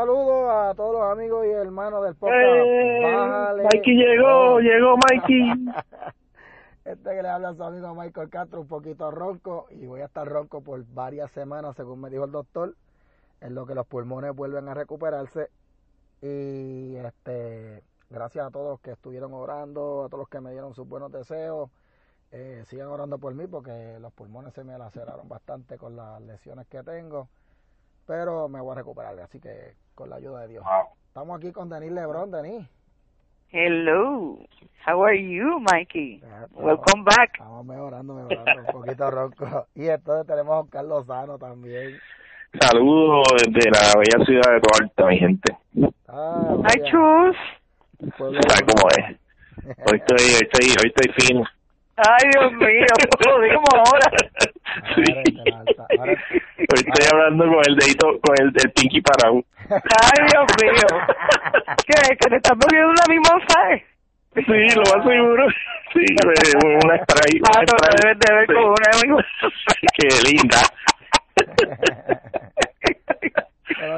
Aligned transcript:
saludo 0.00 0.50
a 0.50 0.74
todos 0.74 0.94
los 0.94 1.12
amigos 1.12 1.44
y 1.44 1.50
hermanos 1.50 2.02
del 2.02 2.14
podcast. 2.14 2.40
Eh, 2.40 3.68
Mikey 3.70 3.94
llegó, 3.94 4.58
llegó 4.60 4.96
Mikey. 4.96 5.52
Este 6.86 7.14
que 7.14 7.22
le 7.22 7.28
habla 7.28 7.50
a 7.50 7.54
su 7.54 7.62
amigo 7.62 7.94
Michael 7.94 8.30
Castro, 8.30 8.62
un 8.62 8.66
poquito 8.66 9.10
ronco, 9.10 9.66
y 9.70 9.84
voy 9.84 10.00
a 10.00 10.06
estar 10.06 10.26
ronco 10.26 10.62
por 10.62 10.82
varias 10.86 11.30
semanas, 11.32 11.76
según 11.76 12.00
me 12.00 12.08
dijo 12.08 12.24
el 12.24 12.32
doctor, 12.32 12.74
en 13.42 13.54
lo 13.54 13.66
que 13.66 13.74
los 13.74 13.86
pulmones 13.86 14.34
vuelven 14.34 14.68
a 14.68 14.74
recuperarse. 14.74 15.50
Y 16.22 16.96
este, 16.96 17.84
gracias 18.08 18.46
a 18.46 18.50
todos 18.50 18.70
los 18.70 18.80
que 18.80 18.92
estuvieron 18.92 19.34
orando, 19.34 20.04
a 20.04 20.08
todos 20.08 20.20
los 20.20 20.28
que 20.30 20.40
me 20.40 20.50
dieron 20.52 20.74
sus 20.74 20.88
buenos 20.88 21.12
deseos. 21.12 21.70
Eh, 22.30 22.64
sigan 22.66 22.88
orando 22.88 23.18
por 23.18 23.34
mí 23.34 23.46
porque 23.46 23.98
los 24.00 24.14
pulmones 24.14 24.54
se 24.54 24.64
me 24.64 24.78
laceraron 24.78 25.28
bastante 25.28 25.76
con 25.76 25.94
las 25.94 26.22
lesiones 26.22 26.66
que 26.68 26.82
tengo. 26.82 27.28
Pero 28.10 28.48
me 28.48 28.60
voy 28.60 28.72
a 28.72 28.74
recuperar, 28.74 29.16
así 29.20 29.38
que 29.38 29.74
con 29.94 30.10
la 30.10 30.16
ayuda 30.16 30.40
de 30.40 30.48
Dios. 30.48 30.64
Estamos 31.06 31.38
aquí 31.38 31.52
con 31.52 31.68
Denis 31.68 31.92
Lebron, 31.92 32.32
Denis. 32.32 32.66
Hello, 33.52 34.36
how 34.84 35.04
are 35.04 35.16
you, 35.16 35.60
Mikey? 35.60 36.20
Welcome 36.50 37.04
back. 37.04 37.34
Estamos 37.34 37.64
mejorando, 37.64 38.14
mejorando, 38.14 38.62
un 38.62 38.66
poquito 38.66 39.10
ronco. 39.12 39.66
Y 39.76 39.86
entonces 39.86 40.26
tenemos 40.26 40.66
a 40.66 40.70
Carlos 40.72 41.06
Sano 41.06 41.38
también. 41.38 42.00
Saludos 42.60 43.28
desde 43.46 43.70
la 43.70 43.94
bella 43.96 44.24
ciudad 44.26 44.54
de 44.54 44.60
Toalta, 44.60 45.06
mi 45.06 45.16
gente. 45.16 45.56
Ah, 46.08 46.56
Ay, 46.64 46.82
chus. 46.90 47.36
¿Sabes 48.18 48.62
cómo 48.66 48.88
es? 48.98 49.18
Hoy 49.86 49.98
estoy, 49.98 50.26
hoy 50.26 50.48
estoy, 50.50 50.68
hoy 50.82 50.92
estoy 50.96 51.12
fino. 51.28 51.44
Ay, 51.94 52.28
Dios 52.32 52.52
mío, 52.54 52.86
lo 53.24 53.40
digo 53.40 53.62
ahora. 53.72 54.10
Sí. 54.94 55.02
Hoy 56.58 56.78
estoy 56.86 57.06
hablando 57.12 57.44
con 57.46 57.62
el 57.66 57.76
dedito, 57.76 58.20
con 58.20 58.36
el 58.40 58.52
del 58.52 58.70
pinky 58.72 59.00
parado. 59.00 59.42
Ay, 59.70 60.26
Dios 60.30 60.46
mío. 60.62 60.88
¿Qué? 61.86 62.16
¿Que 62.16 62.30
te 62.30 62.36
estás 62.36 62.56
bebiendo 62.58 62.90
una 62.90 63.04
mimosa? 63.08 63.72
Eh? 63.72 63.84
Sí, 64.34 64.76
lo 64.76 64.82
más 64.96 65.04
seguro. 65.06 65.48
Sí, 65.92 66.04
una 66.84 66.96
spray. 67.02 67.40
Ah, 67.52 67.62
no, 67.62 67.74
debes 68.02 68.18
de 68.20 68.34
ver 68.34 68.46
con 68.46 68.64
una 68.64 68.90
mimosa. 69.02 69.26
Qué 69.96 70.08
linda. 70.30 70.60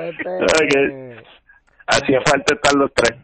Este, 0.04 1.16
Hacía 1.86 2.20
falta 2.22 2.54
estar 2.54 2.74
los 2.74 2.92
tres. 2.94 3.18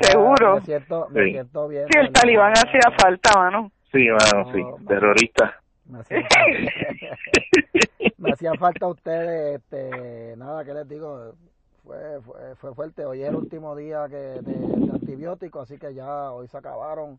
Seguro. 0.00 0.56
Me 0.56 0.60
siento, 0.62 1.08
me 1.10 1.24
siento 1.30 1.68
bien. 1.68 1.86
Sí, 1.90 1.98
el 1.98 2.12
talibán 2.12 2.52
hacía 2.52 2.90
falta, 2.98 3.30
mano. 3.36 3.70
Sí, 3.92 4.08
mano, 4.08 4.52
sí. 4.52 4.62
Terrorista. 4.86 5.60
Me 5.86 6.00
hacían 8.32 8.56
falta 8.58 8.86
ustedes, 8.88 9.60
este, 9.60 10.34
nada, 10.36 10.64
que 10.64 10.72
les 10.72 10.88
digo, 10.88 11.34
fue, 11.82 12.20
fue, 12.22 12.56
fue 12.56 12.74
fuerte. 12.74 13.04
Hoy 13.04 13.22
es 13.22 13.28
el 13.28 13.36
último 13.36 13.76
día 13.76 14.06
que 14.08 14.16
de, 14.16 14.42
de 14.42 14.92
antibióticos, 14.92 15.62
así 15.62 15.78
que 15.78 15.94
ya 15.94 16.32
hoy 16.32 16.48
se 16.48 16.56
acabaron. 16.56 17.18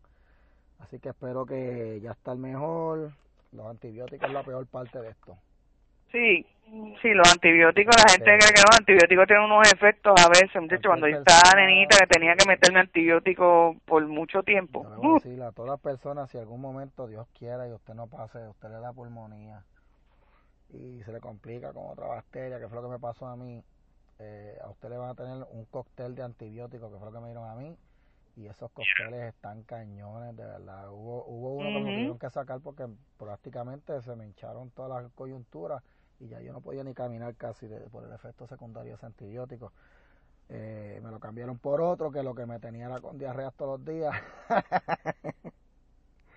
Así 0.78 0.98
que 0.98 1.10
espero 1.10 1.46
que 1.46 2.00
ya 2.02 2.12
está 2.12 2.32
el 2.32 2.38
mejor. 2.38 3.12
Los 3.52 3.66
antibióticos 3.66 4.28
es 4.28 4.34
la 4.34 4.42
peor 4.42 4.66
parte 4.66 5.00
de 5.00 5.10
esto. 5.10 5.38
Sí, 6.16 6.46
sí, 7.02 7.12
los 7.12 7.30
antibióticos, 7.30 7.94
la 7.94 8.10
gente 8.10 8.24
cree 8.24 8.54
que 8.54 8.62
los 8.62 8.78
antibióticos 8.78 9.26
tienen 9.26 9.44
unos 9.44 9.70
efectos 9.70 10.14
a 10.18 10.28
veces, 10.30 10.62
muchachos, 10.62 10.86
cuando 10.86 11.08
yo 11.08 11.18
estaba 11.18 11.60
nenita 11.60 11.98
que 11.98 12.06
tenía 12.06 12.34
que 12.34 12.48
meterme 12.48 12.80
antibiótico 12.80 13.76
por 13.84 14.06
mucho 14.06 14.42
tiempo. 14.42 14.86
Le 14.88 14.96
voy 14.96 15.42
a 15.42 15.52
todas 15.52 15.78
personas, 15.78 16.30
si 16.30 16.38
algún 16.38 16.62
momento 16.62 17.06
Dios 17.06 17.26
quiera 17.38 17.68
y 17.68 17.72
usted 17.72 17.92
no 17.92 18.06
pase, 18.06 18.38
usted 18.48 18.70
le 18.70 18.80
da 18.80 18.94
pulmonía 18.94 19.62
y 20.70 21.02
se 21.02 21.12
le 21.12 21.20
complica 21.20 21.74
con 21.74 21.90
otra 21.90 22.06
bacteria, 22.06 22.58
que 22.58 22.68
fue 22.68 22.76
lo 22.76 22.84
que 22.84 22.94
me 22.94 22.98
pasó 22.98 23.26
a 23.26 23.36
mí, 23.36 23.62
eh, 24.18 24.56
a 24.64 24.70
usted 24.70 24.88
le 24.88 24.96
van 24.96 25.10
a 25.10 25.14
tener 25.14 25.46
un 25.50 25.66
cóctel 25.66 26.14
de 26.14 26.22
antibióticos, 26.22 26.90
que 26.90 26.98
fue 26.98 27.08
lo 27.08 27.12
que 27.12 27.20
me 27.20 27.26
dieron 27.26 27.46
a 27.46 27.54
mí, 27.56 27.76
y 28.36 28.46
esos 28.46 28.70
cócteles 28.70 29.34
están 29.34 29.64
cañones, 29.64 30.34
de 30.34 30.46
verdad. 30.46 30.90
Hubo, 30.90 31.26
hubo 31.26 31.54
uno 31.56 31.68
que 31.68 31.84
me 31.84 31.92
tuvieron 31.92 32.18
que 32.18 32.30
sacar 32.30 32.60
porque 32.60 32.86
prácticamente 33.18 34.00
se 34.00 34.16
me 34.16 34.24
hincharon 34.24 34.70
todas 34.70 35.02
las 35.02 35.12
coyunturas 35.12 35.82
y 36.20 36.28
ya 36.28 36.40
yo 36.40 36.52
no 36.52 36.60
podía 36.60 36.84
ni 36.84 36.94
caminar 36.94 37.34
casi 37.36 37.66
de, 37.66 37.80
por 37.90 38.04
el 38.04 38.12
efecto 38.12 38.46
secundario 38.46 38.90
de 38.90 38.96
ese 38.96 39.06
antibiótico. 39.06 39.72
Eh, 40.48 41.00
me 41.02 41.10
lo 41.10 41.18
cambiaron 41.18 41.58
por 41.58 41.80
otro 41.80 42.12
que 42.12 42.22
lo 42.22 42.34
que 42.34 42.46
me 42.46 42.60
tenía 42.60 42.86
era 42.86 43.00
con 43.00 43.18
diarrea 43.18 43.50
todos 43.50 43.78
los 43.78 43.86
días. 43.86 44.14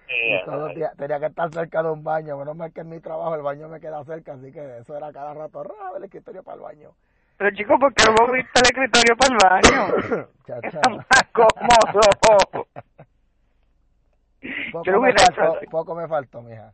y 0.08 0.46
todos 0.46 0.68
los 0.68 0.76
días 0.76 0.96
tenía 0.98 1.20
que 1.20 1.28
estar 1.28 1.54
cerca 1.54 1.84
de 1.84 1.92
un 1.92 2.04
baño. 2.04 2.38
Menos 2.38 2.56
mal 2.56 2.74
que 2.74 2.82
en 2.82 2.90
mi 2.90 3.00
trabajo 3.00 3.36
el 3.36 3.42
baño 3.42 3.70
me 3.70 3.80
queda 3.80 4.04
cerca, 4.04 4.34
así 4.34 4.52
que 4.52 4.80
eso 4.80 4.98
era 4.98 5.12
cada 5.12 5.34
rato, 5.34 5.64
raro 5.64 5.98
el 5.98 6.04
escritorio 6.04 6.44
para 6.44 6.56
el 6.56 6.62
baño. 6.62 6.92
Pero 7.38 7.56
chico, 7.56 7.80
¿por 7.80 7.94
qué 7.94 8.04
no 8.06 8.26
moviste 8.26 8.60
el 8.60 8.66
escritorio 8.66 9.16
para 9.16 9.34
el 9.34 9.40
baño? 9.44 10.28
Chacha. 10.46 10.82
Es 10.82 10.90
más 10.90 11.06
cómodo. 11.32 12.68
Poco, 14.72 15.02
me 15.02 15.14
faltó, 15.14 15.60
poco 15.70 15.96
me 15.96 16.08
faltó, 16.08 16.42
mija. 16.42 16.74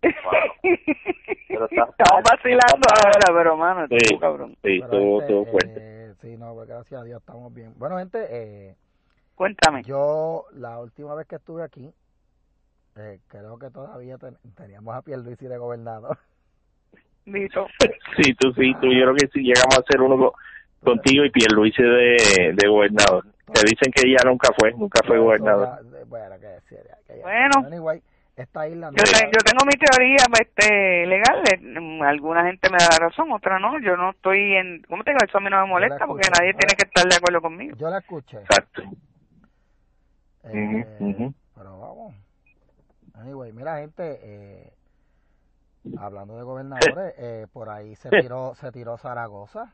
Pero 0.00 1.64
está- 1.70 1.84
Estamos 1.90 2.22
vacilando 2.24 2.88
ahora, 2.90 3.38
pero 3.38 3.56
mano, 3.56 3.86
Sí, 3.88 3.96
tú, 4.14 4.18
cabrón. 4.18 4.56
sí, 4.62 4.78
estuvo, 4.82 5.20
este, 5.20 5.32
estuvo 5.34 5.50
fuerte. 5.50 5.74
eh, 5.76 6.14
sí, 6.20 6.36
no, 6.36 6.54
pues 6.54 6.68
gracias 6.68 7.00
a 7.00 7.04
Dios 7.04 7.20
estamos 7.20 7.52
bien. 7.54 7.72
Bueno, 7.76 7.98
gente, 7.98 8.26
eh, 8.30 8.76
Cuéntame. 9.34 9.82
yo 9.82 10.46
la 10.52 10.78
última 10.80 11.14
vez 11.14 11.26
que 11.26 11.36
estuve 11.36 11.62
aquí, 11.62 11.92
eh, 12.96 13.18
creo 13.28 13.58
que 13.58 13.70
todavía 13.70 14.18
ten- 14.18 14.38
teníamos 14.56 14.94
a 14.94 15.02
Pierluisi 15.02 15.46
de 15.46 15.58
gobernador. 15.58 16.18
Dito. 17.24 17.66
Sí, 18.22 18.32
tú 18.34 18.52
sí, 18.52 18.72
tú, 18.80 18.86
yo 18.92 19.02
creo 19.06 19.14
que 19.16 19.26
sí 19.32 19.40
llegamos 19.40 19.76
a 19.76 19.80
hacer 19.80 20.00
uno 20.00 20.16
co- 20.16 20.34
contigo 20.84 21.24
y 21.24 21.30
Pierluisi 21.30 21.82
de, 21.82 22.52
de 22.54 22.68
gobernador. 22.68 23.24
Te 23.52 23.60
dicen 23.62 23.92
que 23.92 24.08
ella 24.08 24.18
nunca 24.24 24.48
fue, 24.58 24.70
nunca 24.72 25.00
fue 25.04 25.18
gobernador. 25.18 25.80
Bueno, 26.06 26.38
que 26.38 26.46
decir, 26.46 26.78
ya- 26.86 26.98
que 27.06 27.18
ya- 27.18 27.22
Bueno. 27.24 27.66
Anyway, 27.66 28.02
esta 28.36 28.66
isla 28.68 28.90
no 28.90 28.96
Yo, 28.96 29.04
te- 29.04 29.26
yo 29.26 29.38
tengo 29.44 29.64
mi 29.64 29.72
teoría 29.78 30.16
este, 30.40 31.06
legal. 31.06 31.42
eh, 31.52 32.00
Alguna 32.04 32.44
gente 32.46 32.68
me 32.70 32.78
da 32.78 32.88
la 32.98 33.06
razón, 33.08 33.30
otra 33.32 33.58
no. 33.58 33.78
Yo 33.80 33.96
no 33.96 34.10
estoy 34.10 34.54
en. 34.56 34.82
¿Cómo 34.88 35.04
te 35.04 35.10
digo? 35.12 35.24
Eso 35.26 35.38
a 35.38 35.40
mí 35.40 35.48
no 35.50 35.60
me 35.60 35.68
molesta 35.68 36.06
porque 36.06 36.28
nadie 36.36 36.52
tiene 36.54 36.74
que 36.76 36.86
estar 36.86 37.06
de 37.08 37.16
acuerdo 37.16 37.40
conmigo. 37.40 37.76
yo 37.76 37.88
la 37.90 37.98
escuché. 37.98 38.38
Exacto. 38.38 38.82
eh. 40.44 41.30
Pero 41.54 41.78
vamos. 41.78 42.14
Anyway, 43.14 43.52
mira, 43.52 43.78
gente, 43.78 44.18
eh, 44.22 44.72
hablando 45.98 46.36
de 46.36 46.42
gobernadores, 46.42 47.14
eh, 47.18 47.46
por 47.52 47.68
ahí 47.70 47.94
se 47.96 48.10
tiró, 48.10 48.54
se 48.56 48.72
tiró 48.72 48.98
Zaragoza. 48.98 49.72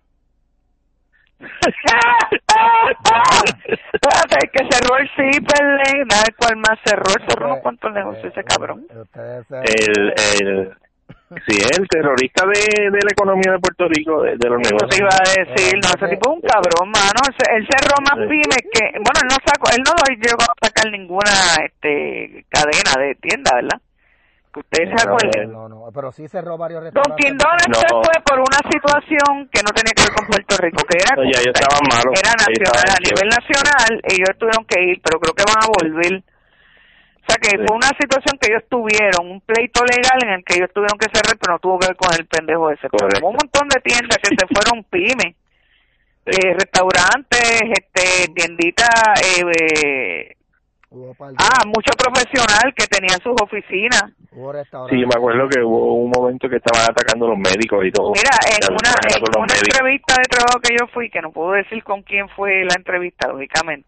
Que 4.52 4.66
cerró 4.70 4.96
el 4.98 5.08
Ciperle, 5.10 6.04
nada 6.06 6.24
cual 6.36 6.56
más 6.56 6.78
cerró, 6.84 7.12
cerró 7.28 7.46
unos 7.46 7.60
cuantos 7.60 7.92
negocios 7.92 8.26
ese 8.32 8.40
Eh, 8.40 8.44
cabrón. 8.44 8.86
El, 9.50 10.14
el, 10.40 10.72
sí, 11.46 11.56
el 11.78 11.86
terrorista 11.88 12.44
de, 12.46 12.90
de 12.90 12.98
la 13.02 13.10
economía 13.12 13.52
de 13.52 13.58
Puerto 13.58 13.86
Rico, 13.88 14.22
de, 14.22 14.36
de 14.36 14.48
los 14.48 14.60
Eso 14.60 14.70
te 14.86 14.96
negocios. 14.96 15.00
iba 15.00 15.10
a 15.10 15.44
decir, 15.44 15.74
no, 15.82 15.88
ese 15.88 16.08
tipo 16.08 16.30
es 16.30 16.36
un 16.36 16.42
cabrón, 16.42 16.90
mano. 16.90 17.20
Él 17.54 17.68
cerró 17.70 17.94
más 18.02 18.28
pymes 18.28 18.62
que, 18.72 18.90
bueno, 18.94 19.20
él 19.22 19.28
no 19.28 19.36
sacó, 19.44 19.70
él 19.76 19.82
no 19.84 19.92
llegó 20.14 20.42
a 20.42 20.66
sacar 20.66 20.90
ninguna 20.90 21.30
este 21.64 22.44
cadena 22.48 22.92
de 23.06 23.14
tienda, 23.16 23.54
¿verdad? 23.54 23.80
Que 24.52 24.60
ustedes 24.60 24.88
se 24.90 25.06
No, 25.06 25.14
acuerden. 25.14 25.52
No, 25.52 25.68
no, 25.68 25.88
pero 25.94 26.10
sí 26.10 26.26
cerró 26.26 26.58
varios 26.58 26.82
Don 26.82 26.90
restaurantes. 26.90 27.22
Quindones 27.24 27.68
No. 27.70 27.74
se 27.78 27.86
fue 27.86 28.16
por 28.26 28.38
una 28.42 28.60
situación 28.66 29.46
que 29.46 29.62
no 29.62 29.70
tenía 29.70 29.94
que 29.94 30.02
ver 30.02 30.12
con 30.18 30.26
Puerto 30.26 30.54
Rico, 30.58 30.82
que 30.90 30.98
era, 30.98 31.14
ellos 31.22 31.46
estaban 31.46 31.82
malos. 31.86 32.18
era 32.18 32.32
nacional, 32.34 32.88
a 32.90 32.98
nivel 32.98 33.28
nacional, 33.30 33.90
ellos 34.10 34.32
tuvieron 34.38 34.64
que 34.66 34.78
ir, 34.90 34.96
pero 35.06 35.20
creo 35.22 35.34
que 35.38 35.46
van 35.46 35.62
a 35.62 35.70
volver. 35.70 36.14
O 36.18 37.24
sea 37.30 37.36
que 37.38 37.50
Sí. 37.54 37.62
fue 37.62 37.76
una 37.78 37.92
situación 37.94 38.34
que 38.42 38.50
ellos 38.50 38.64
tuvieron, 38.68 39.22
un 39.30 39.40
pleito 39.42 39.84
legal 39.86 40.18
en 40.26 40.30
el 40.34 40.42
que 40.42 40.58
ellos 40.58 40.70
tuvieron 40.74 40.98
que 40.98 41.06
cerrar, 41.14 41.38
pero 41.38 41.52
no 41.54 41.58
tuvo 41.62 41.78
que 41.78 41.86
ver 41.86 41.96
con 41.96 42.10
el 42.18 42.26
pendejo 42.26 42.70
ese. 42.74 42.90
Pero 42.90 43.06
Correcto. 43.06 43.20
hubo 43.22 43.30
un 43.30 43.38
montón 43.38 43.68
de 43.70 43.78
tiendas 43.86 44.18
que 44.18 44.34
se 44.34 44.46
fueron 44.50 44.82
pymes, 44.90 45.30
eh, 46.26 46.54
restaurantes, 46.58 47.70
este, 47.70 48.34
tienditas, 48.34 48.90
eh, 49.22 49.46
eh, 49.46 50.36
Hubo, 50.92 51.14
ah, 51.20 51.64
mucho 51.66 51.92
profesional 51.96 52.74
que 52.74 52.84
tenían 52.88 53.20
sus 53.22 53.40
oficinas. 53.40 54.10
hubo. 54.32 54.52
Sí, 54.88 54.96
me 54.96 55.14
acuerdo 55.14 55.48
que 55.48 55.62
hubo 55.62 55.94
un 55.94 56.10
momento 56.10 56.48
que 56.48 56.56
estaban 56.56 56.82
atacando 56.90 57.26
a 57.26 57.28
los 57.30 57.38
médicos 57.38 57.84
y 57.86 57.92
todo. 57.92 58.10
Mira, 58.10 58.34
en 58.50 58.72
una, 58.72 58.90
en 59.06 59.40
una 59.40 59.54
entrevista 59.54 60.14
de 60.18 60.28
trabajo 60.28 60.58
que 60.60 60.74
yo 60.76 60.88
fui, 60.88 61.08
que 61.08 61.22
no 61.22 61.30
puedo 61.30 61.52
decir 61.52 61.84
con 61.84 62.02
quién 62.02 62.28
fue 62.30 62.64
la 62.64 62.74
entrevista, 62.76 63.28
lógicamente. 63.28 63.86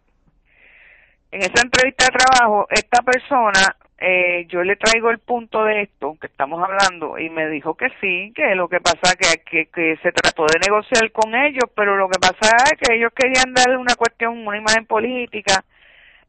En 1.31 1.41
esa 1.41 1.61
entrevista 1.61 2.05
de 2.05 2.19
trabajo, 2.19 2.67
esta 2.69 3.01
persona, 3.01 3.75
eh, 3.97 4.45
yo 4.47 4.63
le 4.63 4.77
traigo 4.77 5.09
el 5.09 5.19
punto 5.19 5.65
de 5.65 5.81
esto 5.81 6.15
que 6.21 6.27
estamos 6.27 6.63
hablando 6.63 7.19
y 7.19 7.29
me 7.29 7.49
dijo 7.49 7.75
que 7.75 7.87
sí, 7.99 8.31
que 8.33 8.55
lo 8.55 8.69
que 8.69 8.79
pasa 8.79 9.17
que, 9.17 9.41
que, 9.43 9.65
que 9.65 9.97
se 10.01 10.13
trató 10.13 10.45
de 10.45 10.59
negociar 10.65 11.11
con 11.11 11.35
ellos, 11.35 11.69
pero 11.75 11.97
lo 11.97 12.07
que 12.07 12.19
pasa 12.19 12.55
es 12.71 12.79
que 12.79 12.95
ellos 12.95 13.11
querían 13.13 13.53
darle 13.53 13.75
una 13.75 13.95
cuestión, 13.95 14.47
una 14.47 14.57
imagen 14.57 14.85
política, 14.85 15.65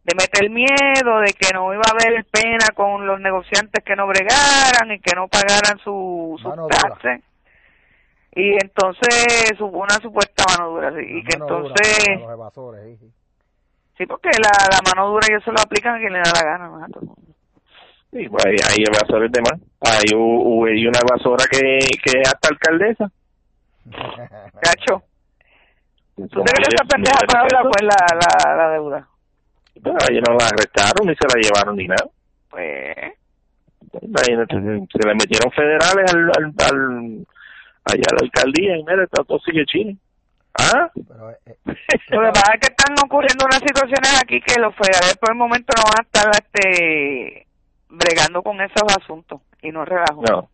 de 0.05 0.15
meter 0.15 0.51
miedo, 0.51 1.21
de 1.21 1.33
que 1.33 1.53
no 1.55 1.73
iba 1.73 1.83
a 1.87 1.93
haber 1.93 2.25
pena 2.27 2.67
con 2.75 3.07
los 3.07 3.19
negociantes 3.21 3.83
que 3.85 3.97
no 3.97 4.07
bregaran 4.07 4.93
y 4.93 5.01
que 5.01 5.15
no 5.17 5.29
pagaran 5.29 5.79
su, 5.83 6.39
sus 6.43 6.53
taxes. 6.69 7.23
y 8.37 8.53
entonces 8.53 9.59
hubo 9.61 9.79
una 9.83 9.95
supuesta 10.03 10.45
mano 10.59 10.71
dura 10.71 10.91
sí, 10.93 11.01
y 11.09 11.25
que 11.25 11.39
dura 11.39 11.57
entonces 11.57 12.07
para 12.07 12.21
los 12.21 12.33
evasores, 12.33 12.99
sí, 13.01 13.07
sí. 13.07 13.13
sí 13.99 14.07
porque 14.07 14.29
la, 14.39 14.51
la 14.71 14.79
mano 14.95 15.09
dura 15.11 15.27
ellos 15.31 15.43
se 15.43 15.53
lo 15.53 15.61
aplican 15.61 15.95
a 15.95 15.99
quien 15.99 16.13
le 16.13 16.19
da 16.19 16.33
la 16.35 16.43
gana 16.45 16.69
¿no? 16.69 16.85
a 16.85 16.89
todo 16.89 17.01
el 17.01 17.07
mundo. 17.07 17.23
Sí, 18.13 18.29
pues 18.29 18.45
hay, 18.47 18.53
hay 18.53 18.85
evasores 18.87 19.33
de 19.33 19.41
más. 19.41 19.61
Hay, 19.81 20.15
u- 20.17 20.67
hay 20.67 20.87
una 20.87 21.01
evasora 21.01 21.45
que, 21.51 21.79
que 22.05 22.21
es 22.21 22.29
hasta 22.29 22.49
alcaldesa. 22.51 23.11
cacho 24.61 25.03
tú 26.17 26.45
te 26.45 26.53
crees 26.53 26.69
esa 26.75 26.85
pendeja 26.85 27.19
pesos. 27.27 27.59
pues 27.73 27.83
la, 27.83 27.97
la, 28.15 28.55
la 28.57 28.71
deuda 28.71 29.09
Pero 29.83 29.97
ellos 30.11 30.23
no 30.29 30.37
la 30.37 30.47
arrestaron 30.47 31.07
ni 31.07 31.15
se 31.15 31.27
la 31.29 31.41
llevaron 31.43 31.77
ni 31.77 31.87
nada. 31.89 32.07
pues 32.51 32.97
Imagínate, 34.03 34.55
se 34.57 35.07
le 35.09 35.15
metieron 35.15 35.53
federales 35.53 36.13
al, 36.13 36.31
al, 36.37 36.45
al- 36.45 37.27
allá 37.85 38.07
a 38.11 38.15
la 38.15 38.21
alcaldía 38.23 38.77
y 38.77 38.83
mira, 38.85 39.05
está 39.05 39.23
todo 39.25 39.39
sigue 39.41 39.65
chile. 39.67 39.97
¿Ah? 40.59 40.89
Pero, 40.95 41.31
eh, 41.31 41.37
eh, 41.47 41.55
Lo 42.11 42.21
que 42.23 42.29
pasa 42.33 42.53
es 42.55 42.61
que 42.61 42.73
están 42.75 42.95
ocurriendo 43.05 43.45
unas 43.45 43.59
situaciones 43.61 44.21
aquí 44.23 44.41
que 44.41 44.61
los 44.61 44.75
federales 44.75 45.17
por 45.21 45.31
el 45.31 45.37
momento 45.39 45.75
no 45.77 45.83
van 45.85 45.99
a 45.99 46.03
estar 46.03 46.31
este 46.43 47.47
bregando 47.89 48.43
con 48.43 48.61
esos 48.61 48.83
asuntos 49.01 49.41
y 49.63 49.71
no 49.71 49.85
relajo. 49.85 50.23
No. 50.29 50.49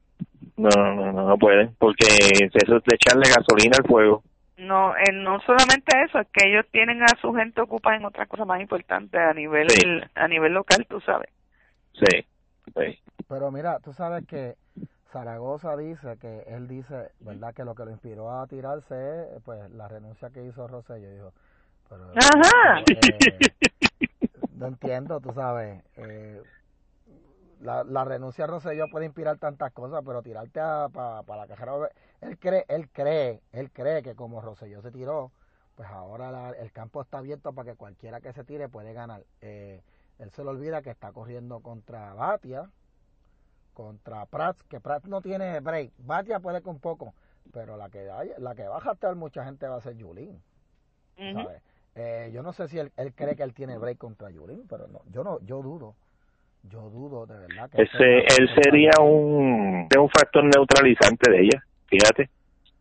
No, 0.57 0.69
no, 0.95 1.13
no, 1.13 1.29
no 1.29 1.39
pueden, 1.39 1.75
porque 1.79 2.07
eso 2.07 2.59
es 2.77 2.85
de 2.85 2.95
echarle 2.95 3.31
gasolina 3.35 3.79
al 3.79 3.87
fuego. 3.89 4.23
No, 4.61 4.95
eh, 4.95 5.13
no 5.13 5.41
solamente 5.41 5.91
eso, 6.05 6.19
es 6.21 6.29
que 6.33 6.49
ellos 6.49 6.67
tienen 6.71 7.03
a 7.03 7.09
su 7.21 7.33
gente 7.33 7.61
ocupada 7.63 7.97
en 7.97 8.05
otras 8.05 8.29
cosas 8.29 8.47
más 8.47 8.61
importantes 8.61 9.19
a 9.21 9.33
nivel 9.33 9.69
Sí. 9.71 9.83
a 10.15 10.29
nivel 10.29 10.53
local, 10.53 10.87
tú 10.89 11.01
sabes. 11.01 11.31
Sí, 11.95 12.27
sí. 12.77 13.01
pero 13.29 13.51
mira, 13.51 13.79
tú 13.81 13.93
sabes 13.95 14.27
que 14.27 14.55
Zaragoza 15.13 15.77
dice 15.77 16.19
que 16.21 16.43
él 16.49 16.69
dice, 16.69 17.11
¿verdad? 17.21 17.55
Que 17.55 17.65
lo 17.65 17.75
que 17.75 17.85
lo 17.85 17.91
inspiró 17.91 18.31
a 18.31 18.47
tirarse 18.47 19.35
es 19.37 19.43
pues 19.45 19.71
la 19.71 19.89
renuncia 19.89 20.31
que 20.31 20.45
hizo 20.45 20.69
Rosselló. 20.69 21.11
Dijo, 21.11 21.33
pero, 21.89 22.05
Ajá. 22.15 22.81
eh, 22.87 23.49
no 24.55 24.67
entiendo, 24.67 25.21
tú 25.21 25.33
sabes. 25.33 25.83
Eh, 25.97 26.41
la, 27.61 27.83
la 27.85 28.05
renuncia 28.05 28.45
a 28.45 28.47
Rosselló 28.47 28.85
puede 28.91 29.07
inspirar 29.07 29.37
tantas 29.39 29.73
cosas, 29.73 30.03
pero 30.05 30.23
tirarte 30.23 30.61
para 30.93 31.23
la 31.37 31.47
cajera. 31.49 31.73
Él 32.21 32.39
cree, 32.39 32.65
él 32.69 32.89
cree, 32.91 33.41
él 33.53 33.71
cree 33.71 34.03
que 34.03 34.15
como 34.15 34.41
Rosselló 34.41 34.83
se 34.83 34.91
tiró, 34.91 35.33
pues 35.75 35.89
ahora 35.89 36.31
la- 36.31 36.51
el 36.51 36.73
campo 36.73 37.01
está 37.01 37.19
abierto 37.19 37.53
para 37.53 37.71
que 37.71 37.77
cualquiera 37.77 38.21
que 38.21 38.33
se 38.33 38.45
tire 38.45 38.69
puede 38.69 38.93
ganar. 38.93 39.25
Eh, 39.41 39.83
él 40.19 40.31
se 40.33 40.45
le 40.45 40.51
olvida 40.51 40.83
que 40.83 40.91
está 40.91 41.13
corriendo 41.13 41.61
contra 41.61 42.13
Batia, 42.13 42.69
contra 43.73 44.27
Prats, 44.27 44.63
que 44.65 44.81
Prats 44.81 45.07
no 45.09 45.23
tiene 45.23 45.61
break. 45.61 45.93
Batia 45.99 46.41
puede 46.41 46.61
con 46.61 46.79
poco, 46.79 47.15
pero 47.53 47.77
la 47.77 47.89
que 47.89 48.07
la 48.39 48.55
que 48.55 48.69
va 48.69 48.77
a 48.77 48.81
jactar 48.81 49.15
mucha 49.15 49.45
gente 49.45 49.67
va 49.67 49.77
a 49.77 49.81
ser. 49.81 49.97
¿sabes? 51.33 51.63
Eh, 51.95 52.31
yo 52.33 52.43
no 52.43 52.53
sé 52.53 52.69
si 52.69 52.79
él, 52.79 52.93
él 52.97 53.13
cree 53.15 53.35
que 53.37 53.43
él 53.43 53.55
tiene 53.55 53.79
break 53.79 53.99
contra 53.99 54.31
Yulín, 54.31 54.67
pero 54.69 54.87
no, 54.89 55.01
yo 55.11 55.25
no, 55.25 55.41
yo 55.41 55.63
dudo, 55.63 55.97
yo 56.63 56.89
dudo 56.91 57.27
de 57.27 57.39
verdad 57.39 57.71
que 57.71 57.83
Ese, 57.83 58.19
él 58.19 58.51
sería 58.63 58.93
un, 59.01 59.89
es 59.91 59.97
un 59.97 60.09
factor 60.11 60.45
neutralizante 60.45 61.31
de 61.31 61.41
ella, 61.41 61.65
fíjate, 61.91 62.31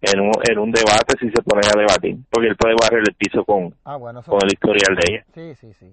en 0.01 0.19
un, 0.21 0.31
en 0.49 0.57
un 0.59 0.71
debate 0.71 1.17
si 1.19 1.29
se 1.29 1.41
ponen 1.41 1.65
a 1.65 1.77
debatir, 1.77 2.15
porque 2.29 2.47
él 2.47 2.55
puede 2.55 2.75
barrer 2.81 3.03
el 3.05 3.13
piso 3.15 3.43
con, 3.43 3.73
Ah, 3.83 3.97
bueno, 3.97 4.21
con 4.23 4.39
el 4.43 4.53
historial 4.53 4.95
de 4.95 5.13
ella. 5.13 5.25
sí, 5.33 5.55
sí, 5.55 5.73
sí. 5.73 5.91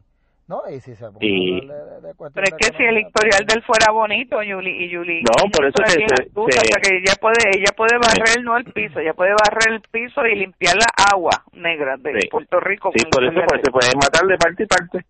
No, 0.49 0.63
y 0.71 0.79
si 0.79 0.95
se 0.95 1.07
Y- 1.19 1.67
de, 1.67 1.75
de 1.75 2.15
Pero 2.33 2.45
es 2.47 2.55
que 2.55 2.77
si 2.77 2.85
el 2.85 2.99
historial 2.99 3.43
pues, 3.43 3.47
de 3.49 3.55
él 3.55 3.63
fuera 3.65 3.91
bonito, 3.91 4.41
Yuli, 4.45 4.85
y 4.85 4.89
Yuli. 4.91 5.23
No, 5.25 5.51
por 5.51 5.67
eso 5.67 5.75
es 5.85 5.97
que 5.97 6.07
se- 6.07 6.23
astuta, 6.23 6.53
se- 6.53 6.59
o 6.61 6.71
sea 6.71 6.81
que 6.81 6.97
ella 6.99 7.15
puede, 7.21 7.51
ella 7.59 7.73
puede 7.77 7.99
barrer 7.99 8.45
no 8.45 8.57
el 8.57 8.65
piso, 8.67 9.01
ella 9.01 9.13
puede 9.13 9.33
barrer 9.33 9.73
el 9.75 9.81
piso 9.91 10.25
y 10.25 10.37
limpiar 10.37 10.77
la 10.77 10.87
agua 11.13 11.43
negra 11.53 11.97
de 11.97 12.21
Sí. 12.21 12.29
Puerto 12.29 12.61
Rico. 12.61 12.93
Sí, 12.95 13.05
por 13.11 13.25
eso 13.25 13.41
pues, 13.49 13.61
se 13.65 13.73
pueden 13.73 13.99
matar 14.01 14.25
de 14.25 14.37
parte 14.39 14.63
y 14.63 14.67
parte. 14.67 15.05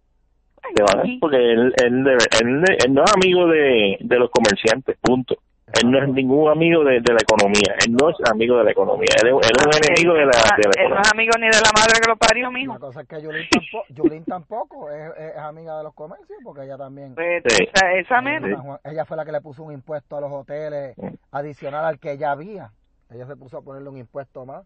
Van, 0.94 1.04
Sí. 1.04 1.18
porque 1.20 1.36
él, 1.36 1.72
él, 1.84 2.06
él, 2.40 2.64
él 2.84 2.94
no 2.94 3.04
es 3.04 3.12
amigo 3.14 3.46
de, 3.46 3.98
de 4.00 4.18
los 4.18 4.30
comerciantes, 4.30 4.96
punto. 5.02 5.36
Él 5.72 5.90
no 5.90 5.98
es 6.00 6.08
ningún 6.10 6.48
amigo 6.48 6.84
de, 6.84 7.00
de 7.00 7.12
la 7.12 7.18
economía, 7.20 7.74
él 7.84 7.92
no 8.00 8.08
es 8.10 8.16
amigo 8.30 8.56
de 8.58 8.64
la 8.64 8.70
economía, 8.70 9.08
él 9.20 9.28
es, 9.28 9.34
él 9.50 9.56
es 9.58 9.66
un 9.66 9.84
enemigo 9.84 10.14
de 10.14 10.20
la, 10.26 10.30
de 10.30 10.62
la 10.62 10.70
Él 10.84 10.90
no 10.90 10.94
economía. 10.94 11.00
es 11.02 11.12
amigo 11.12 11.32
ni 11.40 11.46
de 11.46 11.60
la 11.60 11.72
madre 11.74 12.00
que 12.00 12.08
lo 12.08 12.16
parió, 12.16 12.50
mijo. 12.52 12.72
La 12.74 12.78
cosa 12.78 13.00
es 13.00 13.08
que 13.08 13.20
Yulín 13.20 13.48
tampoco, 13.50 13.84
Yulín 13.88 14.24
tampoco 14.24 14.90
es, 14.92 15.10
es 15.18 15.36
amiga 15.38 15.76
de 15.78 15.82
los 15.84 15.92
comercios, 15.94 16.38
porque 16.44 16.62
ella 16.62 16.78
también... 16.78 17.14
Pues, 17.16 17.42
Sí. 17.48 17.64
esa, 17.74 17.92
esa 17.94 18.22
Juan- 18.22 18.78
ella 18.84 19.04
fue 19.04 19.16
la 19.16 19.24
que 19.24 19.32
le 19.32 19.40
puso 19.40 19.64
un 19.64 19.72
impuesto 19.72 20.16
a 20.16 20.20
los 20.20 20.30
hoteles 20.32 20.94
adicional 21.32 21.84
al 21.84 21.98
que 21.98 22.16
ya 22.16 22.30
había. 22.30 22.70
Ella 23.10 23.26
se 23.26 23.34
puso 23.36 23.58
a 23.58 23.62
ponerle 23.62 23.88
un 23.88 23.98
impuesto 23.98 24.46
más. 24.46 24.64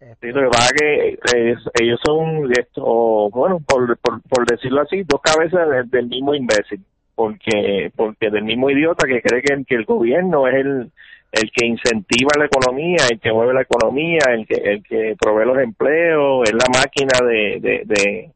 Este, 0.00 0.26
Sí, 0.28 0.32
lo 0.32 0.40
que 0.42 0.48
pasa 0.48 0.70
es 0.74 0.80
que 0.80 1.08
eh, 1.38 1.54
ellos 1.80 2.00
son, 2.04 2.50
esto, 2.58 3.28
bueno, 3.30 3.60
por, 3.60 3.96
por, 3.98 4.20
por 4.22 4.46
decirlo 4.46 4.80
así, 4.80 5.02
dos 5.04 5.20
cabezas 5.20 5.68
de- 5.68 5.84
del 5.84 6.08
mismo 6.08 6.34
imbécil, 6.34 6.82
porque 7.14 7.92
porque 7.94 8.30
del 8.30 8.44
mismo 8.44 8.70
idiota 8.70 9.06
que 9.06 9.22
cree 9.22 9.42
que, 9.42 9.64
que 9.64 9.74
el 9.74 9.84
gobierno 9.84 10.46
es 10.48 10.54
el 10.54 10.92
el 11.32 11.50
que 11.50 11.66
incentiva 11.66 12.30
la 12.38 12.46
economía, 12.46 12.98
el 13.10 13.18
que 13.18 13.32
mueve 13.32 13.54
la 13.54 13.62
economía, 13.62 14.20
el 14.28 14.46
que 14.46 14.54
el 14.54 14.82
que 14.84 15.16
provee 15.20 15.46
los 15.46 15.58
empleos, 15.58 16.48
es 16.48 16.52
la 16.52 16.66
máquina 16.72 17.26
de 17.26 17.58
de, 17.60 17.82
de, 17.84 18.30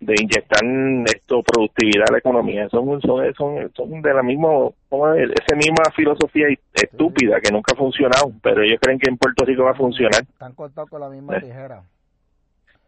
de 0.00 0.14
inyectar 0.20 0.60
esto 1.06 1.42
productividad 1.42 2.06
a 2.08 2.12
la 2.12 2.18
economía. 2.18 2.68
Son 2.68 3.00
son 3.00 3.32
son, 3.34 3.70
son 3.74 4.02
de 4.02 4.14
la 4.14 4.22
mismo 4.22 4.74
¿cómo 4.88 5.12
es? 5.14 5.30
esa 5.30 5.56
misma 5.56 5.84
filosofía 5.94 6.48
estúpida 6.74 7.40
que 7.40 7.52
nunca 7.52 7.74
ha 7.74 7.76
funcionado, 7.78 8.32
pero 8.42 8.62
ellos 8.62 8.78
creen 8.80 8.98
que 8.98 9.08
en 9.08 9.16
Puerto 9.16 9.44
Rico 9.44 9.64
va 9.64 9.70
a 9.70 9.74
funcionar. 9.74 10.22
Están 10.22 10.54
cortados 10.54 10.90
con 10.90 11.00
la 11.00 11.08
misma 11.08 11.38
tijera. 11.38 11.82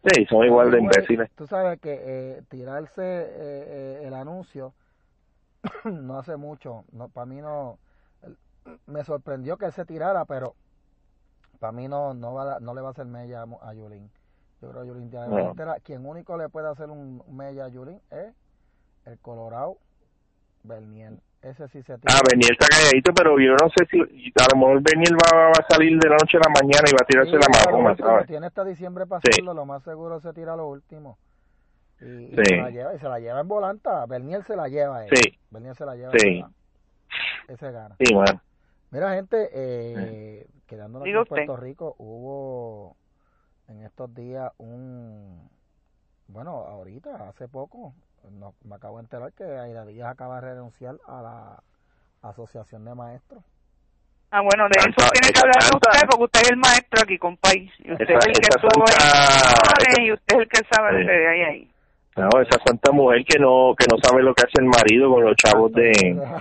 Sí, 0.07 0.25
son 0.25 0.45
igual 0.45 0.69
de 0.69 0.79
imbéciles. 0.79 1.31
Tú 1.35 1.47
sabes 1.47 1.79
que 1.79 1.97
eh, 1.99 2.41
tirarse 2.49 3.01
eh, 3.01 3.25
eh, 3.39 4.03
el 4.03 4.13
anuncio 4.13 4.73
no 5.85 6.17
hace 6.19 6.37
mucho. 6.37 6.85
No, 6.91 7.09
para 7.09 7.25
mí 7.25 7.41
no. 7.41 7.79
Me 8.87 9.03
sorprendió 9.03 9.57
que 9.57 9.65
él 9.65 9.71
se 9.73 9.85
tirara, 9.85 10.25
pero 10.25 10.55
para 11.59 11.71
mí 11.71 11.87
no 11.87 12.13
no 12.13 12.33
va 12.33 12.59
no 12.59 12.73
le 12.73 12.81
va 12.81 12.89
a 12.89 12.91
hacer 12.91 13.05
mella 13.05 13.45
a, 13.61 13.73
Yulín. 13.73 14.09
Yo 14.61 14.69
creo 14.69 14.81
que 14.81 14.87
Yulín 14.87 15.09
tiene 15.09 15.27
No. 15.27 15.49
entera. 15.51 15.79
Quien 15.81 16.05
único 16.05 16.37
le 16.37 16.49
puede 16.49 16.67
hacer 16.69 16.89
un 16.89 17.23
mella 17.29 17.65
a 17.65 17.69
Yulín 17.69 18.01
es 18.09 18.33
el 19.05 19.19
Colorado 19.19 19.77
Bernier. 20.63 21.19
Ese 21.41 21.67
sí 21.67 21.83
se 21.83 21.95
tira. 21.99 22.11
Ah, 22.15 22.21
Beniel 22.27 22.53
está 22.53 22.65
calladito, 22.67 23.13
pero 23.13 23.37
yo 23.39 23.51
no 23.51 23.69
sé 23.69 23.85
si 23.91 23.99
a 23.99 24.47
lo 24.51 24.59
mejor 24.59 24.81
Beniel 24.81 25.15
va, 25.15 25.45
va 25.49 25.51
a 25.51 25.67
salir 25.69 25.95
de 25.99 26.09
la 26.09 26.15
noche 26.15 26.37
a 26.37 26.49
la 26.49 26.49
mañana 26.59 26.89
y 26.89 26.93
va 26.93 27.03
a 27.03 27.05
tirarse 27.05 27.31
Sí, 27.31 27.37
la 27.37 27.95
¿sabes? 27.97 28.25
Tiene 28.25 28.47
hasta 28.47 28.63
diciembre 28.63 29.05
para 29.05 29.21
Sí. 29.21 29.29
hacerlo, 29.31 29.53
lo 29.53 29.65
más 29.67 29.83
seguro 29.83 30.19
se 30.19 30.33
tira 30.33 30.55
lo 30.55 30.67
último. 30.67 31.19
Y, 32.01 32.05
y 32.05 32.29
Sí. 32.35 32.43
se 32.45 32.57
la 32.57 32.69
lleva, 32.69 32.93
y 32.95 32.99
se 32.99 33.07
la 33.09 33.19
lleva 33.19 33.39
en 33.39 33.47
volanta. 33.47 34.05
Bernier 34.05 34.43
se 34.45 34.55
la 34.55 34.67
lleva. 34.67 34.97
a 34.97 35.03
él. 35.05 35.09
Sí. 35.13 35.37
Bernier 35.49 35.75
se 35.75 35.85
la 35.85 35.95
lleva. 35.95 36.11
Sí. 36.17 36.43
Ese 37.47 37.71
gana. 37.71 37.95
Sí, 37.99 38.13
bueno. 38.13 38.41
Mira, 38.91 39.13
gente, 39.13 39.49
eh, 39.53 40.47
quedándonos 40.67 41.03
aquí 41.03 41.09
Diga 41.09 41.19
en 41.19 41.23
usted. 41.23 41.35
Puerto 41.45 41.57
Rico, 41.57 41.95
hubo 41.99 42.95
en 43.67 43.83
estos 43.83 44.13
días 44.13 44.51
un. 44.57 45.49
Bueno, 46.27 46.51
ahorita, 46.51 47.29
hace 47.29 47.47
poco, 47.47 47.93
no, 48.31 48.55
me 48.63 48.75
acabo 48.75 48.97
de 48.97 49.03
enterar 49.03 49.31
que 49.33 49.43
Aida 49.43 49.85
Díaz 49.85 50.09
acaba 50.09 50.41
de 50.41 50.47
renunciar 50.53 50.95
a 51.07 51.21
la 51.21 51.63
Asociación 52.29 52.83
de 52.85 52.95
Maestros. 52.95 53.43
Ah, 54.31 54.41
bueno, 54.41 54.65
de 54.65 54.79
eso 54.79 55.07
tiene 55.13 55.31
que 55.31 55.39
hablar 55.39 55.57
usted, 55.59 56.07
porque 56.09 56.23
usted 56.23 56.41
es 56.41 56.49
el 56.51 56.57
maestro 56.57 56.99
aquí, 57.03 57.17
compadre. 57.19 57.69
Y 57.79 57.91
usted 57.91 58.05
Esa- 58.09 58.17
es 58.17 58.25
el 58.25 58.33
que 58.33 58.59
Flores, 58.59 59.99
y 59.99 60.11
usted 60.11 60.35
es 60.35 60.41
el 60.41 60.49
que 60.49 60.61
sabe 60.73 61.03
Sí. 61.03 61.09
hay 61.09 61.25
ahí. 61.25 61.41
ahí. 61.41 61.71
No, 62.15 62.29
esa 62.41 62.59
santa 62.65 62.91
mujer 62.93 63.25
que 63.25 63.37
no 63.39 63.75
que 63.77 63.85
no 63.91 63.97
sabe 64.01 64.23
lo 64.23 64.33
que 64.33 64.43
hace 64.43 64.59
el 64.61 64.65
marido 64.67 65.11
con 65.11 65.23
los 65.25 65.35
chavos 65.35 65.71
de... 65.73 65.91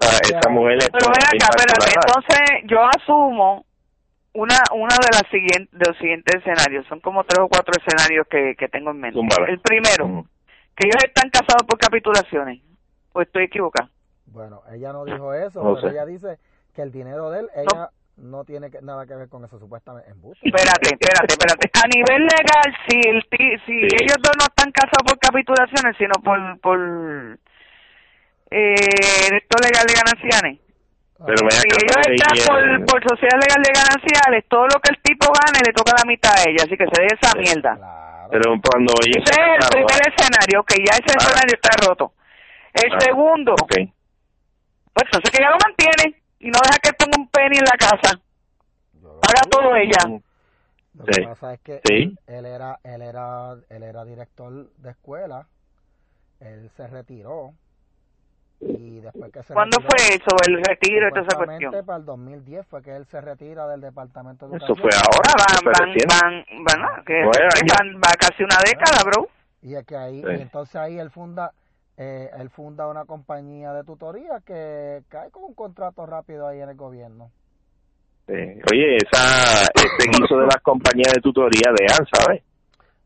O 0.00 0.04
sea, 0.04 0.38
esa 0.38 0.48
mujer 0.50 0.78
es 0.78 0.90
Pero 0.90 1.06
ven 1.06 1.22
acá, 1.22 1.48
espérate, 1.50 1.94
entonces 1.94 2.40
yo 2.64 2.80
asumo 2.82 3.64
una 4.34 4.56
una 4.74 4.94
de 4.96 5.08
las 5.12 5.30
siguientes 5.30 5.68
de 5.78 5.86
los 5.86 5.96
siguientes 5.98 6.34
escenarios, 6.36 6.86
son 6.88 7.00
como 7.00 7.22
tres 7.24 7.40
o 7.44 7.48
cuatro 7.48 7.72
escenarios 7.78 8.26
que, 8.28 8.54
que 8.58 8.68
tengo 8.68 8.90
en 8.90 9.00
mente. 9.00 9.20
El 9.48 9.60
primero, 9.60 10.08
Mm. 10.08 10.24
que 10.74 10.88
ellos 10.88 11.04
están 11.04 11.28
casados 11.30 11.62
por 11.68 11.78
capitulaciones, 11.78 12.60
o 13.12 13.20
estoy 13.20 13.44
equivocado. 13.44 13.90
Bueno, 14.26 14.62
ella 14.72 14.92
no 14.92 15.04
dijo 15.04 15.34
eso, 15.34 15.62
No 15.62 15.74
pero 15.74 15.88
sé. 15.88 15.94
ella 15.94 16.06
dice 16.06 16.38
que 16.74 16.80
el 16.82 16.90
dinero 16.90 17.30
de 17.30 17.40
él, 17.40 17.48
ella 17.54 17.90
no, 18.22 18.44
tiene 18.44 18.70
que- 18.70 18.80
nada 18.82 19.04
que 19.06 19.14
ver 19.14 19.28
con 19.28 19.44
eso, 19.44 19.58
supuestamente. 19.58 20.10
En 20.10 20.20
busto. 20.20 20.40
Espérate, 20.42 20.94
espérate, 20.94 21.32
espérate. 21.34 21.70
A 21.74 21.86
nivel 21.94 22.22
legal, 22.22 22.68
si 22.88 23.00
el 23.08 23.22
ti- 23.28 23.58
si 23.66 23.74
Sí. 23.88 23.96
ellos 24.00 24.16
dos 24.22 24.32
no 24.38 24.46
están 24.46 24.70
casados 24.72 25.02
por 25.06 25.18
capitulaciones, 25.18 25.96
sino 25.98 26.14
por 26.22 26.38
por 26.60 26.78
eh, 28.50 28.74
esto 29.32 29.56
legal 29.62 29.86
de 29.86 29.94
gananciales. 29.94 30.58
Pero 31.24 31.50
Si 31.50 31.68
ellos 31.68 31.96
están 32.02 32.36
por, 32.46 32.86
por 32.86 33.08
sociedad 33.08 33.38
legal 33.40 33.62
de 33.62 33.72
gananciales, 33.72 34.44
todo 34.48 34.66
lo 34.66 34.80
que 34.80 34.90
el 34.90 34.98
tipo 35.02 35.26
gane 35.32 35.60
le 35.64 35.72
toca 35.72 35.92
la 35.96 36.04
mitad 36.04 36.32
a 36.36 36.42
ella, 36.50 36.64
así 36.66 36.76
que 36.76 36.84
se 36.92 37.00
dé 37.02 37.08
esa 37.14 37.32
Sí, 37.32 37.38
mierda. 37.38 37.76
Claro. 37.76 38.28
Pero 38.30 38.44
cuando 38.64 38.92
ella 39.06 39.22
Ese 39.22 39.32
es 39.32 39.66
el 39.66 39.68
primer 39.70 40.00
escenario, 40.08 40.64
que 40.64 40.76
ya 40.84 40.92
ese 40.98 41.14
Ah. 41.14 41.22
escenario 41.22 41.54
está 41.54 41.70
roto. 41.86 42.12
El 42.74 42.92
ah, 42.92 43.00
segundo, 43.00 43.54
pues 43.56 43.88
entonces 45.06 45.30
que 45.30 45.42
ella 45.42 45.50
lo 45.50 45.58
mantiene 45.64 46.21
y 46.42 46.50
no 46.50 46.58
deja 46.62 46.78
que 46.82 46.90
él 46.90 46.96
ponga 46.98 47.18
un 47.18 47.28
penny 47.28 47.58
en 47.58 47.64
la 47.64 47.76
casa. 47.78 48.20
paga 49.20 49.40
todo 49.50 49.74
ella. 49.76 50.20
Lo 50.94 51.04
que 51.04 51.14
Sí. 51.14 51.22
pasa 51.22 51.54
es 51.54 51.60
que 51.60 51.80
Sí. 51.84 52.16
él 52.26 52.44
era, 52.44 52.78
él 52.84 53.00
era, 53.02 53.54
él 53.70 53.82
era 53.82 54.04
director 54.04 54.68
de 54.76 54.90
escuela, 54.90 55.46
él 56.40 56.68
se 56.76 56.86
retiró 56.88 57.52
y 58.60 59.00
después 59.00 59.32
que 59.32 59.42
se 59.42 59.54
¿Cuándo 59.54 59.78
retiró, 59.78 59.90
fue 59.96 60.14
eso, 60.16 60.36
el 60.46 60.62
retiro 60.64 61.08
y 61.08 61.10
toda 61.10 61.22
esa 61.22 61.36
cuestión? 61.36 61.84
para 61.86 61.98
el 61.98 62.04
2010 62.04 62.66
fue 62.66 62.82
que 62.82 62.94
él 62.94 63.06
se 63.06 63.20
retira 63.20 63.66
del 63.68 63.80
departamento 63.80 64.48
de 64.48 64.56
Eso 64.58 64.74
fue 64.76 64.90
ahora. 64.94 65.32
Ah, 65.38 65.58
van, 65.64 65.72
van, 65.72 65.94
van, 66.08 66.64
van, 66.64 66.84
ah, 66.84 67.02
que 67.06 67.14
Nueve 67.22 67.48
años. 67.60 67.74
van- 67.78 67.96
va 67.96 68.12
casi 68.18 68.42
una 68.44 68.56
década, 68.64 69.02
bro. 69.04 69.28
Y 69.62 69.74
es 69.74 69.86
que 69.86 69.96
ahí, 69.96 70.20
Sí. 70.20 70.26
y 70.38 70.42
entonces 70.42 70.76
ahí 70.76 70.98
él 70.98 71.10
funda, 71.10 71.52
eh, 71.96 72.30
él 72.38 72.50
funda 72.50 72.88
una 72.88 73.04
compañía 73.04 73.72
de 73.72 73.84
tutoría 73.84 74.40
que 74.44 75.02
cae 75.08 75.30
con 75.30 75.44
un 75.44 75.54
contrato 75.54 76.06
rápido 76.06 76.46
ahí 76.46 76.60
en 76.60 76.70
el 76.70 76.76
gobierno. 76.76 77.30
Sí. 78.26 78.34
Oye, 78.72 78.96
esa, 78.96 79.62
ese 79.74 80.08
guiso 80.10 80.36
de 80.38 80.46
las 80.46 80.56
compañías 80.62 81.12
de 81.14 81.20
tutoría 81.20 81.70
de 81.78 81.84
AN, 81.92 82.06
¿sabes? 82.12 82.42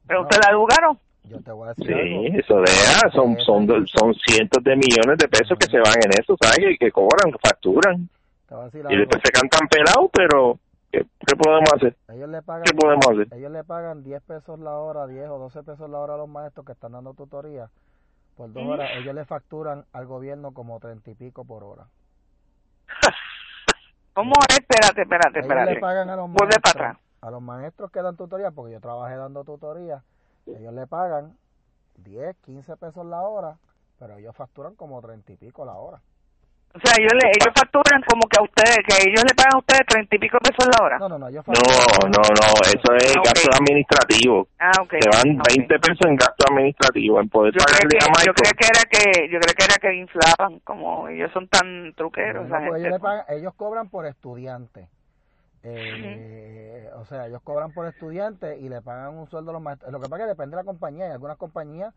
Pero 0.06 0.20
No. 0.20 0.26
usted 0.28 0.38
la 0.44 0.50
educaron. 0.52 0.98
Yo 1.24 1.40
te 1.42 1.50
voy 1.50 1.66
a 1.66 1.74
decir 1.74 1.86
Sí, 1.86 1.92
algo. 1.92 2.38
eso 2.38 2.54
de 2.56 2.72
AN, 3.02 3.10
son, 3.12 3.36
son, 3.40 3.86
son 3.88 4.14
cientos 4.14 4.62
de 4.62 4.76
millones 4.76 5.18
de 5.18 5.28
pesos 5.28 5.58
que 5.58 5.66
se 5.66 5.78
van 5.78 5.94
en 6.04 6.12
eso, 6.20 6.36
¿sabes? 6.40 6.58
Que, 6.58 6.76
que 6.78 6.92
cobran, 6.92 7.32
que 7.32 7.38
facturan. 7.48 8.08
Te 8.48 8.54
voy 8.54 8.62
a 8.62 8.64
decir 8.66 8.86
Y 8.88 8.96
después 8.96 9.20
se 9.24 9.32
cantan 9.32 9.66
pelados, 9.68 10.08
pero 10.12 10.58
¿qué, 10.92 11.00
qué 11.26 11.34
podemos 11.36 11.72
hacer? 11.74 11.96
Ellos 12.14 12.28
le 12.28 12.42
pagan 12.42 12.62
¿Qué 12.64 12.74
podemos 12.74 13.06
hacer? 13.08 13.26
ellos 13.36 13.50
le 13.50 13.64
pagan 13.64 14.04
10 14.04 14.22
pesos 14.22 14.60
la 14.60 14.76
hora, 14.78 15.08
10 15.08 15.28
o 15.30 15.38
12 15.38 15.62
pesos 15.64 15.90
la 15.90 15.98
hora 15.98 16.14
a 16.14 16.18
los 16.18 16.28
maestros 16.28 16.64
que 16.64 16.72
están 16.72 16.92
dando 16.92 17.14
tutoría 17.14 17.68
por 18.36 18.52
dos 18.52 18.64
horas. 18.64 18.90
Ellos 18.96 19.14
le 19.14 19.24
facturan 19.24 19.84
al 19.92 20.06
gobierno 20.06 20.52
como 20.52 20.78
30 20.78 21.10
y 21.10 21.14
pico 21.14 21.44
por 21.44 21.64
hora. 21.64 21.86
¿Cómo 24.14 24.32
es? 24.48 24.58
Espérate, 24.58 25.02
espérate, 25.02 25.40
Ellos 25.40 25.64
le 25.64 25.74
espérate. 25.74 25.80
pagan 25.80 26.08
a 26.10 26.16
los 26.16 26.30
Vuelve 26.30 26.54
maestros, 26.54 26.62
para 26.62 26.90
atrás. 26.90 27.02
a 27.20 27.30
los 27.30 27.42
maestros 27.42 27.90
que 27.90 28.02
dan 28.02 28.16
tutoría, 28.16 28.50
porque 28.50 28.72
yo 28.74 28.80
trabajé 28.80 29.16
dando 29.16 29.44
tutoría, 29.44 30.02
ellos 30.46 30.72
le 30.72 30.86
pagan 30.86 31.36
10, 31.96 32.36
15 32.44 32.76
pesos 32.76 33.04
la 33.06 33.20
hora, 33.22 33.58
pero 33.98 34.16
ellos 34.16 34.34
facturan 34.36 34.74
como 34.74 35.00
30 35.02 35.32
y 35.32 35.36
pico 35.36 35.64
la 35.64 35.74
hora. 35.74 36.00
O 36.74 36.78
sea, 36.78 36.92
ellos, 36.98 37.12
le, 37.14 37.30
ellos 37.30 37.54
facturan 37.56 38.02
como 38.06 38.28
que 38.28 38.36
a 38.38 38.42
ustedes, 38.42 38.78
que 38.86 39.08
ellos 39.08 39.24
le 39.24 39.34
pagan 39.34 39.54
a 39.54 39.58
ustedes 39.58 39.80
treinta 39.88 40.14
y 40.14 40.18
pico 40.18 40.36
pesos 40.38 40.68
la 40.76 40.84
hora. 40.84 40.98
No, 40.98 41.08
no, 41.08 41.18
no, 41.18 41.28
ellos 41.28 41.42
No, 41.46 41.54
no, 41.54 42.20
no, 42.20 42.48
eso 42.68 42.94
es 43.00 43.16
Ok. 43.16 43.24
gasto 43.24 43.48
administrativo. 43.58 44.48
Ah, 44.58 44.72
ok. 44.82 44.94
Se 45.00 45.08
van 45.08 45.40
ok. 45.40 45.46
20 45.56 45.78
pesos 45.78 46.04
en 46.04 46.16
gasto 46.16 46.44
administrativo, 46.52 47.18
en 47.20 47.28
poder 47.30 47.54
Yo 47.54 47.64
pagarle 47.64 47.88
que, 47.88 48.04
a 48.04 48.24
yo 48.26 48.34
creía 48.34 48.52
que 48.52 48.66
era 48.66 48.82
que 48.90 49.28
yo 49.32 49.40
creía 49.40 49.54
que 49.56 49.64
era 49.64 49.76
que 49.80 49.94
inflaban 49.94 50.60
como 50.60 51.08
ellos 51.08 51.30
son 51.32 51.48
tan 51.48 51.94
truqueros 51.96 52.46
No, 52.46 52.56
gente. 52.60 52.78
ellos, 52.80 52.92
le 52.92 53.00
pagan, 53.00 53.24
ellos 53.30 53.54
cobran 53.54 53.88
por 53.88 54.04
estudiante. 54.04 54.88
Eh, 55.62 56.88
O 56.96 57.04
sea, 57.06 57.26
ellos 57.26 57.40
cobran 57.42 57.72
por 57.72 57.86
estudiante 57.86 58.58
y 58.58 58.68
le 58.68 58.82
pagan 58.82 59.16
un 59.16 59.28
sueldo 59.30 59.50
a 59.50 59.54
los 59.54 59.62
maestros. 59.62 59.90
Lo 59.92 59.98
que 60.00 60.08
pasa 60.08 60.16
es 60.16 60.22
que 60.24 60.28
depende 60.28 60.56
de 60.56 60.62
la 60.62 60.66
compañía. 60.66 61.06
Hay 61.06 61.12
algunas 61.12 61.36
compañías 61.38 61.94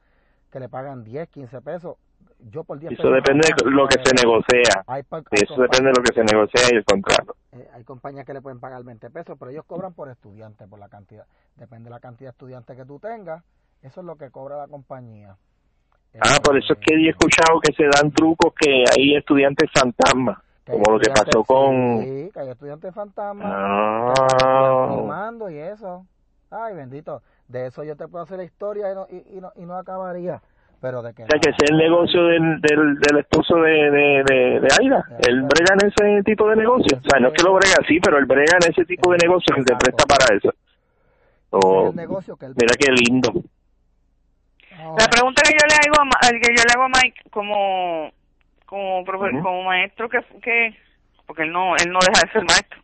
que 0.52 0.60
le 0.60 0.70
pagan 0.70 1.04
10, 1.04 1.30
15 1.30 1.62
pesos. 1.62 1.98
Yo 2.52 2.64
por 2.64 2.80
10 2.80 2.94
Eso 2.94 3.10
depende 3.12 3.48
de 3.64 3.70
lo 3.70 3.88
que 3.88 3.98
se 4.04 4.14
negocia. 4.16 4.84
Hay, 4.88 5.04
Eso 5.32 5.62
depende 5.62 5.90
de 5.90 5.94
lo 5.98 6.04
que 6.04 6.14
se 6.14 6.24
negocia 6.24 6.62
y 6.72 6.76
el 6.78 6.86
contrato. 6.86 7.36
eh, 7.52 7.68
hay 7.74 7.84
compañías 7.84 8.26
que 8.26 8.34
le 8.34 8.42
pueden 8.42 8.60
pagar 8.60 8.84
20 8.84 9.10
pesos, 9.10 9.36
pero 9.38 9.52
ellos 9.52 9.66
cobran 9.66 9.94
por 9.94 10.10
estudiante, 10.10 10.66
por 10.68 10.80
la 10.80 10.88
cantidad. 10.88 11.26
Depende 11.58 11.86
de 11.86 11.90
la 11.92 12.00
cantidad 12.00 12.30
de 12.30 12.32
estudiantes 12.32 12.78
que 12.78 12.86
tú 12.86 13.00
tengas. 13.00 13.44
Eso 13.82 14.00
es 14.02 14.06
lo 14.06 14.16
que 14.16 14.30
cobra 14.32 14.58
la 14.58 14.68
compañía. 14.68 15.36
Ah, 16.22 16.38
por 16.44 16.58
eso 16.58 16.74
es 16.74 16.80
que 16.80 16.96
he 16.96 17.10
escuchado 17.10 17.60
que 17.60 17.74
se 17.74 17.84
dan 17.84 18.12
trucos 18.12 18.54
que 18.60 18.84
hay 18.98 19.16
estudiantes 19.16 19.70
fantasmas, 19.78 20.40
como 20.66 20.94
lo 20.94 21.00
que 21.00 21.12
pasó 21.12 21.44
con... 21.44 22.02
Sí, 22.02 22.32
que 22.34 22.40
hay 22.40 22.50
estudiantes 22.50 22.94
fantasmas. 22.96 23.46
Ah, 23.54 24.88
firmando 24.90 25.50
y 25.50 25.58
eso. 25.58 26.06
Ay, 26.50 26.74
bendito. 26.76 27.22
De 27.48 27.68
eso 27.68 27.84
yo 27.84 27.96
te 27.96 28.08
puedo 28.08 28.24
hacer 28.24 28.38
la 28.38 28.44
historia 28.44 28.92
y 28.92 28.96
no, 28.96 29.08
y, 29.10 29.38
y 29.38 29.42
no, 29.42 29.52
y 29.56 29.66
no 29.66 29.78
acabaría. 29.78 30.42
Pero 30.82 31.02
de 31.02 31.14
que... 31.14 31.24
o 31.24 31.28
sea, 31.28 31.40
que 31.40 31.50
ese 31.50 31.64
es 31.66 31.72
el 31.72 31.78
negocio 31.78 32.24
del, 32.26 32.62
del, 32.62 33.00
del 33.00 33.18
esposo 33.20 33.56
de, 33.58 33.72
de, 33.92 34.24
de, 34.24 34.60
de 34.62 34.68
Aida. 34.80 35.04
Él 35.28 35.44
brega 35.44 35.74
en 35.76 35.88
ese 35.88 36.24
tipo 36.24 36.48
de 36.50 36.56
negocio. 36.56 36.98
O 36.98 37.02
sea, 37.10 37.20
no 37.20 37.28
es 37.30 37.34
que 37.34 37.44
lo 37.44 37.54
brega 37.54 37.76
así, 37.84 38.00
pero 38.00 38.18
él 38.18 38.26
brega 38.26 38.58
en 38.64 38.72
ese 38.72 38.86
tipo 38.86 39.12
de 39.12 39.18
negocio 39.18 39.54
que 39.56 39.64
se 39.64 39.76
presta 39.76 40.06
para 40.06 40.36
eso. 40.36 40.54
Oh, 41.52 41.92
mira 41.94 42.76
qué 42.80 42.92
lindo. 42.92 43.32
La 44.98 45.08
pregunta 45.08 45.42
que 45.44 45.52
yo 45.52 45.68
le 45.68 45.76
hago 45.76 46.02
a, 46.02 46.06
Ma- 46.06 46.30
que 46.40 46.56
yo 46.56 46.64
le 46.64 46.74
hago 46.74 46.84
a 46.84 46.90
Mike 46.90 47.22
como 47.32 48.12
como 48.66 49.04
profe- 49.04 49.42
como 49.42 49.64
maestro 49.64 50.08
que 50.08 50.20
que 50.42 50.76
porque 51.26 51.44
él 51.44 51.52
no 51.52 51.76
él 51.76 51.92
no 51.92 52.00
deja 52.00 52.26
de 52.26 52.32
ser 52.32 52.44
maestro. 52.46 52.80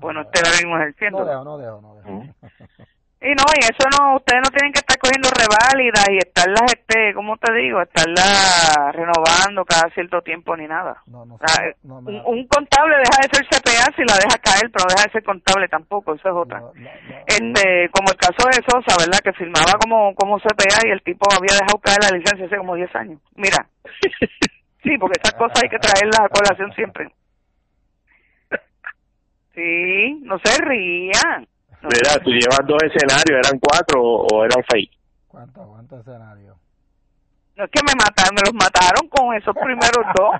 Bueno, 0.00 0.22
usted 0.22 0.40
ahora 0.44 0.56
mismo 0.58 0.76
ejerciendo. 0.78 1.18
No 1.20 1.24
dejo, 1.26 1.44
no 1.44 1.58
dejo, 1.58 1.80
no 1.80 1.94
dejo. 1.96 2.08
Ujú. 2.10 2.34
Y 3.20 3.34
no, 3.34 3.42
y 3.50 3.64
eso 3.66 3.82
no, 3.98 4.14
ustedes 4.14 4.42
no 4.44 4.50
tienen 4.54 4.72
que 4.72 4.78
estar 4.78 4.96
cogiendo 4.96 5.28
reválidas 5.34 6.06
y 6.08 6.18
estarlas, 6.18 6.72
este, 6.72 7.12
¿cómo 7.14 7.36
te 7.36 7.52
digo? 7.52 7.82
Estarlas 7.82 8.94
renovando 8.94 9.64
cada 9.64 9.90
cierto 9.90 10.22
tiempo 10.22 10.56
ni 10.56 10.68
nada. 10.68 11.02
No, 11.06 11.26
no, 11.26 11.34
O 11.34 11.38
sea, 11.38 11.74
no, 11.82 12.00
me 12.00 12.22
un, 12.22 12.46
contable 12.46 12.96
deja 12.96 13.18
de 13.18 13.28
ser 13.34 13.44
CPA 13.50 13.90
si 13.96 14.04
la 14.06 14.14
deja 14.22 14.38
caer, 14.38 14.70
pero 14.70 14.86
no 14.86 14.94
deja 14.94 15.06
de 15.06 15.12
ser 15.12 15.24
contable 15.24 15.66
tampoco, 15.66 16.14
eso 16.14 16.28
es 16.28 16.34
otra. 16.34 16.62
Este, 17.26 17.90
como 17.90 18.06
el 18.10 18.16
caso 18.16 18.46
de 18.46 18.62
Sosa, 18.62 18.94
¿verdad? 18.96 19.18
Que 19.18 19.32
firmaba 19.32 19.72
como, 19.82 20.14
como 20.14 20.38
CPA 20.38 20.86
y 20.86 20.90
el 20.90 21.02
tipo 21.02 21.26
había 21.34 21.58
dejado 21.58 21.78
caer 21.82 21.98
la 22.08 22.16
licencia 22.16 22.46
hace 22.46 22.56
como 22.56 22.76
10 22.76 22.94
años. 22.94 23.20
Mira, 23.34 23.66
sí, 24.84 24.96
porque 24.96 25.18
esas 25.20 25.34
cosas 25.34 25.60
hay 25.60 25.68
que 25.68 25.78
traerlas 25.80 26.20
a 26.20 26.28
colación 26.28 26.72
siempre. 26.72 27.10
Sí, 29.56 30.20
no 30.22 30.38
se 30.38 30.62
rían. 30.62 31.48
Mira, 31.82 32.18
tú 32.24 32.30
llevas 32.30 32.60
dos 32.66 32.82
escenarios, 32.82 33.38
¿eran 33.46 33.58
cuatro 33.60 34.02
o, 34.02 34.26
o 34.26 34.44
eran 34.44 34.64
seis? 34.70 34.90
¿Cuánto, 35.28 35.62
cuánto 35.66 35.98
escenario? 36.00 36.56
No 37.56 37.64
es 37.64 37.70
que 37.70 37.80
me 37.82 37.92
mataron, 37.98 38.34
me 38.34 38.42
los 38.42 38.54
mataron 38.54 39.08
con 39.08 39.34
esos 39.34 39.54
primeros 39.54 40.04
dos. 40.16 40.34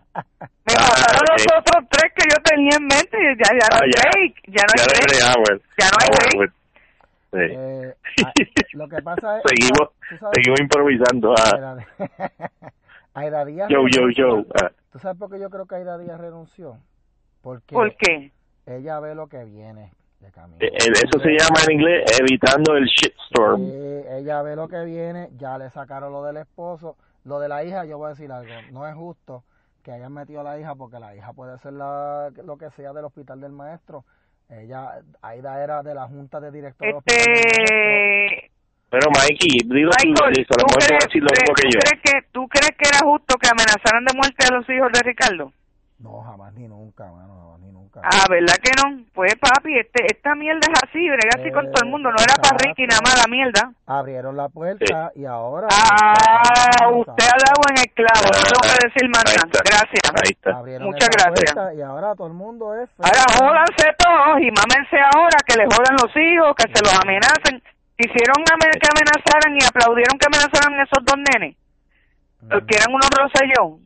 Me 0.67 0.75
Ah, 0.79 0.89
mataron 0.91 1.25
los 1.33 1.47
otros 1.59 1.85
tres 1.91 2.13
que 2.15 2.25
yo 2.31 2.37
tenía 2.45 2.77
en 2.77 2.87
mente 2.87 3.17
y 3.19 3.37
ya, 3.39 3.51
ya 3.59 3.67
no 3.71 3.77
Ah, 3.77 3.81
hay 3.83 3.91
ya. 3.91 4.11
break, 4.11 4.35
ya 4.47 4.63
no 4.63 4.73
hay 4.73 4.79
Ya 4.79 4.87
no 4.87 4.93
hay 4.93 4.99
break. 4.99 5.09
break, 5.09 5.23
ah, 5.25 5.35
bueno. 5.45 5.61
Ya 5.79 5.87
no 5.89 5.97
hay 6.01 6.09
Ah, 6.09 6.37
break. 6.39 6.53
Sí. 7.31 7.39
Eh, 7.41 7.95
ah, 8.25 8.33
lo 8.75 8.89
que 8.89 9.03
pasa 9.03 9.37
es... 9.39 9.43
seguimos, 9.49 9.89
sabes- 10.19 10.35
seguimos 10.35 10.61
improvisando. 10.61 11.35
Ah. 11.37 11.77
Aida- 13.15 13.45
Díaz 13.47 13.69
Yo, 13.69 13.81
yo, 13.89 14.09
yo. 14.11 14.45
Ah. 14.63 14.71
¿Tú 14.93 14.99
sabes 14.99 15.19
por 15.19 15.31
qué 15.31 15.39
yo 15.41 15.51
creo 15.51 15.67
que 15.67 15.75
Aida 15.77 15.99
Díaz 15.99 16.19
renunció? 16.21 16.79
Porque 17.43 17.75
¿Por 17.75 17.95
qué? 17.97 18.33
ella 18.67 19.01
ve 19.01 19.15
lo 19.15 19.29
que 19.29 19.45
viene 19.45 19.93
de 20.21 20.31
camino. 20.33 20.57
Eh, 20.61 20.67
eh, 20.67 20.93
Eso 20.93 21.19
se 21.21 21.31
llama 21.31 21.61
en 21.67 21.73
inglés 21.75 22.05
evitando 22.21 22.75
el 22.77 22.85
shitstorm. 22.87 23.63
Ella 24.11 24.43
ve 24.43 24.57
lo 24.57 24.69
que 24.69 24.85
viene, 24.85 25.29
ya 25.39 25.59
le 25.59 25.71
sacaron 25.71 26.13
lo 26.13 26.25
del 26.25 26.39
esposo. 26.39 26.97
Lo 27.25 27.39
de 27.41 27.49
la 27.49 27.63
hija, 27.65 27.85
yo 27.85 27.99
voy 27.99 28.07
a 28.07 28.11
decir 28.11 28.31
algo, 28.33 28.53
no 28.73 28.87
es 28.87 28.95
justo 28.95 29.45
que 29.85 29.93
hayan 29.93 30.13
metido 30.13 30.41
a 30.41 30.45
la 30.45 30.59
hija 30.59 30.75
porque 30.75 30.99
la 30.99 31.15
hija 31.15 31.33
puede 31.33 31.59
ser 31.59 31.73
la, 31.75 32.31
lo 32.45 32.57
que 32.57 32.71
sea 32.71 32.93
del 32.93 33.05
hospital 33.05 33.41
del 33.41 33.53
maestro. 33.53 34.05
Ella, 34.49 35.01
Aida 35.21 35.63
era 35.63 35.83
de 35.83 35.95
la 35.95 36.07
junta 36.07 36.41
de 36.41 36.51
directores. 36.51 36.97
Este, 37.05 38.51
Pero 38.91 39.11
Mikey, 39.11 39.59
dilo 39.67 39.91
tú, 39.91 40.09
Michael, 40.09 40.47
¿tú 40.47 40.55
a 40.65 40.87
crees, 40.87 41.05
decir 41.05 41.23
lo 41.23 41.29
mismo 41.31 41.55
que 41.55 41.63
tú 41.63 41.69
yo. 41.75 41.81
crees 41.81 42.03
que, 42.03 42.29
¿tú 42.33 42.49
crees 42.49 42.71
que 42.79 42.89
era 42.89 42.99
justo 43.07 43.37
que 43.37 43.49
amenazaran 43.49 44.05
de 44.07 44.15
muerte 44.17 44.47
a 44.51 44.55
los 44.57 44.69
hijos 44.71 44.91
de 44.93 45.01
Ricardo? 45.03 45.53
No, 45.99 46.23
jamás 46.23 46.55
ni 46.55 46.69
nunca, 46.69 47.11
mano, 47.11 47.35
jamás 47.43 47.59
ni 47.59 47.73
nunca. 47.73 48.01
Ah, 48.05 48.27
¿verdad 48.31 48.55
que 48.63 48.71
no? 48.79 49.03
Pues 49.13 49.35
papi, 49.35 49.77
este, 49.79 50.07
esta 50.07 50.37
mierda 50.37 50.61
es 50.71 50.79
así, 50.87 51.03
brega 51.11 51.35
así 51.35 51.51
con 51.51 51.67
todo 51.73 51.83
el 51.83 51.91
mundo, 51.91 52.09
no 52.13 52.17
era 52.23 52.35
para 52.39 52.57
Ricky 52.57 52.87
nada 52.87 53.01
más 53.03 53.19
la 53.19 53.27
mierda. 53.29 53.73
Abrieron 53.85 54.37
la 54.37 54.49
puerta 54.49 55.11
y 55.17 55.25
ahora... 55.25 55.67
Ah, 55.71 56.87
usted 56.95 57.27
ha 57.27 57.39
dado 57.43 57.63
en 57.75 57.79
el 57.83 57.91
clavo, 57.99 58.31
no 58.31 58.39
tengo 58.47 58.63
que 58.63 58.79
decir 58.87 59.11
más. 59.11 59.25
Gracias. 59.27 60.07
Ahí 60.15 60.31
está. 60.39 60.51
Abrieron 60.59 60.87
Muchas 60.87 61.09
gracias. 61.11 61.51
Y 61.77 61.83
ahora 61.83 62.15
todo 62.15 62.29
el 62.29 62.35
mundo 62.35 62.75
es... 62.79 62.89
Ahora 63.03 63.25
jódanse 63.35 63.91
todos 63.99 64.39
y 64.39 64.51
mámense 64.55 64.97
ahora 65.15 65.39
que 65.45 65.57
le 65.59 65.65
jodan 65.67 65.97
los 65.99 66.15
hijos, 66.15 66.55
que 66.55 66.71
se 66.73 66.79
los 66.79 66.95
amenacen. 66.95 67.59
Quisieron 67.99 68.39
ame- 68.55 68.79
que 68.79 68.87
amenazaran 68.87 69.51
y 69.59 69.65
aplaudieron 69.67 70.15
que 70.17 70.27
amenazaran 70.31 70.79
a 70.79 70.83
esos 70.85 71.03
dos 71.05 71.19
nenes. 71.35 71.57
Los 72.47 72.63
que 72.71 72.77
eran 72.79 72.95
unos 72.95 73.11
rosellón. 73.11 73.83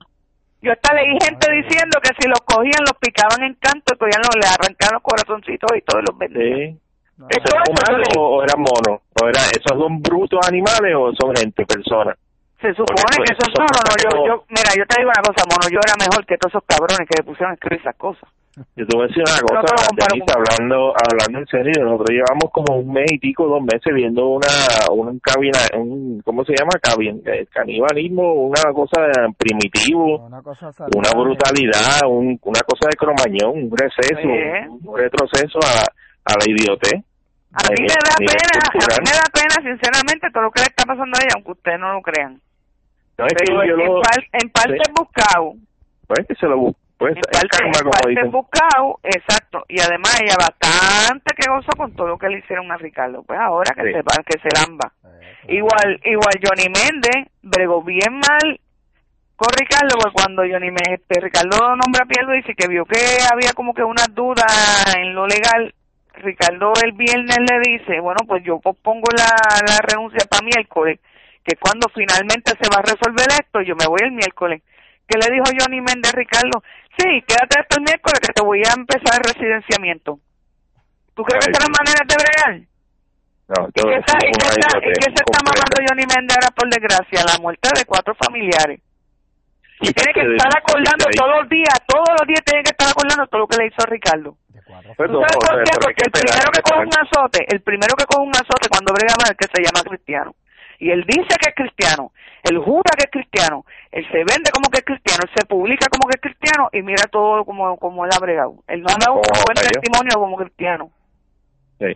Yo 0.62 0.70
hasta 0.72 0.94
leí 0.94 1.10
gente 1.20 1.50
diciendo 1.52 1.98
que 2.02 2.10
si 2.18 2.28
los 2.28 2.38
cogían, 2.46 2.86
los 2.86 2.96
picaban 3.00 3.42
en 3.42 3.54
canto, 3.58 3.94
y 3.94 3.98
cogían 3.98 4.22
los, 4.22 4.34
le 4.38 4.46
arrancaban 4.46 4.94
los 4.94 5.02
corazoncitos 5.02 5.68
y 5.76 5.82
todos 5.82 6.04
los 6.08 6.16
vendían. 6.16 6.78
Sí. 6.78 6.80
No, 7.18 7.26
Eso 7.28 7.44
¿Son 7.50 8.00
eso. 8.00 8.20
o, 8.20 8.36
o 8.38 8.42
eran 8.42 8.60
monos? 8.62 9.02
¿O 9.20 9.26
era, 9.28 9.42
¿Esos 9.52 9.76
son 9.76 10.00
brutos 10.00 10.40
animales 10.46 10.94
o 10.96 11.12
son 11.18 11.34
gente, 11.36 11.66
personas? 11.66 12.16
Se 12.62 12.72
supone 12.74 13.02
Porque 13.02 13.26
que 13.26 13.32
eso- 13.34 13.42
esos 13.42 13.58
no, 13.58 13.66
no, 13.66 13.80
no, 13.84 13.94
yo, 13.98 14.10
yo, 14.26 14.44
mira, 14.48 14.70
yo 14.78 14.86
te 14.86 15.00
digo 15.02 15.10
una 15.10 15.22
cosa, 15.26 15.44
mono, 15.50 15.66
yo 15.68 15.80
era 15.82 15.94
mejor 15.98 16.24
que 16.24 16.38
todos 16.38 16.54
esos 16.54 16.64
cabrones 16.64 17.04
que 17.10 17.18
le 17.18 17.24
pusieron 17.26 17.50
a 17.50 17.54
escribir 17.54 17.80
esas 17.80 17.96
cosas. 17.96 18.28
Yo 18.76 18.86
te 18.86 18.94
voy 18.96 19.04
a 19.04 19.08
decir 19.08 19.24
una 19.24 19.40
No 19.40 19.62
cosa, 19.64 19.86
Denise, 19.96 20.26
con- 20.28 20.36
hablando, 20.44 20.92
hablando 20.92 21.38
en 21.38 21.46
serio, 21.46 21.84
nosotros 21.84 22.10
llevamos 22.10 22.50
como 22.52 22.76
un 22.76 22.92
mes 22.92 23.10
y 23.10 23.18
pico, 23.18 23.46
dos 23.48 23.62
meses 23.62 23.94
viendo 23.94 24.28
una, 24.28 24.46
un 24.92 25.18
cabina, 25.20 25.58
un, 25.74 26.20
¿cómo 26.22 26.44
se 26.44 26.52
llama? 26.52 26.72
Cabin, 26.82 27.22
eh, 27.24 27.46
canibalismo, 27.50 28.30
una 28.34 28.62
cosa 28.74 29.00
primitivo, 29.38 30.26
Una 30.26 30.42
cosa 30.42 30.68
una 30.94 31.10
brutalidad, 31.16 32.04
un, 32.06 32.38
una 32.42 32.60
cosa 32.60 32.88
de 32.90 32.96
cromañón, 32.98 33.64
un 33.64 33.70
receso, 33.74 34.20
Sí. 34.20 34.68
un 34.84 34.96
retroceso 34.98 35.58
a, 35.64 35.88
a 36.28 36.32
la 36.36 36.44
idiotez. 36.46 37.00
A 37.54 37.64
mí 37.72 37.80
me 37.80 37.88
da 37.88 38.16
pena, 38.16 38.52
a 38.68 39.00
mí 39.00 39.04
me 39.08 39.16
da 39.16 39.28
pena, 39.32 39.56
sinceramente, 39.64 40.28
todo 40.30 40.42
lo 40.44 40.50
que 40.50 40.60
le 40.60 40.66
está 40.66 40.84
pasando 40.84 41.16
a 41.16 41.20
ella, 41.24 41.32
aunque 41.36 41.52
ustedes 41.52 41.80
no 41.80 41.92
lo 41.94 42.02
crean. 42.02 42.40
No, 43.18 43.26
es 43.26 43.32
que 43.34 43.44
Pero 43.46 43.64
yo 43.64 43.74
en, 43.80 43.86
lo, 43.94 44.00
par- 44.00 44.28
en 44.32 44.48
parte 44.50 44.78
sí. 44.84 44.92
buscado, 44.94 45.54
pues 46.06 46.26
que 46.28 46.34
se 46.34 46.46
lo 46.46 46.56
bu- 46.58 46.76
pues 47.02 47.12
en 47.16 47.18
es 47.18 47.40
parte, 47.40 47.48
karma, 47.48 47.78
en 47.78 47.90
parte 47.90 48.28
buscado, 48.28 49.00
exacto. 49.02 49.64
Y 49.68 49.80
además 49.80 50.20
ella 50.20 50.36
bastante 50.38 51.34
que 51.36 51.50
gozó 51.50 51.70
con 51.76 51.94
todo 51.94 52.08
lo 52.08 52.18
que 52.18 52.28
le 52.28 52.38
hicieron 52.38 52.70
a 52.72 52.76
Ricardo. 52.76 53.22
Pues 53.22 53.38
ahora 53.38 53.74
que 53.74 53.82
Sí. 53.82 53.92
se 53.92 54.02
va, 54.02 54.22
que 54.24 54.38
se 54.40 54.48
lamba. 54.54 54.92
Claro. 55.00 55.18
Igual, 55.48 56.00
igual 56.04 56.34
Johnny 56.42 56.68
Méndez 56.68 57.28
bregó 57.42 57.82
bien 57.82 58.14
mal 58.14 58.60
con 59.36 59.48
Ricardo, 59.58 59.96
porque 59.98 60.14
cuando 60.14 60.42
Johnny 60.42 60.70
Méndez, 60.70 61.00
este, 61.00 61.20
Ricardo 61.20 61.58
nombra 61.76 62.04
a 62.04 62.06
Pierluisi 62.06 62.54
que 62.54 62.68
vio 62.68 62.84
que 62.84 62.98
había 63.32 63.52
como 63.54 63.74
que 63.74 63.82
una 63.82 64.04
duda 64.12 64.46
en 64.96 65.14
lo 65.14 65.26
legal, 65.26 65.74
Ricardo 66.14 66.72
el 66.84 66.92
viernes 66.92 67.38
le 67.38 67.58
dice, 67.72 67.98
bueno, 68.00 68.20
pues 68.26 68.44
yo 68.44 68.60
pospongo 68.60 69.08
la, 69.16 69.26
la 69.66 69.78
renuncia 69.82 70.20
para 70.30 70.44
miércoles, 70.44 71.00
que 71.42 71.56
cuando 71.56 71.88
finalmente 71.92 72.52
se 72.60 72.68
va 72.70 72.78
a 72.78 72.82
resolver 72.82 73.26
esto, 73.32 73.62
yo 73.62 73.74
me 73.74 73.86
voy 73.86 74.00
el 74.04 74.12
miércoles. 74.12 74.62
¿Qué 75.08 75.18
le 75.18 75.34
dijo 75.34 75.44
Johnny 75.58 75.80
Méndez 75.80 76.12
a 76.14 76.16
Ricardo? 76.16 76.62
Sí, 76.98 77.22
quédate 77.26 77.58
hasta 77.58 77.76
el 77.76 77.82
miércoles 77.82 78.20
que 78.20 78.32
te 78.32 78.42
voy 78.42 78.62
a 78.64 78.72
empezar 78.76 79.20
el 79.20 79.24
residenciamiento. 79.32 80.20
¿Tú 81.14 81.22
crees 81.24 81.44
que 81.46 81.50
Ay, 81.50 81.54
esa 81.56 81.64
es 81.64 81.68
la 81.68 81.74
sí. 81.74 81.78
manera 81.80 82.02
de 82.06 82.16
bregar? 82.16 82.54
No, 83.48 83.68
¿Y 83.68 83.72
todo 83.72 83.88
qué 83.90 83.96
está, 83.98 84.18
es 84.18 84.24
y 84.24 84.30
está, 84.32 84.78
y 84.78 85.02
se 85.02 85.10
está 85.10 85.38
mamando 85.44 85.76
Johnny 85.88 86.06
Méndez 86.08 86.36
ahora 86.36 86.50
por 86.56 86.68
desgracia? 86.70 87.24
La 87.24 87.38
muerte 87.40 87.68
de 87.74 87.84
cuatro 87.84 88.14
familiares. 88.14 88.80
Y 89.80 89.92
tiene 89.92 90.12
que 90.14 90.22
estar 90.22 90.50
acordando 90.56 91.04
todos 91.16 91.40
los 91.42 91.48
días, 91.48 91.74
todos 91.88 92.08
los 92.16 92.26
días 92.28 92.40
tiene 92.44 92.62
que 92.62 92.70
estar 92.70 92.88
acordando 92.88 93.26
todo 93.26 93.40
lo 93.40 93.48
que 93.48 93.56
le 93.56 93.66
hizo 93.66 93.82
a 93.82 93.86
Ricardo. 93.86 94.36
Pues 94.96 95.10
¿Tú 95.10 95.20
no, 95.20 95.26
sabes 95.26 95.36
por 95.36 95.64
qué? 95.64 95.70
que 95.70 95.78
Porque 95.82 96.02
el 96.06 96.12
primero 96.12 96.50
que 96.52 96.62
que 96.62 96.62
coge 96.62 96.86
un 96.86 96.96
azote, 96.96 97.46
el 97.52 97.60
primero 97.62 97.94
que 97.96 98.04
coge 98.06 98.22
un 98.22 98.36
azote 98.36 98.68
cuando 98.70 98.94
brega 98.94 99.14
mal 99.20 99.36
que 99.36 99.48
se 99.52 99.62
llama 99.62 99.82
cristiano. 99.82 100.34
Y 100.82 100.90
él 100.90 101.04
dice 101.06 101.36
que 101.40 101.50
es 101.50 101.54
cristiano, 101.54 102.10
él 102.42 102.58
jura 102.58 102.90
que 102.98 103.04
es 103.04 103.10
cristiano, 103.12 103.64
él 103.92 104.04
se 104.10 104.16
vende 104.16 104.50
como 104.52 104.68
que 104.68 104.80
es 104.80 104.84
cristiano, 104.84 105.20
él 105.22 105.30
se 105.32 105.46
publica 105.46 105.86
como 105.86 106.10
que 106.10 106.16
es 106.16 106.20
cristiano 106.20 106.70
y 106.72 106.82
mira 106.82 107.04
todo 107.04 107.44
como, 107.44 107.76
como 107.76 108.04
él 108.04 108.10
ha 108.12 108.18
bregado. 108.18 108.56
Él 108.66 108.82
no 108.82 108.88
ha 108.90 108.98
dado 108.98 109.14
un 109.14 109.22
buen 109.22 109.54
testimonio 109.54 110.10
como 110.14 110.36
cristiano. 110.38 110.90
Sí. 111.78 111.94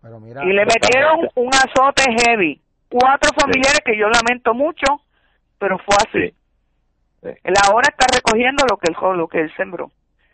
Pero 0.00 0.20
mira, 0.20 0.42
Y 0.42 0.54
le 0.54 0.64
metieron 0.64 1.28
un 1.34 1.50
azote 1.52 2.04
heavy. 2.24 2.62
Cuatro 2.88 3.30
familiares 3.38 3.82
que 3.84 3.98
yo 3.98 4.08
lamento 4.08 4.54
mucho, 4.54 5.02
pero 5.58 5.76
fue 5.76 5.94
así. 5.96 6.30
Sí. 6.30 6.34
Sí. 7.24 7.40
Él 7.44 7.54
ahora 7.68 7.88
está 7.90 8.06
recogiendo 8.16 8.64
lo 8.70 8.78
que 8.78 8.88
él, 8.90 8.96
lo 9.18 9.28
que 9.28 9.40
él 9.40 9.52
sembró. 9.54 9.90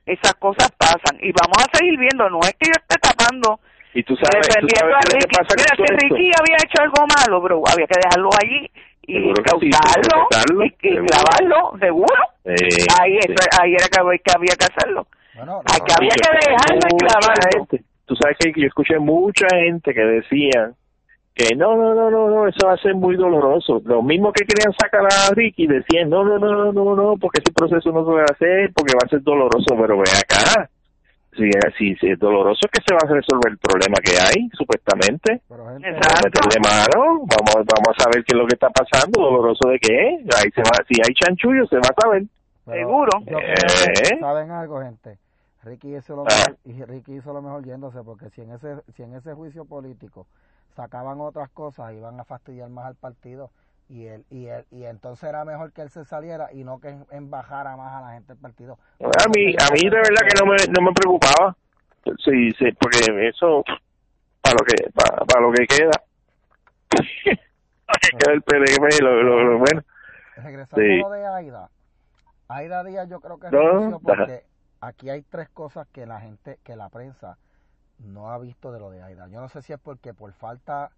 Esas 0.07 0.35
cosas 0.35 0.71
pasan. 0.79 1.19
Y 1.21 1.33
vamos 1.33 1.59
a 1.59 1.77
seguir 1.77 1.99
viendo. 1.99 2.31
No 2.31 2.39
es 2.39 2.55
que 2.55 2.69
yo 2.69 2.79
esté 2.79 2.95
tapando, 3.03 3.59
Y 3.95 4.03
tú 4.03 4.15
sabes, 4.17 4.47
tú 4.47 4.53
sabes 4.53 4.57
a 4.57 4.67
qué 4.67 4.87
lo 4.87 4.99
que 5.01 5.17
Ricky. 5.17 5.37
pasa 5.37 5.55
Mira, 5.57 5.77
con 5.77 5.77
si 5.77 5.85
todo 5.85 5.97
esto. 5.97 6.17
Ricky 6.17 6.31
había 6.39 6.57
hecho 6.65 6.83
algo 6.83 7.07
malo, 7.17 7.41
bro, 7.41 7.63
había 7.73 7.87
que 7.87 7.99
dejarlo 8.03 8.31
allí 8.41 8.71
y 9.03 9.15
sí, 9.15 9.71
causarlo 9.71 10.65
y, 10.65 10.71
clavarlo, 11.07 11.73
seguro. 11.81 12.23
Eh, 12.45 12.55
ahí, 13.01 13.19
sí. 13.23 13.33
eso- 13.33 13.49
ahí 13.63 13.73
era 13.75 13.87
que, 13.89 14.01
había- 14.01 14.19
que 14.19 14.33
había 14.37 14.55
que 14.59 14.67
hacerlo. 14.67 15.07
bueno, 15.35 15.61
Ay, 15.65 15.81
que 15.81 15.93
no, 15.93 15.97
había 15.97 16.11
que 16.11 16.51
dejarlo 16.51 16.89
y 16.93 16.97
clavarlo. 16.99 17.43
gente. 17.53 17.83
Tú 18.05 18.17
sabes 18.17 18.37
que 18.39 18.53
yo 18.61 18.67
escuché 18.67 18.99
mucha 18.99 19.47
gente 19.55 19.93
que 19.95 20.01
decían 20.01 20.75
que 21.35 21.55
no, 21.55 21.77
no, 21.77 21.95
no, 21.95 22.11
no, 22.11 22.29
no, 22.29 22.49
eso 22.49 22.67
va 22.67 22.73
a 22.75 22.79
ser 22.79 22.95
muy 22.95 23.17
doloroso. 23.17 23.81
Lo 23.85 24.03
mismo 24.03 24.33
que 24.33 24.45
querían 24.45 24.73
sacar 24.79 25.03
a 25.05 25.33
Ricky 25.35 25.67
decían, 25.67 26.11
no, 26.11 26.25
no, 26.25 26.39
no, 26.39 26.53
no, 26.53 26.73
no, 26.73 26.97
no, 26.97 27.15
porque 27.21 27.41
ese 27.45 27.53
proceso 27.53 27.93
no 27.93 28.05
se 28.05 28.11
va 28.13 28.21
a 28.23 28.33
hacer, 28.33 28.73
porque 28.75 28.95
va 28.95 29.07
a 29.07 29.09
ser 29.09 29.23
doloroso, 29.23 29.75
pero 29.81 29.99
ve 29.99 30.05
acá. 30.11 30.69
Si, 31.39 31.49
si, 31.79 31.95
si 31.97 32.11
es 32.11 32.19
doloroso 32.19 32.59
es 32.67 32.71
que 32.73 32.83
se 32.85 32.93
va 32.95 33.01
a 33.09 33.15
resolver 33.15 33.53
el 33.53 33.59
problema 33.59 33.95
que 34.03 34.13
hay, 34.19 34.49
supuestamente. 34.59 35.41
pero 35.49 35.69
gente, 35.71 35.89
Exacto. 35.89 36.09
Vamos 36.11 36.21
a 36.21 36.27
meterle 36.27 36.59
mano, 36.61 37.05
vamos, 37.31 37.55
vamos 37.55 37.89
a 37.97 38.03
saber 38.03 38.25
qué 38.25 38.35
es 38.35 38.39
lo 38.39 38.47
que 38.47 38.55
está 38.55 38.69
pasando, 38.71 39.23
doloroso 39.23 39.69
de 39.71 39.79
qué 39.79 39.95
es. 40.15 40.37
Ahí 40.37 40.51
se 40.51 40.63
va, 40.63 40.75
si 40.89 41.01
hay 41.01 41.15
chanchullo, 41.15 41.65
se 41.69 41.77
va 41.77 41.89
a 41.97 42.01
saber. 42.03 42.25
pero 42.67 42.77
Seguro. 42.77 43.13
Eh. 43.29 44.19
¿Saben 44.21 44.51
algo, 44.51 44.81
gente? 44.83 45.17
Ricky 45.63 45.95
hizo 45.97 46.17
lo 46.17 46.23
Ah. 46.23 46.35
mejor, 46.35 46.57
y 46.65 46.85
Ricky 46.85 47.15
hizo 47.17 47.33
lo 47.33 47.43
mejor 47.43 47.65
yéndose, 47.65 48.03
porque 48.03 48.31
si 48.31 48.43
en 48.43 48.53
ese 48.53 48.77
si 48.97 49.03
en 49.05 49.15
ese 49.15 49.33
juicio 49.35 49.65
político 49.65 50.27
sacaban 50.77 51.21
otras 51.21 51.51
cosas, 51.51 51.93
iban 51.95 52.19
a 52.21 52.25
fastidiar 52.25 52.69
más 52.71 52.87
al 52.87 52.95
partido 52.95 53.51
y 53.89 54.07
él 54.07 54.25
y 54.31 54.47
él 54.47 54.65
y 54.71 54.85
entonces 54.85 55.29
era 55.29 55.45
mejor 55.45 55.73
que 55.73 55.81
él 55.83 55.91
se 55.91 56.05
saliera 56.05 56.53
y 56.53 56.63
no 56.65 56.79
que 56.81 56.97
embajara 57.11 57.77
más 57.77 57.95
a 57.95 58.01
la 58.03 58.13
gente 58.15 58.33
del 58.35 58.43
partido. 58.43 58.79
A 59.01 59.29
mí, 59.35 59.55
a 59.59 59.73
mí 59.73 59.81
de 59.89 59.97
verdad 59.97 60.27
que 60.29 60.39
no 60.39 60.47
me, 60.47 60.57
no 60.77 60.83
me 60.87 60.93
preocupaba. 60.93 61.57
Sí, 62.25 62.51
sí, 62.59 62.73
porque 62.81 63.29
eso, 63.29 63.63
para 64.43 64.55
lo 64.59 64.65
que, 64.65 64.91
para, 64.93 65.25
para 65.25 65.41
lo 65.43 65.53
que 65.53 65.67
queda, 65.67 65.91
que 66.91 68.09
queda 68.19 68.33
el 68.33 68.43
PDM, 68.43 69.03
lo, 69.05 69.23
lo, 69.23 69.45
lo 69.45 69.59
bueno. 69.59 69.83
Regresando 70.37 70.85
Sí. 70.85 70.99
lo 70.99 71.11
de 71.11 71.27
Aida. 71.27 71.71
Aida 72.49 72.85
Díaz 72.85 73.09
yo 73.09 73.21
creo 73.21 73.39
que 73.39 73.51
No, 73.51 73.87
ajá. 73.89 73.99
porque 74.03 74.45
aquí 74.81 75.11
hay 75.11 75.23
tres 75.23 75.49
cosas 75.51 75.87
que 75.89 76.07
la 76.07 76.21
gente, 76.21 76.59
que 76.63 76.77
la 76.77 76.89
prensa 76.89 77.37
no 77.99 78.31
ha 78.31 78.39
visto 78.39 78.73
de 78.73 78.81
lo 78.81 78.91
de 78.91 79.03
Aida. 79.03 79.29
Yo 79.29 79.41
no 79.41 79.49
sé 79.49 79.61
si 79.63 79.73
es 79.73 79.79
porque 79.81 80.15
por 80.15 80.33
falta 80.33 80.91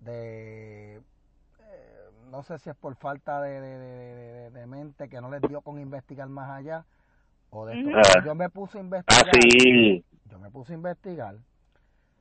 de 0.00 0.96
eh, 0.96 2.01
no 2.32 2.42
sé 2.42 2.58
si 2.58 2.70
es 2.70 2.76
por 2.76 2.96
falta 2.96 3.42
de, 3.42 3.60
de, 3.60 3.78
de- 3.78 4.50
de- 4.50 4.66
mente 4.66 5.08
que 5.10 5.20
no 5.20 5.30
les 5.30 5.42
dio 5.42 5.60
con 5.60 5.78
investigar 5.78 6.28
más 6.28 6.50
allá 6.50 6.86
o 7.50 7.66
de 7.66 7.74
esto. 7.74 7.90
Ah. 7.94 8.24
Yo 8.24 8.34
me 8.34 8.48
puse 8.48 8.78
a 8.78 8.80
Ah, 8.80 8.84
investigar. 8.84 9.38
sí. 9.38 10.04
Yo 10.30 10.38
me 10.38 10.50
puse 10.50 10.72
a 10.72 10.76
investigar. 10.76 11.36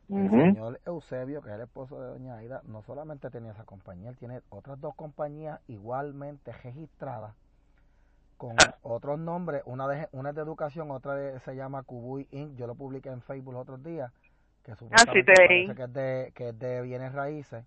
El 0.10 0.26
Ujú. 0.26 0.42
señor 0.44 0.82
Eusebio, 0.86 1.42
que 1.42 1.48
es 1.50 1.56
el 1.56 1.62
esposo 1.62 2.02
de 2.02 2.08
doña 2.10 2.36
Aida, 2.36 2.62
no 2.66 2.84
solamente 2.84 3.30
tenía 3.30 3.52
esa 3.54 3.64
compañía, 3.64 4.10
él 4.10 4.18
tiene 4.18 4.42
otras 4.50 4.82
dos 4.82 4.94
compañías 4.96 5.62
igualmente 5.68 6.52
registradas 6.52 7.34
con 8.38 8.58
otros 8.82 9.20
nombres, 9.20 9.62
una 9.66 9.88
de, 9.88 10.10
una 10.12 10.32
es 10.32 10.36
de 10.36 10.42
educación, 10.42 10.92
otra 10.92 11.16
de- 11.16 11.40
se 11.40 11.56
llama 11.56 11.84
Cubuy 11.84 12.28
Inc., 12.32 12.58
yo 12.58 12.68
lo 12.68 12.76
publiqué 12.76 13.08
en 13.10 13.22
Facebook 13.22 13.54
los 13.54 13.62
otros 13.62 13.82
días, 13.84 14.12
que 14.64 14.76
supuestamente 14.76 15.34
te 15.34 15.48
leí. 15.48 15.64
parece 15.66 15.76
que 15.78 15.84
es, 15.84 15.94
de, 15.94 16.32
que 16.36 16.50
es 16.50 16.60
de 16.60 16.82
bienes 16.82 17.14
raíces. 17.14 17.64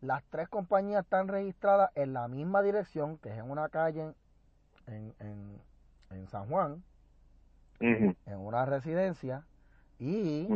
Las 0.00 0.22
tres 0.30 0.48
compañías 0.48 1.04
están 1.04 1.28
registradas 1.28 1.90
en 1.94 2.12
la 2.12 2.28
misma 2.28 2.62
dirección, 2.62 3.18
que 3.18 3.30
es 3.30 3.38
en 3.38 3.50
una 3.50 3.68
calle 3.68 4.12
en, 4.86 5.14
en, 5.18 5.60
en 6.10 6.28
San 6.28 6.46
Juan, 6.48 6.82
en 7.80 8.16
una 8.26 8.64
residencia, 8.64 9.44
y 9.98 10.48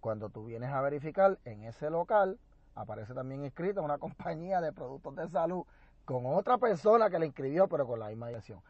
cuando 0.00 0.28
tú 0.28 0.44
vienes 0.44 0.70
a 0.70 0.80
verificar 0.80 1.38
en 1.44 1.64
ese 1.64 1.90
local, 1.90 2.38
aparece 2.74 3.14
también 3.14 3.44
inscrita 3.44 3.80
una 3.80 3.98
compañía 3.98 4.60
de 4.60 4.72
productos 4.72 5.16
de 5.16 5.28
salud 5.28 5.64
con 6.04 6.26
otra 6.26 6.58
persona 6.58 7.10
que 7.10 7.18
la 7.18 7.26
inscribió, 7.26 7.68
pero 7.68 7.86
con 7.86 7.98
la 7.98 8.08
misma 8.08 8.28
dirección. 8.28 8.60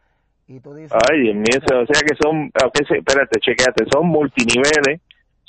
Y 0.49 0.61
tú 0.61 0.75
dices, 0.75 0.97
Ay, 1.11 1.23
Dios 1.23 1.35
mío, 1.35 1.83
o 1.83 1.87
sea 1.93 2.03
que 2.03 2.17
son, 2.23 2.51
espérate, 2.55 3.41
chequeate, 3.41 3.85
son 3.93 4.07
multiniveles, 4.07 5.01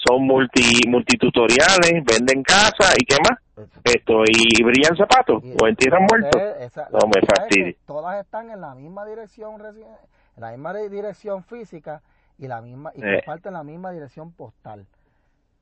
son 0.08 0.24
multi 0.24 0.62
multitutoriales, 0.88 2.04
venden 2.06 2.44
casa 2.44 2.94
y 2.98 3.06
qué 3.06 3.16
más, 3.30 3.40
esto, 3.84 4.24
y 4.28 4.64
brillan 4.64 4.96
zapatos, 4.96 5.44
y- 5.44 5.54
o 5.62 5.68
entierran 5.68 6.06
muertos. 6.10 6.42
esa- 6.62 6.88
No 6.92 7.00
me 7.14 7.22
cosa 7.22 7.48
es 7.50 7.56
que. 7.56 7.76
Todas 7.86 8.24
están 8.24 8.50
en 8.52 8.62
la 8.62 8.74
misma 8.76 9.06
dirección, 9.06 9.56
en 9.66 10.42
la 10.42 10.52
misma 10.52 10.74
di- 10.74 10.90
dirección 10.90 11.44
física 11.44 12.02
y 12.38 12.48
la 12.48 12.62
misma 12.62 12.92
y 12.96 13.02
Eh. 13.04 13.16
comparten 13.26 13.54
la 13.54 13.64
misma 13.64 13.92
dirección 13.92 14.32
postal. 14.32 14.86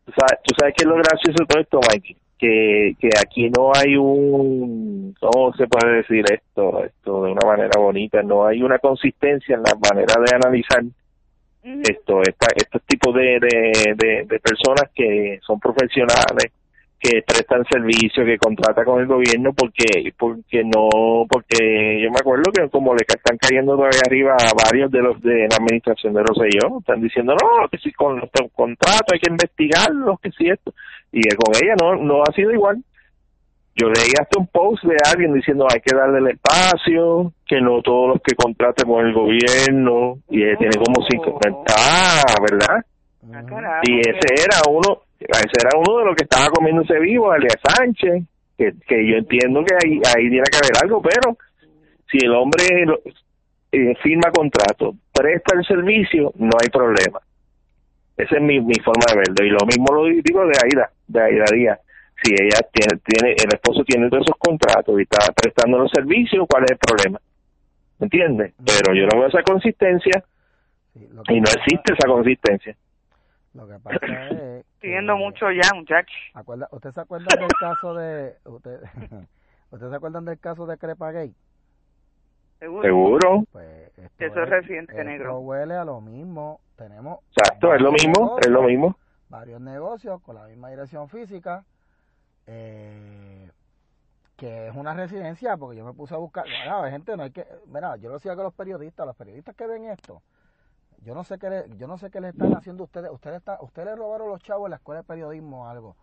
¿Tú 0.05 0.11
sabes, 0.17 0.39
tú 0.43 0.53
sabes 0.59 0.75
qué 0.77 0.83
es 0.83 0.87
lo 0.89 0.95
gracioso 0.97 1.35
de 1.39 1.45
todo 1.47 1.61
esto, 1.61 1.79
Mikey? 1.91 2.17
Que, 2.37 2.95
que 2.99 3.09
aquí 3.17 3.49
no 3.49 3.71
hay 3.73 3.95
un, 3.95 5.15
¿cómo 5.19 5.53
se 5.53 5.67
puede 5.67 5.97
decir 5.97 6.25
esto? 6.29 6.83
Esto 6.83 7.23
de 7.23 7.31
una 7.31 7.47
manera 7.47 7.79
bonita, 7.79 8.21
no 8.21 8.45
hay 8.45 8.61
una 8.61 8.77
consistencia 8.79 9.55
en 9.55 9.63
la 9.63 9.73
manera 9.89 10.13
de 10.21 10.35
analizar 10.35 10.83
Esto, 11.65 12.21
esta, 12.21 12.47
estos 12.55 12.83
tipos 12.83 13.15
de, 13.15 13.39
de, 13.39 13.95
de, 13.97 14.25
de 14.27 14.39
personas 14.39 14.91
que 14.93 15.39
son 15.41 15.59
profesionales, 15.59 16.51
que 16.99 17.23
prestan 17.25 17.65
servicio, 17.65 18.23
que 18.23 18.37
contrata 18.37 18.83
con 18.85 19.01
el 19.01 19.07
gobierno, 19.07 19.51
porque 19.53 20.13
porque 20.17 20.63
no, 20.63 21.25
porque 21.27 22.01
yo 22.01 22.09
me 22.11 22.19
acuerdo 22.19 22.51
que 22.53 22.69
como 22.69 22.93
le 22.93 23.03
están 23.07 23.37
cayendo 23.37 23.75
todavía 23.75 24.01
arriba 24.05 24.33
a 24.33 24.53
varios 24.63 24.91
de 24.91 25.01
los 25.01 25.19
de 25.21 25.47
la 25.49 25.57
administración 25.57 26.13
de 26.13 26.21
Rosselló, 26.21 26.79
están 26.79 27.01
diciendo, 27.01 27.33
no, 27.33 27.67
que 27.67 27.79
si 27.79 27.91
con 27.93 28.19
los 28.19 28.29
contratos 28.53 29.11
hay 29.11 29.19
que 29.19 29.31
investigarlos, 29.31 30.19
que 30.19 30.31
si 30.31 30.47
esto, 30.47 30.71
y 31.11 31.21
con 31.35 31.53
ella 31.55 31.73
no, 31.81 31.95
no 31.95 32.21
ha 32.21 32.31
sido 32.33 32.51
igual. 32.51 32.77
Yo 33.77 33.87
leí 33.89 34.13
hasta 34.19 34.39
un 34.39 34.47
post 34.47 34.83
de 34.85 34.95
alguien 35.11 35.33
diciendo 35.33 35.67
hay 35.69 35.81
que 35.81 35.93
darle 35.95 36.19
el 36.19 36.27
espacio, 36.29 37.33
que 37.45 37.59
no 37.59 37.81
todos 37.81 38.07
los 38.15 38.21
que 38.21 38.33
contratan 38.35 38.87
con 38.89 39.05
el 39.05 39.13
gobierno, 39.13 40.17
y 40.29 40.43
ella 40.43 40.57
tiene 40.57 40.75
como 40.77 41.05
cinco, 41.09 41.39
ah, 41.77 42.23
¿verdad? 42.41 42.85
Ah, 43.33 43.43
carajo, 43.45 43.81
Y 43.83 43.99
ese 43.99 44.43
era 44.45 44.57
uno, 44.69 45.01
ese 45.19 45.59
era 45.59 45.77
uno 45.77 45.99
de 45.99 46.05
los 46.05 46.15
que 46.15 46.23
estaba 46.23 46.49
comiéndose 46.51 46.97
vivo, 46.99 47.31
Alias 47.31 47.57
Sánchez, 47.67 48.23
que, 48.57 48.71
que 48.87 49.07
yo 49.09 49.17
entiendo 49.17 49.61
que 49.65 49.75
ahí, 49.75 49.99
ahí 50.15 50.29
tiene 50.29 50.45
que 50.49 50.57
haber 50.57 50.81
algo, 50.81 51.01
pero 51.01 51.37
si 52.09 52.19
el 52.25 52.31
hombre 52.33 52.85
lo- 52.85 53.01
eh, 53.73 53.93
firma 54.01 54.31
contrato, 54.31 54.93
presta 55.13 55.53
el 55.57 55.65
servicio, 55.65 56.31
no 56.37 56.51
hay 56.61 56.69
problema. 56.69 57.19
Esa 58.15 58.35
es 58.37 58.41
mi, 58.41 58.61
mi 58.61 58.75
forma 58.75 59.03
de 59.11 59.17
verlo. 59.17 59.45
Y 59.45 59.49
lo 59.49 59.65
mismo 59.65 59.93
lo 59.93 60.05
digo 60.05 60.45
de 60.45 60.53
Aida, 60.63 60.89
de 61.07 61.21
Aida 61.21 61.45
Díaz. 61.51 61.79
Si 62.23 62.31
ella 62.33 62.59
tiene, 62.71 63.01
tiene, 63.05 63.31
el 63.31 63.53
esposo 63.53 63.83
tiene 63.83 64.09
todos 64.09 64.23
esos 64.23 64.37
contratos 64.39 64.97
y 64.99 65.03
está 65.03 65.31
prestando 65.33 65.79
los 65.79 65.91
servicios, 65.91 66.45
¿cuál 66.49 66.63
es 66.63 66.71
el 66.71 66.77
problema? 66.77 67.19
¿Me 67.99 68.05
entiendes? 68.05 68.53
Pero 68.63 68.95
yo 68.95 69.05
no 69.07 69.19
veo 69.19 69.27
esa 69.27 69.43
consistencia 69.43 70.23
y 70.95 71.39
no 71.41 71.47
existe 71.47 71.93
esa 71.93 72.07
consistencia. 72.07 72.75
Lo 73.53 73.67
que 73.67 73.79
pasa 73.79 73.97
es. 74.31 74.65
Pidiendo 74.79 75.15
mucho 75.17 75.51
ya, 75.51 75.73
muchachos. 75.73 76.15
¿Usted 76.71 76.91
se 76.91 77.01
acuerdan 77.01 77.39
del 77.39 77.53
caso 77.59 77.93
de. 77.95 78.35
Usted, 78.45 78.79
¿Usted 79.71 79.89
se 79.89 79.95
acuerdan 79.95 80.25
del 80.25 80.39
caso 80.39 80.65
de 80.65 80.77
Crepagate? 80.77 81.33
Seguro. 82.59 83.43
Pues 83.51 83.91
Eso 84.17 84.43
es, 84.43 84.49
reciente, 84.49 85.03
negro. 85.03 85.39
huele 85.39 85.75
a 85.75 85.85
lo 85.85 86.01
mismo. 86.01 86.59
Tenemos. 86.77 87.19
Exacto, 87.35 87.73
es 87.73 87.81
lo 87.81 87.91
mismo, 87.91 88.37
es 88.39 88.47
lo 88.47 88.63
mismo. 88.63 88.97
Varios 89.29 89.61
negocios 89.61 90.21
con 90.21 90.35
la 90.35 90.45
misma 90.45 90.69
dirección 90.69 91.09
física. 91.09 91.63
Eh, 92.47 93.49
que 94.37 94.67
es 94.67 94.75
una 94.75 94.93
residencia, 94.93 95.57
porque 95.57 95.77
yo 95.77 95.85
me 95.85 95.93
puse 95.93 96.13
a 96.13 96.17
buscar. 96.17 96.45
Mira, 96.45 96.89
gente, 96.91 97.15
no 97.15 97.23
hay 97.23 97.31
que. 97.31 97.45
Mira, 97.67 97.95
yo 97.97 98.09
lo 98.09 98.15
decía 98.15 98.35
con 98.35 98.43
los 98.43 98.53
periodistas, 98.53 99.05
los 99.05 99.15
periodistas 99.15 99.55
que 99.55 99.65
ven 99.65 99.85
esto 99.85 100.21
yo 101.05 101.13
no 101.13 101.23
sé 101.23 101.37
qué 101.37 101.49
le, 101.49 101.65
yo 101.77 101.87
no 101.87 101.97
sé 101.97 102.09
qué 102.09 102.19
le 102.19 102.29
están 102.29 102.51
haciendo 102.55 102.83
ustedes. 102.83 103.11
Ustedes 103.11 103.37
está, 103.37 103.59
ustedes 103.61 103.89
le 103.89 103.95
robaron 103.95 104.27
los 104.27 104.41
chavos 104.41 104.65
en 104.65 104.71
la 104.71 104.77
escuela 104.77 105.01
de 105.01 105.07
periodismo 105.07 105.63
o 105.63 105.67
algo. 105.67 105.95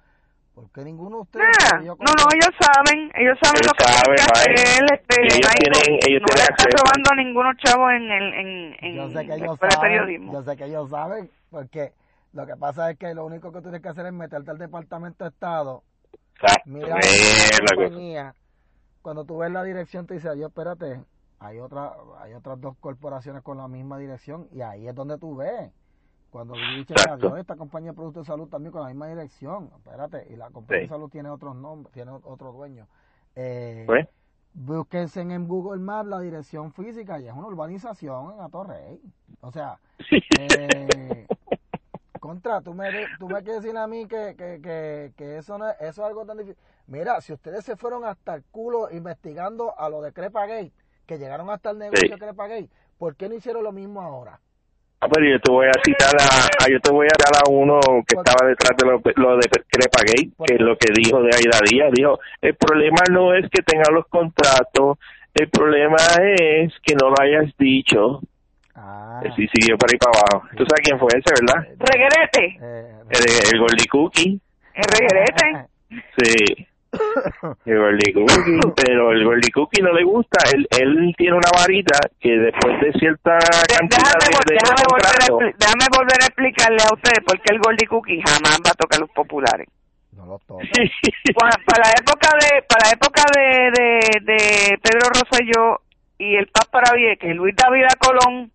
Porque 0.54 0.84
ninguno 0.84 1.16
de 1.16 1.22
ustedes. 1.22 1.46
no, 1.80 1.96
no, 1.96 2.24
ellos 2.34 2.54
saben, 2.60 3.10
ellos 3.14 3.36
saben 3.42 3.62
lo 3.66 3.72
que 3.72 3.84
saben, 3.84 4.16
que 4.54 4.94
Este, 4.94 5.22
ellos 5.22 5.50
tienen, 5.58 5.98
ellos 6.06 6.20
no 6.20 6.36
le 6.36 6.42
están 6.42 6.66
robando 6.70 7.10
a 7.10 7.16
ninguno 7.16 7.50
chavo 7.54 7.90
en 7.90 8.10
el 8.10 8.34
en, 8.34 8.76
en 8.80 8.94
yo 8.94 9.10
sé 9.10 9.26
que 9.26 9.34
ellos 9.34 9.58
saben, 9.58 9.80
periodismo. 9.80 10.32
Yo 10.34 10.42
sé 10.42 10.56
que 10.56 10.64
ellos 10.66 10.90
saben, 10.90 11.30
porque 11.50 11.92
lo 12.32 12.46
que 12.46 12.56
pasa 12.56 12.90
es 12.90 12.98
que 12.98 13.14
lo 13.14 13.26
único 13.26 13.50
que 13.50 13.62
tienes 13.62 13.80
que 13.80 13.88
hacer 13.88 14.06
es 14.06 14.12
meterte 14.12 14.50
al 14.50 14.58
Departamento 14.58 15.24
de 15.24 15.30
Estado. 15.30 15.82
Mira, 16.64 16.96
la 16.96 17.76
compañía, 17.76 18.34
cuando 19.00 19.24
tú 19.24 19.38
ves 19.38 19.50
la 19.50 19.62
dirección 19.64 20.06
te 20.06 20.14
dice, 20.14 20.28
yo 20.38 20.46
espérate, 20.46 21.02
hay 21.38 21.58
otra, 21.58 21.92
hay 22.20 22.34
otras 22.34 22.60
dos 22.60 22.76
corporaciones 22.78 23.42
con 23.42 23.58
la 23.58 23.68
misma 23.68 23.98
dirección 23.98 24.48
y 24.52 24.60
ahí 24.62 24.86
es 24.86 24.94
donde 24.94 25.18
tú 25.18 25.36
ves. 25.36 25.70
Cuando 26.30 26.54
dice 26.54 26.94
esta 27.38 27.56
compañía 27.56 27.90
de 27.90 27.96
productos 27.96 28.26
de 28.26 28.32
salud 28.32 28.48
también 28.48 28.72
con 28.72 28.80
la 28.80 28.88
misma 28.88 29.06
dirección, 29.06 29.70
espérate, 29.76 30.26
y 30.30 30.36
la 30.36 30.48
compañía 30.50 30.84
de 30.84 30.88
salud 30.88 31.10
tiene 31.10 31.28
otros 31.28 31.54
nombres, 31.54 31.92
tiene 31.92 32.10
otro 32.10 32.52
dueño. 32.52 32.86
Eh, 33.36 33.84
pues. 33.86 34.08
Búsquense 34.54 35.20
en 35.20 35.48
Google 35.48 35.80
Maps 35.80 36.08
la 36.08 36.20
dirección 36.20 36.72
física 36.72 37.18
y 37.18 37.26
es 37.26 37.34
una 37.34 37.48
urbanización 37.48 38.34
en 38.34 38.40
Atorrey. 38.40 39.00
O 39.40 39.50
sea, 39.50 39.78
eh, 40.38 41.26
contra, 42.22 42.60
tú 42.60 42.72
me, 42.72 42.88
tú 43.18 43.28
me 43.28 43.42
quieres 43.42 43.62
decir 43.62 43.76
a 43.76 43.88
mí 43.88 44.06
que, 44.06 44.36
que, 44.38 44.60
que, 44.62 45.12
que 45.16 45.38
eso, 45.38 45.58
no 45.58 45.68
es, 45.68 45.74
eso 45.80 46.02
es 46.02 46.08
algo 46.08 46.24
tan 46.24 46.38
difícil. 46.38 46.56
Mira, 46.86 47.20
si 47.20 47.32
ustedes 47.32 47.64
se 47.64 47.76
fueron 47.76 48.04
hasta 48.04 48.36
el 48.36 48.44
culo 48.44 48.88
investigando 48.92 49.76
a 49.76 49.88
lo 49.88 50.00
de 50.00 50.12
Crepagate, 50.12 50.70
que 51.04 51.18
llegaron 51.18 51.50
hasta 51.50 51.70
el 51.70 51.78
negocio 51.78 52.16
le 52.16 52.32
pagué, 52.34 52.68
¿por 52.96 53.16
qué 53.16 53.28
no 53.28 53.34
hicieron 53.34 53.64
lo 53.64 53.72
mismo 53.72 54.00
ahora? 54.00 54.38
Ah, 55.00 55.08
pero 55.12 55.26
yo 55.28 55.40
te 55.40 55.50
voy 55.50 55.66
a 55.66 55.72
citar 55.84 56.14
a, 56.14 56.70
yo 56.70 56.78
te 56.78 56.92
voy 56.92 57.08
a 57.08 57.18
dar 57.18 57.42
a 57.42 57.50
uno 57.50 57.80
que 58.06 58.14
estaba 58.16 58.48
detrás 58.48 58.70
de 58.78 58.86
lo, 58.86 59.02
lo 59.16 59.36
de 59.38 59.48
Crepagate, 59.68 60.30
que 60.46 60.54
es 60.54 60.60
lo 60.60 60.78
que 60.78 60.92
dijo 60.94 61.20
de 61.22 61.30
Aida 61.34 61.58
Díaz, 61.68 61.90
dijo, 61.92 62.20
el 62.40 62.54
problema 62.54 63.00
no 63.10 63.34
es 63.34 63.50
que 63.50 63.64
tenga 63.64 63.90
los 63.90 64.06
contratos, 64.06 64.98
el 65.34 65.50
problema 65.50 65.96
es 66.22 66.72
que 66.84 66.94
no 66.94 67.10
lo 67.10 67.16
hayas 67.20 67.52
dicho. 67.58 68.20
Ah. 68.74 69.20
Sí, 69.36 69.46
siguió 69.54 69.76
por 69.76 69.90
ahí 69.90 69.98
para 69.98 70.18
abajo. 70.18 70.48
¿Tú 70.56 70.64
sabes 70.64 70.80
quién 70.82 70.98
fue 70.98 71.08
ese, 71.12 71.30
verdad? 71.40 71.68
Reguerete. 71.78 72.58
Eh, 72.60 72.92
el, 73.10 73.54
el 73.54 73.60
Gordy 73.60 73.86
Cookie. 73.86 74.40
El 74.74 74.84
Reguerete. 74.84 75.68
Sí. 76.16 76.66
el 77.66 77.78
Gordy 77.78 78.12
Cookie, 78.12 78.60
pero 78.76 79.12
el 79.12 79.24
Gordy 79.24 79.50
Cookie 79.50 79.82
no 79.82 79.92
le 79.92 80.04
gusta. 80.04 80.38
Él, 80.54 80.66
él 80.70 81.14
tiene 81.16 81.36
una 81.36 81.50
varita 81.54 81.98
que 82.20 82.30
después 82.30 82.80
de 82.80 82.92
cierta 82.98 83.38
cantidad 83.68 84.12
déjame, 84.20 84.40
de, 84.46 84.54
déjame, 84.54 84.84
volver 84.88 85.16
a, 85.20 85.54
déjame 85.58 85.86
volver 85.96 86.18
a 86.22 86.26
explicarle 86.26 86.82
a 86.82 86.94
ustedes 86.94 87.20
por 87.26 87.40
qué 87.40 87.54
el 87.54 87.60
Gordy 87.60 87.86
Cookie 87.86 88.22
jamás 88.24 88.58
va 88.64 88.70
a 88.70 88.74
tocar 88.74 89.00
los 89.00 89.10
populares. 89.10 89.68
No 90.12 90.26
los 90.26 90.46
toca. 90.46 90.64
para 91.36 91.84
la 91.84 91.92
época 91.92 92.28
de 92.40 92.62
para 92.62 92.88
la 92.88 92.92
época 92.92 93.22
de, 93.36 93.70
de, 93.72 94.32
de 94.32 94.78
Pedro 94.82 95.08
Rosselló 95.12 95.80
y 96.18 96.36
el 96.36 96.46
Paz 96.48 96.68
para 96.70 96.92
que 97.18 97.34
Luis 97.34 97.54
David 97.56 97.84
Colón 97.98 98.50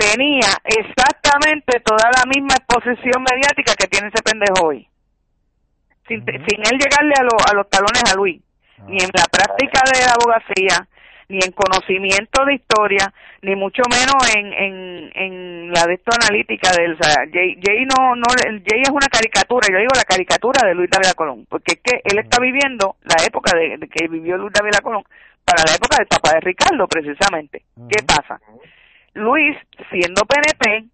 tenía 0.00 0.48
exactamente 0.64 1.80
toda 1.84 2.08
la 2.16 2.24
misma 2.24 2.56
exposición 2.56 3.22
mediática 3.22 3.74
que 3.76 3.86
tiene 3.86 4.08
ese 4.08 4.22
pendejo 4.22 4.68
hoy. 4.68 4.88
Sin, 6.08 6.24
él 6.26 6.78
llegarle 6.80 7.14
a, 7.20 7.50
a 7.50 7.54
los 7.54 7.68
talones 7.68 8.02
a 8.10 8.16
Luis, 8.16 8.40
ni 8.88 8.96
en 8.96 9.10
la 9.12 9.26
práctica 9.30 9.80
de 9.92 10.00
la 10.00 10.16
abogacía, 10.16 10.88
ni 11.28 11.38
en 11.38 11.52
conocimiento 11.52 12.44
de 12.44 12.54
historia, 12.54 13.12
ni 13.42 13.54
mucho 13.54 13.82
menos 13.88 14.18
en, 14.34 14.52
en, 14.52 15.10
en 15.14 15.72
la 15.72 15.86
de 15.86 15.94
esto 15.94 16.10
analítica 16.10 16.72
del, 16.72 16.94
o 16.94 16.98
sea, 17.00 17.22
Jay, 17.30 17.86
no, 17.86 18.16
no, 18.16 18.26
Jay 18.34 18.82
es 18.82 18.90
una 18.90 19.06
caricatura, 19.06 19.68
yo 19.70 19.78
digo 19.78 19.94
la 19.94 20.02
caricatura 20.02 20.66
de 20.66 20.74
Luis 20.74 20.90
David 20.90 21.14
Colón, 21.14 21.46
porque 21.48 21.74
es 21.74 21.80
que 21.84 22.00
él 22.02 22.18
está 22.18 22.40
viviendo 22.40 22.96
la 23.02 23.22
época 23.24 23.56
de, 23.56 23.78
que 23.88 24.08
vivió 24.08 24.36
Luis 24.36 24.52
David 24.52 24.82
Colón 24.82 25.04
para 25.44 25.62
la 25.62 25.74
época 25.74 25.98
del 25.98 26.08
papá 26.08 26.34
de 26.34 26.40
Ricardo, 26.40 26.88
precisamente. 26.88 27.62
¿Qué 27.88 28.02
pasa? 28.02 28.40
Luis, 29.14 29.56
siendo 29.90 30.22
PNP, 30.22 30.86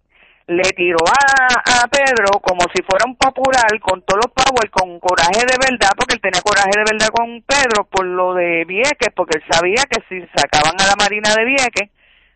le 0.47 0.63
tiró 0.71 0.97
a, 1.05 1.83
a 1.83 1.87
Pedro 1.87 2.39
como 2.39 2.61
si 2.73 2.81
fuera 2.83 3.03
un 3.05 3.15
popular 3.17 3.67
con 3.81 4.01
todos 4.03 4.23
los 4.25 4.31
power, 4.31 4.69
con 4.71 4.99
coraje 4.99 5.43
de 5.45 5.57
verdad, 5.59 5.91
porque 5.97 6.15
él 6.15 6.21
tenía 6.21 6.41
coraje 6.41 6.71
de 6.73 6.85
verdad 6.89 7.09
con 7.09 7.41
Pedro 7.41 7.83
por 7.83 8.05
lo 8.05 8.33
de 8.33 8.63
Vieques, 8.65 9.11
porque 9.13 9.39
él 9.39 9.43
sabía 9.49 9.83
que 9.89 10.01
si 10.07 10.25
sacaban 10.35 10.79
a 10.79 10.87
la 10.87 10.95
Marina 10.97 11.35
de 11.35 11.45
Vieques, 11.45 11.89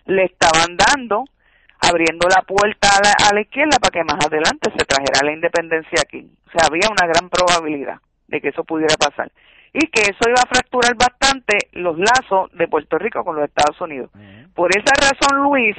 le 0.05 0.25
estaban 0.25 0.75
dando, 0.75 1.23
abriendo 1.79 2.27
la 2.27 2.41
puerta 2.41 2.89
a 2.89 3.01
la, 3.01 3.29
a 3.29 3.33
la 3.33 3.41
izquierda 3.41 3.77
para 3.79 3.91
que 3.91 4.03
más 4.03 4.25
adelante 4.25 4.71
se 4.75 4.85
trajera 4.85 5.23
la 5.25 5.31
independencia 5.31 6.01
aquí. 6.01 6.29
O 6.47 6.51
sea, 6.51 6.67
había 6.67 6.89
una 6.91 7.07
gran 7.07 7.29
probabilidad 7.29 7.99
de 8.27 8.41
que 8.41 8.49
eso 8.49 8.63
pudiera 8.65 8.95
pasar. 8.95 9.31
Y 9.73 9.87
que 9.87 10.01
eso 10.01 10.27
iba 10.27 10.41
a 10.41 10.49
fracturar 10.53 10.95
bastante 10.95 11.69
los 11.71 11.97
lazos 11.97 12.51
de 12.53 12.67
Puerto 12.67 12.97
Rico 12.97 13.23
con 13.23 13.35
los 13.35 13.45
Estados 13.45 13.79
Unidos. 13.79 14.11
Por 14.53 14.69
esa 14.75 14.91
razón, 14.99 15.43
Luis, 15.43 15.77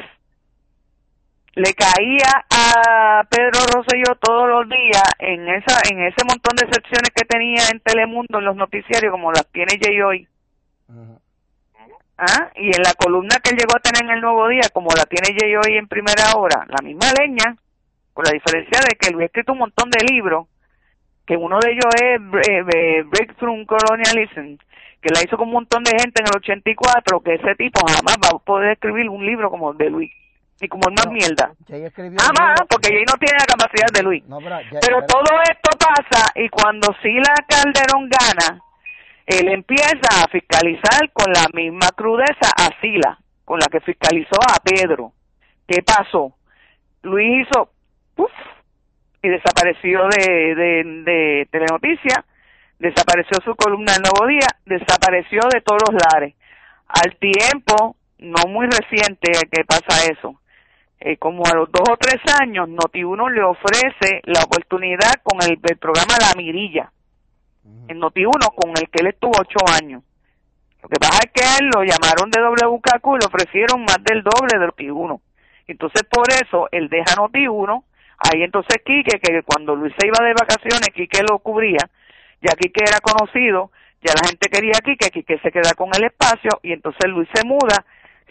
le 1.54 1.74
caía 1.74 2.46
a 2.50 3.24
Pedro 3.28 3.60
Rosselló 3.74 4.14
todos 4.20 4.48
los 4.48 4.68
días 4.68 5.02
en 5.18 5.48
esa 5.48 5.80
en 5.90 6.00
ese 6.00 6.24
montón 6.24 6.56
de 6.56 6.72
secciones 6.72 7.10
que 7.14 7.26
tenía 7.26 7.62
en 7.70 7.80
Telemundo 7.80 8.38
en 8.38 8.46
los 8.46 8.56
noticiarios 8.56 9.12
como 9.12 9.30
las 9.32 9.46
tiene 9.48 9.78
Jay 9.78 10.00
hoy 10.00 10.28
¿Ah? 12.16 12.50
y 12.54 12.74
en 12.74 12.82
la 12.82 12.94
columna 12.94 13.36
que 13.42 13.50
él 13.50 13.58
llegó 13.58 13.76
a 13.76 13.80
tener 13.80 14.02
en 14.02 14.16
el 14.16 14.22
Nuevo 14.22 14.48
Día 14.48 14.62
como 14.72 14.88
la 14.96 15.04
tiene 15.04 15.36
Jay 15.38 15.54
hoy 15.56 15.76
en 15.76 15.88
primera 15.88 16.32
hora 16.36 16.64
la 16.68 16.82
misma 16.82 17.12
leña 17.20 17.56
con 18.14 18.24
la 18.24 18.32
diferencia 18.32 18.80
de 18.88 18.96
que 18.96 19.08
él 19.08 19.20
ha 19.20 19.24
escrito 19.26 19.52
un 19.52 19.58
montón 19.58 19.90
de 19.90 20.04
libros 20.10 20.46
que 21.26 21.36
uno 21.36 21.58
de 21.60 21.72
ellos 21.72 21.86
es 21.94 22.20
eh, 22.48 23.02
Breakthrough 23.04 23.66
Colonialism 23.66 24.56
que 25.02 25.10
la 25.12 25.20
hizo 25.24 25.36
con 25.36 25.48
un 25.48 25.54
montón 25.54 25.82
de 25.82 25.90
gente 25.90 26.22
en 26.22 26.28
el 26.28 26.36
84 26.36 27.20
que 27.20 27.34
ese 27.34 27.54
tipo 27.56 27.80
jamás 27.86 28.16
va 28.22 28.36
a 28.36 28.38
poder 28.38 28.72
escribir 28.72 29.08
un 29.08 29.26
libro 29.26 29.50
como 29.50 29.72
de 29.74 29.90
Luis 29.90 30.12
y 30.60 30.68
como 30.68 30.82
es 30.88 30.94
más 30.94 31.12
mierda. 31.12 31.50
Ah, 32.20 32.30
más, 32.38 32.60
porque 32.70 32.90
Jay 32.90 33.04
no 33.04 33.18
tiene 33.18 33.36
la 33.36 33.46
capacidad 33.46 33.88
de 33.92 34.02
Luis. 34.04 34.22
pero, 34.80 35.04
todo 35.06 35.42
esto 35.42 35.70
pasa 35.76 36.30
y 36.36 36.48
cuando 36.48 36.94
Sila 37.02 37.34
Calderón 37.48 38.08
gana, 38.08 38.60
él 39.26 39.48
empieza 39.48 40.22
a 40.22 40.28
fiscalizar 40.28 41.10
con 41.12 41.32
la 41.32 41.46
misma 41.52 41.88
crudeza 41.96 42.48
a 42.56 42.80
Sila, 42.80 43.18
con 43.44 43.58
la 43.58 43.66
que 43.66 43.80
fiscalizó 43.80 44.38
a 44.40 44.62
Pedro. 44.62 45.12
¿Qué 45.66 45.82
pasó? 45.82 46.32
Luis 47.02 47.44
hizo 47.48 47.68
puff, 48.14 48.30
y 49.22 49.28
desapareció 49.28 50.00
de, 50.08 50.54
de, 50.54 51.02
de 51.04 51.48
Telenoticia, 51.50 52.24
desapareció 52.78 53.38
su 53.44 53.54
columna 53.54 53.92
del 53.92 54.02
Nuevo 54.02 54.26
Día, 54.26 54.48
desapareció 54.66 55.40
de 55.52 55.60
todos 55.60 55.80
los 55.88 56.02
lares. 56.02 56.34
Al 56.88 57.16
tiempo, 57.16 57.96
no 58.18 58.48
muy 58.48 58.66
reciente 58.66 59.32
que 59.50 59.64
pasa 59.64 60.10
eso, 60.10 60.40
eh, 61.04 61.16
como 61.16 61.44
a 61.46 61.54
los 61.54 61.70
dos 61.72 61.82
o 61.90 61.96
tres 61.96 62.20
años, 62.40 62.68
Noti1 62.68 63.30
le 63.32 63.42
ofrece 63.42 64.20
la 64.24 64.44
oportunidad 64.44 65.14
con 65.24 65.40
el, 65.42 65.58
programa 65.58 66.14
La 66.20 66.32
Mirilla, 66.36 66.92
en 67.88 68.00
Noti1 68.00 68.54
con 68.54 68.70
el 68.70 68.88
que 68.88 69.02
él 69.02 69.08
estuvo 69.08 69.32
ocho 69.38 69.58
años. 69.80 70.04
Lo 70.80 70.88
que 70.88 71.00
pasa 71.00 71.18
es 71.24 71.32
que 71.32 71.42
él 71.58 71.70
lo 71.74 71.82
llamaron 71.82 72.30
de 72.30 72.40
WKQ 72.40 73.06
y 73.16 73.20
le 73.20 73.26
ofrecieron 73.26 73.80
más 73.82 73.98
del 74.04 74.22
doble 74.22 74.58
de 74.58 74.66
Noti1. 74.66 75.20
Entonces 75.66 76.02
por 76.08 76.30
eso 76.30 76.68
él 76.70 76.88
deja 76.88 77.16
Noti1, 77.16 77.82
ahí 78.30 78.42
entonces 78.42 78.82
Quique, 78.84 79.18
que 79.18 79.42
cuando 79.42 79.74
Luis 79.74 79.94
se 79.98 80.06
iba 80.06 80.24
de 80.24 80.34
vacaciones, 80.34 80.88
Quique 80.94 81.20
lo 81.28 81.38
cubría, 81.38 81.80
ya 82.40 82.54
Quique 82.56 82.84
era 82.86 82.98
conocido, 83.00 83.70
ya 84.02 84.14
la 84.14 84.26
gente 84.28 84.48
quería 84.48 84.72
a 84.76 84.84
Quique, 84.84 85.10
Quique 85.10 85.38
se 85.38 85.50
queda 85.50 85.74
con 85.76 85.90
el 85.94 86.04
espacio 86.04 86.50
y 86.62 86.72
entonces 86.72 87.10
Luis 87.10 87.28
se 87.32 87.46
muda 87.46 87.84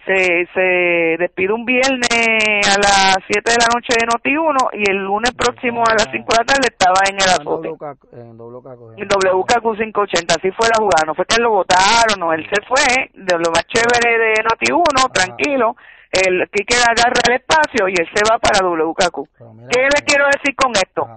se, 0.05 0.47
se 0.53 1.17
despide 1.19 1.53
un 1.53 1.65
viernes 1.65 2.09
a 2.09 2.77
las 2.79 3.17
7 3.27 3.41
de 3.45 3.57
la 3.57 3.67
noche 3.73 3.93
de 3.99 4.07
Noti1 4.07 4.69
y 4.73 4.89
el 4.89 4.97
lunes 4.97 5.31
próximo 5.31 5.83
a 5.85 5.93
las 5.93 6.07
5 6.11 6.25
de 6.25 6.37
la 6.37 6.45
tarde 6.45 6.67
estaba 6.69 6.99
en 7.09 7.15
el 7.15 7.29
azote. 7.29 7.67
En 8.13 8.37
WKQ. 8.37 8.97
En 8.97 9.07
WKQ 9.07 9.77
580, 9.77 10.35
así 10.35 10.51
fue 10.51 10.67
la 10.69 10.77
jugada. 10.77 11.05
No 11.05 11.15
fue 11.15 11.25
que 11.25 11.41
lo 11.41 11.51
votaron, 11.51 12.19
no, 12.19 12.33
él 12.33 12.47
se 12.51 12.61
fue 12.65 13.11
de 13.13 13.37
lo 13.37 13.51
más 13.51 13.65
chévere 13.67 14.17
de 14.17 14.33
Noti1, 14.43 15.11
tranquilo. 15.11 15.75
El 16.11 16.49
Quique 16.49 16.75
agarra 16.75 17.21
el 17.27 17.33
espacio 17.35 17.87
y 17.87 17.93
él 17.97 18.09
se 18.13 18.23
va 18.29 18.37
para 18.37 18.67
WKQ. 18.67 19.69
¿Qué 19.69 19.81
le 19.81 20.05
quiero 20.05 20.25
decir 20.25 20.55
con 20.55 20.71
esto? 20.71 21.07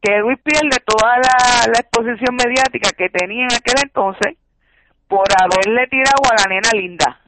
Que 0.00 0.18
Luis 0.18 0.38
pierde 0.42 0.78
toda 0.86 1.18
la, 1.18 1.66
la 1.66 1.78
exposición 1.78 2.34
mediática 2.36 2.90
que 2.96 3.10
tenía 3.10 3.44
en 3.44 3.52
aquel 3.52 3.82
entonces 3.82 4.36
por 5.08 5.26
haberle 5.36 5.86
tirado 5.88 6.22
a 6.30 6.40
la 6.40 6.54
nena 6.54 6.70
linda. 6.72 7.20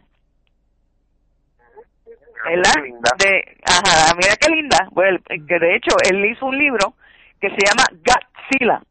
¿Verdad? 2.45 2.73
De, 3.19 3.57
ajá, 3.65 4.15
mira 4.17 4.37
qué 4.41 4.51
linda. 4.51 4.89
Bueno, 4.93 5.19
que 5.27 5.59
de 5.59 5.77
hecho 5.77 5.97
él 6.11 6.25
hizo 6.25 6.47
un 6.47 6.59
libro 6.59 6.95
que 7.41 7.49
se 7.51 7.57
llama 7.67 7.85
Godzilla 7.91 8.83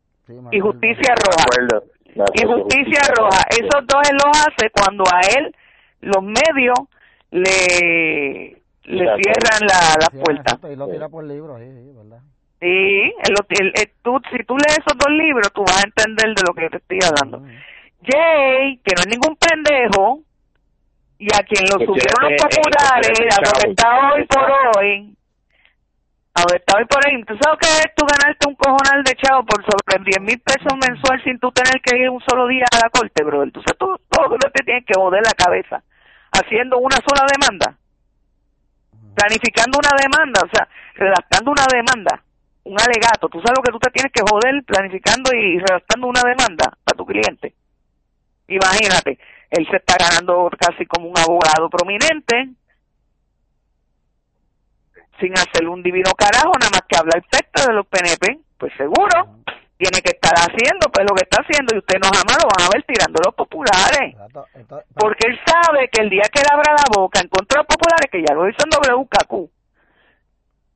y 0.51 0.59
Justicia 0.59 1.13
Roja. 1.15 1.83
Y 2.33 2.45
Justicia 2.45 3.01
Roja. 3.15 3.41
Esos 3.49 3.87
dos 3.87 4.09
él 4.09 4.17
los 4.23 4.37
hace 4.37 4.69
cuando 4.71 5.03
a 5.05 5.21
él 5.37 5.55
los 6.01 6.23
medios 6.23 6.77
le 7.31 8.57
le 8.83 9.05
cierran 9.05 9.61
la, 9.61 9.95
la 9.99 10.23
puerta. 10.23 10.59
Y 10.69 10.75
lo 10.75 10.87
tira 10.87 11.07
por 11.07 11.23
libro, 11.23 11.57
sí, 11.57 11.91
¿verdad? 11.95 12.19
Sí, 12.59 13.13
el, 13.23 13.71
el, 13.75 13.91
tú, 14.03 14.19
si 14.31 14.43
tú 14.43 14.55
lees 14.57 14.77
esos 14.79 14.97
dos 14.97 15.11
libros, 15.11 15.51
tú 15.53 15.61
vas 15.61 15.83
a 15.83 15.87
entender 15.87 16.35
de 16.35 16.43
lo 16.47 16.53
que 16.53 16.69
te 16.69 16.77
estoy 16.77 16.99
hablando. 17.03 17.47
Jay, 18.03 18.77
que 18.83 18.93
no 18.95 19.01
es 19.01 19.07
ningún 19.07 19.35
pendejo, 19.35 20.19
y 21.21 21.29
a 21.37 21.45
quien 21.45 21.61
lo 21.69 21.77
subieron 21.77 22.17
los 22.17 22.33
populares, 22.41 23.13
a 23.29 23.45
donde 23.45 23.69
está 23.69 24.09
hoy 24.09 24.25
por 24.25 24.49
hoy, 24.73 25.13
a 26.33 26.41
donde 26.41 26.57
está 26.57 26.77
hoy 26.81 26.85
por 26.89 26.97
hoy, 27.05 27.23
¿tú 27.25 27.37
sabes 27.37 27.59
qué 27.61 27.69
es 27.85 27.93
tú 27.93 28.03
ganarte 28.09 28.49
un 28.49 28.55
cojonal 28.55 29.03
de 29.03 29.13
chavo 29.21 29.45
por 29.45 29.61
sobre 29.61 30.01
10 30.01 30.17
mil 30.21 30.41
pesos 30.41 30.73
mensual 30.81 31.21
sin 31.23 31.37
tú 31.37 31.51
tener 31.51 31.79
que 31.85 31.95
ir 31.95 32.09
un 32.09 32.19
solo 32.25 32.47
día 32.47 32.65
a 32.73 32.81
la 32.81 32.89
corte, 32.89 33.23
bro? 33.23 33.43
Entonces 33.43 33.77
tú 33.77 33.93
todo 34.09 34.33
lo 34.33 34.49
te 34.49 34.65
tienes 34.65 34.83
que 34.83 34.97
joder 34.97 35.21
la 35.21 35.37
cabeza 35.37 35.83
haciendo 36.33 36.79
una 36.79 36.97
sola 37.05 37.29
demanda, 37.29 37.77
planificando 39.13 39.77
una 39.77 39.93
demanda, 40.01 40.41
o 40.41 40.49
sea, 40.49 40.67
redactando 40.95 41.51
una 41.51 41.69
demanda, 41.69 42.23
un 42.63 42.81
alegato. 42.81 43.29
Tú 43.29 43.37
sabes 43.45 43.61
lo 43.61 43.61
que 43.61 43.71
tú 43.71 43.77
te 43.77 43.91
tienes 43.91 44.11
que 44.11 44.25
joder 44.25 44.63
planificando 44.65 45.29
y 45.37 45.59
redactando 45.59 46.07
una 46.07 46.21
demanda 46.25 46.65
para 46.81 46.97
tu 46.97 47.05
cliente. 47.05 47.53
Imagínate, 48.47 49.19
él 49.49 49.67
se 49.69 49.77
está 49.77 49.95
ganando 49.97 50.49
casi 50.57 50.85
como 50.85 51.07
un 51.07 51.17
abogado 51.17 51.69
prominente, 51.69 52.49
sin 55.19 55.33
hacer 55.33 55.67
un 55.67 55.83
divino 55.83 56.11
carajo, 56.17 56.53
nada 56.59 56.71
más 56.71 56.81
que 56.87 56.97
hablar 56.97 57.17
efecto 57.17 57.67
de 57.67 57.73
los 57.73 57.85
PNP, 57.87 58.39
pues 58.57 58.73
seguro 58.77 59.41
tiene 59.81 60.01
que 60.03 60.11
estar 60.11 60.33
haciendo 60.37 60.91
pues 60.93 61.05
lo 61.09 61.15
que 61.15 61.23
está 61.23 61.41
haciendo 61.41 61.73
y 61.73 61.79
usted 61.79 61.97
no 61.97 62.09
jamás 62.13 62.37
lo 62.37 62.49
van 62.53 62.67
a 62.67 62.69
ver 62.71 62.85
tirando 62.85 63.19
los 63.25 63.33
populares. 63.33 64.13
Porque 64.93 65.27
él 65.27 65.39
sabe 65.43 65.89
que 65.89 66.03
el 66.03 66.09
día 66.09 66.21
que 66.31 66.41
él 66.41 66.47
abra 66.51 66.73
la 66.73 66.85
boca 66.95 67.19
en 67.19 67.27
contra 67.27 67.57
de 67.57 67.65
los 67.65 67.75
populares 67.75 68.07
que 68.11 68.21
ya 68.21 68.35
lo 68.35 68.47
hizo 68.47 68.61
en 68.61 68.69
WKQ 68.69 69.49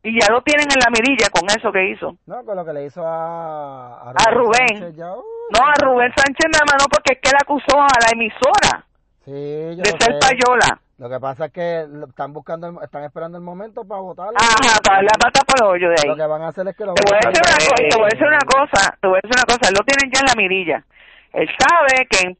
y 0.05 0.19
ya 0.19 0.31
lo 0.31 0.41
tienen 0.41 0.67
en 0.71 0.79
la 0.79 0.89
mirilla 0.89 1.29
con 1.29 1.45
eso 1.49 1.71
que 1.71 1.89
hizo. 1.89 2.17
No 2.25 2.43
con 2.43 2.55
lo 2.55 2.65
que 2.65 2.73
le 2.73 2.85
hizo 2.85 3.05
a 3.05 4.11
a 4.11 4.31
Rubén, 4.31 4.83
uh, 4.83 5.34
no, 5.51 5.65
a 5.65 5.73
Rubén 5.75 6.11
Sánchez 6.15 6.47
nada 6.51 6.65
más 6.65 6.75
no, 6.81 6.87
porque 6.89 7.13
es 7.13 7.19
que 7.21 7.29
él 7.29 7.37
acusó 7.39 7.81
a 7.81 7.99
la 8.01 8.09
emisora 8.13 8.85
sí, 9.23 9.31
de 9.31 9.91
ser 9.99 10.19
payola. 10.19 10.79
Lo 10.97 11.09
que 11.09 11.19
pasa 11.19 11.45
es 11.45 11.51
que 11.51 11.85
están 12.07 12.31
buscando, 12.31 12.81
están 12.81 13.03
esperando 13.03 13.37
el 13.37 13.43
momento 13.43 13.83
para 13.83 13.99
votar. 13.99 14.29
Ajá, 14.33 14.79
para 14.81 15.01
la 15.01 15.11
pata 15.19 15.41
por 15.45 15.59
el 15.61 15.75
hoyo 15.75 15.89
de 15.89 15.95
ahí. 16.01 16.09
Lo 16.09 16.15
que 16.15 16.25
van 16.25 16.41
a 16.41 16.47
hacer 16.47 16.65
es 16.69 16.75
que 16.77 16.85
lo 16.85 16.93
te 16.93 17.03
voy 17.03 17.19
a 17.21 17.27
decir 17.27 17.43
una 17.43 17.57
cosa, 17.57 17.75
te 17.89 17.97
voy 17.97 18.05
a 18.05 18.09
decir 18.09 18.27
una 18.27 18.45
cosa, 18.47 18.97
te 19.01 19.07
voy 19.07 19.17
a 19.17 19.21
decir 19.21 19.35
una 19.35 19.57
cosa, 19.57 19.71
lo 19.71 19.83
tienen 19.83 20.11
ya 20.13 20.19
en 20.21 20.27
la 20.27 20.35
mirilla. 20.35 20.85
Él 21.33 21.49
sabe 21.59 22.07
que 22.09 22.27
en 22.27 22.37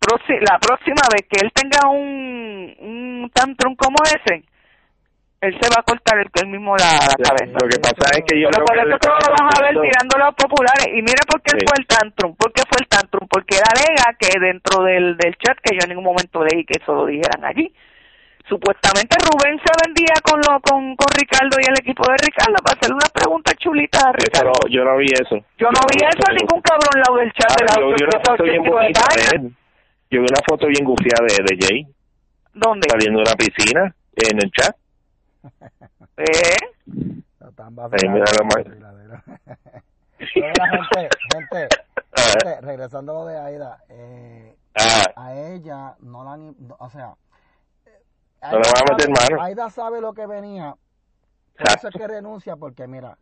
la 0.48 0.58
próxima 0.58 1.02
vez 1.12 1.28
que 1.28 1.42
él 1.44 1.52
tenga 1.52 1.90
un, 1.90 2.76
un 2.80 3.32
tantrum 3.34 3.76
como 3.76 3.98
ese, 4.06 4.46
él 5.46 5.58
se 5.62 5.70
va 5.70 5.80
a 5.80 5.84
cortar 5.84 6.18
el, 6.20 6.30
él 6.34 6.48
mismo 6.50 6.76
la, 6.76 6.90
cabeza. 7.22 7.58
Lo 7.62 7.68
que 7.70 7.80
pasa 7.80 8.18
es 8.18 8.24
que 8.26 8.42
yo 8.42 8.50
Pero 8.50 8.66
por 8.66 8.78
eso 8.78 8.88
lo 8.90 9.30
vas 9.30 9.48
a 9.54 9.62
ver 9.62 9.74
tirando 9.78 10.14
los 10.18 10.34
populares. 10.36 10.88
Y 10.90 11.02
mira 11.02 11.22
por 11.30 11.42
qué 11.42 11.54
fue 11.62 11.76
el 11.78 11.86
tantrum. 11.86 12.36
¿Por 12.36 12.52
qué 12.52 12.64
fue 12.70 12.82
el 12.82 12.88
tantrum? 12.88 13.28
Porque 13.28 13.58
él 13.58 13.66
alega 13.66 14.18
que 14.18 14.40
dentro 14.40 14.84
del, 14.84 15.18
del 15.18 15.36
chat, 15.38 15.58
que 15.62 15.76
yo 15.78 15.84
en 15.84 15.90
ningún 15.90 16.06
momento 16.06 16.44
leí 16.44 16.66
que 16.66 16.82
eso 16.82 16.94
lo 16.94 17.06
dijeran 17.06 17.46
allí, 17.46 17.72
supuestamente 18.48 19.18
Rubén 19.22 19.58
se 19.62 19.74
vendía 19.86 20.16
con 20.22 20.40
lo 20.42 20.60
con, 20.62 20.96
con 20.96 21.10
Ricardo 21.14 21.58
y 21.58 21.66
el 21.66 21.78
equipo 21.82 22.06
de 22.06 22.18
Ricardo 22.22 22.58
para 22.62 22.78
hacerle 22.78 22.96
una 22.96 23.12
pregunta 23.14 23.54
chulita 23.58 24.00
a 24.10 24.12
Ricardo. 24.14 24.54
Pero 24.54 24.74
yo 24.74 24.82
no 24.86 24.98
vi 24.98 25.10
eso. 25.14 25.38
Yo 25.58 25.70
no 25.70 25.82
vi 25.90 25.98
eso, 26.06 26.26
ningún 26.34 26.62
cabrón 26.62 26.96
lado 27.02 27.18
del 27.18 27.32
chat 27.34 27.52
ah, 27.52 27.58
de 27.58 27.64
la 27.66 27.76
yo, 27.82 27.88
vi 27.94 28.04
una 28.06 28.20
foto 28.22 28.44
bien 28.44 28.62
de 28.62 29.50
Yo 30.10 30.18
vi 30.22 30.28
una 30.30 30.44
foto 30.46 30.68
bien 30.68 30.86
gufiada 30.86 31.26
de, 31.26 31.38
de 31.42 31.54
Jay. 31.60 31.80
¿Dónde? 32.54 32.88
Saliendo 32.90 33.20
de 33.20 33.26
una 33.30 33.36
piscina 33.36 33.94
en 34.16 34.38
el 34.42 34.52
chat. 34.52 34.76
¿Eh? 36.18 36.58
Ahí 37.58 38.10
mira 38.10 38.26
lo 38.40 38.46
más. 38.46 38.64
gente, 40.18 41.10
gente, 41.34 41.68
gente, 42.16 42.62
regresando 42.62 43.12
a 43.12 43.16
lo 43.16 43.26
de 43.26 43.38
Aida, 43.38 43.84
eh, 43.90 44.56
ah. 44.76 45.04
a 45.16 45.36
ella 45.36 45.96
no 46.00 46.24
la 46.24 46.34
han, 46.34 46.56
o 46.78 46.90
sea, 46.90 47.16
no 48.42 48.60
le 48.60 48.72
van 48.72 48.82
a 48.82 48.92
meter 48.92 49.10
mano. 49.10 49.42
Aida 49.42 49.70
sabe 49.70 50.02
lo 50.02 50.14
que 50.14 50.26
venía, 50.26 50.76
por 51.58 51.68
eso 51.68 51.88
es 51.90 51.96
que 51.96 52.08
renuncia, 52.08 52.56
porque 52.56 52.88
mira, 52.88 53.18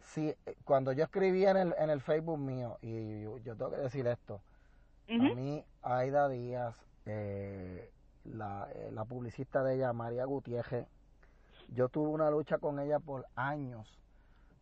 si 0.00 0.34
cuando 0.64 0.92
yo 0.92 1.04
escribía 1.04 1.50
en 1.50 1.56
el, 1.56 1.74
en 1.78 1.90
el 1.90 2.00
Facebook 2.00 2.38
mío, 2.38 2.78
y 2.80 3.22
yo, 3.22 3.56
tengo 3.56 3.70
que 3.70 3.78
decir 3.78 4.06
esto, 4.06 4.40
a 5.08 5.12
mí 5.12 5.64
Aida 5.82 6.28
Díaz, 6.28 6.76
eh, 7.06 7.90
la, 8.24 8.68
eh, 8.74 8.90
la 8.92 9.04
publicista 9.04 9.62
de 9.62 9.76
ella, 9.76 9.92
María 9.92 10.24
Gutiérrez, 10.26 10.86
yo 11.68 11.88
tuve 11.88 12.08
una 12.08 12.30
lucha 12.30 12.58
con 12.58 12.78
ella 12.80 12.98
por 12.98 13.26
años 13.34 13.98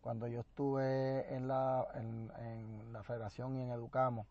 cuando 0.00 0.28
yo 0.28 0.40
estuve 0.40 1.34
en 1.34 1.48
la, 1.48 1.84
en, 1.94 2.92
la 2.92 3.02
federación 3.02 3.56
y 3.56 3.62
en 3.62 3.70
Educamos, 3.70 4.28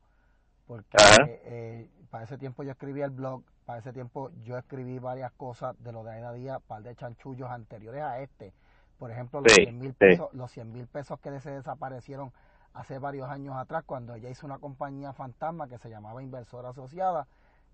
porque 0.67 0.95
eh, 1.43 1.89
para 2.09 2.23
ese 2.23 2.37
tiempo 2.37 2.63
yo 2.63 2.71
escribía 2.71 3.03
el 3.03 3.11
blog, 3.11 3.43
para 3.65 3.79
ese 3.79 3.91
tiempo 3.91 4.31
yo 4.43 4.57
escribí 4.57 4.99
varias 4.99 5.33
cosas 5.33 5.75
de 5.83 5.91
lo 5.91 6.05
de 6.05 6.11
Aida 6.11 6.31
Díaz, 6.31 6.61
par 6.65 6.81
de 6.81 6.95
chanchullos 6.95 7.49
anteriores 7.49 8.01
a 8.03 8.21
este, 8.21 8.53
por 8.97 9.11
ejemplo 9.11 9.41
los 9.41 9.51
100 9.51 9.77
mil 9.77 9.93
pesos, 9.93 10.33
los 10.33 10.49
100 10.51 10.71
mil 10.71 10.87
pesos 10.87 11.19
que 11.19 11.37
se 11.41 11.51
desaparecieron 11.51 12.31
hace 12.73 12.97
varios 12.97 13.29
años 13.29 13.57
atrás 13.57 13.83
cuando 13.85 14.15
ella 14.15 14.29
hizo 14.29 14.45
una 14.45 14.59
compañía 14.59 15.11
fantasma 15.11 15.67
que 15.67 15.77
se 15.77 15.89
llamaba 15.89 16.23
Inversora 16.23 16.69
Asociada, 16.69 17.27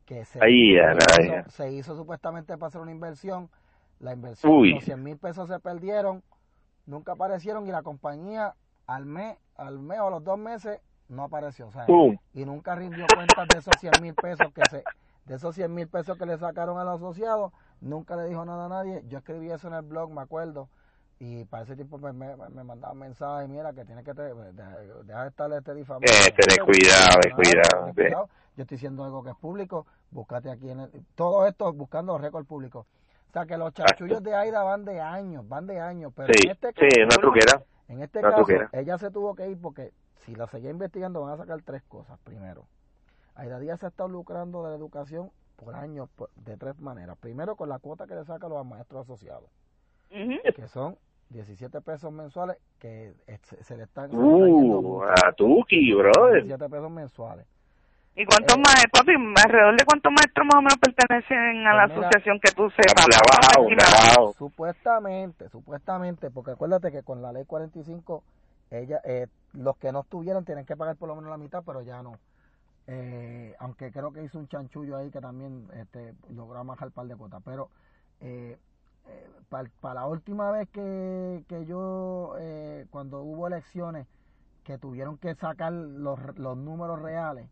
que 0.07 0.25
se, 0.25 0.39
se 1.49 1.71
hizo 1.71 1.95
supuestamente 1.95 2.57
para 2.57 2.69
hacer 2.69 2.81
una 2.81 2.91
inversión 2.91 3.49
la 4.01 4.13
inversión, 4.13 4.71
los 4.71 4.83
100 4.83 5.03
mil 5.03 5.17
pesos 5.17 5.47
se 5.47 5.59
perdieron, 5.59 6.23
nunca 6.85 7.13
aparecieron 7.13 7.67
y 7.67 7.71
la 7.71 7.83
compañía 7.83 8.55
al 8.87 9.05
mes, 9.05 9.37
al 9.55 9.79
mes 9.79 9.99
o 9.99 10.07
a 10.07 10.09
los 10.09 10.23
dos 10.23 10.37
meses 10.37 10.81
no 11.07 11.23
apareció. 11.23 11.67
O 11.67 11.71
sea, 11.71 11.85
y 12.33 12.45
nunca 12.45 12.75
rindió 12.75 13.05
cuentas 13.13 13.47
de 13.47 13.59
esos 13.59 13.73
100 13.79 13.93
mil 14.01 14.15
pesos 14.15 14.47
que 14.53 14.61
se, 14.69 14.83
de 15.25 15.35
esos 15.35 15.55
100 15.55 15.73
mil 15.73 15.87
pesos 15.87 16.17
que 16.17 16.25
le 16.25 16.37
sacaron 16.37 16.79
al 16.79 16.89
asociado, 16.89 17.53
nunca 17.79 18.15
le 18.15 18.25
dijo 18.25 18.43
nada 18.43 18.65
a 18.65 18.69
nadie. 18.69 19.03
Yo 19.07 19.19
escribí 19.19 19.51
eso 19.51 19.67
en 19.67 19.75
el 19.75 19.83
blog, 19.83 20.11
me 20.11 20.21
acuerdo, 20.21 20.67
y 21.19 21.45
para 21.45 21.63
ese 21.63 21.75
tiempo 21.75 21.99
me, 21.99 22.11
me, 22.13 22.35
me 22.35 22.63
mandaban 22.63 22.97
mensajes, 22.97 23.47
mira 23.47 23.73
que 23.73 23.85
tiene 23.85 24.03
que 24.03 24.15
te, 24.15 24.33
dejar 24.33 25.23
de 25.23 25.27
estar 25.27 25.53
este 25.53 25.75
difamando. 25.75 26.07
Eh, 26.11 26.33
cuidado, 26.65 27.19
cuidado, 27.35 27.93
cuidado. 27.93 28.29
Yo 28.57 28.63
estoy 28.63 28.77
diciendo 28.77 29.03
algo 29.03 29.23
que 29.23 29.29
es 29.29 29.35
público, 29.35 29.85
búscate 30.09 30.49
aquí 30.49 30.71
en 30.71 30.79
el, 30.79 30.89
todo 31.13 31.45
esto 31.45 31.71
buscando 31.73 32.17
récord 32.17 32.45
público. 32.45 32.87
O 33.31 33.33
sea, 33.33 33.45
que 33.45 33.57
los 33.57 33.71
chanchullos 33.71 34.21
de 34.21 34.35
Aida 34.35 34.61
van 34.61 34.83
de 34.83 34.99
años, 34.99 35.47
van 35.47 35.65
de 35.65 35.79
años. 35.79 36.11
Pero 36.13 36.33
sí, 36.33 36.47
en 36.47 36.51
este 36.51 36.73
caso, 36.73 36.87
sí, 36.91 37.01
una 37.01 37.15
truquera. 37.15 37.63
En 37.87 38.01
este 38.01 38.19
caso, 38.19 38.45
ella 38.73 38.97
se 38.97 39.09
tuvo 39.09 39.35
que 39.35 39.47
ir 39.47 39.57
porque 39.61 39.93
si 40.17 40.35
la 40.35 40.47
seguía 40.47 40.69
investigando 40.69 41.21
van 41.21 41.35
a 41.35 41.37
sacar 41.37 41.61
tres 41.61 41.81
cosas. 41.83 42.19
Primero, 42.25 42.67
Aida 43.35 43.57
Díaz 43.59 43.79
se 43.79 43.85
ha 43.85 43.89
estado 43.89 44.09
lucrando 44.09 44.65
de 44.65 44.71
la 44.71 44.75
educación 44.75 45.31
por 45.55 45.75
años 45.75 46.09
de 46.35 46.57
tres 46.57 46.77
maneras. 46.81 47.17
Primero, 47.19 47.55
con 47.55 47.69
la 47.69 47.79
cuota 47.79 48.05
que 48.05 48.15
le 48.15 48.25
saca 48.25 48.47
a 48.47 48.49
los 48.49 48.65
maestros 48.65 49.03
asociados, 49.03 49.49
que 50.09 50.67
son 50.67 50.97
17 51.29 51.79
pesos 51.79 52.11
mensuales 52.11 52.57
que 52.79 53.13
se, 53.61 53.77
le 53.77 53.83
están... 53.83 54.13
Uh, 54.13 55.03
a 55.03 55.31
Tuki, 55.37 55.93
brother. 55.93 56.43
17 56.43 56.67
pesos 56.69 56.91
mensuales. 56.91 57.47
¿Y 58.15 58.25
cuántos 58.25 58.57
eh, 58.57 58.61
más, 58.61 58.85
papi? 58.91 59.11
¿Alrededor 59.11 59.77
de 59.77 59.85
cuántos 59.85 60.11
maestros 60.11 60.45
más 60.45 60.55
o 60.55 60.61
menos 60.61 60.77
pertenecen 60.79 61.65
a 61.65 61.73
la 61.73 61.87
pues 61.87 61.99
asociación 61.99 62.39
que 62.39 62.51
tú 62.51 62.69
sepas? 62.71 63.05
supuestamente, 64.37 65.49
supuestamente, 65.49 66.29
porque 66.29 66.51
acuérdate 66.51 66.91
que 66.91 67.03
con 67.03 67.21
la 67.21 67.31
ley 67.31 67.45
45, 67.45 68.23
ella, 68.71 68.99
eh, 69.05 69.27
los 69.53 69.77
que 69.77 69.91
no 69.93 70.01
estuvieran 70.01 70.43
tienen 70.43 70.65
que 70.65 70.75
pagar 70.75 70.97
por 70.97 71.07
lo 71.07 71.15
menos 71.15 71.29
la 71.29 71.37
mitad, 71.37 71.63
pero 71.65 71.81
ya 71.81 72.03
no. 72.03 72.17
Eh, 72.87 73.55
aunque 73.59 73.91
creo 73.91 74.11
que 74.11 74.23
hizo 74.23 74.39
un 74.39 74.49
chanchullo 74.49 74.97
ahí 74.97 75.09
que 75.09 75.21
también 75.21 75.67
este, 75.75 76.13
logró 76.29 76.63
majar 76.65 76.91
par 76.91 77.05
de 77.05 77.15
cuotas. 77.15 77.41
Pero 77.45 77.69
eh, 78.19 78.57
para, 79.47 79.93
la 79.93 80.05
última 80.07 80.51
vez 80.51 80.67
que, 80.69 81.45
que 81.47 81.65
yo, 81.65 82.35
cuando 82.89 83.21
hubo 83.21 83.47
elecciones, 83.47 84.05
que 84.65 84.77
tuvieron 84.77 85.17
que 85.17 85.33
sacar 85.35 85.71
los, 85.71 86.19
los 86.37 86.57
números 86.57 87.01
reales, 87.01 87.47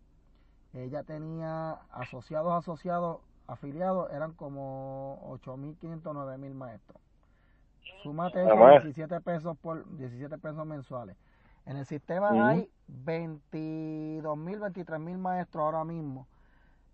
ella 0.73 1.03
tenía 1.03 1.71
asociados, 1.91 2.53
asociados, 2.53 3.21
afiliados, 3.47 4.11
eran 4.11 4.33
como 4.33 5.19
8.500, 5.43 6.01
9.000 6.01 6.53
maestros. 6.53 7.01
Súmate 8.03 8.43
eso, 8.43 8.55
17 8.55 9.21
pesos 9.21 9.57
por 9.57 9.85
17 9.97 10.37
pesos 10.37 10.65
mensuales. 10.65 11.17
En 11.65 11.77
el 11.77 11.85
sistema 11.85 12.49
hay 12.49 12.69
22 12.87 14.37
mil, 14.37 14.59
23 14.59 14.99
mil 14.99 15.17
maestros 15.17 15.63
ahora 15.63 15.83
mismo. 15.83 16.27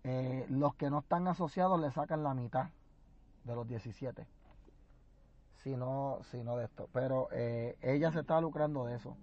Eh, 0.04 0.46
los 0.48 0.74
que 0.74 0.90
no 0.90 1.00
están 1.00 1.26
asociados 1.28 1.80
le 1.80 1.90
sacan 1.90 2.22
la 2.22 2.34
mitad 2.34 2.68
de 3.44 3.54
los 3.54 3.66
17. 3.66 4.26
Si 5.62 5.76
no, 5.76 6.18
si 6.30 6.42
no 6.42 6.56
de 6.56 6.66
esto. 6.66 6.88
Pero 6.92 7.28
eh, 7.32 7.76
ella 7.80 8.12
se 8.12 8.20
está 8.20 8.40
lucrando 8.40 8.84
de 8.84 8.96
eso. 8.96 9.16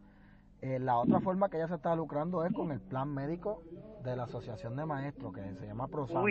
Eh, 0.63 0.79
la 0.79 0.97
otra 0.97 1.19
forma 1.19 1.49
que 1.49 1.57
ella 1.57 1.67
se 1.67 1.75
está 1.75 1.93
lucrando 1.93 2.45
es 2.45 2.53
con 2.53 2.71
el 2.71 2.79
plan 2.79 3.13
médico 3.13 3.61
de 4.01 4.15
la 4.15 4.23
Asociación 4.23 4.77
de 4.77 4.85
Maestros, 4.85 5.33
que 5.33 5.41
se 5.59 5.67
llama 5.67 5.89
ProSam. 5.89 6.23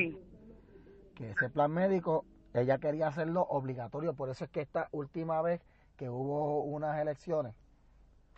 Que 1.14 1.33
ese 1.33 1.51
plan 1.51 1.71
médico, 1.71 2.25
ella 2.55 2.79
quería 2.79 3.09
hacerlo 3.09 3.42
obligatorio. 3.42 4.14
Por 4.14 4.31
eso 4.31 4.45
es 4.45 4.51
que 4.51 4.62
esta 4.62 4.88
última 4.90 5.42
vez 5.42 5.61
que 5.99 6.09
hubo 6.09 6.62
unas 6.62 6.99
elecciones, 6.99 7.53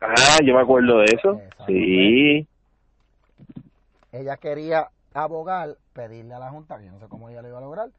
Ah, 0.00 0.38
yo 0.44 0.54
me 0.54 0.60
acuerdo 0.62 0.98
de 0.98 1.04
eso. 1.04 1.40
Sí. 1.66 2.48
Ella 4.10 4.36
quería 4.36 4.90
abogar, 5.14 5.76
pedirle 5.92 6.34
a 6.34 6.40
la 6.40 6.50
Junta, 6.50 6.76
que 6.76 6.86
yo 6.86 6.92
no 6.92 6.98
sé 6.98 7.06
cómo 7.06 7.28
ella 7.28 7.40
lo 7.40 7.48
iba 7.48 7.58
a 7.58 7.60
lograr, 7.60 7.90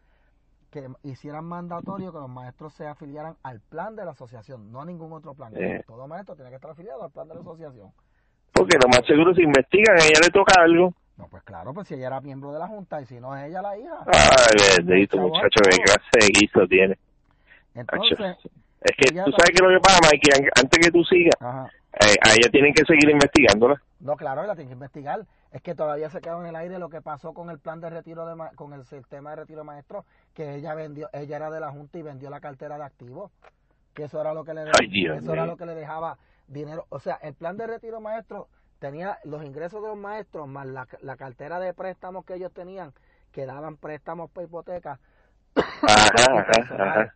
que 0.75 1.09
hicieran 1.09 1.45
mandatorio 1.45 2.11
que 2.11 2.19
los 2.19 2.29
maestros 2.29 2.73
se 2.73 2.85
afiliaran 2.85 3.35
al 3.43 3.61
plan 3.61 3.95
de 3.95 4.03
la 4.03 4.11
asociación, 4.11 4.73
no 4.73 4.81
a 4.81 4.85
ningún 4.85 5.13
otro 5.13 5.33
plan. 5.33 5.53
Eh. 5.55 5.83
Todo 5.87 6.05
maestro 6.05 6.35
tiene 6.35 6.49
que 6.49 6.57
estar 6.57 6.71
afiliado 6.71 7.03
al 7.03 7.11
plan 7.11 7.29
de 7.29 7.35
la 7.35 7.39
asociación. 7.39 7.91
Porque 8.51 8.77
lo 8.81 8.89
más 8.89 9.05
seguro 9.07 9.33
se 9.33 9.43
investigan, 9.43 9.95
a 9.97 10.03
ella 10.03 10.19
le 10.21 10.29
toca 10.31 10.61
algo. 10.61 10.93
No, 11.17 11.27
pues 11.29 11.43
claro, 11.43 11.73
pues 11.73 11.87
si 11.87 11.93
ella 11.93 12.07
era 12.07 12.19
miembro 12.19 12.51
de 12.51 12.59
la 12.59 12.67
Junta 12.67 13.01
y 13.01 13.05
si 13.05 13.21
no 13.21 13.37
es 13.37 13.47
ella 13.47 13.61
la 13.61 13.77
hija. 13.77 14.03
Ay, 14.05 14.83
bendito 14.83 15.17
muchacho, 15.17 15.61
qué 15.63 15.77
clase 15.77 16.19
de 16.19 16.27
guiso 16.27 16.67
tiene. 16.67 16.97
Entonces, 17.73 18.19
es 18.81 18.91
que 18.97 19.11
tú 19.11 19.31
sabes 19.31 19.51
que 19.55 19.63
lo 19.63 19.69
que 19.69 19.79
pasa, 19.81 19.99
Mikey, 20.03 20.49
antes 20.57 20.79
que 20.79 20.91
tú 20.91 21.03
sigas, 21.05 21.35
eh, 21.41 22.15
a 22.21 22.31
ella 22.31 22.51
tienen 22.51 22.73
que 22.73 22.83
seguir 22.83 23.09
investigándola. 23.09 23.81
No, 24.01 24.17
claro, 24.17 24.45
la 24.45 24.55
tienen 24.55 24.67
que 24.67 24.73
investigar. 24.73 25.21
Es 25.55 25.61
que 25.61 25.73
todavía 25.73 26.09
se 26.09 26.19
quedó 26.19 26.41
en 26.41 26.47
el 26.47 26.55
aire 26.57 26.79
lo 26.79 26.89
que 26.89 27.01
pasó 27.01 27.33
con 27.33 27.49
el 27.49 27.59
plan 27.59 27.79
de 27.79 27.89
retiro 27.89 28.25
de 28.25 28.35
con 28.55 28.73
el 28.73 28.83
sistema 28.83 29.29
de 29.29 29.35
retiro 29.37 29.59
de 29.59 29.63
maestros, 29.63 30.03
que 30.33 30.53
ella 30.55 30.75
vendió, 30.75 31.07
ella 31.13 31.37
era 31.37 31.49
de 31.49 31.61
la 31.61 31.71
junta 31.71 31.97
y 31.97 32.01
vendió 32.01 32.29
la 32.29 32.41
cartera 32.41 32.77
de 32.77 32.83
activos, 32.83 33.31
que 33.93 34.03
eso 34.03 34.19
era 34.19 34.33
lo 34.33 34.43
que 34.43 34.53
le 34.53 34.63
eso 34.63 35.31
era 35.31 35.45
lo 35.45 35.55
que 35.55 35.65
le 35.65 35.73
dejaba 35.73 36.17
dinero, 36.45 36.85
o 36.89 36.99
sea, 36.99 37.15
el 37.21 37.35
plan 37.35 37.55
de 37.55 37.67
retiro 37.67 38.01
maestro 38.01 38.49
tenía 38.79 39.17
los 39.23 39.45
ingresos 39.45 39.81
de 39.81 39.87
los 39.87 39.97
maestros 39.97 40.45
más 40.45 40.67
la, 40.67 40.89
la 40.99 41.15
cartera 41.15 41.57
de 41.61 41.73
préstamos 41.73 42.25
que 42.25 42.33
ellos 42.33 42.51
tenían, 42.51 42.91
que 43.31 43.45
daban 43.45 43.77
préstamos 43.77 44.29
por 44.31 44.43
hipoteca. 44.43 44.99
ajá, 45.55 47.15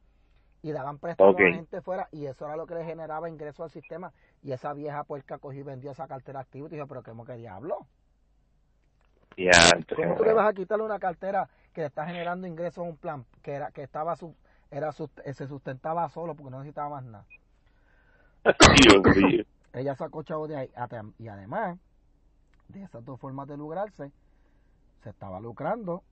y 0.61 0.71
daban 0.71 0.97
préstamos 0.97 1.35
a 1.35 1.43
la 1.43 1.55
gente 1.55 1.81
fuera 1.81 2.07
y 2.13 2.25
eso 2.25 2.45
era 2.45 2.55
lo 2.55 2.65
que 2.67 2.75
le 2.75 2.85
generaba 2.85 3.27
ingreso 3.27 3.65
al 3.65 3.69
sistema 3.69 4.13
y 4.41 4.53
esa 4.53 4.71
vieja 4.71 5.03
puerca 5.03 5.39
cogió 5.39 5.59
y 5.59 5.63
vendió 5.63 5.91
esa 5.91 6.07
cartera 6.07 6.39
activa 6.39 6.67
y 6.67 6.71
dijo 6.71 6.87
pero 6.87 7.03
qué 7.03 7.11
que 7.25 7.35
diablo 7.35 7.85
¿Cómo 9.95 10.15
tú 10.15 10.23
le 10.23 10.33
vas 10.33 10.49
a 10.49 10.53
quitarle 10.53 10.83
una 10.83 10.99
cartera 10.99 11.47
que 11.73 11.81
le 11.81 11.87
está 11.87 12.05
generando 12.05 12.47
ingresos 12.47 12.79
a 12.79 12.81
un 12.89 12.97
plan 12.97 13.25
que 13.41 13.53
era 13.53 13.71
que 13.71 13.83
estaba 13.83 14.15
su, 14.15 14.35
era 14.71 14.91
se 14.91 15.47
sustentaba 15.47 16.09
solo 16.09 16.35
porque 16.35 16.51
no 16.51 16.59
necesitaba 16.59 16.89
más 16.89 17.03
nada 17.03 17.25
ella 19.73 19.95
sacó 19.95 20.23
chavo 20.23 20.47
de 20.47 20.57
ahí 20.57 20.71
y 21.19 21.27
además 21.27 21.77
de 22.67 22.83
esas 22.83 23.03
dos 23.05 23.19
formas 23.19 23.47
de 23.47 23.57
lucrarse 23.57 24.11
se 25.03 25.09
estaba 25.09 25.39
lucrando 25.39 26.03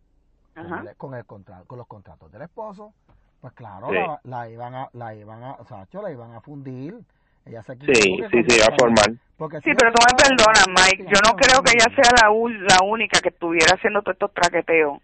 con, 0.97 1.13
el, 1.15 1.25
contrato 1.25 1.65
con 1.65 1.77
los 1.77 1.87
contratos 1.87 2.31
del 2.31 2.43
esposo 2.43 2.93
pues 3.41 3.53
claro, 3.53 3.89
la, 4.23 4.49
iban 4.49 4.73
a, 4.73 4.89
la 4.93 5.13
iban 5.13 5.43
a, 5.43 5.63
Sacho, 5.65 6.01
la 6.01 6.11
iban 6.11 6.33
a 6.33 6.41
fundir. 6.41 6.99
Ella 7.47 7.63
se 7.63 7.75
sí, 7.75 8.17
sí, 8.31 8.43
sí, 8.47 8.61
a 8.61 8.75
formar. 8.77 9.09
sí, 9.09 9.71
pero 9.77 9.91
tú 9.93 10.01
me 10.03 10.13
perdonas, 10.17 10.67
Mike. 10.67 11.05
Yo 11.07 11.19
no 11.23 11.35
creo 11.35 11.63
que 11.63 11.71
ella 11.71 11.87
sea 11.95 12.11
la, 12.21 12.27
la 12.27 12.85
única 12.85 13.19
que 13.21 13.29
estuviera 13.29 13.75
haciendo 13.75 14.01
todos 14.01 14.15
estos 14.15 14.33
traqueteos. 14.33 14.99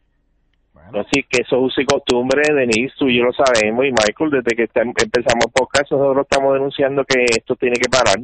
Bueno. 0.74 1.06
sí, 1.14 1.24
que 1.30 1.44
eso 1.44 1.56
es 1.56 1.62
uso 1.62 1.82
y 1.82 1.86
costumbre, 1.86 2.42
Denise, 2.54 2.94
tú 2.98 3.08
y 3.08 3.18
yo 3.18 3.24
lo 3.24 3.32
sabemos, 3.32 3.86
y 3.86 3.92
Michael, 3.92 4.44
desde 4.44 4.56
que 4.56 4.68
empezamos 4.74 5.46
podcast, 5.54 5.92
nosotros 5.92 6.28
estamos 6.30 6.54
denunciando 6.54 7.06
que 7.06 7.24
esto 7.24 7.56
tiene 7.56 7.76
que 7.76 7.90
parar. 7.90 8.18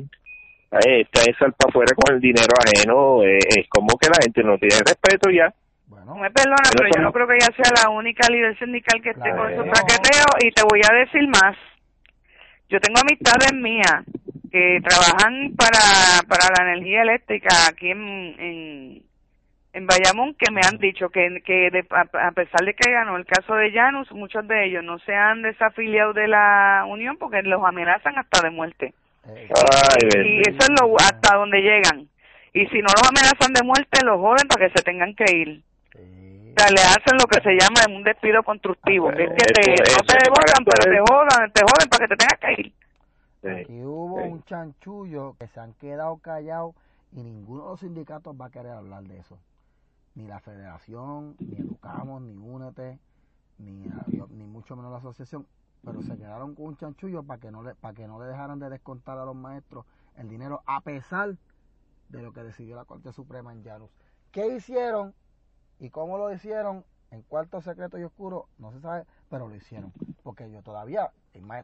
Esta 0.71 1.21
es 1.21 1.37
para 1.37 1.69
afuera 1.69 1.95
con 1.95 2.15
el 2.15 2.21
dinero 2.21 2.53
ajeno, 2.59 3.23
eh, 3.23 3.39
es 3.39 3.67
como 3.69 3.97
que 3.97 4.09
la 4.09 4.21
gente 4.21 4.43
no 4.43 4.57
tiene 4.57 4.75
respeto 4.85 5.29
ya. 5.31 5.53
Bueno, 5.87 6.15
me 6.15 6.29
perdona, 6.29 6.69
pero, 6.77 6.89
yo 6.95 7.01
no 7.01 7.11
creo 7.11 7.27
que 7.27 7.35
ella 7.35 7.49
sea 7.55 7.83
la 7.83 7.89
única 7.89 8.27
líder 8.29 8.57
sindical 8.59 9.01
que 9.01 9.09
esté 9.09 9.29
con 9.31 9.51
esos 9.51 9.65
traqueteos 9.65 10.29
y 10.43 10.51
te 10.51 10.61
voy 10.69 10.81
a 10.83 10.93
decir 10.93 11.27
más. 11.27 11.55
Yo 12.69 12.79
tengo 12.79 12.99
amistades 12.99 13.51
mías 13.53 14.03
que 14.51 14.79
trabajan 14.83 15.55
para, 15.55 16.21
para 16.27 16.53
la 16.55 16.71
energía 16.71 17.01
eléctrica 17.01 17.49
aquí 17.67 17.91
en, 17.91 18.35
en, 18.39 19.03
en 19.73 19.87
Bayamón 19.87 20.35
que 20.35 20.51
me 20.51 20.61
han 20.63 20.77
dicho 20.77 21.09
que, 21.09 21.41
que 21.45 21.69
a, 21.89 22.31
pesar 22.31 22.65
de 22.65 22.73
que 22.73 22.91
ganó 22.91 23.17
el 23.17 23.25
caso 23.25 23.55
de 23.55 23.71
Janus, 23.71 24.11
muchos 24.11 24.47
de 24.47 24.65
ellos 24.65 24.83
no 24.83 24.99
se 24.99 25.13
han 25.13 25.41
desafiliado 25.41 26.13
de 26.13 26.27
la 26.27 26.85
unión 26.87 27.17
porque 27.17 27.41
los 27.41 27.63
amenazan 27.63 28.17
hasta 28.17 28.41
de 28.41 28.51
muerte. 28.51 28.93
y 29.27 30.41
eso 30.41 30.59
es 30.59 30.69
lo 30.79 30.95
hasta 30.97 31.35
donde 31.35 31.61
llegan. 31.61 32.07
Y 32.53 32.65
si 32.67 32.79
no 32.81 32.87
los 32.87 33.09
amenazan 33.09 33.53
de 33.53 33.63
muerte, 33.63 34.05
los 34.05 34.19
joden 34.19 34.47
para 34.47 34.67
que 34.67 34.77
se 34.77 34.83
tengan 34.83 35.15
que 35.15 35.35
ir 35.35 35.61
le 36.67 36.81
hacen 36.81 37.17
lo 37.17 37.25
que 37.25 37.41
se 37.41 37.51
llama 37.51 37.81
un 37.95 38.03
despido 38.03 38.43
constructivo, 38.43 39.09
que 39.11 39.23
es 39.23 39.29
que 39.29 39.45
te, 39.53 39.71
no 39.71 40.01
te 40.05 40.17
devoran, 40.23 40.65
pero 40.65 40.83
te 40.83 41.13
jodan, 41.13 41.51
te 41.51 41.61
joden 41.61 41.89
para 41.89 42.07
que 42.07 42.15
te 42.15 42.17
tengas 42.17 42.39
que 42.39 42.61
ir. 42.61 42.73
Aquí 43.61 43.81
hubo 43.83 44.15
un 44.15 44.43
chanchullo 44.43 45.35
que 45.39 45.47
se 45.47 45.59
han 45.59 45.73
quedado 45.73 46.17
callados 46.17 46.75
y 47.13 47.23
ninguno 47.23 47.63
de 47.63 47.69
los 47.69 47.79
sindicatos 47.79 48.35
va 48.39 48.47
a 48.47 48.49
querer 48.49 48.73
hablar 48.73 49.03
de 49.03 49.19
eso. 49.19 49.39
Ni 50.15 50.27
la 50.27 50.39
federación, 50.39 51.35
ni 51.39 51.57
Educamos, 51.57 52.21
ni 52.21 52.35
Únete, 52.35 52.99
ni, 53.57 53.89
ni 54.29 54.45
mucho 54.45 54.75
menos 54.75 54.91
la 54.91 54.97
asociación. 54.97 55.47
Pero 55.85 56.01
se 56.01 56.17
quedaron 56.17 56.55
con 56.55 56.65
un 56.65 56.77
chanchullo 56.77 57.23
para 57.23 57.39
que 57.39 57.51
no 57.51 57.63
le, 57.63 57.75
para 57.75 57.93
que 57.93 58.05
no 58.05 58.19
le 58.19 58.27
dejaran 58.27 58.59
de 58.59 58.69
descontar 58.69 59.17
a 59.17 59.23
los 59.23 59.35
maestros 59.35 59.85
el 60.17 60.27
dinero 60.27 60.61
a 60.65 60.81
pesar 60.81 61.37
de 62.09 62.21
lo 62.21 62.33
que 62.33 62.43
decidió 62.43 62.75
la 62.75 62.83
Corte 62.83 63.13
Suprema 63.13 63.53
en 63.53 63.63
Janus. 63.63 63.89
¿Qué 64.31 64.55
hicieron? 64.55 65.13
¿Y 65.79 65.89
cómo 65.89 66.17
lo 66.17 66.31
hicieron? 66.33 66.83
En 67.11 67.23
cuarto 67.23 67.59
secreto 67.61 67.97
y 67.97 68.03
oscuro, 68.03 68.47
no 68.59 68.71
se 68.71 68.81
sabe, 68.81 69.05
pero 69.29 69.47
lo 69.47 69.55
hicieron. 69.55 69.91
Porque 70.21 70.51
yo 70.51 70.61
todavía, 70.61 71.11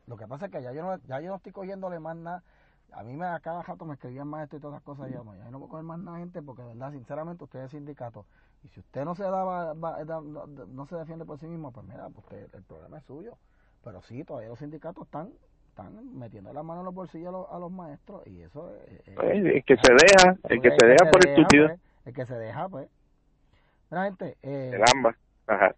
lo 0.07 0.17
que 0.17 0.25
pasa 0.25 0.47
es 0.47 0.51
que 0.51 0.63
ya 0.63 0.71
yo 0.71 0.81
no, 0.81 0.97
ya 1.05 1.19
yo 1.19 1.29
no 1.29 1.35
estoy 1.35 1.51
cogiéndole 1.51 1.99
más 1.99 2.15
nada. 2.15 2.43
A 2.91 3.03
mí 3.03 3.13
me 3.13 3.25
a 3.25 3.39
cada 3.41 3.61
rato 3.61 3.85
me 3.85 3.93
escribían 3.93 4.27
maestro 4.27 4.57
y 4.57 4.61
todas 4.61 4.75
las 4.75 4.83
cosas. 4.83 5.09
Y 5.09 5.13
yo, 5.13 5.23
ya 5.35 5.51
no 5.51 5.59
voy 5.59 5.67
a 5.67 5.69
coger 5.69 5.85
más 5.85 5.99
nada 5.99 6.17
gente 6.17 6.41
porque, 6.41 6.63
de 6.63 6.69
verdad, 6.69 6.91
sinceramente, 6.93 7.43
usted 7.43 7.59
es 7.59 7.71
sindicato. 7.71 8.25
Y 8.63 8.69
si 8.69 8.79
usted 8.79 9.05
no 9.05 9.13
se 9.13 9.23
da, 9.23 9.73
no, 9.75 10.85
se 10.87 10.95
defiende 10.95 11.25
por 11.25 11.37
sí 11.39 11.45
mismo, 11.45 11.71
pues 11.71 11.85
mira, 11.85 12.09
pues 12.09 12.49
el 12.51 12.63
problema 12.63 12.97
es 12.97 13.03
suyo. 13.03 13.37
Pero 13.83 14.01
sí, 14.01 14.23
todavía 14.23 14.49
los 14.49 14.59
sindicatos 14.59 15.05
están 15.05 15.31
están 15.75 16.17
metiendo 16.17 16.53
la 16.53 16.63
mano 16.63 16.79
en 16.79 16.85
los 16.85 16.93
bolsillos 16.93 17.47
a 17.51 17.59
los, 17.59 17.69
maestros 17.69 18.25
y 18.27 18.41
eso 18.41 18.71
es, 18.87 19.01
el 19.17 19.63
que 19.65 19.75
se 19.75 19.91
deja 19.91 20.37
el 20.47 20.61
que 20.61 20.71
se 20.71 20.85
deja 20.85 21.11
por 21.11 21.27
estúpido 21.27 21.67
pues, 21.67 21.79
el 22.05 22.13
que 22.13 22.25
se 22.25 22.35
deja 22.35 22.69
pues 22.69 22.87
gente. 24.03 24.37
Eh, 24.41 24.77
Ajá. 25.47 25.75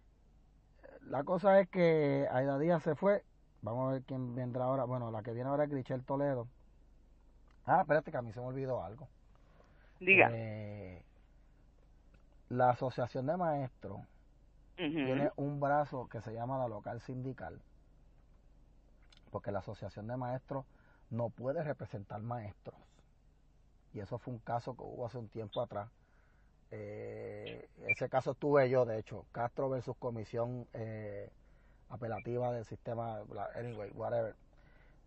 La 1.06 1.24
cosa 1.24 1.60
es 1.60 1.68
que 1.68 2.26
Aida 2.30 2.58
Díaz 2.58 2.82
se 2.82 2.94
fue. 2.94 3.24
Vamos 3.62 3.88
a 3.88 3.92
ver 3.94 4.02
quién 4.02 4.34
vendrá 4.34 4.64
ahora. 4.64 4.84
Bueno, 4.84 5.10
la 5.10 5.22
que 5.22 5.32
viene 5.32 5.48
ahora 5.48 5.64
es 5.64 5.70
Grichel 5.70 6.04
Toledo. 6.04 6.48
Ah, 7.64 7.80
espérate 7.80 8.10
que 8.10 8.16
a 8.16 8.22
mí 8.22 8.32
se 8.32 8.40
me 8.40 8.46
olvidó 8.46 8.82
algo. 8.82 9.08
Diga. 10.00 10.30
Eh, 10.32 11.02
la 12.48 12.70
Asociación 12.70 13.26
de 13.26 13.36
Maestros 13.36 14.00
tiene 14.76 15.30
un 15.36 15.60
brazo 15.60 16.08
que 16.08 16.20
se 16.20 16.32
llama 16.32 16.58
la 16.58 16.68
local 16.68 17.00
sindical. 17.00 17.60
Porque 19.30 19.50
la 19.50 19.58
Asociación 19.58 20.06
de 20.06 20.16
Maestros 20.16 20.64
no 21.10 21.30
puede 21.30 21.62
representar 21.62 22.20
maestros. 22.20 22.78
Y 23.92 24.00
eso 24.00 24.18
fue 24.18 24.34
un 24.34 24.40
caso 24.40 24.76
que 24.76 24.82
hubo 24.82 25.06
hace 25.06 25.18
un 25.18 25.28
tiempo 25.28 25.60
atrás 25.60 25.88
eh, 26.70 27.68
ese 27.86 28.08
caso 28.08 28.34
tuve 28.34 28.68
yo, 28.68 28.84
de 28.84 28.98
hecho, 28.98 29.24
Castro 29.32 29.70
versus 29.70 29.96
Comisión 29.96 30.66
eh, 30.74 31.30
Apelativa 31.88 32.52
del 32.52 32.64
Sistema, 32.64 33.20
anyway, 33.54 33.90
whatever. 33.94 34.34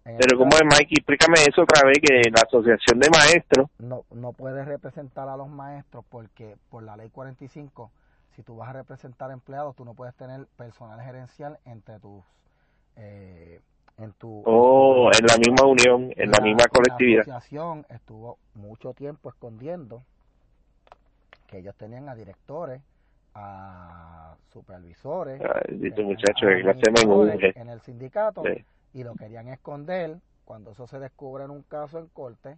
Pero 0.03 0.37
como 0.37 0.55
es, 0.55 0.63
Mike, 0.63 0.95
explícame 0.97 1.35
eso 1.47 1.61
otra 1.61 1.87
vez, 1.87 1.99
que 2.01 2.29
la 2.31 2.41
Asociación 2.41 2.99
de 2.99 3.09
Maestros... 3.11 3.69
No, 3.77 4.03
no 4.09 4.33
puedes 4.33 4.65
representar 4.65 5.29
a 5.29 5.37
los 5.37 5.47
maestros 5.47 6.03
porque 6.09 6.57
por 6.69 6.81
la 6.81 6.97
ley 6.97 7.09
45, 7.11 7.91
si 8.35 8.41
tú 8.41 8.55
vas 8.55 8.69
a 8.69 8.73
representar 8.73 9.29
empleados, 9.29 9.75
tú 9.75 9.85
no 9.85 9.93
puedes 9.93 10.15
tener 10.15 10.47
personal 10.57 10.99
gerencial 11.01 11.59
entre 11.65 11.99
tus 11.99 12.23
eh, 12.95 13.61
en 13.97 14.13
tu... 14.13 14.41
Oh, 14.45 15.11
en 15.13 15.25
la 15.27 15.37
misma 15.37 15.67
unión, 15.67 16.11
en 16.15 16.31
la, 16.31 16.39
misma 16.39 16.65
colectividad. 16.65 17.25
La 17.27 17.37
asociación 17.37 17.85
estuvo 17.89 18.39
mucho 18.55 18.93
tiempo 18.93 19.29
escondiendo 19.29 20.03
que 21.51 21.59
ellos 21.59 21.75
tenían 21.75 22.09
a 22.09 22.15
directores, 22.15 22.81
a 23.35 24.35
supervisores, 24.51 25.41
muchacho, 26.03 26.47
en 26.47 27.69
el 27.69 27.81
sindicato 27.81 28.43
y 28.93 29.03
lo 29.03 29.13
querían 29.15 29.49
esconder 29.49 30.17
cuando 30.45 30.71
eso 30.71 30.87
se 30.87 30.99
descubre 30.99 31.43
en 31.43 31.51
un 31.51 31.61
caso 31.63 31.99
en 31.99 32.07
corte. 32.07 32.57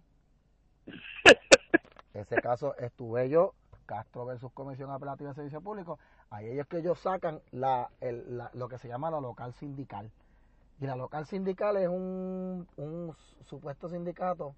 Ese 2.14 2.36
caso 2.36 2.76
estuve 2.78 3.28
yo, 3.28 3.54
Castro 3.84 4.24
versus 4.26 4.52
Comisión 4.52 4.90
Apelativa 4.92 5.30
de 5.30 5.34
Servicio 5.34 5.60
Público. 5.60 5.98
Ahí 6.30 6.46
ellos 6.46 6.68
que 6.68 6.78
ellos 6.78 6.98
sacan 7.00 7.40
la, 7.50 7.90
el, 8.00 8.36
la, 8.38 8.50
lo 8.54 8.68
que 8.68 8.78
se 8.78 8.86
llama 8.86 9.10
la 9.10 9.20
local 9.20 9.52
sindical. 9.54 10.10
Y 10.80 10.86
la 10.86 10.94
local 10.94 11.26
sindical 11.26 11.76
es 11.76 11.88
un, 11.88 12.68
un 12.76 13.14
supuesto 13.44 13.88
sindicato 13.88 14.54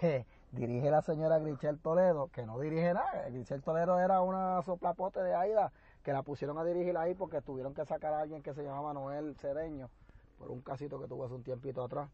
que 0.00 0.24
dirige 0.52 0.90
la 0.90 1.02
señora 1.02 1.38
Grichel 1.38 1.78
Toledo, 1.78 2.28
que 2.32 2.44
no 2.44 2.58
dirige 2.58 2.94
nada. 2.94 3.28
Grichel 3.30 3.62
Toledo 3.62 3.98
era 4.00 4.20
una 4.20 4.62
soplapote 4.62 5.20
de 5.20 5.34
Aida 5.34 5.72
que 6.02 6.12
la 6.12 6.22
pusieron 6.22 6.58
a 6.58 6.64
dirigir 6.64 6.96
ahí 6.96 7.14
porque 7.14 7.40
tuvieron 7.42 7.74
que 7.74 7.84
sacar 7.84 8.12
a 8.12 8.20
alguien 8.20 8.42
que 8.42 8.54
se 8.54 8.62
llamaba 8.62 8.92
Noel 8.92 9.36
Cedeño 9.36 9.88
por 10.38 10.50
un 10.50 10.62
casito 10.62 11.00
que 11.00 11.06
tuvo 11.06 11.26
hace 11.26 11.34
un 11.34 11.44
tiempito 11.44 11.84
atrás. 11.84 12.08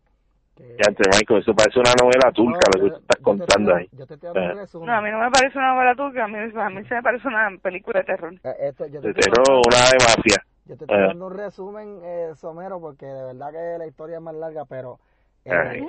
Que... 0.56 0.76
Ya, 0.82 0.90
Michael, 0.90 1.40
eso 1.40 1.54
parece 1.54 1.78
una 1.78 1.92
novela 2.00 2.32
turca 2.32 2.58
lo 2.74 2.82
que 2.82 2.90
tú 2.90 2.96
estás 2.96 3.22
contando 3.22 3.74
ahí. 3.74 3.88
Yo 3.92 4.06
te 4.06 4.14
estoy 4.14 4.30
dando 4.32 4.52
un 4.52 4.58
resumen. 4.58 4.86
No, 4.86 4.92
a 4.94 5.02
mí 5.02 5.10
no 5.10 5.18
me 5.20 5.30
parece 5.30 5.58
una 5.58 5.74
novela 5.74 5.94
turca, 5.94 6.24
a 6.24 6.28
mí, 6.28 6.38
a 6.38 6.70
mí 6.70 6.84
se 6.88 6.94
me 6.94 7.02
parece 7.02 7.28
una 7.28 7.50
película 7.62 8.00
de 8.00 8.06
terror. 8.06 8.34
Eh, 8.42 8.54
esto, 8.60 8.86
yo 8.86 9.00
te 9.00 9.08
de 9.08 9.14
terror, 9.14 9.60
una 9.66 9.76
de 9.76 9.98
mafia. 9.98 10.46
Yo 10.64 10.76
te 10.76 10.84
estoy 10.84 10.98
eh. 10.98 11.06
dando 11.06 11.26
un 11.26 11.36
resumen 11.36 12.00
eh, 12.02 12.32
somero 12.36 12.80
porque 12.80 13.06
de 13.06 13.22
verdad 13.22 13.52
que 13.52 13.78
la 13.78 13.86
historia 13.86 14.16
es 14.16 14.22
más 14.22 14.34
larga, 14.34 14.64
pero 14.64 14.98
el, 15.44 15.86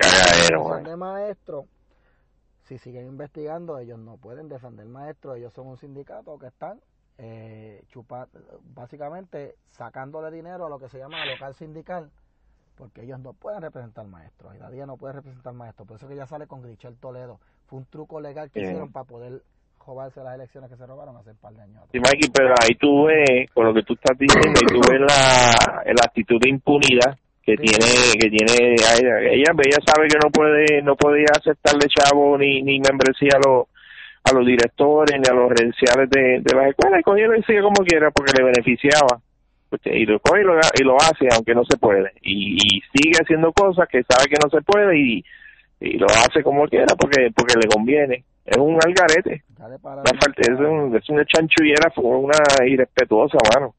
de 0.83 0.95
maestro 0.97 1.65
si 2.67 2.77
siguen 2.77 3.07
investigando, 3.07 3.79
ellos 3.79 3.97
no 3.97 4.17
pueden 4.17 4.49
defender 4.49 4.85
maestros, 4.85 5.37
ellos 5.37 5.53
son 5.53 5.67
un 5.67 5.77
sindicato 5.77 6.37
que 6.37 6.47
están 6.47 6.79
eh, 7.17 7.81
básicamente 8.75 9.55
sacándole 9.69 10.31
dinero 10.31 10.65
a 10.65 10.69
lo 10.69 10.77
que 10.77 10.89
se 10.89 10.99
llama 10.99 11.25
local 11.25 11.55
sindical, 11.55 12.11
porque 12.75 13.03
ellos 13.03 13.19
no 13.19 13.33
pueden 13.33 13.61
representar 13.61 14.05
maestros, 14.07 14.53
y 14.53 14.59
nadie 14.59 14.85
no 14.85 14.97
puede 14.97 15.13
representar 15.13 15.53
maestros, 15.53 15.87
por 15.87 15.95
eso 15.95 16.09
que 16.09 16.17
ya 16.17 16.27
sale 16.27 16.45
con 16.45 16.61
Grichel 16.61 16.97
Toledo, 16.97 17.39
fue 17.67 17.79
un 17.79 17.85
truco 17.85 18.19
legal 18.19 18.51
que 18.51 18.59
hicieron 18.59 18.91
para 18.91 19.05
poder 19.05 19.41
robarse 19.85 20.21
las 20.21 20.35
elecciones 20.35 20.69
que 20.69 20.75
se 20.75 20.85
robaron 20.85 21.15
hace 21.15 21.31
un 21.31 21.37
par 21.37 21.53
de 21.53 21.61
años. 21.61 21.85
Sí, 21.89 21.99
Mikey, 21.99 22.29
pero 22.33 22.53
ahí 22.61 22.75
tú 22.77 23.05
ves, 23.05 23.49
con 23.53 23.65
lo 23.65 23.73
que 23.73 23.83
tú 23.83 23.93
estás 23.93 24.17
diciendo, 24.17 24.59
ahí 24.59 24.67
tú 24.67 24.81
ves 24.91 24.99
la, 24.99 25.83
la 25.85 26.03
actitud 26.05 26.37
de 26.41 26.49
impunidad 26.49 27.17
que 27.47 27.55
tiene 27.55 27.87
que 28.19 28.29
tiene 28.29 28.75
ella 28.75 29.53
ella 29.57 29.79
sabe 29.85 30.09
que 30.09 30.19
no 30.21 30.29
puede 30.29 30.81
no 30.81 30.97
podía 30.97 31.31
aceptarle 31.31 31.87
chavo 31.87 32.37
ni 32.37 32.61
ni 32.61 32.77
membresía 32.81 33.31
a 33.35 33.47
los 33.47 33.67
a 34.25 34.33
los 34.33 34.45
directores 34.45 35.15
ni 35.17 35.31
a 35.31 35.33
los 35.33 35.47
gerenciales 35.53 36.09
de, 36.09 36.41
de 36.41 36.55
las 36.55 36.67
escuelas 36.67 36.99
y 36.99 37.03
cogió 37.03 37.33
y 37.33 37.43
sigue 37.43 37.61
como 37.61 37.85
quiera 37.85 38.11
porque 38.11 38.33
le 38.37 38.43
beneficiaba. 38.43 39.21
Y 39.85 40.05
lo 40.05 40.19
coge 40.19 40.41
y 40.41 40.83
lo, 40.83 40.95
hace 40.95 41.27
aunque 41.33 41.53
no 41.53 41.63
se 41.65 41.77
puede. 41.77 42.11
Y, 42.21 42.57
sigue 42.93 43.19
haciendo 43.21 43.51
cosas 43.51 43.87
que 43.89 44.01
sabe 44.03 44.29
que 44.29 44.37
no 44.41 44.49
se 44.49 44.61
puede 44.61 44.97
y, 44.97 45.23
y 45.81 45.97
lo 45.97 46.07
hace 46.07 46.41
como 46.41 46.67
quiera 46.67 46.95
porque 46.97 47.31
porque 47.33 47.55
le 47.55 47.67
conviene. 47.67 48.23
Es 48.45 48.57
un 48.57 48.75
algarete. 48.75 49.43
Es, 50.41 50.59
un, 50.59 50.95
es 50.95 51.09
una 51.09 51.25
chanchullera 51.25 51.91
una 51.95 52.65
irrespetuosa 52.65 53.37
mano. 53.53 53.73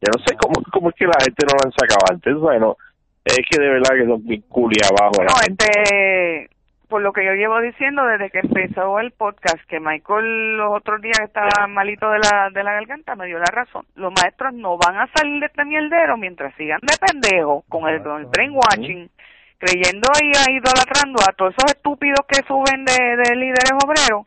Yo 0.00 0.12
no 0.16 0.24
sé 0.26 0.34
cómo 0.36 0.54
cómo 0.72 0.90
es 0.90 0.94
que 0.96 1.06
la 1.06 1.22
gente 1.22 1.46
no 1.46 1.52
la 1.56 1.68
han 1.68 1.72
sacado 1.72 2.04
antes 2.10 2.34
bueno 2.36 2.76
es 3.24 3.46
que 3.50 3.60
de 3.60 3.68
verdad 3.68 3.94
que 3.96 4.06
son 4.06 4.22
culi 4.48 4.78
abajo. 4.84 5.22
No, 5.22 5.34
este, 5.48 6.50
por 6.88 7.02
lo 7.02 7.12
que 7.12 7.24
yo 7.24 7.32
llevo 7.32 7.60
diciendo 7.60 8.04
desde 8.06 8.30
que 8.30 8.40
empezó 8.40 9.00
el 9.00 9.12
podcast, 9.12 9.58
que 9.68 9.80
Michael 9.80 10.56
los 10.56 10.76
otros 10.76 11.00
días 11.00 11.18
estaba 11.20 11.66
malito 11.66 12.10
de 12.10 12.18
la, 12.18 12.50
de 12.52 12.62
la 12.62 12.74
garganta, 12.74 13.16
me 13.16 13.26
dio 13.26 13.38
la 13.38 13.50
razón. 13.50 13.86
Los 13.96 14.12
maestros 14.12 14.52
no 14.54 14.76
van 14.76 14.98
a 14.98 15.08
salir 15.14 15.40
de 15.40 15.46
este 15.46 15.64
mierdero 15.64 16.16
mientras 16.16 16.54
sigan 16.56 16.80
de 16.82 16.94
pendejo 16.98 17.64
con 17.68 17.88
el, 17.88 18.02
con 18.02 18.20
el 18.20 18.26
brainwashing, 18.26 19.10
creyendo 19.58 20.08
y 20.20 20.52
idolatrando 20.52 21.22
a 21.26 21.32
todos 21.32 21.54
esos 21.56 21.72
estúpidos 21.72 22.20
que 22.28 22.46
suben 22.46 22.84
de, 22.84 23.16
de 23.16 23.36
líderes 23.36 23.72
obreros, 23.84 24.26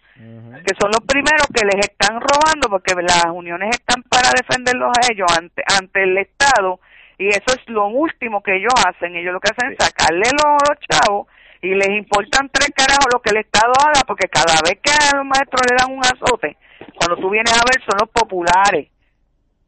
que 0.66 0.74
son 0.80 0.90
los 0.92 1.02
primeros 1.08 1.48
que 1.54 1.64
les 1.64 1.88
están 1.88 2.20
robando 2.20 2.70
porque 2.70 2.96
las 2.96 3.28
uniones 3.32 3.70
están 3.70 4.02
para 4.10 4.32
defenderlos 4.36 4.92
a 4.98 5.12
ellos 5.14 5.28
ante, 5.38 5.64
ante 5.80 6.04
el 6.04 6.18
Estado 6.18 6.80
y 7.18 7.30
eso 7.30 7.46
es 7.48 7.68
lo 7.68 7.88
último 7.88 8.44
que 8.44 8.58
ellos 8.58 8.74
hacen. 8.86 9.16
Ellos 9.16 9.34
lo 9.34 9.40
que 9.40 9.50
hacen 9.52 9.72
es 9.72 9.78
sacarle 9.80 10.30
los, 10.32 10.80
chavos 10.88 11.28
y 11.62 11.74
les 11.74 11.90
importan 11.90 12.50
tres 12.50 12.70
carajos 12.76 13.08
lo 13.12 13.22
que 13.22 13.32
el 13.32 13.38
Estado 13.38 13.74
haga, 13.80 14.02
porque 14.06 14.30
cada 14.30 14.62
vez 14.64 14.80
que 14.82 14.92
a 14.92 15.18
los 15.18 15.26
maestros 15.26 15.62
le 15.70 15.76
dan 15.76 15.92
un 15.92 16.06
azote, 16.06 16.58
cuando 16.96 17.18
tú 17.18 17.30
vienes 17.30 17.54
a 17.54 17.66
ver 17.66 17.82
son 17.82 17.98
los 18.00 18.10
populares. 18.10 18.90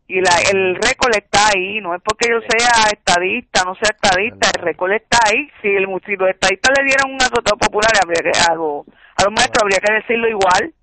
Y 0.08 0.22
la, 0.22 0.32
el 0.52 0.76
récord 0.76 1.16
está 1.16 1.50
ahí, 1.54 1.82
no 1.82 1.94
es 1.94 2.02
porque 2.02 2.30
yo 2.30 2.40
sea 2.42 2.90
estadista, 2.92 3.64
no 3.64 3.76
sea 3.76 3.94
estadista, 3.94 4.50
el 4.58 4.64
récord 4.64 4.92
está 4.92 5.18
ahí. 5.30 5.48
Si, 5.62 5.68
el, 5.68 5.86
si 6.06 6.16
los 6.16 6.30
estadistas 6.30 6.74
le 6.78 6.86
dieran 6.86 7.14
un 7.14 7.22
azote 7.22 7.54
popular 7.60 7.92
habría 8.02 8.24
que, 8.24 8.32
a, 8.34 8.56
los, 8.56 8.86
a 8.90 9.24
los 9.26 9.34
maestros 9.34 9.62
habría 9.62 9.78
que 9.78 9.94
decirlo 9.94 10.28
igual. 10.28 10.74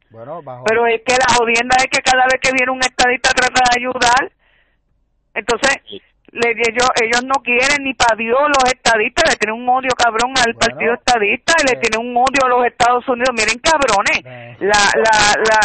Pero 0.65 0.87
es 0.87 1.03
que 1.05 1.15
la 1.15 1.35
jodienda 1.35 1.77
es 1.79 1.87
que 1.87 2.03
cada 2.03 2.25
vez 2.27 2.41
que 2.41 2.53
viene 2.53 2.71
un 2.71 2.81
estadista 2.81 3.31
trata 3.31 3.63
de 3.71 3.81
ayudar. 3.81 4.33
Entonces, 5.35 5.77
le, 6.33 6.51
ellos, 6.51 6.89
ellos 7.03 7.25
no 7.25 7.43
quieren 7.43 7.85
ni 7.85 7.95
para 7.95 8.17
Dios 8.17 8.41
los 8.41 8.73
estadistas, 8.73 9.31
le 9.31 9.37
tienen 9.37 9.63
un 9.63 9.69
odio 9.69 9.91
cabrón 9.97 10.33
al 10.45 10.55
partido 10.55 10.95
estadista 10.95 11.55
y 11.63 11.69
le 11.69 11.81
tienen 11.81 12.11
un 12.11 12.17
odio 12.17 12.45
a 12.45 12.49
los 12.49 12.67
Estados 12.67 13.09
Unidos. 13.09 13.31
Miren 13.33 13.59
cabrones, 13.61 14.21
la, 14.61 14.79
la, 14.95 15.17
la... 15.49 15.59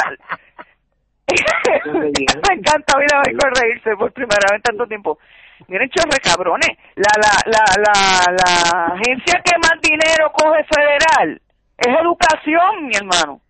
me 1.93 2.55
encanta 2.55 2.97
oír 2.97 3.13
a 3.13 3.21
Michael 3.21 3.53
reírse 3.61 3.95
por 3.95 4.11
primera 4.11 4.47
vez 4.51 4.57
en 4.57 4.61
tanto 4.61 4.87
tiempo. 4.87 5.19
Miren 5.67 5.89
chorre 5.89 6.19
cabrones, 6.21 6.69
la, 6.95 7.11
la, 7.21 7.33
la, 7.45 7.63
la, 7.77 7.93
la 8.31 8.95
agencia 8.95 9.41
que 9.43 9.57
más 9.57 9.79
dinero 9.81 10.31
coge 10.33 10.63
federal 10.65 11.41
es 11.77 11.99
educación, 11.99 12.87
mi 12.87 12.95
hermano. 12.95 13.41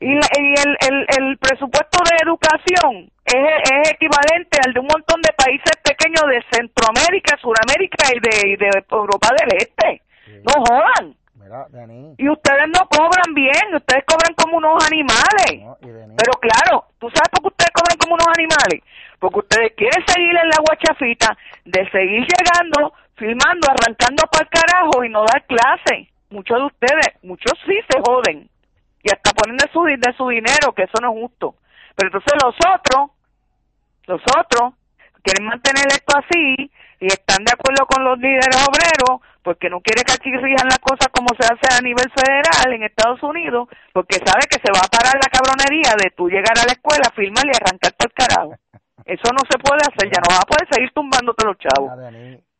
Y, 0.00 0.12
y 0.12 0.54
el, 0.64 0.76
el, 0.88 1.06
el 1.18 1.38
presupuesto 1.38 1.98
de 2.04 2.16
educación 2.24 3.10
es, 3.24 3.70
es 3.72 3.90
equivalente 3.92 4.58
al 4.66 4.72
de 4.74 4.80
un 4.80 4.86
montón 4.86 5.20
de 5.22 5.32
países 5.32 5.72
pequeños 5.82 6.24
de 6.28 6.42
Centroamérica, 6.50 7.36
Suramérica 7.38 8.08
y 8.14 8.20
de, 8.20 8.56
de 8.56 8.84
Europa 8.90 9.28
del 9.38 9.56
Este. 9.58 10.02
No 10.44 10.52
jodan. 10.64 11.14
y 12.18 12.28
ustedes 12.28 12.68
no 12.68 12.86
cobran 12.88 13.34
bien, 13.34 13.74
ustedes 13.74 14.04
cobran 14.06 14.34
como 14.34 14.56
unos 14.58 14.84
animales. 14.86 15.76
Pero 15.80 16.32
claro, 16.40 16.86
¿tú 16.98 17.08
sabes 17.10 17.28
por 17.30 17.42
qué 17.42 17.48
ustedes 17.48 17.70
cobran 17.72 17.98
como 17.98 18.14
unos 18.14 18.28
animales? 18.36 18.82
Porque 19.18 19.38
ustedes 19.38 19.72
quieren 19.76 20.04
seguir 20.06 20.36
en 20.36 20.48
la 20.48 20.58
guachafita 20.60 21.36
de 21.64 21.90
seguir 21.90 22.26
llegando, 22.26 22.92
filmando, 23.16 23.68
arrancando 23.70 24.24
para 24.30 24.44
el 24.44 24.50
carajo 24.50 25.04
y 25.04 25.08
no 25.08 25.24
dar 25.24 25.44
clase. 25.46 26.08
Muchos 26.30 26.58
de 26.58 26.64
ustedes, 26.64 27.08
muchos 27.22 27.52
sí 27.66 27.78
se 27.88 28.00
joden. 28.00 28.48
Y 29.04 29.10
hasta 29.12 29.30
ponen 29.32 29.56
de 29.56 29.68
su, 29.70 29.84
de 29.84 30.16
su 30.16 30.28
dinero, 30.28 30.72
que 30.74 30.84
eso 30.84 30.98
no 31.00 31.12
es 31.12 31.20
justo. 31.20 31.54
Pero 31.94 32.08
entonces 32.08 32.34
los 32.42 32.56
otros, 32.56 33.10
los 34.06 34.22
otros, 34.34 34.74
quieren 35.22 35.46
mantener 35.46 35.86
esto 35.88 36.18
así 36.18 36.70
y 37.00 37.06
están 37.06 37.44
de 37.44 37.52
acuerdo 37.52 37.86
con 37.86 38.02
los 38.02 38.18
líderes 38.18 38.56
obreros 38.66 39.20
porque 39.44 39.68
no 39.68 39.80
quiere 39.80 40.02
que 40.04 40.16
rijan 40.40 40.68
las 40.68 40.78
cosas 40.78 41.08
como 41.12 41.28
se 41.38 41.44
hace 41.44 41.68
a 41.68 41.84
nivel 41.84 42.08
federal 42.16 42.72
en 42.72 42.82
Estados 42.82 43.22
Unidos, 43.22 43.68
porque 43.92 44.16
sabe 44.24 44.48
que 44.48 44.56
se 44.56 44.72
va 44.72 44.80
a 44.80 44.88
parar 44.88 45.20
la 45.20 45.28
cabronería 45.28 45.92
de 46.00 46.10
tú 46.16 46.28
llegar 46.28 46.56
a 46.56 46.64
la 46.64 46.72
escuela, 46.72 47.12
firmar 47.14 47.44
y 47.44 47.52
arrancarte 47.52 48.08
el 48.08 48.12
carajo. 48.12 48.56
Eso 49.04 49.28
no 49.36 49.44
se 49.44 49.58
puede 49.58 49.84
hacer, 49.84 50.08
ya 50.08 50.24
no 50.24 50.32
vas 50.32 50.40
a 50.40 50.48
poder 50.48 50.66
seguir 50.72 50.90
tumbándote 50.94 51.44
los 51.44 51.58
chavos. 51.58 51.92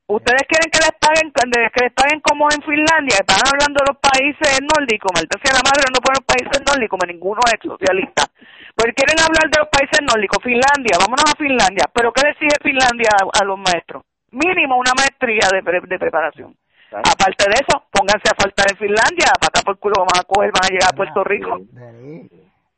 Ustedes 0.06 0.42
quieren 0.44 0.68
que 0.68 0.84
les 0.84 0.92
paguen 1.00 1.32
que 1.32 1.80
les 1.80 1.92
paguen 1.96 2.20
como 2.20 2.44
en 2.52 2.60
Finlandia, 2.60 3.16
están 3.24 3.40
hablando 3.40 3.80
de 3.80 3.88
los 3.88 3.98
países 4.04 4.60
nórdicos, 4.60 5.08
maldita 5.16 5.40
sea 5.40 5.56
la 5.56 5.64
madre, 5.64 5.88
no 5.88 6.04
ponen 6.04 6.20
los 6.20 6.28
países 6.28 6.60
nórdicos, 6.60 6.98
ninguno 7.08 7.40
es 7.48 7.58
socialista. 7.64 8.28
Pues 8.76 8.92
quieren 8.92 9.16
hablar 9.16 9.48
de 9.48 9.58
los 9.64 9.68
países 9.72 10.04
nórdicos, 10.04 10.44
Finlandia, 10.44 11.00
vámonos 11.00 11.24
a 11.24 11.38
Finlandia, 11.40 11.88
pero 11.88 12.12
¿qué 12.12 12.20
decide 12.36 12.52
Finlandia 12.60 13.08
a, 13.16 13.44
los 13.48 13.56
maestros? 13.56 14.04
Mínimo 14.30 14.76
una 14.76 14.92
maestría 14.92 15.48
de, 15.48 15.64
de 15.64 15.98
preparación. 15.98 16.52
Aparte 16.92 17.48
de 17.48 17.56
eso, 17.64 17.88
pónganse 17.90 18.28
a 18.28 18.36
faltar 18.36 18.66
en 18.70 18.76
Finlandia, 18.76 19.32
a 19.32 19.40
patar 19.40 19.64
por 19.64 19.78
culo 19.78 20.04
van 20.04 20.20
a 20.20 20.28
coger, 20.28 20.52
van 20.52 20.68
a 20.68 20.72
llegar 20.72 20.90
a 20.92 20.96
Puerto 20.96 21.24
Rico. 21.24 21.64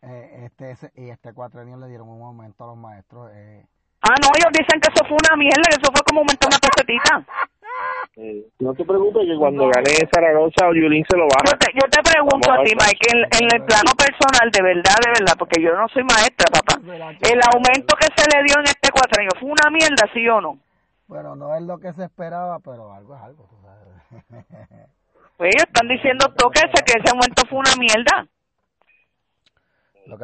Eh, 0.07 0.47
este, 0.47 0.77
y 0.95 1.11
este 1.11 1.33
cuatro 1.35 1.61
años 1.61 1.81
le 1.81 1.89
dieron 1.89 2.09
un 2.09 2.23
aumento 2.23 2.65
a 2.65 2.69
los 2.69 2.77
maestros. 2.77 3.31
Eh, 3.35 3.67
Ah, 4.03 4.15
no, 4.23 4.29
ellos 4.37 4.53
dicen 4.53 4.81
que 4.81 4.89
eso 4.93 5.05
fue 5.09 5.17
una 5.17 5.37
mierda, 5.37 5.67
que 5.69 5.81
eso 5.81 5.91
fue 5.93 6.05
como 6.05 6.21
aumentar 6.21 6.49
una 6.49 6.61
pesetita. 6.61 7.25
Eh, 8.17 8.47
no 8.61 8.73
te 8.73 8.85
preocupes 8.85 9.27
que 9.27 9.37
cuando 9.37 9.69
gane 9.69 10.09
Zaragoza 10.09 10.69
o 10.69 10.75
Yulín 10.75 11.05
se 11.09 11.17
lo 11.17 11.29
baja. 11.29 11.53
Yo 11.53 11.59
te, 11.59 11.69
yo 11.75 11.87
te 11.91 12.01
pregunto 12.01 12.49
a 12.51 12.65
ti, 12.65 12.73
Mike, 12.73 13.05
en, 13.13 13.19
en, 13.29 13.47
el 13.53 13.63
plano 13.69 13.93
personal, 13.93 14.49
de 14.49 14.63
verdad, 14.63 14.97
de 15.05 15.11
verdad, 15.21 15.37
porque 15.39 15.61
yo 15.61 15.77
no 15.77 15.87
soy 15.89 16.03
maestra, 16.05 16.49
papá. 16.49 16.81
¿El 17.21 17.41
aumento 17.53 17.93
que 18.01 18.09
se 18.17 18.25
le 18.33 18.45
dio 18.45 18.57
en 18.57 18.73
este 18.73 18.89
cuatrenio 18.91 19.33
fue 19.39 19.51
una 19.51 19.69
mierda, 19.71 20.09
sí 20.15 20.27
o 20.29 20.41
no? 20.41 20.59
Bueno, 21.09 21.37
no 21.37 21.55
es 21.55 21.63
lo 21.63 21.79
que 21.79 21.93
se 21.93 22.05
esperaba, 22.05 22.59
pero 22.61 22.93
algo 22.93 23.15
es 23.17 23.23
algo, 23.23 23.49
tú 23.51 23.57
sabes. 23.63 24.89
Pues 25.37 25.51
ellos 25.55 25.67
están 25.67 25.87
diciendo 25.87 26.33
tóquese 26.35 26.83
que 26.87 26.97
ese 26.97 27.11
aumento 27.13 27.43
fue 27.47 27.59
una 27.59 27.77
mierda. 27.79 28.27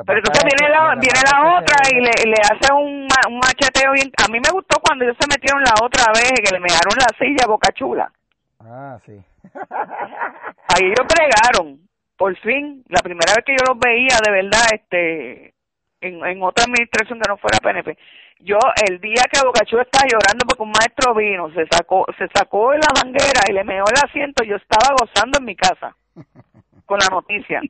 Pero 0.06 0.18
entonces 0.18 0.44
viene 0.44 0.72
la, 0.72 0.94
viene 1.00 1.20
la 1.30 1.58
otra 1.58 1.76
y 1.90 1.94
le, 2.00 2.30
le 2.30 2.36
hace 2.42 2.72
un, 2.72 3.02
ma- 3.06 3.28
un 3.28 3.38
macheteo 3.38 3.92
bien. 3.92 4.10
A 4.24 4.28
mí 4.30 4.38
me 4.38 4.50
gustó 4.52 4.78
cuando 4.80 5.04
ellos 5.04 5.16
se 5.18 5.26
metieron 5.28 5.62
la 5.62 5.74
otra 5.82 6.12
vez 6.12 6.32
que 6.40 6.52
le 6.54 6.60
mearon 6.60 6.94
la 6.96 7.08
silla 7.18 7.44
a 7.44 7.48
boca 7.48 7.72
chula. 7.72 8.10
Ah, 8.60 8.98
sí. 9.04 9.12
Ahí 10.68 10.84
ellos 10.86 11.06
bregaron. 11.08 11.80
Por 12.16 12.36
fin, 12.38 12.84
la 12.88 13.00
primera 13.00 13.32
vez 13.34 13.44
que 13.44 13.52
yo 13.58 13.64
los 13.66 13.78
veía 13.80 14.16
de 14.24 14.30
verdad, 14.30 14.66
este, 14.72 15.54
en, 16.00 16.24
en 16.24 16.42
otra 16.42 16.64
administración 16.64 17.18
que 17.20 17.28
no 17.28 17.36
fuera 17.38 17.58
PNP. 17.58 17.98
Yo, 18.40 18.58
el 18.88 19.00
día 19.00 19.24
que 19.30 19.44
Boca 19.44 19.64
Chula 19.64 19.82
estaba 19.82 20.06
llorando 20.10 20.44
porque 20.46 20.62
un 20.62 20.70
maestro 20.72 21.14
vino, 21.14 21.50
se 21.52 21.66
sacó, 21.70 22.04
se 22.18 22.28
sacó 22.34 22.72
la 22.74 22.88
manguera 23.02 23.40
y 23.48 23.52
le 23.52 23.64
meó 23.64 23.84
el 23.86 24.08
asiento, 24.08 24.44
yo 24.44 24.56
estaba 24.56 24.94
gozando 25.00 25.38
en 25.38 25.44
mi 25.44 25.56
casa 25.56 25.96
con 26.86 26.98
la 26.98 27.06
noticia. 27.10 27.60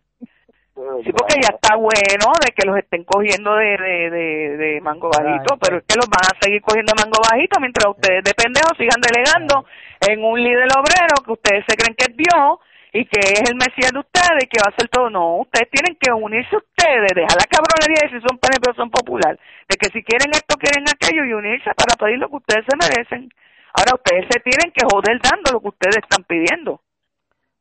Sí, 0.75 1.12
porque 1.12 1.37
ya 1.37 1.53
está 1.53 1.77
bueno 1.77 2.33
de 2.41 2.51
que 2.57 2.64
los 2.64 2.79
estén 2.79 3.05
cogiendo 3.05 3.55
de, 3.57 3.77
de, 3.77 4.11
de, 4.11 4.57
de 4.57 4.81
mango 4.81 5.11
bajito, 5.12 5.59
pero 5.61 5.77
es 5.77 5.85
que 5.85 5.97
los 6.01 6.09
van 6.09 6.25
a 6.25 6.39
seguir 6.41 6.62
cogiendo 6.62 6.93
de 6.97 7.03
mango 7.05 7.20
bajito 7.20 7.61
mientras 7.61 7.93
ustedes 7.93 8.25
de 8.25 8.33
pendejos 8.33 8.73
sigan 8.81 9.01
delegando 9.05 9.66
en 10.01 10.25
un 10.25 10.43
líder 10.43 10.73
obrero 10.73 11.20
que 11.25 11.33
ustedes 11.33 11.64
se 11.68 11.77
creen 11.77 11.95
que 11.95 12.09
es 12.09 12.16
Dios 12.16 12.57
y 12.93 13.05
que 13.05 13.20
es 13.20 13.45
el 13.51 13.57
Mesías 13.57 13.93
de 13.93 14.01
ustedes 14.01 14.45
y 14.45 14.49
que 14.49 14.61
va 14.64 14.73
a 14.73 14.75
hacer 14.75 14.89
todo. 14.89 15.11
No, 15.11 15.45
ustedes 15.45 15.68
tienen 15.68 15.97
que 16.01 16.12
unirse 16.12 16.57
ustedes, 16.57 17.12
dejar 17.12 17.37
la 17.37 17.49
cabronería 17.53 18.09
de 18.09 18.16
si 18.16 18.18
son 18.25 18.41
PNP 18.41 18.70
o 18.70 18.75
son 18.75 18.91
popular, 18.91 19.37
de 19.68 19.77
que 19.77 19.93
si 19.93 20.01
quieren 20.05 20.33
esto, 20.33 20.57
quieren 20.57 20.89
aquello 20.89 21.25
y 21.25 21.33
unirse 21.37 21.68
para 21.77 22.01
pedir 22.01 22.16
lo 22.16 22.29
que 22.29 22.37
ustedes 22.37 22.64
se 22.64 22.77
merecen. 22.81 23.29
Ahora 23.77 24.01
ustedes 24.01 24.25
se 24.29 24.41
tienen 24.41 24.73
que 24.73 24.85
joder 24.89 25.20
dando 25.20 25.53
lo 25.53 25.61
que 25.61 25.68
ustedes 25.68 26.01
están 26.01 26.25
pidiendo. 26.25 26.81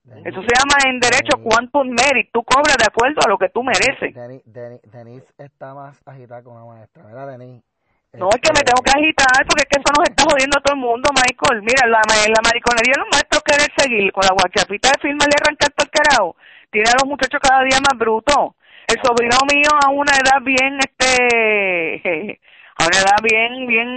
Eso 0.03 0.41
se 0.41 0.49
llama 0.57 0.75
en 0.87 0.99
derecho 0.99 1.37
quantum 1.43 1.87
merit. 1.89 2.29
Tú 2.33 2.43
cobras 2.43 2.75
de 2.77 2.85
acuerdo 2.87 3.21
a 3.23 3.29
lo 3.29 3.37
que 3.37 3.49
tú 3.49 3.63
mereces. 3.63 4.13
Denis, 4.13 4.41
Denis, 4.45 4.81
Denis 4.91 5.23
está 5.37 5.73
más 5.73 6.01
agitada 6.05 6.41
que 6.41 6.49
una 6.49 6.65
maestra. 6.65 7.03
Mira, 7.03 7.25
Denis. 7.27 7.61
No, 8.13 8.27
es 8.27 8.41
que 8.41 8.51
me 8.51 8.59
tengo 8.59 8.83
que 8.83 8.91
agitar 8.91 9.45
porque 9.47 9.63
es 9.63 9.69
que 9.71 9.79
eso 9.79 9.91
nos 9.95 10.03
está 10.09 10.23
jodiendo 10.27 10.57
a 10.57 10.61
todo 10.61 10.75
el 10.75 10.81
mundo, 10.83 11.07
Michael. 11.15 11.61
Mira, 11.63 11.87
la, 11.87 12.01
la 12.03 12.41
mariconería 12.43 12.91
de 12.97 13.03
los 13.07 13.11
maestros 13.13 13.39
querer 13.43 13.71
seguir 13.77 14.11
con 14.11 14.25
la 14.27 14.35
guachapita 14.35 14.91
de 14.91 14.99
firma 14.99 15.23
y 15.23 15.31
arrancar 15.31 15.71
todo 15.71 15.87
el 15.87 15.95
carajo. 15.95 16.35
Tiene 16.69 16.91
a 16.91 16.99
los 16.99 17.07
muchachos 17.07 17.39
cada 17.39 17.63
día 17.63 17.79
más 17.79 17.95
brutos. 17.95 18.59
El 18.91 18.99
sobrino 18.99 19.37
mío 19.47 19.71
a 19.79 19.89
una 19.95 20.11
edad 20.11 20.43
bien, 20.43 20.75
este, 20.83 22.35
a 22.75 22.83
una 22.83 22.97
edad 22.99 23.19
bien, 23.23 23.67
bien, 23.67 23.89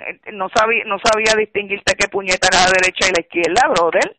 eh, 0.00 0.32
no 0.32 0.48
sabía, 0.48 0.84
no 0.86 0.96
sabía 1.04 1.36
distinguirte 1.36 1.92
qué 1.92 2.08
puñeta 2.08 2.48
era 2.48 2.64
la 2.64 2.72
derecha 2.72 3.04
y 3.04 3.12
la 3.12 3.20
izquierda, 3.20 3.68
brother. 3.68 4.16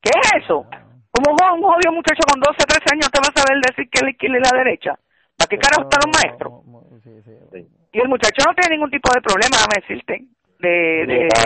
¿Qué 0.00 0.10
es 0.10 0.44
eso? 0.44 0.66
¿Cómo 1.10 1.34
un 1.54 1.62
jodido 1.62 1.92
muchacho 1.92 2.22
con 2.28 2.40
12, 2.40 2.56
13 2.66 2.84
años 2.92 3.10
te 3.10 3.20
va 3.20 3.28
a 3.32 3.40
saber 3.40 3.60
decir 3.62 3.88
que 3.90 3.98
es 3.98 4.04
la 4.04 4.40
la 4.40 4.58
derecha? 4.58 4.94
¿Para 5.36 5.48
qué 5.48 5.58
carajo 5.58 5.88
están 5.88 6.00
los 6.04 6.12
maestros? 6.12 6.52
Sí. 7.52 7.66
Y 7.92 8.00
el 8.00 8.08
muchacho 8.08 8.44
no 8.46 8.54
tiene 8.54 8.76
ningún 8.76 8.90
tipo 8.90 9.08
de 9.14 9.22
problema, 9.22 9.56
déjame 9.56 9.80
decirte, 9.80 10.24
de, 10.58 11.04
de, 11.06 11.28
Ah, 11.36 11.42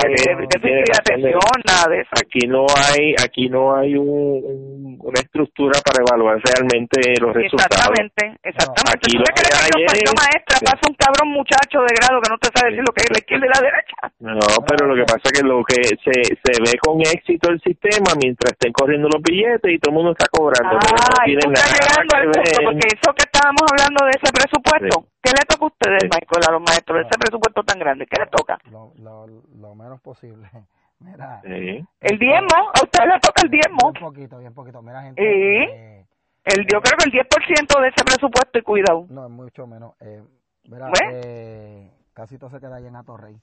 atención, 0.98 1.40
nada 1.66 1.86
de 1.90 2.00
eso. 2.02 2.10
Aquí 2.14 2.46
no 2.46 2.66
hay, 2.70 3.14
aquí 3.22 3.48
no 3.48 3.74
hay 3.76 3.96
un, 3.96 4.08
un- 4.08 4.98
una 5.00 5.20
estructura 5.20 5.78
para 5.84 6.02
evaluar 6.06 6.38
realmente 6.44 7.00
los 7.20 7.34
resultados. 7.34 7.70
Exactamente, 7.70 8.38
exactamente. 8.42 8.92
Aquí 8.94 9.16
¿Tú 9.16 9.24
crees 9.24 9.50
que 9.74 10.04
yo 10.04 10.12
es- 10.12 10.14
maestra? 10.14 10.56
sí. 10.58 10.64
Pasa 10.64 10.82
un 10.88 10.94
cabrón 10.94 11.28
muchacho 11.32 11.80
de 11.82 11.92
grado 11.98 12.20
que 12.20 12.30
no 12.30 12.38
te 12.38 12.48
sabe 12.54 12.70
decir 12.70 12.84
lo 12.86 12.92
que 12.92 13.02
es 13.02 13.10
la 13.10 13.18
izquierda 13.18 13.46
y 13.46 13.50
la 13.50 13.60
derecha. 13.60 13.96
No, 14.20 14.46
pero 14.66 14.86
lo 14.86 14.94
que 14.94 15.04
pasa 15.04 15.24
es 15.24 15.32
que 15.32 15.42
lo 15.46 15.64
que 15.64 15.80
se, 16.04 16.16
se 16.38 16.52
ve 16.62 16.78
con 16.78 17.00
éxito 17.00 17.50
el 17.50 17.60
sistema 17.60 18.12
mientras 18.20 18.52
estén 18.52 18.72
corriendo 18.72 19.08
los 19.08 19.22
billetes 19.22 19.70
y 19.72 19.78
todo 19.78 19.90
el 19.90 19.96
mundo 19.96 20.12
está 20.12 20.26
cobrando. 20.30 20.78
pero 20.78 20.94
no 20.96 21.02
Ah, 21.18 21.22
y 21.26 21.34
tiene 21.34 21.40
tú 21.42 21.50
estás 21.52 21.66
nada 21.66 21.80
llegando 21.80 22.12
al 22.16 22.22
que 22.22 22.28
punto, 22.30 22.50
ver. 22.50 22.64
porque 22.64 22.86
eso 22.94 23.08
que 23.16 23.24
estábamos 23.26 23.64
hablando 23.72 24.00
de 24.06 24.12
ese 24.20 24.28
presupuesto, 24.32 24.96
Sí. 25.00 25.19
¿Qué 25.22 25.30
le 25.30 25.44
toca 25.48 25.64
a 25.64 25.68
ustedes, 25.68 26.00
Sí. 26.02 26.08
Michael, 26.12 26.44
a 26.48 26.52
los 26.52 26.62
maestros, 26.62 27.00
ese 27.00 27.18
presupuesto 27.18 27.62
tan 27.62 27.78
grande? 27.78 28.06
¿Qué 28.06 28.20
le 28.20 28.26
toca? 28.28 28.58
Lo, 28.70 28.92
lo, 28.98 29.26
lo 29.58 29.74
menos 29.74 30.00
posible. 30.00 30.48
Mira. 31.00 31.40
Sí. 31.42 31.84
El 32.00 32.18
diezmo, 32.18 32.70
a 32.74 32.82
usted 32.82 33.04
le 33.06 33.18
toca 33.20 33.42
el 33.44 33.50
diezmo. 33.50 33.92
Bien 33.92 34.04
poquito, 34.04 34.38
bien 34.38 34.54
poquito. 34.54 34.82
Mira, 34.82 35.02
gente. 35.02 35.22
¿Y? 35.22 35.26
eh, 35.26 36.06
El, 36.44 36.66
yo 36.66 36.80
creo 36.80 36.98
que 36.98 37.04
el 37.08 37.12
10% 37.12 37.80
de 37.80 37.88
ese 37.88 38.04
presupuesto, 38.04 38.58
y 38.58 38.62
cuidado. 38.62 39.06
no, 39.08 39.24
es 39.24 39.30
mucho 39.30 39.66
menos. 39.66 39.94
Eh, 40.00 40.22
mira, 40.64 40.90
eh, 41.02 41.90
casi 42.12 42.36
todo 42.38 42.50
se 42.50 42.60
queda 42.60 42.76
ahí 42.76 42.86
en 42.86 42.96
Atorrey. 42.96 43.36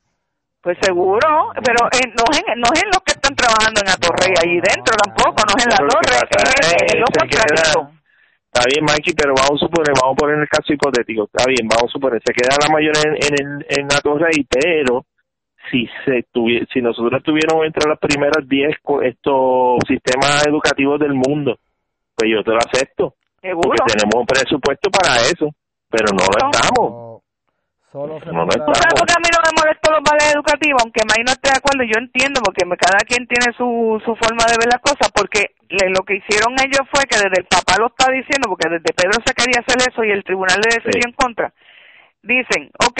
Pues 0.61 0.77
seguro, 0.81 1.51
pero 1.63 1.87
en, 1.93 2.13
no, 2.13 2.23
es 2.31 2.39
en, 2.45 2.59
no 2.59 2.67
es 2.73 2.83
en 2.83 2.89
los 2.89 3.01
que 3.05 3.13
están 3.13 3.35
trabajando 3.35 3.79
en 3.79 3.89
Atorrey 3.89 4.33
No, 4.33 4.41
no, 4.43 4.61
dentro 4.67 4.93
no, 4.97 5.13
tampoco, 5.13 5.43
no 5.47 5.53
es 5.55 5.65
en 5.65 5.71
la 5.71 5.77
torre, 5.87 6.17
es 6.59 6.93
en, 6.93 6.99
los 6.99 7.09
contratistas. 7.09 7.96
Está 8.57 8.69
bien, 8.73 8.85
Mikey, 8.89 9.13
pero 9.13 9.33
vamos 9.35 9.61
a 9.61 9.65
suponer, 9.67 9.93
vamos 10.01 10.15
a 10.17 10.19
poner 10.19 10.39
el 10.39 10.49
caso 10.49 10.73
hipotético. 10.73 11.25
Está 11.25 11.45
bien, 11.45 11.67
vamos 11.69 11.89
a 11.89 11.93
suponer, 11.93 12.19
se 12.25 12.33
queda 12.33 12.57
la 12.59 12.73
mayoría 12.73 13.01
en, 13.05 13.15
en, 13.21 13.33
el- 13.45 13.65
en 13.69 13.87
la 13.87 13.99
torre 14.01 14.29
y 14.35 14.43
pero 14.45 15.05
si 15.69 15.87
se 16.05 16.25
tuvie, 16.31 16.65
si 16.73 16.81
nosotros 16.81 17.21
tuviéramos 17.21 17.65
entre 17.65 17.87
las 17.87 17.99
primeras 17.99 18.47
10 18.49 18.75
co- 18.81 19.01
estos 19.03 19.77
sistemas 19.87 20.47
educativos 20.47 20.99
del 20.99 21.13
mundo, 21.13 21.59
pues 22.15 22.31
yo 22.31 22.43
te 22.43 22.49
lo 22.51 22.57
acepto. 22.57 23.13
Seguro. 23.41 23.69
Porque 23.77 23.93
tenemos 23.93 24.15
un 24.15 24.25
presupuesto 24.25 24.89
para 24.89 25.17
eso, 25.21 25.51
pero 25.89 26.07
no 26.17 26.25
lo 26.25 26.49
estamos. 26.49 27.21
Solo 27.91 28.19
se 28.19 28.27
No, 28.27 28.43
no 28.43 28.47
podrá- 28.47 28.65
¿Tú 28.65 28.73
sabes 28.75 28.93
por 28.99 29.07
qué 29.07 29.13
a 29.15 29.21
mí 29.23 29.29
no 29.31 29.39
me 29.47 29.53
molestó 29.63 29.91
los 29.91 30.03
vales 30.03 30.33
educativos? 30.35 30.83
Aunque 30.83 31.01
May 31.07 31.23
no 31.23 31.31
esté 31.31 31.49
de 31.51 31.57
acuerdo, 31.57 31.83
yo 31.87 31.97
entiendo, 31.97 32.41
porque 32.43 32.67
cada 32.77 32.99
quien 33.07 33.25
tiene 33.27 33.55
su, 33.55 34.01
su 34.03 34.11
forma 34.15 34.43
de 34.45 34.59
ver 34.59 34.67
las 34.67 34.81
cosas, 34.83 35.07
porque 35.15 35.55
le- 35.69 35.89
lo 35.95 36.03
que 36.03 36.19
hicieron 36.19 36.53
ellos 36.59 36.83
fue 36.91 37.05
que 37.07 37.15
desde 37.15 37.39
el 37.41 37.47
papá 37.47 37.79
lo 37.79 37.87
está 37.87 38.11
diciendo, 38.11 38.49
porque 38.51 38.67
desde 38.69 38.91
Pedro 38.93 39.17
se 39.25 39.33
quería 39.33 39.63
hacer 39.63 39.79
eso 39.87 40.03
y 40.03 40.11
el 40.11 40.23
tribunal 40.23 40.59
le 40.59 40.75
decidió 40.83 40.99
Sí. 41.01 41.07
en 41.07 41.13
contra. 41.15 41.53
Dicen, 42.21 42.71
ok, 42.83 42.99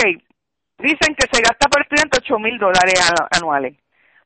dicen 0.80 1.16
que 1.20 1.28
se 1.32 1.42
gasta 1.44 1.68
por 1.68 1.82
estudiante 1.84 2.18
8 2.24 2.40
mil 2.40 2.58
dólares 2.58 2.96
anu- 3.12 3.28
anuales. 3.32 3.76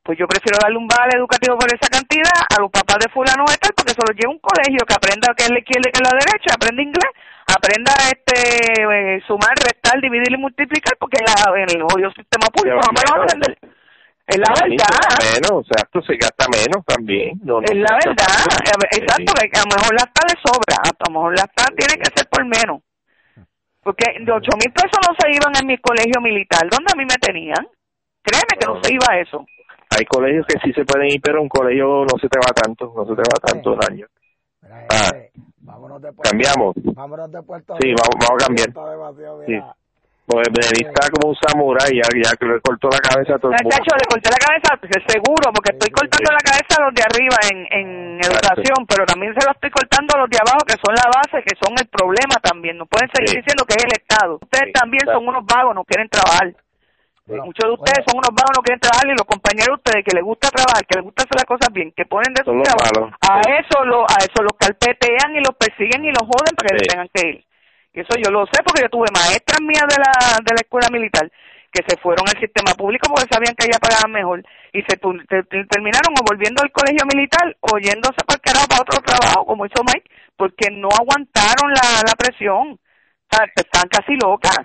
Pues 0.03 0.17
yo 0.17 0.25
prefiero 0.27 0.57
darle 0.61 0.77
un 0.77 0.87
vale 0.87 1.13
educativo 1.15 1.57
por 1.57 1.69
esa 1.69 1.85
cantidad 1.87 2.41
a 2.49 2.59
los 2.59 2.71
papás 2.71 2.97
de 3.05 3.11
fulano 3.13 3.45
de 3.45 3.57
tal, 3.61 3.71
porque 3.77 3.93
se 3.93 4.01
los 4.01 4.17
lleva 4.17 4.33
a 4.33 4.35
un 4.35 4.41
colegio 4.41 4.81
que 4.81 4.97
aprenda 4.97 5.33
que 5.37 5.45
es 5.45 5.51
la 5.53 5.59
izquierda 5.61 5.89
y 5.89 5.91
que 5.93 5.99
es 6.01 6.07
la 6.09 6.17
derecha, 6.17 6.49
aprenda 6.57 6.81
inglés, 6.81 7.11
aprenda 7.45 7.91
este 8.09 8.37
eh, 8.81 9.21
sumar, 9.29 9.53
restar, 9.61 10.01
dividir 10.01 10.33
y 10.33 10.37
multiplicar, 10.41 10.97
porque 10.97 11.21
en, 11.21 11.25
la, 11.29 11.37
en 11.53 11.69
el 11.69 11.83
jodido 11.85 12.09
sistema 12.17 12.49
público 12.49 12.81
me 12.89 13.01
lo 13.05 13.21
a 13.21 13.23
aprender. 13.23 13.57
Es 14.25 14.37
la 14.37 14.53
verdad. 14.57 15.21
menos, 15.21 15.51
o 15.51 15.63
sea, 15.69 15.83
esto 15.85 16.01
se 16.01 16.15
gasta 16.15 16.45
menos 16.49 16.81
también. 16.85 17.37
No, 17.43 17.59
no 17.59 17.65
Es 17.67 17.75
la 17.75 17.93
verdad. 18.01 18.25
A 18.25 18.77
ver, 18.81 18.89
exacto, 18.97 19.33
que 19.37 19.59
a 19.59 19.63
lo 19.67 19.75
mejor 19.75 19.93
la 19.93 20.05
está 20.07 20.21
de 20.25 20.35
sobra, 20.41 20.77
a 20.81 20.93
lo 20.97 21.13
mejor 21.13 21.35
la 21.37 21.45
está 21.45 21.65
tiene 21.75 22.01
que 22.01 22.09
ser 22.15 22.25
por 22.29 22.41
menos. 22.45 22.81
Porque 23.83 24.05
de 24.17 24.31
ocho 24.31 24.51
mil 24.57 24.71
pesos 24.73 24.97
no 25.05 25.13
se 25.19 25.29
iban 25.29 25.53
en 25.59 25.67
mi 25.67 25.77
colegio 25.77 26.21
militar, 26.21 26.61
¿dónde 26.69 26.89
a 26.93 26.97
mí 26.97 27.03
me 27.05 27.17
tenían? 27.17 27.67
Créeme 28.23 28.55
que 28.57 28.65
no 28.65 28.75
No. 28.75 28.83
se 28.83 28.93
iba 28.93 29.17
eso. 29.19 29.45
Hay 29.97 30.05
colegios 30.05 30.45
que 30.47 30.59
sí 30.63 30.71
se 30.73 30.85
pueden 30.85 31.09
ir, 31.09 31.21
pero 31.21 31.41
un 31.41 31.49
colegio 31.49 32.05
no 32.07 32.15
se 32.19 32.27
te 32.29 32.39
va 32.39 32.51
tanto, 32.55 32.91
no 32.95 33.03
se 33.05 33.11
te 33.13 33.21
va 33.21 33.37
tanto 33.43 33.73
el 33.73 33.79
año. 33.91 34.05
Mira, 34.63 34.85
Ah. 34.89 35.11
vámonos 35.61 36.01
de 36.01 36.11
Puerto 36.13 36.29
Cambiamos. 36.29 36.73
Vámonos 36.95 37.31
de 37.31 37.41
Puerto 37.43 37.75
Sí, 37.81 37.89
vamos- 37.91 38.15
vamos 38.19 38.37
a 38.43 38.45
cambiar. 38.47 38.69
Sí. 39.45 39.57
Pues 40.31 40.47
Denis 40.53 40.87
está 40.87 41.09
como 41.11 41.33
un 41.33 41.37
samurái, 41.43 41.91
ya, 41.91 42.07
ya 42.07 42.31
que 42.39 42.45
le 42.47 42.61
cortó 42.63 42.87
la 42.87 43.03
cabeza 43.03 43.35
a 43.35 43.39
todo 43.41 43.51
el 43.51 43.57
mundo. 43.59 43.75
Chacho, 43.75 43.91
le 43.99 44.07
corté 44.07 44.29
la 44.31 44.39
cabeza, 44.39 44.69
seguro, 45.11 45.51
porque 45.51 45.75
estoy 45.75 45.91
cortando 45.91 46.29
la 46.31 46.39
cabeza 46.45 46.71
a 46.79 46.83
los 46.87 46.93
de 46.95 47.03
arriba 47.03 47.37
en, 47.51 47.57
en 47.67 47.87
Exacto. 48.23 48.37
educación, 48.55 48.79
pero 48.87 49.03
también 49.03 49.33
se 49.35 49.43
lo 49.43 49.51
estoy 49.51 49.71
cortando 49.75 50.09
a 50.15 50.19
los 50.23 50.29
de 50.31 50.39
abajo, 50.39 50.63
que 50.63 50.77
son 50.79 50.93
la 50.95 51.07
base, 51.11 51.43
que 51.43 51.55
son 51.59 51.75
el 51.75 51.87
problema 51.91 52.39
también. 52.39 52.77
No 52.79 52.85
pueden 52.87 53.11
seguir 53.11 53.33
Sí. 53.35 53.37
diciendo 53.43 53.65
que 53.67 53.75
es 53.75 53.83
el 53.83 53.91
Estado. 53.99 54.39
Ustedes 54.39 54.71
Sí, 54.71 54.77
también 54.77 55.03
son 55.03 55.27
unos 55.27 55.43
vagos, 55.43 55.75
no 55.75 55.83
quieren 55.83 56.07
trabajar. 56.07 56.47
Bueno, 57.25 57.45
Muchos 57.45 57.63
de 57.65 57.73
ustedes 57.73 58.01
bueno, 58.03 58.11
son 58.11 58.17
unos 58.17 58.33
vagos, 58.33 58.53
no 58.57 58.63
quieren 58.63 58.79
trabajar, 58.81 59.05
y 59.07 59.15
los 59.15 59.27
compañeros 59.29 59.67
de 59.67 59.79
ustedes 59.79 60.01
que 60.03 60.15
les 60.17 60.23
gusta 60.25 60.49
trabajar, 60.49 60.81
que 60.85 60.95
les 60.97 61.05
gusta 61.05 61.23
hacer 61.23 61.37
las 61.37 61.45
cosas 61.45 61.69
bien, 61.71 61.91
que 61.95 62.05
ponen 62.05 62.33
de 62.33 62.41
chavos, 62.43 62.65
malos. 62.65 63.13
a 63.21 63.39
eso 63.61 63.85
lo, 63.85 64.03
a 64.09 64.17
eso 64.25 64.41
los 64.41 64.53
carpetean 64.57 65.35
y 65.37 65.39
los 65.39 65.55
persiguen 65.55 66.03
y 66.05 66.11
los 66.11 66.25
joden 66.25 66.55
para 66.57 66.69
que 66.75 66.79
Sí. 66.83 66.89
tengan 66.89 67.09
que 67.13 67.27
ir. 67.29 67.45
Y 67.93 67.99
eso 68.01 68.13
yo 68.17 68.31
lo 68.31 68.45
sé 68.47 68.63
porque 68.65 68.81
yo 68.83 68.89
tuve 68.89 69.07
maestras 69.13 69.61
mías 69.61 69.85
de 69.87 69.97
la, 69.99 70.11
de 70.43 70.51
la 70.55 70.61
escuela 70.63 70.87
militar 70.91 71.29
que 71.71 71.83
se 71.87 71.95
fueron 72.01 72.27
al 72.27 72.39
sistema 72.39 72.73
público 72.75 73.07
porque 73.07 73.31
sabían 73.31 73.55
que 73.55 73.63
allá 73.63 73.79
pagaban 73.79 74.11
mejor 74.11 74.43
y 74.73 74.81
se 74.83 74.97
terminaron 74.97 76.11
o 76.19 76.23
volviendo 76.27 76.61
al 76.63 76.71
colegio 76.71 77.05
militar 77.07 77.55
o 77.61 77.77
yéndose 77.79 78.19
para 78.27 78.35
el 78.35 78.41
carajo 78.41 78.67
para 78.67 78.81
otro 78.81 78.99
trabajo 79.03 79.45
como 79.45 79.65
hizo 79.65 79.81
Mike 79.83 80.03
porque 80.35 80.69
no 80.71 80.89
aguantaron 80.89 81.71
la, 81.71 82.03
la 82.03 82.15
presión 82.17 82.75
o 82.75 83.29
sea, 83.31 83.47
estaban 83.55 83.87
casi 83.87 84.15
locas 84.21 84.59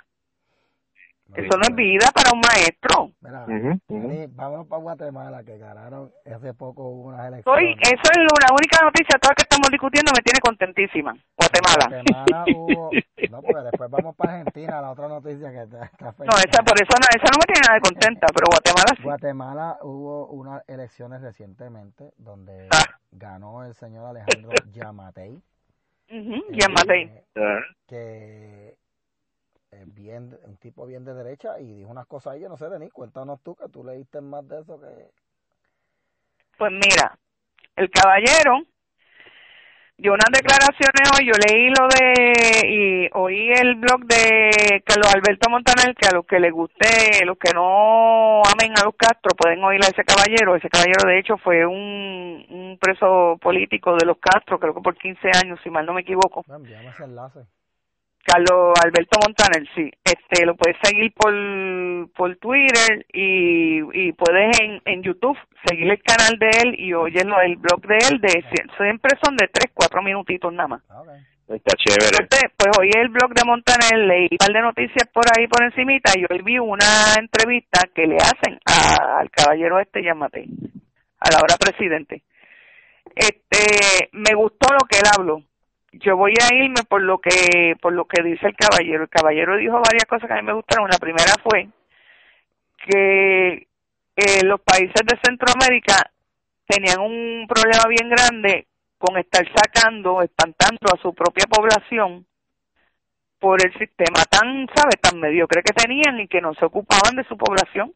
Eso 1.34 1.58
no 1.58 1.62
es 1.68 1.74
vida 1.74 2.06
para 2.14 2.30
un 2.32 2.40
maestro. 2.40 3.10
Mira, 3.20 3.44
ujú. 3.44 3.80
Dani, 3.88 4.26
vámonos 4.28 4.66
para 4.68 4.80
Guatemala, 4.82 5.42
que 5.44 5.58
ganaron 5.58 6.10
hace 6.24 6.54
poco 6.54 6.84
hubo 6.88 7.08
unas 7.08 7.26
elecciones. 7.26 7.44
Soy, 7.44 7.72
eso 7.82 8.10
es 8.12 8.18
la 8.18 8.54
única 8.54 8.84
noticia, 8.84 9.18
toda 9.20 9.34
que 9.34 9.42
estamos 9.42 9.68
discutiendo 9.70 10.12
me 10.16 10.22
tiene 10.22 10.38
contentísima. 10.40 11.12
Guatemala. 11.36 11.86
Guatemala 11.90 12.44
hubo... 12.56 12.90
No, 13.30 13.42
porque 13.42 13.62
después 13.64 13.90
vamos 13.90 14.14
para 14.16 14.32
Argentina, 14.38 14.80
la 14.80 14.90
otra 14.92 15.08
noticia 15.08 15.50
que 15.50 15.62
está, 15.62 15.84
está. 15.84 16.04
No, 16.24 16.36
esa 16.38 16.62
por 16.62 16.80
eso 16.80 16.94
no, 16.94 17.06
esa 17.10 17.28
no 17.32 17.38
me 17.40 17.46
tiene 17.46 17.60
nada 17.66 17.74
de 17.74 17.80
contenta, 17.80 18.26
pero 18.32 18.46
Guatemala 18.48 18.92
sí. 18.96 19.02
Guatemala 19.02 19.78
hubo 19.82 20.26
unas 20.28 20.62
elecciones 20.68 21.20
recientemente 21.22 22.12
donde 22.18 22.68
Ah. 22.70 22.84
ganó 23.10 23.64
el 23.64 23.74
señor 23.74 24.06
Alejandro 24.06 24.50
Yamatei. 24.72 25.40
Ujú, 26.08 26.44
ya 26.52 26.68
maté. 26.68 27.02
eh, 27.02 27.24
Ah, 27.36 27.58
que 27.88 28.76
bien, 29.86 30.38
un 30.44 30.56
tipo 30.56 30.86
bien 30.86 31.04
de 31.04 31.14
derecha 31.14 31.60
y 31.60 31.72
dijo 31.72 31.90
unas 31.90 32.06
cosas 32.06 32.34
ahí, 32.34 32.40
yo 32.40 32.48
no 32.48 32.56
sé, 32.56 32.68
Denis, 32.68 32.92
cuéntanos 32.92 33.40
tú, 33.42 33.54
que 33.54 33.68
tú 33.68 33.84
leíste 33.84 34.20
más 34.20 34.46
de 34.48 34.60
eso 34.60 34.80
que... 34.80 35.10
Pues 36.56 36.72
mira, 36.72 37.18
el 37.76 37.90
caballero 37.90 38.62
dio 39.98 40.12
unas 40.12 40.30
declaraciones 40.30 41.10
hoy, 41.16 41.26
yo 41.26 41.32
leí 41.48 41.70
lo 41.70 41.88
de, 41.88 42.68
y 42.68 43.08
oí 43.14 43.50
el 43.52 43.76
blog 43.76 44.04
de 44.04 44.82
Carlos 44.84 45.14
Alberto 45.14 45.48
Montaner, 45.48 45.94
que 45.94 46.08
a 46.08 46.12
los 46.12 46.26
que 46.26 46.38
les 46.38 46.52
guste, 46.52 47.24
los 47.24 47.38
que 47.38 47.52
no 47.54 48.42
amen 48.42 48.72
a 48.78 48.84
los 48.84 48.94
Castro, 48.94 49.34
pueden 49.36 49.62
oír 49.64 49.80
a 49.82 49.88
ese 49.88 50.04
caballero. 50.04 50.54
Ese 50.54 50.68
caballero, 50.68 51.08
de 51.08 51.18
hecho, 51.18 51.38
fue 51.38 51.66
un, 51.66 52.46
un 52.48 52.78
preso 52.78 53.38
político 53.40 53.96
de 53.96 54.06
los 54.06 54.18
Castro, 54.18 54.58
creo 54.58 54.74
que 54.74 54.82
por 54.82 54.96
15 54.96 55.30
años, 55.42 55.58
si 55.62 55.70
mal 55.70 55.86
no 55.86 55.94
me 55.94 56.02
equivoco. 56.02 56.44
No, 56.46 56.56
envíame 56.56 56.88
ese 56.88 57.04
enlace. 57.04 57.46
Carlos 58.26 58.74
Alberto 58.84 59.18
Montaner, 59.24 59.68
sí. 59.74 59.90
Este, 60.04 60.44
lo 60.44 60.56
puedes 60.56 60.76
seguir 60.82 61.12
por, 61.14 61.32
por 62.12 62.36
Twitter 62.36 63.06
y, 63.12 63.78
y 63.92 64.12
puedes 64.12 64.58
en, 64.60 64.82
en 64.84 65.02
YouTube 65.02 65.38
seguir 65.64 65.90
el 65.90 66.02
canal 66.02 66.36
de 66.38 66.50
él 66.62 66.74
y 66.80 66.92
oyerlo, 66.92 67.40
el 67.40 67.56
blog 67.56 67.80
de 67.86 67.96
él, 68.10 68.20
de 68.20 68.44
siempre 68.76 69.12
son 69.22 69.36
de 69.36 69.48
tres, 69.52 69.70
cuatro 69.72 70.02
minutitos 70.02 70.52
nada 70.52 70.68
más. 70.68 70.82
Está 71.48 71.76
chévere. 71.76 72.16
Entonces, 72.20 72.50
pues 72.58 72.76
oí 72.80 72.90
el 72.96 73.08
blog 73.08 73.32
de 73.32 73.44
Montaner, 73.44 73.98
leí 74.08 74.26
un 74.32 74.36
par 74.38 74.52
de 74.52 74.60
noticias 74.60 75.08
por 75.14 75.22
ahí 75.38 75.46
por 75.46 75.62
encimita 75.62 76.10
y 76.18 76.24
hoy 76.28 76.42
vi 76.42 76.58
una 76.58 77.14
entrevista 77.16 77.82
que 77.94 78.06
le 78.08 78.16
hacen 78.16 78.58
a- 78.66 79.20
al 79.20 79.30
caballero 79.30 79.78
este, 79.78 80.02
llámate, 80.02 80.44
a 81.20 81.30
la 81.30 81.38
hora 81.38 81.54
presidente. 81.60 82.24
Este, 83.14 84.08
me 84.12 84.34
gustó 84.34 84.72
lo 84.72 84.80
que 84.88 84.98
él 84.98 85.04
habló. 85.16 85.42
Yo 85.92 86.16
voy 86.16 86.34
a 86.42 86.54
irme 86.54 86.82
por 86.88 87.02
lo 87.02 87.18
que 87.18 87.74
por 87.80 87.92
lo 87.92 88.06
que 88.06 88.22
dice 88.22 88.46
el 88.48 88.56
caballero. 88.56 89.04
El 89.04 89.08
caballero 89.08 89.56
dijo 89.56 89.74
varias 89.74 90.04
cosas 90.06 90.28
que 90.28 90.34
a 90.34 90.36
mí 90.36 90.42
me 90.42 90.52
gustaron. 90.52 90.88
La 90.90 90.98
primera 90.98 91.34
fue 91.42 91.68
que 92.86 93.68
eh, 94.16 94.44
los 94.44 94.60
países 94.60 95.02
de 95.04 95.18
Centroamérica 95.22 96.10
tenían 96.66 97.00
un 97.00 97.46
problema 97.46 97.84
bien 97.88 98.10
grande 98.10 98.66
con 98.98 99.16
estar 99.18 99.46
sacando, 99.54 100.22
espantando 100.22 100.92
a 100.92 101.00
su 101.00 101.14
propia 101.14 101.46
población 101.46 102.26
por 103.38 103.64
el 103.64 103.72
sistema 103.78 104.24
tan, 104.30 104.66
¿sabe?, 104.74 104.96
tan 105.00 105.20
mediocre 105.20 105.62
que 105.62 105.72
tenían 105.72 106.18
y 106.20 106.28
que 106.28 106.40
no 106.40 106.54
se 106.54 106.64
ocupaban 106.64 107.16
de 107.16 107.24
su 107.24 107.36
población. 107.36 107.92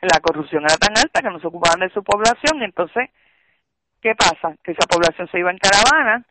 La 0.00 0.20
corrupción 0.20 0.64
era 0.64 0.76
tan 0.76 0.96
alta 0.96 1.20
que 1.20 1.30
no 1.30 1.40
se 1.40 1.46
ocupaban 1.48 1.80
de 1.80 1.90
su 1.90 2.02
población. 2.02 2.62
Entonces, 2.62 3.10
¿qué 4.00 4.14
pasa? 4.14 4.56
Que 4.62 4.72
esa 4.72 4.86
población 4.88 5.28
se 5.30 5.38
iba 5.38 5.50
en 5.50 5.58
caravana, 5.58 6.24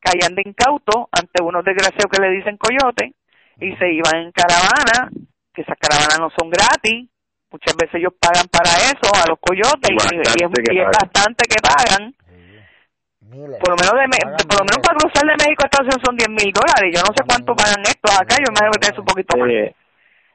caían 0.00 0.34
de 0.34 0.42
incauto 0.46 1.08
ante 1.12 1.42
unos 1.42 1.64
desgraciados 1.64 2.10
que 2.10 2.22
le 2.22 2.30
dicen 2.30 2.56
coyote 2.56 3.14
y 3.60 3.74
se 3.76 3.92
iban 3.92 4.16
en 4.26 4.32
caravana, 4.32 5.10
que 5.52 5.62
esas 5.62 5.76
caravanas 5.78 6.18
no 6.20 6.30
son 6.38 6.48
gratis, 6.50 7.08
muchas 7.50 7.74
veces 7.76 7.94
ellos 7.96 8.12
pagan 8.20 8.46
para 8.52 8.70
eso 8.92 9.08
a 9.14 9.28
los 9.28 9.38
coyotes 9.40 9.90
y, 9.90 9.94
y 9.94 10.44
es, 10.44 10.50
Bastante 10.50 10.62
que 10.62 10.74
y 10.74 10.78
es 10.78 10.84
pagan. 10.84 11.00
bastante 11.02 11.42
que 11.48 11.60
pagan 11.62 12.14
Sí. 12.28 13.34
Miles. 13.36 13.58
por 13.60 13.70
lo 13.70 13.76
menos 13.76 13.94
de 13.98 14.06
por 14.48 14.58
lo 14.60 14.64
menos 14.64 14.80
para 14.80 14.96
cruzar 14.96 15.24
de 15.26 15.36
México 15.44 15.60
a 15.62 15.66
Estados 15.66 15.86
Unidos 15.88 16.02
son 16.06 16.16
10 16.16 16.28
mil 16.30 16.52
dólares 16.52 16.88
yo 16.94 17.00
no 17.02 17.12
sé 17.16 17.22
cuánto 17.26 17.54
pagan 17.56 17.82
estos 17.84 18.12
acá 18.16 18.36
yo 18.40 18.48
me 18.48 18.56
imagino 18.56 18.80
que 18.80 18.88
es 18.88 18.98
un 18.98 19.04
poquito 19.04 19.36
más 19.36 19.48
Eh, 19.50 19.74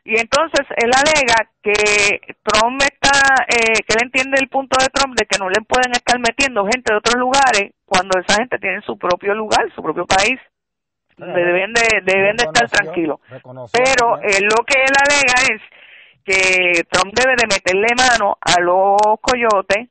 y 0.06 0.20
entonces 0.20 0.68
él 0.76 0.91
alega 0.93 1.49
que 1.62 2.36
Trump 2.43 2.82
está 2.82 3.45
eh, 3.47 3.82
que 3.88 3.93
él 3.95 4.04
entiende 4.04 4.38
el 4.41 4.49
punto 4.49 4.78
de 4.78 4.89
Trump 4.89 5.16
de 5.16 5.26
que 5.26 5.39
no 5.39 5.49
le 5.49 5.62
pueden 5.62 5.91
estar 5.91 6.20
metiendo 6.20 6.66
gente 6.66 6.91
de 6.91 6.97
otros 6.97 7.16
lugares 7.16 7.72
cuando 7.86 8.20
esa 8.20 8.36
gente 8.36 8.60
tiene 8.60 8.82
su 8.82 8.97
propio 8.97 9.34
lugar 9.34 9.72
su 9.74 9.82
propio 9.82 10.06
país. 10.06 10.39
Donde 11.16 11.45
deben 11.45 11.74
de 11.74 12.01
deben 12.04 12.36
de 12.36 12.43
estar 12.43 12.68
tranquilos. 12.70 13.20
pero 13.72 14.20
él 14.22 14.43
lo 14.43 14.66
que 14.66 14.82
él 14.82 14.95
alega 14.97 15.56
es 15.56 15.62
que 16.26 16.84
Trump 16.89 17.14
debe 17.14 17.36
de 17.38 17.47
meterle 17.47 17.88
mano 17.95 18.38
a 18.41 18.60
los 18.60 18.97
coyotes 19.22 19.89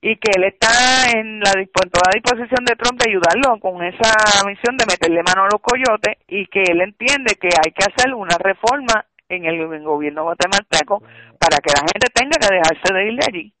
y 0.00 0.16
que 0.16 0.32
él 0.36 0.44
está 0.44 0.68
en 1.14 1.40
la 1.40 1.52
en 1.52 1.68
toda 1.68 2.10
disposición 2.12 2.64
de 2.64 2.76
Trump 2.76 3.00
de 3.00 3.10
ayudarlo 3.10 3.60
con 3.60 3.84
esa 3.84 4.12
misión 4.46 4.76
de 4.76 4.86
meterle 4.86 5.22
mano 5.22 5.44
a 5.44 5.48
los 5.52 5.60
coyotes 5.60 6.16
y 6.26 6.46
que 6.46 6.62
él 6.62 6.80
entiende 6.80 7.36
que 7.40 7.48
hay 7.48 7.72
que 7.72 7.84
hacer 7.84 8.14
una 8.14 8.36
reforma 8.38 9.04
en 9.36 9.44
el, 9.46 9.60
en 9.72 9.84
gobierno 9.84 10.24
guatemalteco 10.24 11.00
para 11.38 11.58
que 11.58 11.72
la 11.72 11.80
gente 11.80 12.08
tenga 12.14 12.36
que 12.38 12.54
dejarse 12.54 12.94
de 12.94 13.12
ir 13.12 13.18
de 13.18 13.26
allí. 13.28 13.54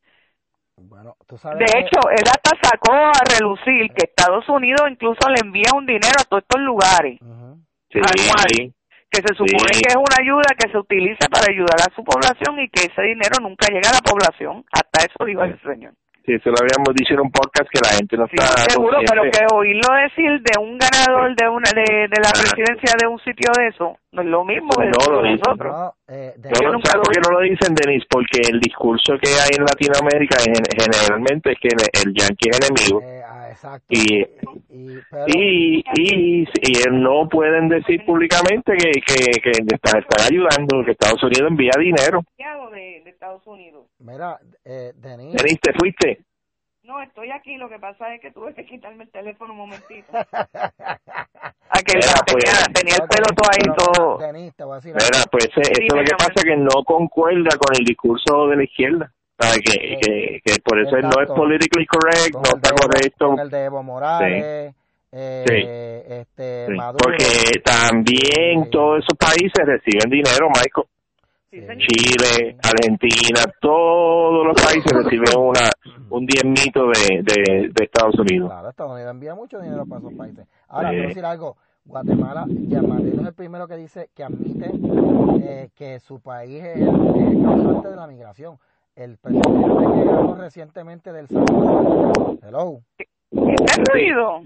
Bueno, 0.76 1.16
tú 1.26 1.38
sabes 1.38 1.58
De 1.60 1.66
que- 1.66 1.78
hecho, 1.80 2.00
él 2.10 2.24
hasta 2.26 2.50
sacó 2.62 2.92
a 2.92 3.12
relucir 3.38 3.92
que 3.94 4.04
Estados 4.10 4.48
Unidos 4.48 4.82
incluso 4.90 5.28
le 5.28 5.40
envía 5.44 5.70
un 5.74 5.86
dinero 5.86 6.16
a 6.20 6.24
todos 6.24 6.42
estos 6.42 6.60
lugares 6.62 7.18
sí, 7.90 7.98
Anual. 7.98 8.48
sí. 8.48 8.72
que 9.10 9.20
se 9.22 9.34
supone 9.34 9.72
Sí. 9.72 9.80
que 9.82 9.88
es 9.90 9.96
una 9.96 10.16
ayuda 10.20 10.42
que 10.58 10.68
se 10.72 10.76
utiliza 10.76 11.28
para 11.30 11.46
ayudar 11.52 11.78
a 11.88 11.94
su 11.94 12.02
población 12.02 12.58
y 12.58 12.68
que 12.68 12.82
ese 12.90 13.02
dinero 13.02 13.38
nunca 13.40 13.68
llega 13.68 13.88
a 13.90 13.94
la 13.94 14.00
población. 14.00 14.64
Hasta 14.72 15.06
eso 15.06 15.24
dijo 15.24 15.44
el 15.44 15.60
señor. 15.62 15.92
Sí, 16.24 16.32
eso 16.32 16.48
lo 16.48 16.56
habíamos 16.56 16.94
dicho 16.94 17.12
en 17.12 17.20
un 17.20 17.30
podcast 17.30 17.68
que 17.68 17.80
la 17.84 17.96
gente 17.98 18.16
no 18.16 18.26
Sí, 18.28 18.36
está 18.40 18.70
seguro, 18.70 18.96
pero 19.06 19.22
que 19.30 19.44
oírlo 19.54 19.88
decir 20.08 20.40
de 20.40 20.58
un 20.58 20.78
ganador 20.78 21.36
de 21.36 21.48
una 21.50 21.68
de, 21.76 22.08
de 22.08 22.16
la 22.22 22.32
presidencia 22.32 22.94
de 22.98 23.06
un 23.06 23.18
sitio 23.18 23.52
de 23.58 23.68
eso, 23.68 23.98
no 24.12 24.22
es 24.22 24.28
lo 24.28 24.42
mismo 24.42 24.70
que 24.70 24.86
No, 24.86 25.12
lo 25.12 25.22
nosotros. 25.22 25.68
No, 25.76 25.92
eh, 26.08 26.32
de- 26.38 26.48
No, 26.48 26.56
Yo 26.60 26.66
no, 26.68 26.72
nunca 26.72 26.90
¿sabes 26.92 26.96
lo 26.96 27.02
por 27.02 27.12
qué 27.12 27.20
no 27.20 27.30
lo 27.36 27.40
dicen, 27.44 27.74
Denis? 27.74 28.04
Porque 28.08 28.40
el 28.50 28.58
discurso 28.58 29.12
que 29.20 29.28
hay 29.36 29.52
en 29.58 29.64
Latinoamérica 29.68 30.36
gen- 30.40 30.64
generalmente 30.72 31.52
es 31.52 31.58
que 31.60 31.68
el 31.68 32.14
yankee 32.14 32.48
es 32.48 32.60
enemigo. 32.60 33.00
eh, 33.04 33.20
ah, 33.28 33.50
exacto. 33.50 33.84
Y- 33.90 34.24
y, 34.70 34.98
pero, 35.10 35.24
Y, 35.28 35.84
y, 35.94 36.42
y 36.42 36.72
no 36.90 37.28
pueden 37.28 37.68
decir 37.68 38.02
públicamente 38.06 38.72
que, 38.78 38.90
que, 39.00 39.40
que 39.42 39.50
están, 39.74 40.00
están 40.00 40.26
ayudando, 40.26 40.82
que 40.84 40.92
Estados 40.92 41.22
Unidos 41.22 41.50
envía 41.50 41.72
dinero. 41.78 42.20
De, 42.72 43.02
de 43.04 43.10
Estados 43.10 43.46
Unidos. 43.46 43.86
mira, 44.00 44.36
eh, 44.64 44.92
Denis, 44.96 45.32
Denis, 45.34 45.60
¿te 45.60 45.72
fuiste? 45.74 46.13
No, 46.84 47.00
estoy 47.00 47.30
aquí. 47.30 47.56
Lo 47.56 47.68
que 47.68 47.78
pasa 47.78 48.14
es 48.14 48.20
que 48.20 48.30
tuve 48.30 48.54
que 48.54 48.64
quitarme 48.66 49.04
el 49.04 49.10
teléfono 49.10 49.52
un 49.52 49.58
momentito. 49.60 50.12
A 50.12 50.18
que 51.84 51.94
Mira, 51.96 52.12
tenía, 52.26 52.52
pues, 52.62 52.72
tenía 52.74 52.94
el 52.96 53.00
No, 53.00 53.08
pelo 53.08 53.26
todo 53.34 53.50
ahí, 53.50 53.76
todo. 53.76 54.18
Mira, 54.84 55.24
pues 55.30 55.46
eh, 55.46 55.50
eso 55.62 55.72
es 55.80 55.94
lo 55.94 56.04
que 56.04 56.14
pasa 56.16 56.42
que 56.44 56.56
no 56.56 56.84
concuerda 56.84 57.50
con 57.58 57.74
el 57.78 57.84
discurso 57.84 58.48
de 58.48 58.56
la 58.56 58.64
izquierda. 58.64 59.10
Que, 59.36 59.98
que, 60.00 60.40
que 60.44 60.60
por 60.62 60.78
eso 60.78 60.96
no 60.98 61.20
es 61.20 61.28
politically 61.34 61.86
correct, 61.86 62.32
Con 62.32 62.42
no 62.42 62.50
el 62.50 62.56
está 62.56 62.70
correcto. 62.74 63.28
Con 63.30 63.40
el 63.40 63.50
de 63.50 63.64
Evo 63.64 63.82
Morales, 63.82 64.74
eh, 65.10 65.44
Sí. 65.46 66.12
este, 66.14 66.66
Sí, 66.66 66.72
Maduro. 66.72 66.98
Porque 67.04 67.60
también 67.64 68.64
Sí. 68.64 68.70
todos 68.70 68.98
esos 69.02 69.18
países 69.18 69.64
reciben 69.66 70.10
dinero, 70.10 70.48
Michael. 70.48 70.86
Sí. 71.54 71.60
Chile, 71.60 72.56
Argentina, 72.64 73.44
todos 73.60 74.44
los 74.44 74.60
países 74.60 74.90
reciben 74.90 75.38
una 75.38 75.70
un 76.10 76.26
diezmito 76.26 76.86
de, 76.88 77.22
de, 77.22 77.68
de 77.68 77.84
Estados 77.84 78.18
Unidos. 78.18 78.50
Claro, 78.50 78.70
Estados 78.70 78.92
Unidos 78.92 79.10
envía 79.12 79.34
mucho 79.36 79.60
dinero 79.60 79.86
para 79.86 80.00
esos 80.00 80.14
países. 80.14 80.46
Ahora, 80.66 80.90
quiero 80.90 81.08
decir 81.08 81.24
algo. 81.24 81.56
Guatemala, 81.84 82.46
Yamatei 82.48 83.12
no 83.12 83.22
es 83.22 83.28
el 83.28 83.34
primero 83.34 83.68
que 83.68 83.76
dice, 83.76 84.08
que 84.14 84.24
admite 84.24 84.70
eh, 85.42 85.68
que 85.76 86.00
su 86.00 86.20
país 86.20 86.64
es 86.64 86.76
el, 86.80 87.42
causante 87.44 87.88
de 87.88 87.96
la 87.96 88.06
migración. 88.06 88.58
El 88.96 89.18
presidente 89.18 89.60
que 89.60 90.04
ganó 90.04 90.34
recientemente 90.34 91.12
del 91.12 91.28
Salvador. 91.28 92.38
Hello. 92.42 92.80
¿Está 93.30 93.92
ruido? 93.92 94.42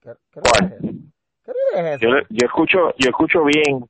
¿Qué, 0.00 0.10
qué. 0.30 0.40
¿Qué 1.44 1.52
es 1.74 2.00
Yo, 2.00 2.08
ese? 2.10 2.26
yo 2.30 2.46
escucho 2.46 2.78
yo 2.98 3.08
escucho 3.08 3.44
bien. 3.44 3.88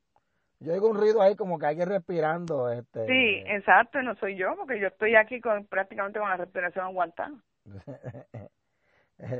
Yo 0.59 0.73
oigo 0.73 0.89
un 0.89 0.97
ruido 0.97 1.21
ahí 1.21 1.35
como 1.35 1.59
que 1.59 1.67
alguien 1.67 1.87
respirando. 1.87 2.71
Este... 2.71 3.05
Sí, 3.05 3.43
exacto, 3.45 4.01
no 4.01 4.15
soy 4.15 4.35
yo, 4.35 4.55
porque 4.55 4.79
yo 4.79 4.87
estoy 4.87 5.15
aquí 5.15 5.39
con 5.39 5.65
prácticamente 5.65 6.19
con 6.19 6.29
la 6.29 6.37
respiración 6.37 6.85
aguantada. 6.85 7.33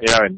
Mira, 0.01 0.17
a 0.17 0.21
ver. 0.21 0.31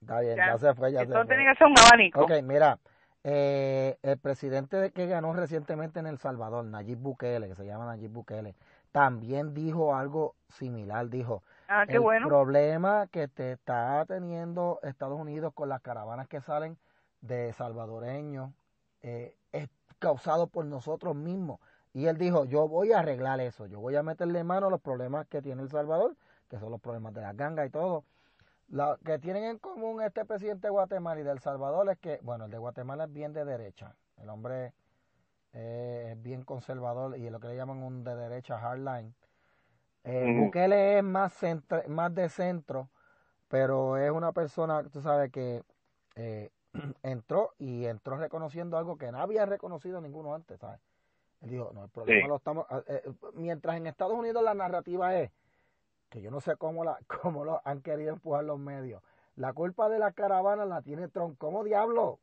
Está 0.00 0.20
bien, 0.20 0.36
Ya. 0.36 0.46
ya, 0.46 0.58
se 0.58 0.74
fue, 0.74 0.92
ya 0.92 1.00
se 1.00 1.12
fue. 1.12 1.26
tiene 1.26 1.44
que 1.50 1.58
ser 1.58 1.66
un 1.66 1.78
abanico. 1.78 2.20
Ok, 2.24 2.30
mira, 2.42 2.78
eh, 3.22 3.98
el 4.02 4.18
presidente 4.18 4.76
de- 4.78 4.90
que 4.92 5.06
ganó 5.06 5.32
recientemente 5.34 6.00
en 6.00 6.06
El 6.06 6.18
Salvador, 6.18 6.64
Nayib 6.64 6.98
Bukele, 6.98 7.48
que 7.48 7.54
se 7.54 7.66
llama 7.66 7.84
Nayib 7.84 8.10
Bukele, 8.10 8.54
también 8.92 9.52
dijo 9.52 9.94
algo 9.94 10.36
similar, 10.48 11.08
dijo, 11.10 11.42
Ah, 11.68 11.84
qué 11.86 11.96
el 11.96 12.00
bueno. 12.00 12.26
problema 12.26 13.06
que 13.08 13.28
te 13.28 13.52
está 13.52 14.04
teniendo 14.06 14.80
Estados 14.82 15.20
Unidos 15.20 15.52
con 15.54 15.68
las 15.68 15.82
caravanas 15.82 16.28
que 16.28 16.40
salen 16.40 16.78
de 17.20 17.52
salvadoreños 17.52 18.50
eh, 19.02 19.34
es 19.52 19.68
causado 20.00 20.48
por 20.48 20.64
nosotros 20.64 21.14
mismos. 21.14 21.60
Y 21.92 22.06
él 22.06 22.18
dijo, 22.18 22.44
yo 22.44 22.66
voy 22.66 22.92
a 22.92 23.00
arreglar 23.00 23.40
eso, 23.40 23.66
yo 23.66 23.78
voy 23.80 23.94
a 23.94 24.02
meterle 24.02 24.42
mano 24.42 24.66
a 24.66 24.70
los 24.70 24.80
problemas 24.80 25.26
que 25.28 25.42
tiene 25.42 25.62
El 25.62 25.70
Salvador, 25.70 26.16
que 26.48 26.58
son 26.58 26.70
los 26.72 26.80
problemas 26.80 27.14
de 27.14 27.20
la 27.20 27.32
ganga 27.32 27.64
y 27.64 27.70
todo. 27.70 28.04
Lo 28.68 28.96
que 29.04 29.18
tienen 29.18 29.44
en 29.44 29.58
común 29.58 30.02
este 30.02 30.24
presidente 30.24 30.68
de 30.68 30.70
Guatemala 30.70 31.20
y 31.20 31.24
de 31.24 31.30
El 31.30 31.40
Salvador 31.40 31.88
es 31.90 31.98
que, 31.98 32.20
bueno, 32.22 32.44
el 32.44 32.50
de 32.50 32.58
Guatemala 32.58 33.04
es 33.04 33.12
bien 33.12 33.32
de 33.32 33.44
derecha. 33.44 33.96
El 34.16 34.28
hombre 34.28 34.72
eh, 35.52 36.10
es 36.12 36.22
bien 36.22 36.42
conservador 36.42 37.18
y 37.18 37.26
es 37.26 37.32
lo 37.32 37.40
que 37.40 37.48
le 37.48 37.56
llaman 37.56 37.82
un 37.82 38.04
de 38.04 38.14
derecha 38.14 38.58
hardline. 38.58 39.14
Eh, 40.04 40.36
Bukele 40.38 40.98
es 40.98 41.04
más, 41.04 41.34
más 41.88 42.14
de 42.14 42.28
centro, 42.28 42.88
pero 43.48 43.96
es 43.96 44.10
una 44.10 44.32
persona, 44.32 44.84
tú 44.84 45.02
sabes, 45.02 45.30
que 45.32 45.62
eh, 46.14 46.50
entró 47.02 47.52
y 47.58 47.86
entró 47.86 48.16
reconociendo 48.16 48.76
algo 48.76 48.96
que 48.96 49.10
no 49.12 49.18
había 49.18 49.46
reconocido 49.46 50.00
ninguno 50.00 50.34
antes, 50.34 50.58
¿sabes? 50.60 50.80
Él 51.42 51.50
dijo, 51.50 51.70
no, 51.74 51.84
el 51.84 51.90
problema 51.90 52.28
lo 52.28 52.36
estamos... 52.36 52.66
Ah, 52.68 52.82
eh, 52.86 53.02
mientras 53.34 53.76
en 53.76 53.86
Estados 53.86 54.14
Unidos 54.14 54.42
la 54.42 54.54
narrativa 54.54 55.18
es, 55.18 55.30
que 56.10 56.20
yo 56.20 56.30
no 56.30 56.40
sé 56.40 56.56
cómo, 56.56 56.84
la, 56.84 56.98
cómo 57.22 57.44
lo 57.44 57.60
han 57.64 57.80
querido 57.80 58.12
empujar 58.12 58.44
los 58.44 58.58
medios, 58.58 59.02
la 59.36 59.52
culpa 59.52 59.88
de 59.88 59.98
la 59.98 60.12
caravana 60.12 60.66
la 60.66 60.82
tiene 60.82 61.08
Trump. 61.08 61.38
¿Cómo 61.38 61.64
diablo? 61.64 62.18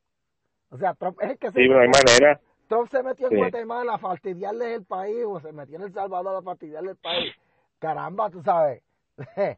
O 0.69 0.77
sea, 0.77 0.93
Trump 0.93 1.19
es 1.21 1.31
el 1.31 1.37
que 1.37 1.51
se... 1.51 1.61
Sí, 1.61 1.67
no 1.67 1.79
hay 1.79 1.87
manera. 1.87 2.39
Trump 2.67 2.89
se 2.89 3.01
metió 3.01 3.31
en 3.31 3.37
Guatemala 3.37 3.95
a 3.95 3.97
fastidiarle 3.97 4.75
el 4.75 4.83
país, 4.83 5.23
o 5.25 5.39
se 5.39 5.53
metió 5.53 5.77
en 5.77 5.83
El 5.83 5.93
Salvador 5.93 6.35
a 6.35 6.41
fastidiarle 6.41 6.91
el 6.91 6.97
país. 6.97 7.33
Caramba, 7.79 8.29
tú 8.29 8.43
sabes. 8.43 8.83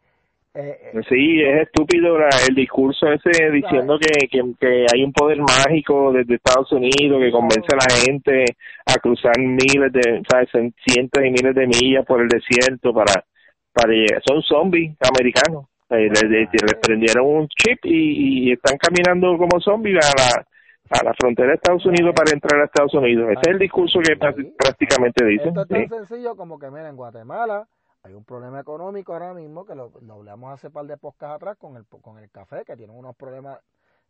Eh, 0.56 0.91
eh, 0.93 1.02
sí, 1.08 1.41
es 1.41 1.68
estúpido 1.68 2.18
el 2.18 2.56
discurso 2.56 3.06
ese 3.12 3.52
diciendo 3.52 4.00
que, 4.00 4.28
que, 4.60 4.86
hay 4.91 5.04
un 5.04 5.14
poder 5.14 5.38
mágico 5.38 6.12
desde 6.12 6.36
Estados 6.36 6.72
Unidos 6.72 7.22
que 7.22 7.32
convence 7.32 7.68
a 7.72 7.76
la 7.76 7.95
gente 8.04 8.45
a 8.84 8.95
cruzar 8.95 9.38
miles 9.38 9.93
de, 9.93 10.24
¿sabes? 10.28 10.50
cientos 10.52 11.24
y 11.24 11.30
miles 11.30 11.54
de 11.54 11.68
millas 11.68 12.04
por 12.04 12.22
el 12.22 12.28
desierto 12.28 12.91
para, 12.91 13.24
para 13.72 13.93
llegar. 13.93 14.24
Son 14.28 14.41
zombies 14.41 14.97
americanos. 15.08 15.66
Eh, 15.91 16.10
les, 16.10 16.50
prendieron 16.82 17.28
un 17.28 17.47
chip 17.47 17.80
y, 17.84 18.52
están 18.52 18.78
caminando 18.78 19.38
como 19.38 19.62
zombies 19.62 20.04
a 20.04 20.14
la, 20.18 21.00
a 21.00 21.04
la 21.04 21.14
frontera 21.14 21.50
de 21.50 21.56
Estados 21.56 21.86
Unidos 21.86 22.14
para 22.16 22.34
entrar 22.34 22.60
a 22.60 22.66
Estados 22.66 22.93
Unidos. 22.95 23.30
Ese 23.32 23.41
es 23.41 23.47
el 23.50 23.60
discurso 23.60 24.00
que 24.00 24.16
prácticamente 24.16 25.26
dicen. 25.26 25.50
Esto 25.50 25.62
es 25.62 25.89
tan 25.89 26.08
sencillo 26.08 26.36
como 26.36 26.58
que, 26.58 26.72
mira, 26.72 26.89
en 26.89 26.95
Guatemala 26.95 27.68
hay 28.10 28.16
un 28.16 28.24
problema 28.24 28.60
económico 28.60 29.14
ahora 29.14 29.34
mismo 29.34 29.66
que 29.66 29.76
lo, 29.76 29.91
hablamos 30.10 30.53
hace 30.53 30.70
par 30.70 30.86
de 30.86 30.97
poscas 30.97 31.32
atrás 31.32 31.57
con 31.57 31.78
el, 31.78 31.86
con 31.86 32.18
el 32.18 32.30
café, 32.30 32.66
que 32.66 32.76
tiene 32.76 32.93
unos 32.93 33.16
problemas 33.16 33.60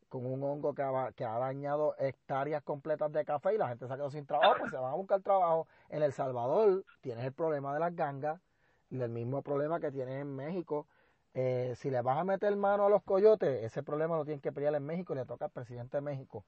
con 0.07 0.25
un 0.25 0.41
hongo 0.43 0.73
que 0.73 0.81
ha, 0.81 1.11
que 1.15 1.23
ha 1.23 1.37
dañado 1.37 1.95
hectáreas 1.99 2.63
completas 2.63 3.11
de 3.11 3.23
café 3.25 3.53
y 3.53 3.57
la 3.57 3.67
gente 3.67 3.85
se 3.85 3.93
ha 3.93 3.95
quedado 3.95 4.09
sin 4.09 4.25
trabajo, 4.25 4.55
pues 4.59 4.71
se 4.71 4.77
van 4.77 4.91
a 4.91 4.95
buscar 4.95 5.21
trabajo. 5.21 5.67
En 5.89 6.01
El 6.01 6.13
Salvador 6.13 6.83
tienes 7.01 7.25
el 7.25 7.33
problema 7.33 7.73
de 7.73 7.79
las 7.79 7.95
gangas 7.95 8.41
el 8.89 9.09
mismo 9.09 9.41
problema 9.41 9.79
que 9.79 9.91
tienes 9.91 10.21
en 10.21 10.35
México. 10.35 10.87
Eh, 11.33 11.73
si 11.77 11.91
le 11.91 12.01
vas 12.01 12.17
a 12.17 12.23
meter 12.23 12.55
mano 12.55 12.85
a 12.85 12.89
los 12.89 13.03
coyotes, 13.03 13.63
ese 13.63 13.83
problema 13.83 14.17
lo 14.17 14.25
tienen 14.25 14.41
que 14.41 14.51
pelear 14.51 14.73
en 14.73 14.83
México 14.83 15.13
le 15.13 15.25
toca 15.25 15.45
al 15.45 15.51
presidente 15.51 15.97
de 15.97 16.01
México, 16.01 16.43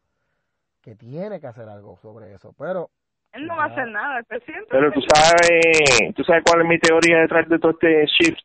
que 0.82 0.95
tiene 0.95 1.39
que 1.39 1.47
hacer 1.47 1.70
algo 1.70 1.97
sobre 1.97 2.34
eso. 2.34 2.54
Pero 2.58 2.89
él 3.34 3.48
no 3.48 3.56
va 3.56 3.64
a 3.64 3.68
hacer 3.68 3.88
nada, 3.88 4.20
el 4.20 4.26
presidente. 4.26 4.68
Pero 4.70 4.92
tú 4.92 5.02
sabes, 5.02 6.14
tú 6.16 6.24
sabes 6.24 6.44
cuál 6.46 6.62
es 6.62 6.68
mi 6.68 6.80
teoría 6.80 7.20
detrás 7.20 7.48
de 7.48 7.60
todo 7.60 7.72
este 7.72 8.06
shift 8.06 8.42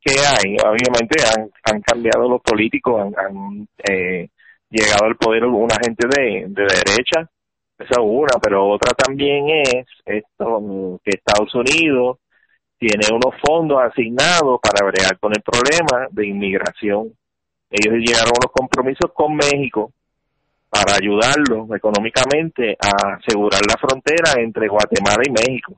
que 0.00 0.12
hay. 0.12 0.56
Obviamente 0.64 1.22
han, 1.36 1.50
han 1.64 1.80
cambiado 1.80 2.28
los 2.28 2.40
políticos, 2.42 3.00
han, 3.00 3.14
han 3.18 3.68
eh, 3.88 4.28
llegado 4.68 5.06
al 5.06 5.16
poder 5.16 5.44
una 5.44 5.76
gente 5.84 6.08
de, 6.08 6.46
de 6.48 6.62
derecha. 6.62 7.28
Esa 7.78 8.00
es 8.00 8.02
una, 8.02 8.38
pero 8.42 8.68
otra 8.68 8.94
también 8.94 9.48
es 9.50 9.84
esto 10.04 10.98
que 11.04 11.10
Estados 11.10 11.54
Unidos 11.54 12.18
tiene 12.78 13.06
unos 13.10 13.34
fondos 13.46 13.80
asignados 13.82 14.58
para 14.62 14.86
bregar 14.86 15.18
con 15.18 15.32
el 15.32 15.42
problema 15.42 16.08
de 16.10 16.26
inmigración. 16.26 17.12
Ellos 17.70 17.94
llegaron 17.94 18.32
a 18.32 18.40
unos 18.40 18.52
compromisos 18.52 19.10
con 19.12 19.36
México 19.36 19.92
para 20.68 20.96
ayudarlo 20.96 21.74
económicamente 21.74 22.76
a 22.80 23.16
asegurar 23.16 23.60
la 23.66 23.76
frontera 23.80 24.40
entre 24.40 24.68
Guatemala 24.68 25.22
y 25.26 25.30
México. 25.30 25.76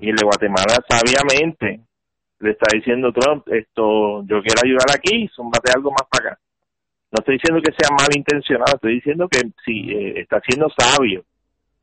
Y 0.00 0.10
el 0.10 0.16
de 0.16 0.24
Guatemala 0.24 0.78
sabiamente 0.88 1.80
le 2.38 2.50
está 2.50 2.66
diciendo 2.72 3.12
Trump, 3.12 3.46
esto 3.48 4.22
yo 4.22 4.40
quiero 4.42 4.60
ayudar 4.64 4.94
aquí, 4.94 5.28
súmbate 5.34 5.72
algo 5.74 5.90
más 5.90 6.06
para 6.10 6.30
acá. 6.30 6.38
No 7.10 7.18
estoy 7.20 7.38
diciendo 7.38 7.62
que 7.62 7.72
sea 7.76 7.94
malintencionado, 7.96 8.74
estoy 8.74 8.94
diciendo 8.94 9.28
que 9.28 9.40
si 9.64 9.90
eh, 9.90 10.20
está 10.20 10.40
siendo 10.46 10.68
sabio, 10.76 11.24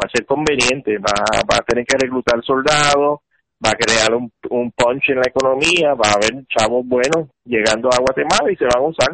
va 0.02 0.08
a 0.08 0.10
ser 0.14 0.26
conveniente, 0.26 0.98
va, 0.98 1.14
va 1.50 1.58
a 1.58 1.66
tener 1.66 1.86
que 1.86 1.98
reclutar 1.98 2.44
soldados, 2.44 3.20
va 3.64 3.72
a 3.72 3.80
crear 3.80 4.14
un, 4.14 4.32
un 4.50 4.72
punch 4.72 5.10
en 5.10 5.18
la 5.18 5.28
economía, 5.28 5.94
va 5.94 6.10
a 6.10 6.16
haber 6.16 6.46
chavos 6.48 6.86
buenos 6.86 7.30
llegando 7.46 7.90
a 7.90 8.00
Guatemala 8.00 8.52
y 8.52 8.56
se 8.56 8.66
van 8.66 8.84
a 8.84 8.88
usar 8.88 9.12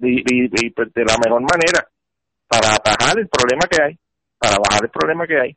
y, 0.00 0.20
y 0.20 0.70
pues, 0.70 0.92
de 0.92 1.04
la 1.04 1.16
mejor 1.24 1.42
manera 1.42 1.88
para 2.48 2.74
atajar 2.74 3.18
el 3.18 3.28
problema 3.28 3.62
que 3.70 3.82
hay, 3.82 3.98
para 4.38 4.56
bajar 4.58 4.84
el 4.84 4.90
problema 4.90 5.26
que 5.26 5.40
hay. 5.40 5.56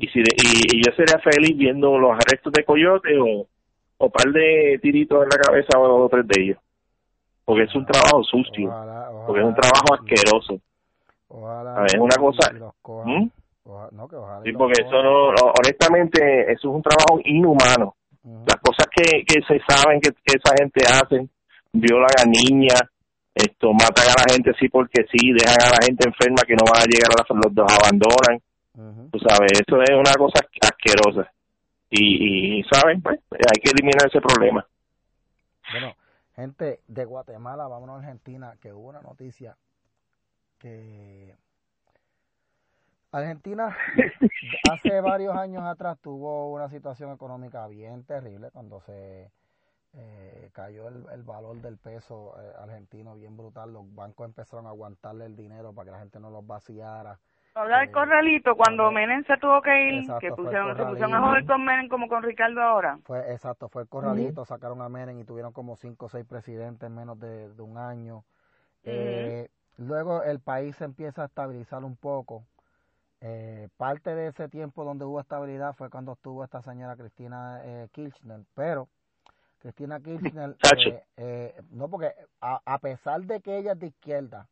y, 0.00 0.08
si 0.08 0.20
y, 0.20 0.84
yo 0.84 0.92
sería 0.96 1.18
feliz 1.18 1.56
viendo 1.56 1.98
los 1.98 2.12
arrestos 2.12 2.52
de 2.52 2.64
coyote 2.64 3.18
o, 3.18 3.46
o 3.98 4.10
par 4.10 4.32
de 4.32 4.78
tiritos 4.82 5.22
en 5.24 5.28
la 5.28 5.38
cabeza 5.38 5.78
o 5.78 5.88
dos 5.88 6.00
o 6.06 6.08
tres 6.08 6.26
de 6.28 6.42
ellos. 6.42 6.58
Porque 7.44 7.64
es 7.64 7.74
un 7.74 7.84
trabajo 7.84 8.22
sucio, 8.24 8.72
porque 9.26 9.40
es 9.40 9.46
un 9.46 9.54
trabajo 9.54 9.94
asqueroso. 9.94 10.54
es 11.86 11.94
una 12.00 12.16
cosa... 12.16 12.52
¿Mm? 13.04 13.28
sí, 14.44 14.52
porque 14.52 14.82
eso 14.82 15.02
no, 15.02 15.28
honestamente, 15.58 16.52
eso 16.52 16.68
es 16.68 16.74
un 16.74 16.82
trabajo 16.82 17.20
inhumano. 17.24 17.94
Las 18.22 18.56
cosas 18.56 18.86
que, 18.90 19.24
que 19.24 19.42
se 19.46 19.60
saben 19.66 20.00
que, 20.00 20.10
que 20.24 20.38
esa 20.38 20.54
gente 20.58 20.84
hace, 20.86 21.28
violan 21.72 22.08
a 22.18 22.24
niñas, 22.24 22.82
esto 23.34 23.72
matan 23.72 24.06
a 24.06 24.22
la 24.22 24.32
gente 24.32 24.52
sí 24.58 24.68
porque 24.68 25.04
sí, 25.10 25.32
dejan 25.32 25.60
a 25.60 25.78
la 25.78 25.84
gente 25.84 26.08
enferma 26.08 26.42
que 26.46 26.54
no 26.54 26.64
van 26.70 26.82
a 26.82 26.86
llegar 26.86 27.10
a 27.10 27.18
la, 27.18 27.40
los 27.42 27.54
dos 27.54 27.66
abandonan. 27.72 29.10
Tú 29.10 29.18
sabes, 29.18 29.52
eso 29.52 29.82
es 29.82 29.90
una 29.90 30.14
cosa 30.14 30.40
asquerosa. 30.62 31.30
Y, 31.90 32.58
y 32.58 32.64
¿saben? 32.64 33.02
Pues 33.02 33.20
hay 33.32 33.60
que 33.62 33.70
eliminar 33.70 34.08
ese 34.08 34.20
problema. 34.20 34.66
Bueno, 35.70 35.94
gente 36.34 36.80
de 36.88 37.04
Guatemala, 37.04 37.68
vámonos 37.68 37.96
a 37.96 37.98
Argentina, 38.00 38.54
que 38.60 38.72
hubo 38.72 38.88
una 38.88 39.00
noticia 39.00 39.56
que 40.58 41.34
Argentina 43.12 43.76
hace 44.72 45.00
varios 45.00 45.36
años 45.36 45.62
atrás 45.64 45.98
tuvo 46.00 46.52
una 46.52 46.68
situación 46.68 47.12
económica 47.12 47.66
bien 47.68 48.04
terrible 48.04 48.50
cuando 48.50 48.80
se 48.80 49.30
eh, 49.96 50.50
cayó 50.52 50.88
el, 50.88 51.04
el, 51.12 51.22
valor 51.22 51.60
del 51.60 51.78
peso 51.78 52.34
eh, 52.40 52.52
argentino 52.58 53.14
bien 53.14 53.36
brutal. 53.36 53.72
Los 53.72 53.94
bancos 53.94 54.26
empezaron 54.26 54.66
a 54.66 54.70
aguantarle 54.70 55.26
el 55.26 55.36
dinero 55.36 55.72
para 55.72 55.86
que 55.86 55.90
la 55.92 55.98
gente 56.00 56.20
no 56.20 56.30
los 56.30 56.46
vaciara. 56.46 57.18
Habla 57.56 57.78
del 57.78 57.88
eh, 57.88 57.92
corralito, 57.92 58.56
cuando 58.56 58.90
Menem 58.90 59.24
se 59.24 59.36
tuvo 59.36 59.62
que 59.62 59.88
ir, 59.88 60.04
que 60.18 60.32
pusieron, 60.32 60.76
se 60.76 60.84
pusieron 60.84 61.14
a 61.14 61.20
joder 61.20 61.46
con 61.46 61.64
Menem 61.64 61.88
como 61.88 62.08
con 62.08 62.24
Ricardo 62.24 62.60
ahora. 62.60 62.98
Fue, 63.04 63.32
exacto, 63.32 63.68
fue 63.68 63.82
el 63.82 63.88
corralito, 63.88 64.44
sacaron 64.44 64.82
a 64.82 64.88
Menem 64.88 65.20
y 65.20 65.24
tuvieron 65.24 65.52
como 65.52 65.76
cinco 65.76 66.06
o 66.06 66.08
seis 66.08 66.26
presidentes 66.26 66.88
en 66.88 66.96
menos 66.96 67.20
de, 67.20 67.48
un 67.58 67.78
año. 67.78 68.24
eh, 68.82 69.48
luego 69.76 70.24
el 70.24 70.40
país 70.40 70.74
se 70.74 70.84
empieza 70.84 71.22
a 71.22 71.26
estabilizar 71.26 71.84
un 71.84 71.96
poco. 71.96 72.44
Eh, 73.20 73.68
parte 73.76 74.16
de 74.16 74.26
ese 74.26 74.48
tiempo 74.48 74.84
donde 74.84 75.04
hubo 75.04 75.20
estabilidad 75.20 75.74
fue 75.74 75.90
cuando 75.90 76.14
estuvo 76.14 76.42
esta 76.42 76.60
señora 76.60 76.96
Cristina 76.96 77.62
Kirchner, 77.92 78.40
pero 78.54 78.88
Cristina 79.64 79.98
Kirchner, 79.98 80.58
eh, 80.86 81.04
eh, 81.16 81.62
no 81.70 81.88
porque 81.88 82.14
a, 82.42 82.78
pesar 82.80 83.22
de 83.22 83.40
que 83.40 83.56
ella 83.56 83.72
es 83.72 83.78
de 83.78 83.86
izquierda, 83.86 84.46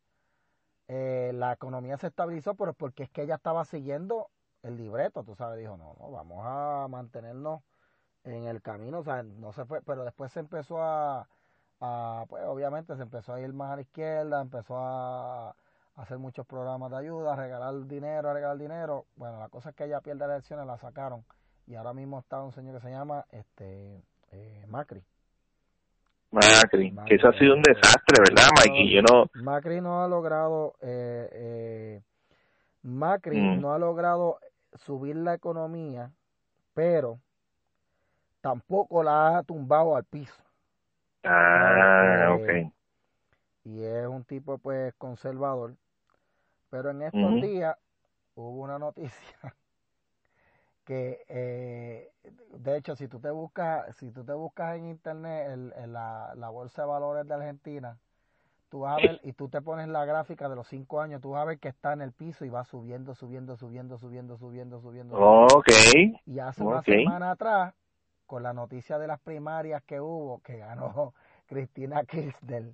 eh, 0.87 1.29
la 1.35 1.53
economía 1.53 1.97
se 1.97 2.07
estabilizó, 2.07 2.55
pero 2.55 2.73
porque 2.73 3.03
es 3.03 3.11
que 3.11 3.21
ella 3.21 3.35
estaba 3.35 3.63
siguiendo 3.63 4.31
el 4.63 4.75
libreto, 4.75 5.23
tú 5.23 5.35
sabes, 5.35 5.59
dijo, 5.59 5.77
no, 5.77 5.95
no, 5.99 6.09
vamos 6.09 6.43
a 6.43 6.87
mantenernos 6.89 7.61
en 8.23 8.45
el 8.45 8.63
camino, 8.63 8.99
o 8.99 9.03
sea, 9.03 9.21
no 9.21 9.53
se 9.53 9.65
fue, 9.65 9.83
pero 9.83 10.03
después 10.03 10.31
se 10.31 10.39
empezó 10.39 10.81
a, 10.81 11.27
pues 12.27 12.43
obviamente 12.45 12.95
se 12.95 13.03
empezó 13.03 13.35
a 13.35 13.39
ir 13.39 13.53
más 13.53 13.71
a 13.71 13.75
la 13.75 13.81
izquierda, 13.83 14.41
empezó 14.41 14.77
a, 14.79 15.55
hacer 15.95 16.17
muchos 16.17 16.47
programas 16.47 16.89
de 16.89 16.97
ayuda, 16.97 17.33
a 17.33 17.35
regalar 17.35 17.85
dinero, 17.85 18.31
a 18.31 18.33
regalar 18.33 18.57
dinero, 18.57 19.05
bueno, 19.15 19.37
la 19.37 19.49
cosa 19.49 19.69
es 19.69 19.75
que 19.75 19.83
ella 19.83 20.01
pierde 20.01 20.25
las 20.25 20.37
elecciones, 20.37 20.65
la 20.65 20.79
sacaron, 20.79 21.23
y 21.67 21.75
ahora 21.75 21.93
mismo 21.93 22.17
está 22.17 22.41
un 22.41 22.51
señor 22.51 22.73
que 22.77 22.81
se 22.81 22.89
llama, 22.89 23.27
este, 23.29 24.01
eh, 24.33 24.65
Macri. 24.67 25.01
Macri. 26.31 26.95
que 27.05 27.15
eso 27.15 27.27
ha 27.27 27.37
sido 27.37 27.53
un 27.53 27.61
desastre, 27.61 28.17
¿verdad, 28.27 28.47
Mikey? 28.57 28.91
Yo 28.91 29.01
no... 29.03 29.25
Macri 29.35 29.81
no 29.81 30.03
ha 30.03 30.07
logrado, 30.07 30.73
eh, 30.81 31.29
eh, 31.31 32.01
Macri 32.81 33.39
mm. 33.39 33.61
no 33.61 33.73
ha 33.73 33.77
logrado 33.77 34.39
subir 34.83 35.15
la 35.15 35.35
economía, 35.35 36.11
pero 36.73 37.19
tampoco 38.41 39.03
la 39.03 39.37
ha 39.37 39.43
tumbado 39.43 39.95
al 39.95 40.05
piso. 40.05 40.43
Ah, 41.23 42.35
ok. 42.35 42.71
Y 43.65 43.83
es 43.83 44.07
un 44.07 44.23
tipo, 44.25 44.57
pues, 44.57 44.93
conservador. 44.95 45.75
Pero 46.69 46.89
en 46.89 47.03
estos 47.03 47.41
días 47.41 47.77
hubo 48.35 48.63
una 48.63 48.79
noticia 48.79 49.55
que 50.85 51.23
eh, 51.29 52.11
de 52.57 52.77
hecho 52.77 52.95
si 52.95 53.07
tú 53.07 53.19
te 53.19 53.31
buscas 53.31 53.95
si 53.97 54.11
tú 54.11 54.23
te 54.23 54.33
buscas 54.33 54.75
en 54.77 54.87
internet 54.87 55.47
el, 55.51 55.93
la, 55.93 56.33
la 56.35 56.49
bolsa 56.49 56.83
de 56.83 56.87
valores 56.89 57.27
de 57.27 57.33
Argentina 57.33 57.97
tú 58.69 58.81
vas 58.81 58.97
a 58.97 59.01
ver 59.01 59.19
y 59.23 59.33
tú 59.33 59.49
te 59.49 59.61
pones 59.61 59.87
la 59.87 60.03
gráfica 60.05 60.49
de 60.49 60.55
los 60.55 60.67
cinco 60.67 60.99
años 61.01 61.21
tú 61.21 61.31
vas 61.31 61.43
a 61.43 61.45
ver 61.45 61.59
que 61.59 61.69
está 61.69 61.93
en 61.93 62.01
el 62.01 62.11
piso 62.11 62.43
y 62.45 62.49
va 62.49 62.63
subiendo 62.65 63.13
subiendo 63.15 63.55
subiendo 63.55 63.97
subiendo 63.97 64.37
subiendo 64.37 64.81
subiendo 64.81 65.15
ok. 65.17 65.69
Y 66.25 66.39
hace 66.39 66.63
una 66.63 66.81
semana 66.81 67.31
atrás 67.31 67.73
con 68.25 68.43
la 68.43 68.53
noticia 68.53 68.97
de 68.97 69.07
las 69.07 69.19
primarias 69.19 69.83
que 69.83 70.01
hubo 70.01 70.41
que 70.41 70.57
ganó 70.57 71.13
Cristina 71.47 72.03
Kirchner 72.03 72.73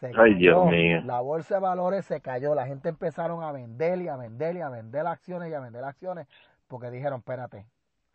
se 0.00 0.12
Ay, 0.16 0.34
Dios 0.34 0.66
mío. 0.66 1.00
la 1.04 1.20
bolsa 1.20 1.54
de 1.54 1.60
valores 1.60 2.04
se 2.06 2.20
cayó 2.20 2.54
la 2.54 2.66
gente 2.66 2.88
empezaron 2.88 3.42
a 3.44 3.52
vender 3.52 4.00
y 4.02 4.08
a 4.08 4.16
vender 4.16 4.56
y 4.56 4.60
a 4.60 4.68
vender 4.68 5.06
acciones 5.06 5.50
y 5.50 5.54
a 5.54 5.60
vender 5.60 5.84
acciones 5.84 6.26
porque 6.68 6.90
dijeron, 6.90 7.20
espérate, 7.20 7.66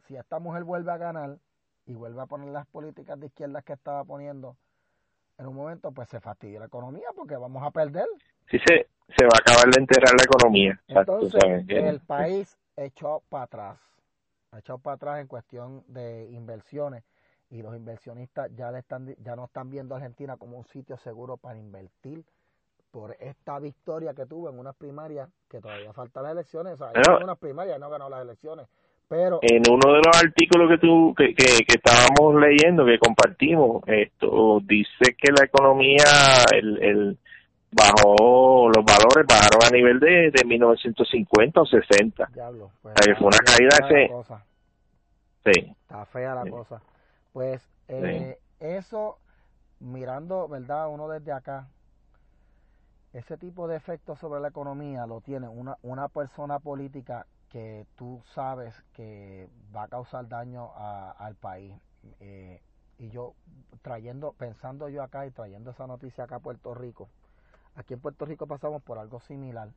si 0.07 0.15
esta 0.15 0.39
mujer 0.39 0.63
vuelve 0.63 0.91
a 0.91 0.97
ganar 0.97 1.37
y 1.85 1.95
vuelve 1.95 2.21
a 2.21 2.25
poner 2.25 2.49
las 2.49 2.67
políticas 2.67 3.19
de 3.19 3.27
izquierda 3.27 3.61
que 3.61 3.73
estaba 3.73 4.03
poniendo, 4.03 4.55
en 5.37 5.47
un 5.47 5.55
momento 5.55 5.91
pues 5.91 6.09
se 6.09 6.19
fastidia 6.19 6.59
la 6.59 6.65
economía 6.65 7.07
porque 7.15 7.35
vamos 7.35 7.63
a 7.63 7.71
perder. 7.71 8.05
Sí, 8.49 8.57
se, 8.59 8.87
se 9.17 9.25
va 9.25 9.31
a 9.33 9.39
acabar 9.39 9.73
de 9.73 9.81
enterrar 9.81 10.13
la 10.17 10.23
economía. 10.23 10.79
Entonces, 10.87 11.65
el 11.67 11.99
país 12.01 12.57
echó 12.75 13.21
para 13.29 13.43
atrás, 13.45 13.79
echó 14.57 14.77
para 14.77 14.95
atrás 14.95 15.19
en 15.21 15.27
cuestión 15.27 15.83
de 15.87 16.29
inversiones 16.31 17.03
y 17.49 17.61
los 17.61 17.75
inversionistas 17.75 18.53
ya 18.55 18.71
le 18.71 18.79
están 18.79 19.15
ya 19.23 19.35
no 19.35 19.45
están 19.45 19.69
viendo 19.69 19.95
a 19.95 19.97
Argentina 19.97 20.37
como 20.37 20.57
un 20.57 20.65
sitio 20.65 20.97
seguro 20.97 21.37
para 21.37 21.57
invertir 21.57 22.23
por 22.91 23.15
esta 23.19 23.59
victoria 23.59 24.13
que 24.13 24.25
tuvo 24.25 24.49
en 24.49 24.59
unas 24.59 24.75
primarias, 24.75 25.29
que 25.49 25.59
todavía 25.59 25.93
faltan 25.93 26.23
las 26.23 26.31
elecciones, 26.33 26.73
o 26.73 26.77
sea, 26.77 26.91
en 26.93 27.23
unas 27.23 27.37
primarias 27.37 27.79
no 27.79 27.89
ganó 27.89 28.09
las 28.09 28.21
elecciones, 28.21 28.67
pero... 29.07 29.39
En 29.41 29.61
uno 29.69 29.93
de 29.93 30.01
los 30.05 30.23
artículos 30.23 30.69
que 30.69 30.77
tú, 30.77 31.13
que, 31.15 31.33
que, 31.33 31.65
que 31.65 31.75
estábamos 31.77 32.41
leyendo, 32.41 32.85
que 32.85 32.99
compartimos, 32.99 33.83
esto 33.87 34.59
dice 34.63 35.15
que 35.17 35.31
la 35.31 35.45
economía, 35.45 36.03
el, 36.53 36.83
el 36.83 37.17
bajó, 37.71 38.69
los 38.69 38.83
valores 38.83 39.25
bajaron 39.27 39.63
a 39.65 39.69
nivel 39.69 39.99
de, 39.99 40.31
de 40.31 40.45
1950 40.45 41.61
o 41.61 41.65
60. 41.65 42.29
Diablo, 42.33 42.71
pues, 42.81 42.95
o 42.95 43.03
sea, 43.03 43.13
que 43.13 43.19
fue 43.19 43.27
una 43.27 43.37
caída 43.37 43.87
ese... 43.87 44.43
Sí. 45.45 45.71
Está 45.81 46.05
fea 46.05 46.35
la 46.35 46.49
cosa. 46.49 46.81
Pues 47.31 47.67
eh, 47.87 48.37
eso, 48.59 49.17
mirando, 49.79 50.47
¿verdad? 50.47 50.89
Uno 50.89 51.07
desde 51.07 51.31
acá, 51.31 51.67
ese 53.14 53.38
tipo 53.38 53.68
de 53.68 53.76
efecto 53.76 54.16
sobre 54.16 54.39
la 54.39 54.49
economía 54.49 55.05
lo 55.07 55.22
tiene 55.22 55.47
una, 55.47 55.78
una 55.82 56.07
persona 56.10 56.60
política 56.60 57.26
que 57.49 57.88
tú 57.95 58.22
sabes 58.36 58.76
que 58.93 59.49
va 59.76 59.84
a 59.84 59.88
causar 59.88 60.28
daño 60.28 60.72
al 60.76 61.36
país. 61.36 61.74
Eh, 62.20 62.62
y 62.99 63.10
yo 63.10 63.34
trayendo, 63.82 64.34
pensando 64.34 64.89
yo 64.89 65.03
acá 65.03 65.26
y 65.26 65.32
trayendo 65.32 65.72
esa 65.72 65.88
noticia 65.88 66.26
acá 66.26 66.36
a 66.36 66.39
Puerto 66.39 66.74
Rico, 66.74 67.10
aquí 67.76 67.93
en 67.93 67.99
Puerto 67.99 68.26
Rico 68.26 68.45
pasamos 68.45 68.84
por 68.84 68.99
algo 68.99 69.20
similar 69.22 69.70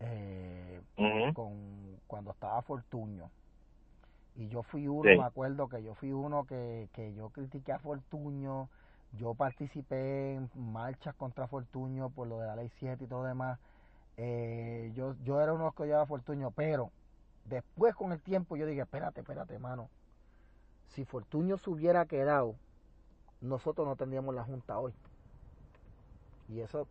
eh, 0.00 0.80
con 1.34 1.98
cuando 2.06 2.30
estaba 2.30 2.62
Fortuño. 2.62 3.30
Y 4.36 4.48
yo 4.48 4.62
fui 4.62 4.86
uno, 4.86 5.04
me 5.04 5.24
acuerdo 5.24 5.66
que 5.68 5.82
yo 5.82 5.94
fui 5.94 6.12
uno 6.12 6.44
que, 6.44 6.90
que 6.92 7.14
yo 7.14 7.30
critiqué 7.30 7.72
a 7.72 7.78
Fortuño, 7.78 8.68
yo 9.18 9.34
participé 9.34 10.34
en 10.34 10.50
marchas 10.54 11.14
contra 11.14 11.46
Fortuño 11.46 12.10
por 12.10 12.28
lo 12.28 12.40
de 12.40 12.46
la 12.46 12.56
ley 12.56 12.70
7 12.78 13.04
y 13.04 13.06
todo 13.06 13.24
demás. 13.24 13.58
Eh, 14.16 14.92
yo, 14.94 15.14
yo 15.24 15.40
era 15.40 15.52
uno 15.52 15.72
que 15.72 15.82
odiaba 15.84 16.06
Fortuño, 16.06 16.50
pero 16.50 16.90
después 17.44 17.94
con 17.94 18.12
el 18.12 18.20
tiempo 18.20 18.56
yo 18.56 18.66
dije, 18.66 18.82
espérate, 18.82 19.20
espérate, 19.20 19.54
hermano. 19.54 19.88
Si 20.88 21.04
Fortuño 21.04 21.58
se 21.58 21.70
hubiera 21.70 22.06
quedado, 22.06 22.54
nosotros 23.40 23.86
no 23.86 23.96
tendríamos 23.96 24.34
la 24.34 24.44
Junta 24.44 24.78
hoy. 24.78 24.94
Y 26.48 26.60
eso, 26.60 26.86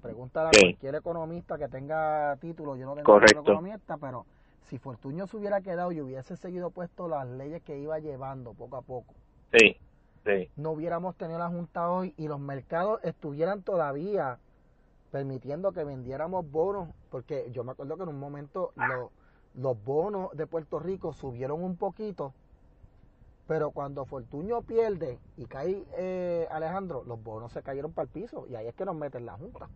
pregúntale 0.00 0.48
a 0.48 0.60
cualquier 0.60 0.94
economista 0.94 1.58
que 1.58 1.68
tenga 1.68 2.36
título, 2.36 2.76
yo 2.76 2.86
no 2.86 2.94
tengo 2.94 3.20
título 3.20 3.40
economista, 3.42 3.96
pero 3.98 4.24
si 4.68 4.78
Fortuño 4.78 5.26
se 5.26 5.36
hubiera 5.36 5.60
quedado 5.60 5.92
y 5.92 6.00
hubiese 6.00 6.36
seguido 6.36 6.70
puesto 6.70 7.08
las 7.08 7.26
leyes 7.28 7.62
que 7.62 7.78
iba 7.78 7.98
llevando 7.98 8.54
poco 8.54 8.76
a 8.76 8.82
poco, 8.82 9.14
sí 9.52 9.76
no 10.56 10.72
hubiéramos 10.72 11.16
tenido 11.16 11.38
la 11.38 11.48
Junta 11.48 11.90
hoy 11.90 12.14
y 12.16 12.28
los 12.28 12.40
mercados 12.40 13.00
estuvieran 13.04 13.62
todavía 13.62 14.38
permitiendo 15.10 15.72
que 15.72 15.84
vendiéramos 15.84 16.50
bonos, 16.50 16.88
porque 17.10 17.48
yo 17.52 17.64
me 17.64 17.72
acuerdo 17.72 17.96
que 17.96 18.02
en 18.02 18.08
un 18.10 18.18
momento 18.18 18.72
los 19.54 19.84
bonos 19.84 20.30
de 20.36 20.46
Puerto 20.46 20.78
Rico 20.78 21.12
subieron 21.12 21.62
un 21.62 21.76
poquito, 21.76 22.34
pero 23.46 23.70
cuando 23.70 24.04
Fortuño 24.04 24.62
pierde 24.62 25.18
y 25.36 25.46
cae 25.46 25.84
eh, 25.96 26.48
Alejandro, 26.50 27.04
los 27.06 27.22
bonos 27.22 27.52
se 27.52 27.62
cayeron 27.62 27.92
para 27.92 28.04
el 28.04 28.10
piso 28.10 28.46
y 28.48 28.56
ahí 28.56 28.66
es 28.66 28.74
que 28.74 28.84
nos 28.84 28.96
meten 28.96 29.24
la 29.24 29.34
Junta. 29.34 29.68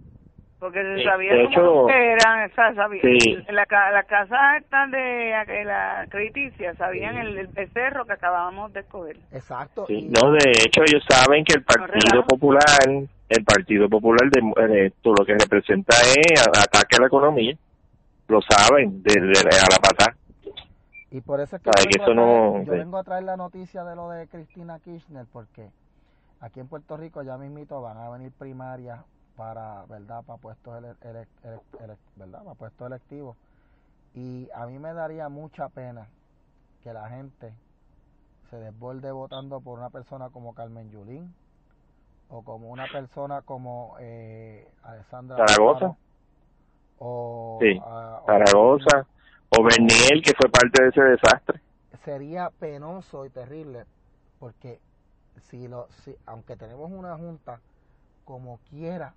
Porque 0.61 0.83
se 0.83 1.05
sabía 1.05 1.33
cómo 1.55 1.89
eran, 1.89 2.51
sabía, 2.55 3.01
la, 3.49 3.67
la 3.93 4.03
casa 4.03 4.59
esta 4.59 4.87
de 4.89 5.65
la 5.65 6.07
crediticia, 6.11 6.75
sabían 6.75 7.17
el, 7.17 7.39
el, 7.39 7.47
becerro 7.47 8.05
que 8.05 8.13
acabábamos 8.13 8.71
de 8.75 8.81
escoger. 8.81 9.17
Exacto. 9.33 9.87
no, 9.89 10.33
de 10.33 10.51
hecho 10.51 10.83
ellos 10.87 11.03
saben 11.09 11.47
que 11.47 11.55
el 11.55 11.65
Partido 11.65 12.27
Popular, 12.27 12.63
el 12.87 13.45
Partido 13.45 13.89
Popular 13.89 14.29
de, 14.29 14.93
todo 15.01 15.15
lo 15.21 15.25
que 15.25 15.33
representa 15.33 15.97
es 16.15 16.47
ataque 16.47 16.97
a 16.97 17.01
la 17.01 17.07
economía, 17.07 17.57
lo 18.29 18.41
saben, 18.43 19.03
de, 19.03 19.13
a 19.19 19.71
la 19.71 19.79
patada. 19.81 20.15
Y 21.11 21.23
por 21.23 21.41
eso 21.41 21.57
es 21.57 21.63
que, 21.63 21.71
yo, 21.99 22.65
vengo, 22.67 22.99
a 22.99 23.03
traer 23.03 23.25
la 23.25 23.39
noticia 23.39 23.83
de 23.83 23.97
lo 23.97 24.11
de 24.11 24.29
Cristina 24.29 24.79
Kirchner, 24.79 25.25
porque 25.33 25.71
aquí 26.41 26.61
en 26.61 26.69
Puerto 26.69 26.99
Rico 26.99 27.23
ya 27.23 27.39
mismito 27.39 27.81
van 27.81 27.97
a 27.97 28.11
venir 28.11 28.31
primarias 28.39 29.01
para, 29.41 29.87
¿verdad? 29.87 30.23
Para 30.25 30.39
puestos, 30.39 30.83
¿verdad? 32.17 32.45
Para 32.45 32.55
puestos 32.55 32.87
electivos. 32.87 33.39
Y 34.15 34.51
a 34.55 34.67
mí 34.67 34.79
me 34.79 34.93
daría 34.93 35.31
mucha 35.31 35.71
pena 35.71 36.09
que 36.83 36.93
la 36.93 37.09
gente 37.09 37.55
se 38.51 38.57
desborde 38.57 39.11
votando 39.13 39.61
por 39.63 39.79
una 39.79 39.89
persona 39.89 40.29
como 40.29 40.55
Carmen 40.55 40.91
Yulín 40.91 41.33
o 42.29 42.43
como 42.43 42.69
una 42.69 42.87
persona 42.93 43.41
como 43.41 43.97
eh, 43.99 44.69
Alessandra 44.83 45.47
Zaragoza 45.47 45.97
o, 46.99 47.59
sí, 47.63 47.81
Zaragoza 48.27 49.07
o 49.49 49.65
Berniel 49.65 50.23
que 50.23 50.35
fue 50.37 50.51
parte 50.51 50.83
de 50.83 50.89
ese 50.91 51.03
desastre 51.03 51.61
sería 52.05 52.51
penoso 52.51 53.25
y 53.25 53.31
terrible 53.31 53.85
porque 54.39 54.81
si 55.49 55.67
lo 55.67 55.89
si 56.05 56.15
aunque 56.27 56.57
tenemos 56.57 56.91
una 56.91 57.17
junta 57.17 57.61
como 58.25 58.59
quiera 58.71 59.15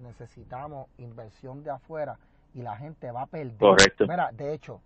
necesitamos 0.00 0.88
inversión 0.98 1.62
de 1.62 1.70
afuera 1.70 2.18
y 2.54 2.62
la 2.62 2.76
gente 2.76 3.10
va 3.10 3.22
a 3.22 3.26
perder. 3.26 3.58
Correcto. 3.58 4.06
Mira, 4.06 4.30
de 4.32 4.54
hecho, 4.54 4.80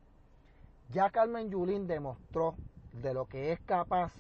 ya 0.91 1.11
Carmen 1.11 1.51
Yulín 1.51 1.87
demostró 1.87 2.55
de 2.93 3.15
lo 3.15 3.27
que 3.27 3.53
es 3.53 3.61
capaz 3.61 4.13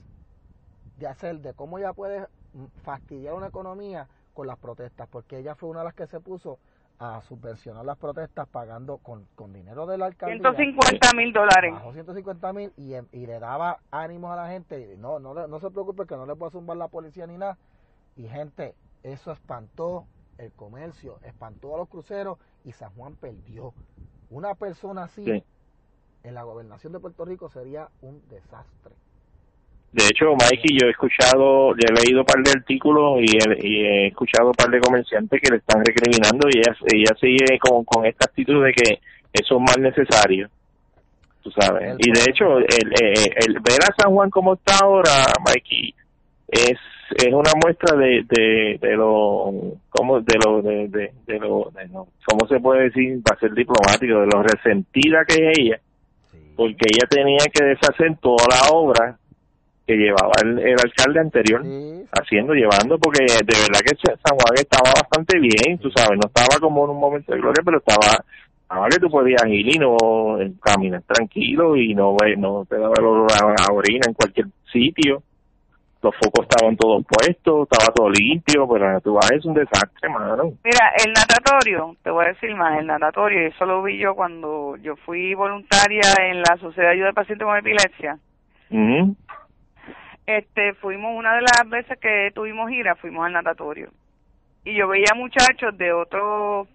de 0.98 1.06
hacer, 1.06 1.40
de 1.40 1.54
cómo 1.54 1.78
ella 1.78 1.92
puede 1.92 2.26
fastidiar 2.82 3.34
una 3.34 3.48
economía 3.48 4.08
con 4.32 4.46
las 4.46 4.58
protestas, 4.58 5.08
porque 5.08 5.38
ella 5.38 5.54
fue 5.54 5.68
una 5.68 5.80
de 5.80 5.86
las 5.86 5.94
que 5.94 6.06
se 6.06 6.20
puso 6.20 6.58
a 6.98 7.20
subvencionar 7.22 7.84
las 7.84 7.98
protestas 7.98 8.46
pagando 8.48 8.98
con, 8.98 9.26
con 9.34 9.52
dinero 9.52 9.84
del 9.86 10.02
alcalde 10.02 10.36
150 10.36 11.12
mil 11.16 11.32
dólares. 11.32 11.74
150 11.92 12.52
mil 12.52 12.72
y, 12.76 12.94
y, 12.94 13.26
le 13.26 13.40
daba 13.40 13.80
ánimos 13.90 14.30
a 14.30 14.36
la 14.36 14.48
gente. 14.48 14.96
No, 14.98 15.18
no, 15.18 15.34
no 15.46 15.60
se 15.60 15.70
preocupe 15.70 16.06
que 16.06 16.16
no 16.16 16.24
le 16.24 16.36
puedo 16.36 16.52
zumbar 16.52 16.76
la 16.76 16.88
policía 16.88 17.26
ni 17.26 17.36
nada. 17.36 17.58
Y 18.16 18.28
gente, 18.28 18.76
eso 19.02 19.32
espantó 19.32 20.06
el 20.38 20.52
comercio, 20.52 21.18
espantó 21.24 21.74
a 21.74 21.78
los 21.78 21.88
cruceros 21.88 22.38
y 22.64 22.72
San 22.72 22.90
Juan 22.94 23.16
perdió. 23.16 23.72
Una 24.30 24.54
persona 24.54 25.04
así 25.04 25.44
en 26.22 26.34
la 26.34 26.42
gobernación 26.42 26.92
de 26.92 27.00
Puerto 27.00 27.24
Rico 27.24 27.48
sería 27.50 27.88
un 28.02 28.22
desastre. 28.28 28.94
De 29.92 30.04
hecho, 30.06 30.34
Mikey, 30.34 30.76
yo 30.76 30.88
he 30.88 30.90
escuchado, 30.90 31.72
he 31.74 32.02
leído 32.02 32.20
un 32.20 32.26
par 32.26 32.42
de 32.42 32.50
artículos 32.50 33.20
y 33.22 33.76
he, 33.78 34.08
escuchado 34.08 34.48
un 34.48 34.54
par 34.54 34.68
de 34.68 34.80
comerciantes 34.80 35.40
que 35.40 35.52
le 35.52 35.58
están 35.58 35.84
recriminando 35.84 36.48
y 36.50 36.58
ella, 36.58 36.76
ella 36.92 37.16
sigue 37.20 37.58
con, 37.60 37.84
con 37.84 38.04
esta 38.04 38.24
actitud 38.24 38.64
de 38.64 38.72
que 38.72 38.98
eso 39.32 39.54
es 39.56 39.60
más 39.60 39.78
necesario. 39.78 40.48
Tú 41.44 41.50
sabes. 41.52 41.94
y 41.98 42.10
de 42.10 42.22
hecho, 42.28 42.58
el, 42.58 42.92
el, 42.96 43.60
ver 43.60 43.78
a 43.82 44.02
San 44.02 44.12
Juan 44.12 44.30
como 44.30 44.54
está 44.54 44.78
ahora, 44.82 45.26
Mikey, 45.46 45.94
es 46.48 46.78
es 47.16 47.32
una 47.32 47.52
muestra 47.62 47.96
de 47.96 48.24
de, 48.28 48.78
de 48.80 48.96
lo 48.96 49.76
cómo 49.90 50.20
de 50.20 50.38
lo 50.44 50.62
de, 50.62 50.88
de, 51.26 51.38
lo, 51.38 51.70
cómo 52.26 52.48
se 52.48 52.60
puede 52.60 52.84
decir 52.84 53.22
para 53.22 53.40
ser 53.40 53.54
diplomático 53.54 54.20
de 54.20 54.26
lo 54.26 54.42
resentida 54.42 55.24
que 55.24 55.34
es 55.34 55.58
ella 55.58 55.80
porque 56.56 56.86
ella 56.86 57.08
tenía 57.08 57.44
que 57.52 57.64
deshacer 57.64 58.16
toda 58.20 58.44
la 58.48 58.76
obra 58.76 59.18
que 59.86 59.96
llevaba 59.96 60.32
el, 60.42 60.76
alcalde 60.82 61.20
anterior 61.20 61.62
haciendo 62.12 62.54
llevando 62.54 62.98
porque 62.98 63.24
de 63.24 63.58
verdad 63.58 63.80
que 63.80 63.96
San 63.96 64.36
Juan 64.38 64.54
estaba 64.56 64.90
bastante 64.94 65.38
bien 65.38 65.78
tú 65.78 65.90
sabes 65.90 66.18
no 66.18 66.28
estaba 66.28 66.58
como 66.60 66.84
en 66.84 66.90
un 66.90 67.00
momento 67.00 67.32
de 67.32 67.38
gloria 67.38 67.62
pero 67.64 67.78
estaba 67.78 68.24
Ahora 68.68 68.88
que 68.88 69.00
tú 69.00 69.10
podías 69.10 69.44
ir 69.46 69.76
y 69.76 69.78
no 69.78 69.96
caminar 70.60 71.02
tranquilo 71.02 71.76
y 71.76 71.94
no, 71.94 72.16
no 72.38 72.66
te 72.68 72.76
daba 72.76 72.94
el 72.98 73.04
olor 73.04 73.30
a, 73.30 73.64
a 73.68 73.72
orina 73.72 74.00
en 74.08 74.14
cualquier 74.14 74.46
sitio. 74.72 75.22
Los 76.04 76.14
focos 76.16 76.46
estaban 76.46 76.76
todos 76.76 77.02
puestos, 77.06 77.66
estaba 77.66 77.90
todo 77.94 78.10
limpio, 78.10 78.68
pero 78.68 79.00
tú 79.00 79.14
vas, 79.14 79.32
es 79.32 79.42
un 79.46 79.54
desastre, 79.54 80.10
mano. 80.10 80.52
Mira, 80.62 80.92
el 81.02 81.14
natatorio, 81.14 81.96
te 82.02 82.10
voy 82.10 82.26
a 82.26 82.28
decir 82.28 82.54
más, 82.54 82.78
el 82.78 82.86
natatorio, 82.86 83.42
y 83.42 83.46
eso 83.46 83.64
lo 83.64 83.82
vi 83.82 83.96
yo 83.96 84.14
cuando 84.14 84.76
yo 84.82 84.96
fui 84.96 85.32
voluntaria 85.32 86.02
en 86.18 86.42
la 86.42 86.58
Sociedad 86.60 86.88
de 86.88 86.94
Ayuda 86.96 87.08
al 87.08 87.14
Paciente 87.14 87.46
con 87.46 87.56
Epilepsia. 87.56 88.18
Este, 90.26 90.74
fuimos 90.74 91.16
una 91.16 91.36
de 91.36 91.40
las 91.40 91.70
veces 91.70 91.98
que 91.98 92.30
tuvimos 92.34 92.68
gira, 92.68 92.96
fuimos 92.96 93.24
al 93.24 93.32
natatorio. 93.32 93.88
Y 94.62 94.74
yo 94.74 94.86
veía 94.86 95.14
muchachos 95.16 95.74
de 95.78 95.90
otros 95.90 96.68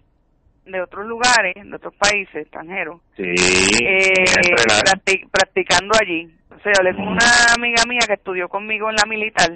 de 0.70 0.80
otros 0.80 1.06
lugares, 1.06 1.54
de 1.54 1.76
otros 1.76 1.94
países 1.94 2.34
extranjeros, 2.34 3.00
Sí, 3.16 3.22
eh, 3.22 4.24
practicando 5.30 5.94
allí. 6.00 6.32
O 6.50 6.58
sea, 6.60 6.72
hablé 6.78 6.94
con 6.94 7.08
una 7.08 7.26
amiga 7.54 7.84
mía 7.86 8.00
que 8.06 8.14
estudió 8.14 8.48
conmigo 8.48 8.90
en 8.90 8.96
la 8.96 9.06
militar, 9.06 9.50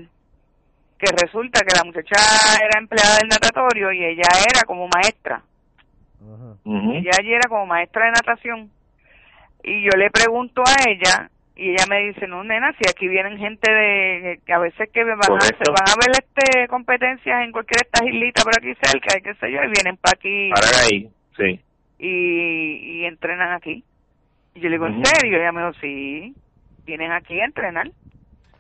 que 0.99 1.07
resulta 1.23 1.61
que 1.61 1.77
la 1.77 1.85
muchacha 1.85 2.17
era 2.63 2.79
empleada 2.79 3.19
del 3.19 3.29
natatorio 3.29 3.93
y 3.93 4.05
ella 4.05 4.29
era 4.51 4.63
como 4.67 4.89
maestra. 4.89 5.43
Ujú. 6.21 6.93
Ella 6.93 7.11
allí 7.19 7.33
era 7.33 7.49
como 7.49 7.67
maestra 7.67 8.07
de 8.07 8.13
natación. 8.13 8.71
Y 9.63 9.85
yo 9.85 9.91
le 9.97 10.11
pregunto 10.11 10.63
a 10.63 10.89
ella, 10.89 11.31
y 11.57 11.71
ella 11.71 11.85
me 11.89 12.01
dice, 12.07 12.27
no, 12.27 12.43
nena, 12.43 12.73
si 12.73 12.89
aquí 12.89 13.07
vienen 13.07 13.39
gente 13.39 13.73
de, 13.73 14.41
que 14.45 14.53
a 14.53 14.59
veces 14.59 14.91
que 14.93 15.05
van 15.05 15.19
a, 15.19 15.41
se 15.41 15.71
van 15.71 15.89
a 15.89 15.95
ver 16.01 16.11
este 16.19 16.67
competencias 16.69 17.45
en 17.45 17.53
cualquier 17.53 17.83
de 17.83 17.87
estas 17.87 18.07
islitas 18.09 18.45
por 18.45 18.57
aquí 18.57 18.75
cerca, 18.83 19.19
y 19.19 19.23
qué 19.23 19.35
sé 19.35 19.53
yo, 19.53 19.63
y 19.63 19.71
vienen 19.71 19.97
para 19.97 20.15
aquí 20.17 20.51
Para 20.51 20.67
ahí, 20.85 21.09
sí. 21.37 21.61
y, 21.99 23.01
y 23.01 23.05
entrenan 23.05 23.53
aquí. 23.53 23.85
Y 24.55 24.61
yo 24.61 24.69
le 24.69 24.77
digo, 24.77 24.87
¿en 24.87 25.05
serio? 25.05 25.33
Y 25.33 25.41
ella 25.41 25.53
me 25.53 25.61
dijo, 25.61 25.75
sí, 25.81 26.35
vienen 26.85 27.13
aquí 27.13 27.41
a 27.41 27.45
entrenar. 27.45 27.89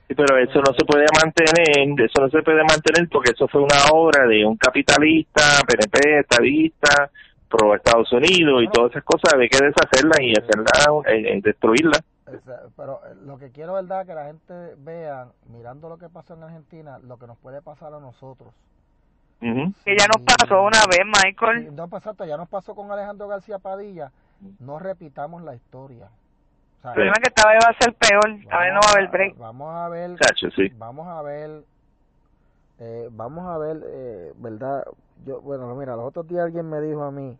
Sí, 0.06 0.14
pero 0.14 0.36
eso 0.38 0.60
no 0.60 0.74
se 0.74 0.84
puede 0.84 1.06
mantener, 1.20 2.00
eso 2.00 2.20
no 2.20 2.28
se 2.28 2.42
puede 2.42 2.62
mantener 2.62 3.08
porque 3.10 3.30
eso 3.30 3.48
fue 3.48 3.62
una 3.62 3.90
obra 3.92 4.26
de 4.26 4.44
un 4.44 4.56
capitalista, 4.56 5.42
PNP, 5.66 6.20
estadista, 6.20 7.10
pro 7.48 7.74
Estados 7.74 8.12
Unidos 8.12 8.62
y 8.62 8.68
todas 8.68 8.90
esas 8.90 9.04
cosas, 9.04 9.34
hay 9.34 9.48
que 9.48 9.64
deshacerlas 9.64 10.20
y 10.20 10.32
hacerlas, 10.32 11.06
eh, 11.06 11.34
eh, 11.34 11.40
destruirlas. 11.42 12.04
Pero 12.76 13.00
eh, 13.06 13.14
lo 13.24 13.38
que 13.38 13.50
quiero, 13.50 13.74
¿verdad? 13.74 14.06
Que 14.06 14.14
la 14.14 14.24
gente 14.26 14.74
vea, 14.78 15.28
mirando 15.50 15.88
lo 15.88 15.98
que 15.98 16.08
pasó 16.08 16.34
en 16.34 16.42
Argentina, 16.42 16.98
lo 16.98 17.18
que 17.18 17.26
nos 17.26 17.38
puede 17.38 17.60
pasar 17.62 17.92
a 17.94 18.00
nosotros. 18.00 18.52
Que 19.40 19.96
ya 19.96 20.06
nos 20.06 20.24
pasó 20.24 20.62
una 20.62 20.78
vez, 20.88 21.00
Sí, 21.02 21.26
Michael. 21.26 21.76
no, 21.76 21.88
pues, 21.88 22.02
exacto, 22.02 22.24
ya 22.24 22.36
nos 22.38 22.48
pasó 22.48 22.74
con 22.74 22.90
Alejandro 22.90 23.28
García 23.28 23.58
Padilla. 23.58 24.10
No 24.58 24.78
repitamos 24.78 25.42
la 25.42 25.54
historia. 25.54 26.06
O 26.78 26.82
sea, 26.82 26.90
El 26.92 26.94
problema 26.94 27.14
es 27.16 27.22
que 27.22 27.28
esta 27.28 27.48
vez 27.48 27.58
va 27.64 27.70
a 27.70 27.78
ser 27.78 27.94
peor, 27.94 28.40
esta 28.40 28.58
vez 28.58 28.72
no 28.72 28.80
va 28.80 28.88
a 28.88 28.92
haber 28.92 29.10
break. 29.10 29.38
Vamos 29.38 29.74
a 29.74 29.88
ver, 29.88 30.16
sí. 30.56 30.72
vamos 30.78 31.06
a 31.08 31.22
ver, 31.22 31.64
eh, 32.78 33.08
vamos 33.12 33.46
a 33.46 33.58
ver, 33.58 33.82
eh, 33.86 34.32
¿verdad? 34.36 34.84
Yo, 35.26 35.40
bueno, 35.42 35.74
mira, 35.74 35.94
los 35.96 36.06
otros 36.06 36.26
días 36.28 36.44
alguien 36.44 36.68
me 36.68 36.80
dijo 36.80 37.02
a 37.02 37.10
mí, 37.10 37.38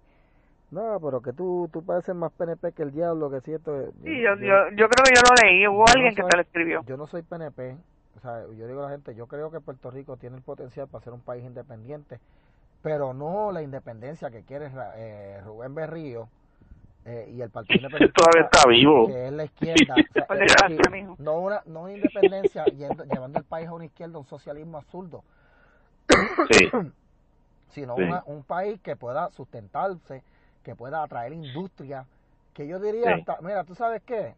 no, 0.75 1.01
pero 1.01 1.23
que 1.23 1.33
tú, 1.33 1.69
tú 1.73 1.83
pareces 1.85 2.15
más 2.15 2.33
PNP 2.33 2.73
que 2.73 2.83
el 2.83 2.93
diablo, 2.93 3.31
que 3.31 3.41
si 3.41 3.53
esto 3.55 3.81
es-". 3.81 3.91
Sí, 4.03 4.21
yo, 4.21 4.35
yo, 4.37 4.69
yo 4.77 4.89
creo 4.89 5.05
que 5.05 5.15
yo 5.15 5.23
lo 5.23 5.35
leí, 5.43 5.67
hubo 5.67 5.87
Yo 5.87 5.93
alguien 5.95 6.15
no 6.15 6.17
que 6.25 6.31
te 6.31 6.37
lo 6.37 6.43
escribió. 6.43 6.83
Yo 6.87 6.97
no 6.97 7.07
soy 7.07 7.23
PNP, 7.23 7.77
o 8.17 8.21
sea, 8.21 8.43
yo 8.57 8.67
digo 8.67 8.81
a 8.81 8.85
la 8.85 8.91
gente, 8.91 9.15
yo 9.15 9.27
creo 9.27 9.51
que 9.51 9.61
Puerto 9.61 9.91
Rico 9.91 10.17
tiene 10.17 10.37
el 10.37 10.43
potencial 10.43 10.89
para 10.89 11.03
ser 11.05 11.13
un 11.15 11.21
país 11.23 11.45
independiente, 11.45 12.21
pero 12.83 13.15
no 13.15 13.51
la 13.53 13.63
independencia 13.63 14.31
que 14.31 14.43
quiere 14.43 14.71
eh, 14.97 15.41
Rubén 15.45 15.75
Berrío 15.75 16.29
eh, 17.07 17.31
y 17.35 17.41
el 17.41 17.51
Partido 17.51 17.77
Independiente. 17.81 18.13
todavía 18.15 18.43
está 18.51 18.69
vivo. 18.69 19.07
que 19.09 19.27
es 19.27 19.33
la 19.33 19.45
izquierda. 19.45 19.95
O 20.11 20.13
sea, 20.15 20.27
Por 20.27 20.37
es 20.37 20.43
desgracia, 20.43 20.77
decir, 20.77 20.91
mijo. 20.91 21.17
no 21.19 21.39
una, 21.39 21.63
no 21.67 21.81
una 21.83 21.93
independencia 21.93 22.65
yendo- 22.77 23.05
llevando 23.05 23.39
el 23.39 23.45
país 23.45 23.69
a 23.69 23.73
una 23.73 23.85
izquierda, 23.87 24.19
un 24.19 24.27
socialismo 24.27 24.79
absurdo, 24.79 25.23
Sí, 26.51 26.69
sino 27.71 27.97
Sí. 27.97 28.03
una- 28.03 28.23
un 28.27 28.43
país 28.45 28.81
que 28.81 28.97
pueda 28.97 29.31
sustentarse, 29.33 30.23
que 30.65 30.75
pueda 30.75 31.03
atraer 31.03 31.33
industria, 31.33 32.07
que 32.55 32.67
yo 32.67 32.81
diría, 32.81 33.15
Sí. 33.15 33.21
hasta, 33.21 33.41
mira, 33.43 33.63
¿tú 33.65 33.75
sabes 33.77 34.03
qué? 34.03 34.35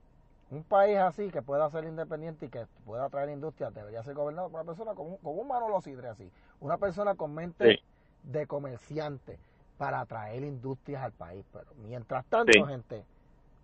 Un 0.50 0.62
país 0.64 0.98
así 0.98 1.30
que 1.30 1.40
pueda 1.42 1.68
ser 1.70 1.84
independiente 1.84 2.46
y 2.46 2.48
que 2.50 2.66
pueda 2.84 3.06
atraer 3.06 3.30
industria 3.30 3.70
debería 3.70 4.02
ser 4.02 4.14
gobernado 4.14 4.48
por 4.50 4.60
una 4.60 4.66
persona 4.66 4.94
con 4.94 5.06
un, 5.12 5.16
con 5.18 5.38
un 5.38 5.48
Manolo 5.48 5.80
Sidre 5.80 6.08
así, 6.08 6.30
una 6.60 6.76
persona 6.78 7.14
con 7.14 7.34
mente 7.34 7.76
Sí. 7.76 7.82
de 8.24 8.46
comerciante 8.46 9.38
para 9.78 10.00
atraer 10.00 10.42
industrias 10.42 11.02
al 11.02 11.12
país. 11.12 11.44
Pero 11.52 11.66
mientras 11.76 12.24
tanto, 12.26 12.52
Sí. 12.52 12.64
gente, 12.64 13.04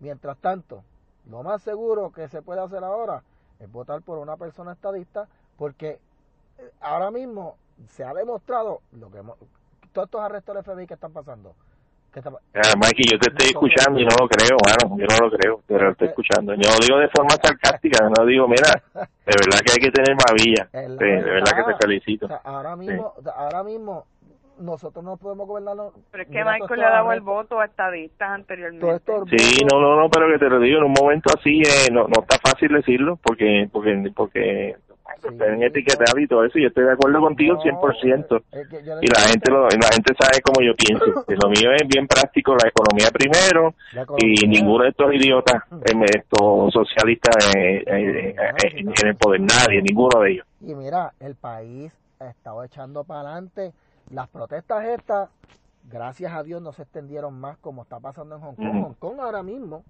mientras 0.01 0.39
tanto, 0.39 0.83
lo 1.29 1.43
más 1.43 1.63
seguro 1.63 2.11
que 2.13 2.29
se 2.29 2.43
puede 2.43 2.61
hacer 2.61 2.83
ahora 2.83 3.23
es 3.61 3.71
votar 3.71 4.03
por 4.03 4.19
una 4.19 4.37
persona 4.37 4.73
estadista 4.73 5.29
porque 5.57 6.01
eh, 6.59 6.71
ahora 6.81 7.11
mismo 7.11 7.57
se 7.89 8.05
ha 8.05 8.13
demostrado 8.13 8.83
lo 8.93 9.11
que 9.11 9.19
hemos- 9.19 9.39
todos 9.93 10.07
estos 10.07 10.21
arrestos 10.21 10.55
del 10.55 10.65
FBI 10.65 10.87
que 10.87 10.95
están 10.95 11.13
pasando. 11.13 11.55
Ah, 12.15 12.75
Mikey, 12.77 13.05
yo 13.11 13.19
te 13.19 13.31
estoy 13.31 13.47
escuchando 13.49 13.99
y 13.99 14.05
no 14.05 14.15
lo 14.21 14.29
creo, 14.29 14.57
mano, 14.61 14.99
yo 14.99 15.07
no 15.07 15.27
lo 15.27 15.31
creo, 15.31 15.61
pero 15.67 15.85
lo 15.87 15.91
estoy 15.93 16.09
escuchando. 16.09 16.55
Yo 16.55 16.69
lo 16.71 16.85
digo 16.85 16.99
de 16.99 17.09
forma 17.09 17.31
sarcástica, 17.43 18.07
no 18.09 18.27
digo, 18.27 18.47
mira, 18.47 18.69
de 18.95 19.35
verdad 19.41 19.61
que 19.65 19.73
hay 19.73 19.79
que 19.79 19.91
tener 19.91 20.17
babilla, 20.17 20.69
Es 20.73 20.91
la 20.91 20.99
Sí, 20.99 21.05
de 21.05 21.31
verdad 21.31 21.53
que 21.57 21.73
te 21.73 21.79
felicito. 21.81 22.27
o 22.27 22.29
sea, 22.29 22.41
ahora 22.45 22.77
mismo, 22.77 23.15
ahora 23.35 23.63
mismo 23.63 24.05
nosotros 24.59 25.05
no 25.05 25.17
podemos 25.17 25.47
gobernarlo. 25.49 25.93
Pero 26.11 26.23
es 26.25 26.29
que 26.29 26.45
Michael 26.45 26.81
le 26.81 26.87
ha 26.87 26.91
dado 26.91 27.13
el 27.13 27.21
voto 27.21 27.61
a 27.61 27.65
estadistas 27.65 28.31
anteriormente. 28.31 29.03
Sí, 29.37 29.65
no, 29.71 29.81
no, 29.81 29.97
no, 29.97 30.11
pero 30.11 30.29
que 30.31 30.39
te 30.39 30.49
lo 30.49 30.61
digo, 30.61 30.79
en 30.79 30.85
un 30.85 30.93
momento 30.93 31.31
así 31.37 31.63
eh, 31.63 31.91
no, 31.91 32.03
no 32.03 32.23
está 32.23 32.39
fácil 32.39 32.69
decirlo 32.73 33.19
porque 33.23 33.69
porque 33.73 34.13
porque 34.15 34.77
Sí, 35.21 35.29
están 35.29 35.63
etiquetados 35.63 36.19
y 36.19 36.27
todo 36.27 36.45
eso 36.45 36.59
y 36.59 36.63
yo 36.63 36.69
estoy 36.69 36.85
de 36.85 36.93
acuerdo 36.93 37.21
contigo 37.21 37.55
No, 37.55 37.61
100%. 37.63 38.43
es 38.53 38.69
que 38.69 38.85
yo 38.85 38.95
le 38.97 39.01
Y 39.03 39.09
la 39.09 39.21
gente 39.21 39.51
lo, 39.51 39.63
la 39.65 39.89
gente 39.93 40.15
sabe 40.19 40.41
cómo 40.43 40.61
yo 40.65 40.75
pienso. 40.75 41.25
Que 41.27 41.35
lo 41.37 41.49
mío 41.51 41.71
es 41.75 41.87
bien 41.89 42.07
práctico, 42.07 42.55
la 42.55 42.69
economía 42.69 43.09
primero 43.13 43.75
la 43.93 44.07
y 44.19 44.47
ninguno 44.49 44.85
de 44.85 44.91
estos 44.91 45.15
idiotas, 45.15 45.63
eh, 45.71 46.07
estos 46.17 46.73
socialistas 46.73 47.55
eh, 47.57 47.83
eh, 47.87 48.35
eh, 48.37 48.85
en 49.03 49.09
el 49.09 49.17
poder, 49.17 49.41
nadie, 49.41 49.83
ninguno 49.83 50.21
de 50.21 50.33
ellos. 50.33 50.47
Y 50.61 50.75
mira, 50.75 51.13
el 51.21 51.35
país 51.35 51.93
ha 52.21 52.29
estado 52.31 52.65
echando 52.65 53.05
para 53.05 53.21
adelante. 53.21 53.73
Las 54.11 54.29
protestas 54.29 54.85
estas, 54.85 55.31
gracias 55.91 56.33
a 56.33 56.43
Dios, 56.43 56.61
no 56.63 56.73
se 56.73 56.83
extendieron 56.83 57.39
más 57.39 57.57
como 57.59 57.83
está 57.83 58.01
pasando 58.01 58.37
en 58.37 58.41
Hong 58.43 58.55
Kong. 58.55 58.83
Hong 58.85 58.95
Kong 58.95 59.21
ahora 59.21 59.43
mismo 59.43 59.85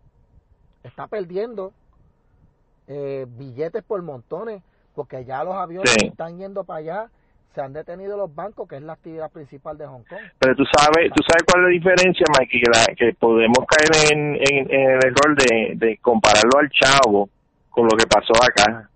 está 0.82 1.06
perdiendo 1.06 1.72
eh, 2.88 3.26
billetes 3.28 3.82
por 3.84 4.02
montones 4.02 4.62
porque 4.94 5.24
ya 5.24 5.44
los 5.44 5.54
aviones 5.54 5.90
Sí. 5.92 6.06
están 6.08 6.38
yendo 6.38 6.64
para 6.64 6.78
allá. 6.80 7.06
Se 7.54 7.60
han 7.60 7.74
detenido 7.74 8.16
los 8.16 8.34
bancos, 8.34 8.66
que 8.66 8.76
es 8.76 8.82
la 8.82 8.94
actividad 8.94 9.30
principal 9.30 9.76
de 9.76 9.86
Hong 9.86 10.04
Kong. 10.08 10.20
Pero 10.38 10.56
tú 10.56 10.64
sabes, 10.72 11.10
tú 11.14 11.22
sabes 11.22 11.42
cuál 11.46 11.64
es 11.64 11.68
la 11.68 11.72
diferencia, 11.74 12.26
Mikey, 12.38 12.60
que, 12.62 12.70
la- 12.70 12.94
que 12.96 13.12
podemos 13.14 13.58
caer 13.68 14.12
en, 14.12 14.36
en, 14.36 14.70
en 14.72 14.90
el 14.92 15.00
error 15.04 15.36
de, 15.36 15.72
de 15.74 15.98
compararlo 15.98 16.58
al 16.58 16.70
chavo 16.70 17.28
con 17.68 17.84
lo 17.84 17.96
que 17.96 18.06
pasó 18.06 18.32
acá. 18.42 18.88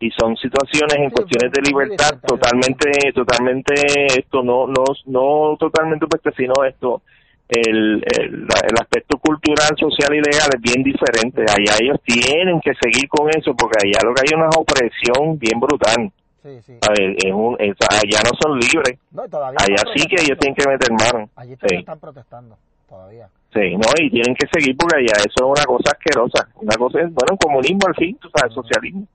Y 0.00 0.10
son 0.12 0.34
situaciones 0.36 0.94
en 0.96 1.10
Sí, 1.10 1.14
cuestiones 1.14 1.52
de 1.52 1.62
libertad 1.62 2.18
totalmente, 2.26 2.90
totalmente, 3.14 3.74
esto 4.18 4.42
no, 4.42 4.66
no, 4.66 4.82
no 5.06 5.56
totalmente 5.58 6.06
opuestas, 6.06 6.34
sino 6.36 6.54
esto, 6.64 7.02
el, 7.50 8.02
el, 8.18 8.34
el 8.46 8.74
aspecto 8.80 9.18
cultural, 9.18 9.68
social 9.76 10.14
y 10.14 10.20
legal 10.22 10.48
es 10.54 10.60
bien 10.60 10.82
diferente. 10.82 11.42
Allá 11.42 11.76
ellos 11.82 11.98
tienen 12.04 12.60
que 12.60 12.72
seguir 12.80 13.08
con 13.08 13.28
eso 13.30 13.54
porque 13.56 13.78
allá 13.86 13.98
lo 14.04 14.14
que 14.14 14.22
hay 14.22 14.28
es 14.30 14.36
una 14.38 14.48
opresión 14.50 15.38
bien 15.38 15.58
brutal. 15.60 16.10
Sí, 16.42 16.58
sí. 16.64 16.72
A 16.88 16.92
ver, 16.96 17.16
es 17.18 17.32
un, 17.32 17.56
es- 17.58 17.76
allá 17.90 18.20
no 18.24 18.30
son 18.40 18.58
libres. 18.58 18.98
No, 19.12 19.22
Allá 19.24 19.82
sí 19.94 20.06
que 20.06 20.22
ellos 20.22 20.38
tienen 20.38 20.54
que 20.54 20.66
meter 20.68 20.90
mano. 20.92 21.28
Allí 21.36 21.56
todavía 21.56 21.78
Sí. 21.78 21.80
están 21.80 21.98
protestando, 22.00 22.56
todavía. 22.88 23.28
Sí, 23.52 23.76
no, 23.76 23.88
y 23.98 24.10
tienen 24.10 24.34
que 24.36 24.46
seguir 24.52 24.76
porque 24.76 24.98
allá 24.98 25.12
eso 25.18 25.34
es 25.52 25.58
una 25.58 25.64
cosa 25.64 25.90
asquerosa. 25.92 26.48
Una 26.54 26.76
cosa 26.76 27.00
es, 27.00 27.12
bueno, 27.12 27.36
comunismo 27.36 27.80
al 27.88 27.94
fin, 27.96 28.16
tú 28.20 28.30
sabes, 28.34 28.54
socialismo. 28.54 29.06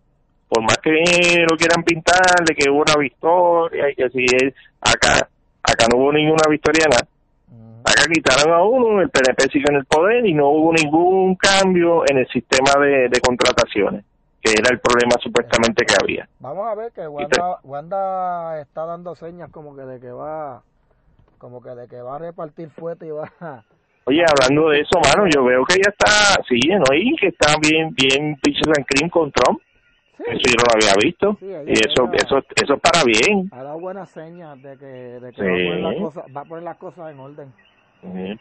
Por 0.49 0.61
más 0.61 0.77
que 0.77 0.91
lo 1.49 1.57
quieran 1.57 1.83
pintar 1.83 2.43
de 2.45 2.53
que 2.53 2.69
hubo 2.69 2.81
una 2.81 2.95
victoria 2.99 3.89
y 3.89 3.95
que 3.95 4.09
si 4.09 4.25
es, 4.25 4.53
acá, 4.81 5.27
acá 5.63 5.88
no 5.91 5.97
hubo 5.97 6.11
ninguna 6.13 6.43
victoria 6.49 6.86
nada. 6.91 7.07
Acá 7.95 8.11
quitaron 8.13 8.53
a 8.53 8.61
uno, 8.63 9.01
el 9.01 9.09
PNP 9.09 9.43
sigue 9.51 9.65
en 9.69 9.77
el 9.77 9.85
poder 9.85 10.25
y 10.25 10.33
no 10.33 10.49
hubo 10.49 10.73
ningún 10.73 11.35
cambio 11.35 12.03
en 12.09 12.17
el 12.17 12.27
sistema 12.27 12.71
de, 12.79 13.07
de 13.09 13.19
contrataciones, 13.21 14.03
que 14.41 14.51
era 14.51 14.69
el 14.71 14.79
problema 14.79 15.11
supuestamente 15.21 15.85
que 15.85 15.95
había. 16.01 16.27
Vamos 16.39 16.67
a 16.67 16.75
ver 16.75 16.91
que 16.91 17.07
Wanda, 17.07 17.59
Wanda 17.63 18.59
está 18.61 18.85
dando 18.85 19.15
señas 19.15 19.49
como 19.51 19.75
que 19.75 19.83
de 19.83 19.99
que 19.99 20.11
va 20.11 20.61
como 21.37 21.61
que 21.61 21.69
de 21.69 21.87
que 21.87 22.01
va 22.01 22.15
a 22.15 22.19
repartir 22.19 22.69
fuerte 22.69 23.07
y 23.07 23.11
va 23.11 23.31
a... 23.39 23.63
Oye, 24.05 24.23
hablando 24.27 24.69
de 24.69 24.81
eso, 24.81 24.99
mano, 24.99 25.27
yo 25.33 25.43
veo 25.43 25.63
que 25.65 25.75
ella 25.75 25.89
está, 25.89 26.41
sí, 26.47 26.59
¿no? 26.69 26.83
Y 26.95 27.15
que 27.15 27.27
está 27.27 27.53
bien, 27.61 27.93
bien 27.95 28.35
pitches 28.41 28.67
and 28.77 28.85
cream 28.85 29.09
con 29.09 29.31
Trump. 29.31 29.59
Sí, 30.17 30.23
Eso 30.27 30.41
yo 30.45 30.53
no 30.57 30.63
lo 30.65 30.73
había 30.75 30.93
visto. 31.03 31.37
Sí, 31.39 31.45
y 31.47 31.73
eso, 31.73 32.09
eso, 32.13 32.37
eso 32.55 32.73
es 32.75 32.79
para 32.79 33.03
bien. 33.03 33.49
ha 33.51 33.63
dado 33.63 33.79
buenas 33.79 34.09
señas 34.09 34.61
de 34.61 34.77
que, 34.77 34.85
de 34.85 35.33
que 35.33 35.41
Sí. 35.41 35.45
va, 35.45 35.51
a 35.51 35.55
poner 35.57 35.79
las 35.81 35.95
cosas, 36.01 36.25
va 36.35 36.41
a 36.41 36.45
poner 36.45 36.63
las 36.63 36.77
cosas 36.77 37.11
en 37.11 37.19
orden. 37.19 37.53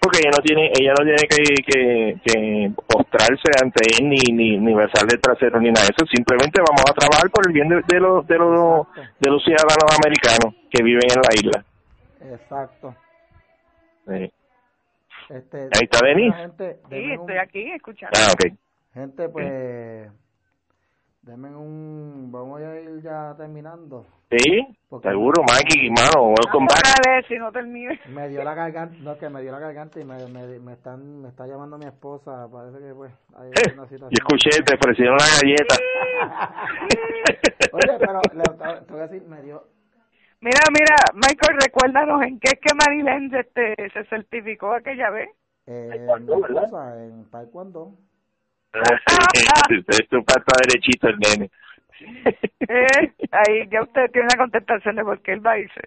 Porque 0.01 0.19
ella 0.21 0.31
no 0.37 0.43
tiene, 0.43 0.71
ella 0.79 0.93
no 0.99 1.05
tiene 1.05 1.25
que, 1.29 1.43
que, 1.65 2.17
que 2.25 2.73
postrarse 2.87 3.51
ante 3.62 3.83
él 3.99 4.09
ni, 4.09 4.19
ni, 4.33 4.59
ni 4.59 4.75
besarle 4.75 5.15
el 5.15 5.21
trasero 5.21 5.61
ni 5.61 5.71
nada 5.71 5.87
de 5.87 5.95
eso. 5.97 6.07
Simplemente 6.07 6.61
vamos 6.61 6.85
a 6.89 6.95
trabajar 6.95 7.31
por 7.31 7.47
el 7.47 7.53
bien 7.53 7.69
de, 7.69 7.77
de 7.87 8.01
los, 8.01 8.27
de 8.27 8.37
los, 8.37 8.87
de 9.21 9.31
los 9.31 9.43
ciudadanos 9.43 9.99
americanos 9.99 10.55
que 10.71 10.83
viven 10.83 11.09
en 11.09 11.21
la 11.23 11.35
isla. 11.35 11.65
Exacto. 12.35 12.95
Sí. 14.07 14.33
Este, 15.31 15.59
Ahí 15.73 15.89
está. 15.91 16.07
Gente, 16.07 16.77
Sí, 16.91 17.12
estoy 17.12 17.37
aquí 17.39 17.71
escuchando. 17.73 18.19
Ah, 18.19 18.33
ok. 18.33 18.53
Gente, 18.93 19.29
pues, 19.29 20.11
denme 21.25 21.49
un, 21.55 22.31
vamos 22.31 22.61
a 22.61 22.81
ir 22.81 23.03
ya 23.03 23.35
terminando. 23.37 24.05
Sí, 24.31 24.61
Porque 24.89 25.09
seguro, 25.09 25.43
Mikey, 25.43 25.91
mano, 25.91 26.29
welcome 26.35 26.66
back. 26.68 26.83
Dale, 27.05 27.22
si 27.29 27.37
no 27.37 27.53
termine. 27.53 27.99
me 28.09 28.29
dio 28.29 28.43
la 28.43 28.55
garganta, 28.55 28.97
no, 29.01 29.16
que 29.16 29.29
me 29.29 29.43
dio 29.43 29.53
la 29.53 29.59
garganta 29.61 30.01
y 30.01 30.05
me, 30.05 30.27
me, 30.29 30.59
me 30.59 30.72
están, 30.72 31.22
me 31.22 31.29
está 31.29 31.47
llamando 31.47 31.79
mi 31.79 31.87
esposa, 31.87 32.49
parece 32.51 32.79
que 32.79 32.95
pues 32.95 33.12
hay 33.37 33.51
una 33.75 33.87
situación. 33.89 34.11
Yo 34.11 34.18
escuché, 34.18 34.51
te 34.64 34.75
ofrecieron 34.75 35.14
una 35.14 35.27
galleta. 35.41 35.75
Oye, 37.72 37.99
pero 37.99 38.20
le, 38.35 38.81
te 38.87 38.93
voy 38.93 39.01
a 39.03 39.07
decir, 39.07 39.29
me 39.29 39.43
dio, 39.43 39.62
Mira, 40.41 40.61
mira, 40.72 40.97
Michael, 41.14 41.59
recuérdanos 41.64 42.22
en 42.22 42.39
qué 42.39 42.51
es 42.53 42.61
que 42.61 42.75
Marilyn 42.75 43.35
este, 43.35 43.75
se 43.93 44.05
certificó 44.11 44.75
aquella 44.75 45.09
vez. 45.11 45.31
eh, 45.66 45.89
Taekwondo, 45.91 46.37
mi 46.37 46.43
¿verdad? 46.43 46.64
esposa 46.64 47.05
en 47.05 47.31
taekwondo. 47.31 47.93
Esto 49.89 50.22
pasa 50.25 50.45
derechito 50.66 51.09
el 51.09 51.18
nene. 51.18 51.51
Eh, 52.68 53.12
ahí 53.31 53.68
ya 53.70 53.83
usted 53.83 54.11
tiene 54.11 54.27
una 54.27 54.37
contestación 54.37 54.97
de 54.97 55.05
por 55.05 55.20
qué 55.22 55.33
él 55.33 55.47
va 55.47 55.53
a 55.53 55.59
irse. 55.59 55.81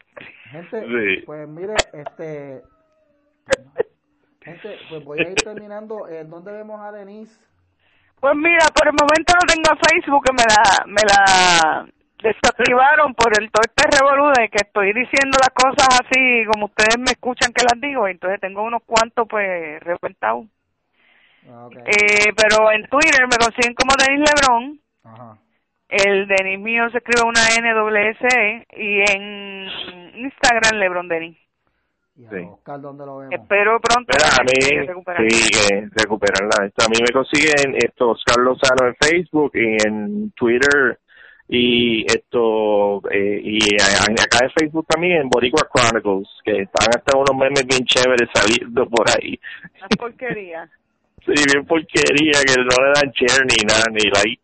Gente, 0.51 0.81
Sí. 0.81 1.23
pues 1.25 1.47
mire, 1.47 1.73
este, 1.93 2.61
gente, 4.41 4.77
pues 4.89 5.03
voy 5.03 5.19
a 5.19 5.29
ir 5.29 5.35
terminando. 5.35 6.07
¿En 6.07 6.29
dónde 6.29 6.51
vemos 6.53 6.79
a 6.81 6.91
Denise? 6.91 7.39
Pues 8.19 8.35
mira, 8.35 8.65
por 8.73 8.87
el 8.87 8.93
momento 8.93 9.33
no 9.35 9.45
tengo 9.53 9.79
Facebook, 9.89 10.23
que 10.25 10.33
me 10.33 10.43
la, 10.47 10.85
me 10.87 11.01
la 11.03 11.87
desactivaron 12.23 13.13
por 13.13 13.31
el 13.39 13.51
todo 13.51 13.61
este 13.67 13.99
revolú 13.99 14.31
de 14.39 14.49
que 14.49 14.57
estoy 14.65 14.87
diciendo 14.93 15.37
las 15.39 15.53
cosas 15.53 15.99
así 16.01 16.43
como 16.51 16.65
ustedes 16.65 16.97
me 16.97 17.11
escuchan 17.11 17.53
que 17.53 17.63
las 17.63 17.79
digo, 17.79 18.07
entonces 18.07 18.39
tengo 18.39 18.63
unos 18.63 18.81
cuantos 18.85 19.27
pues 19.29 19.79
reventados. 19.83 20.45
Ah. 21.49 21.69
Eh, 21.85 22.33
pero 22.35 22.71
en 22.71 22.87
Twitter 22.87 23.21
me 23.29 23.37
consiguen 23.37 23.73
como 23.73 23.93
Denis 23.97 24.19
Lebron, 24.29 24.79
Ajá. 25.03 25.37
el 25.89 26.27
Denis 26.27 26.59
mío 26.59 26.89
se 26.91 26.97
escribe 26.97 27.27
una 27.27 27.41
NWS 27.59 28.65
y 28.77 28.99
en 29.11 29.67
Instagram 30.25 30.79
Lebron 30.79 31.07
Denis. 31.07 31.37
¿Y 32.15 32.25
a 32.25 32.29
Sí. 32.31 32.35
Oscar 32.49 32.81
dónde 32.81 33.05
lo 33.05 33.17
vemos? 33.17 33.33
Espero 33.33 33.79
pronto 33.79 34.11
Mira, 34.11 34.27
a 34.39 34.43
mí, 34.43 35.29
sí, 35.29 35.69
recuperarla. 35.95 36.65
Esto, 36.65 36.85
a 36.85 36.89
mí 36.89 36.97
me 36.99 37.13
consiguen 37.13 37.75
esto, 37.75 38.09
Oscar 38.09 38.43
Lozano 38.43 38.87
en 38.87 38.95
Facebook 38.95 39.51
y 39.53 39.87
en 39.87 40.31
Twitter 40.31 40.99
y 41.49 42.03
esto 42.11 43.01
eh, 43.11 43.39
y 43.41 43.59
acá 43.75 44.43
en 44.43 44.51
Facebook 44.51 44.85
también 44.87 45.21
en 45.21 45.29
Boricua 45.29 45.61
Chronicles 45.73 46.27
que 46.43 46.63
están 46.63 46.89
hasta 46.89 47.17
unos 47.17 47.37
memes 47.37 47.65
bien 47.65 47.85
chéveres 47.85 48.27
saliendo 48.33 48.85
por 48.89 49.05
ahí 49.09 49.39
Una 49.79 49.87
porquería. 49.97 50.69
sí 51.27 51.43
bien 51.45 51.65
porquería 51.65 52.39
que 52.45 52.55
no 52.61 52.83
le 52.83 52.91
dan 52.95 53.11
share 53.11 53.45
ni 53.45 53.65
nada 53.65 53.83
ni 53.91 54.01
like. 54.11 54.41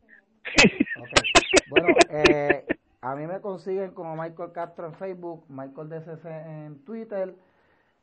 Bueno, 1.69 1.87
eh, 2.09 2.65
a 3.01 3.15
mí 3.15 3.25
me 3.25 3.39
consiguen 3.41 3.91
como 3.91 4.15
Michael 4.15 4.51
Castro 4.51 4.87
en 4.87 4.93
Facebook, 4.95 5.45
Michael 5.49 5.89
DCC 5.89 6.25
en 6.25 6.85
Twitter. 6.85 7.35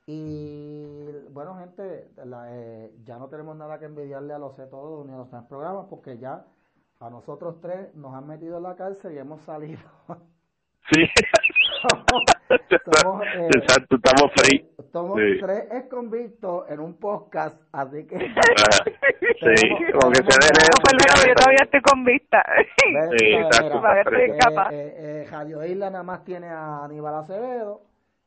Y 0.06 1.10
bueno, 1.30 1.56
gente, 1.58 2.08
la, 2.24 2.46
eh, 2.50 2.90
ya 3.04 3.18
no 3.18 3.28
tenemos 3.28 3.56
nada 3.56 3.78
que 3.78 3.84
envidiarle 3.84 4.32
a 4.32 4.38
los 4.38 4.56
sé 4.56 4.66
todos 4.66 5.06
ni 5.06 5.12
a 5.12 5.18
los 5.18 5.28
programas 5.44 5.86
porque 5.88 6.18
ya 6.18 6.44
a 6.98 7.10
nosotros 7.10 7.60
tres 7.60 7.94
nos 7.94 8.14
han 8.14 8.26
metido 8.26 8.56
en 8.56 8.64
la 8.64 8.76
cárcel 8.76 9.12
y 9.12 9.18
hemos 9.18 9.40
salido. 9.42 9.80
sí 10.90 11.04
Somos, 13.02 13.22
eh, 13.36 13.48
exacto 13.56 13.96
estamos 13.96 14.32
free 14.36 14.68
Somos 14.92 15.18
Sí. 15.18 15.38
tres 15.40 15.64
ex 15.70 15.88
convictos 15.88 16.68
en 16.70 16.80
un 16.80 16.94
podcast, 16.98 17.60
así 17.72 18.06
que 18.06 18.18
sí 18.18 19.68
como 19.92 20.10
que 20.12 20.18
se 20.18 20.38
den 20.38 20.54
No, 20.54 20.62
eso, 20.62 20.82
perdón, 20.82 21.28
yo 21.28 21.34
todavía 21.34 21.62
estoy 21.64 21.80
con 21.82 22.04
vista. 22.04 22.42
Ven, 22.46 23.18
Sí, 23.18 23.26
exacto. 23.34 23.78
mira, 23.78 24.00
estoy 24.00 24.20
eh, 24.20 24.36
eh, 24.72 24.94
eh, 24.98 25.28
Radio 25.30 25.64
Isla 25.64 25.90
nada 25.90 26.02
más 26.04 26.24
tiene 26.24 26.48
a 26.48 26.84
Aníbal 26.84 27.14
Acevedo, 27.14 27.82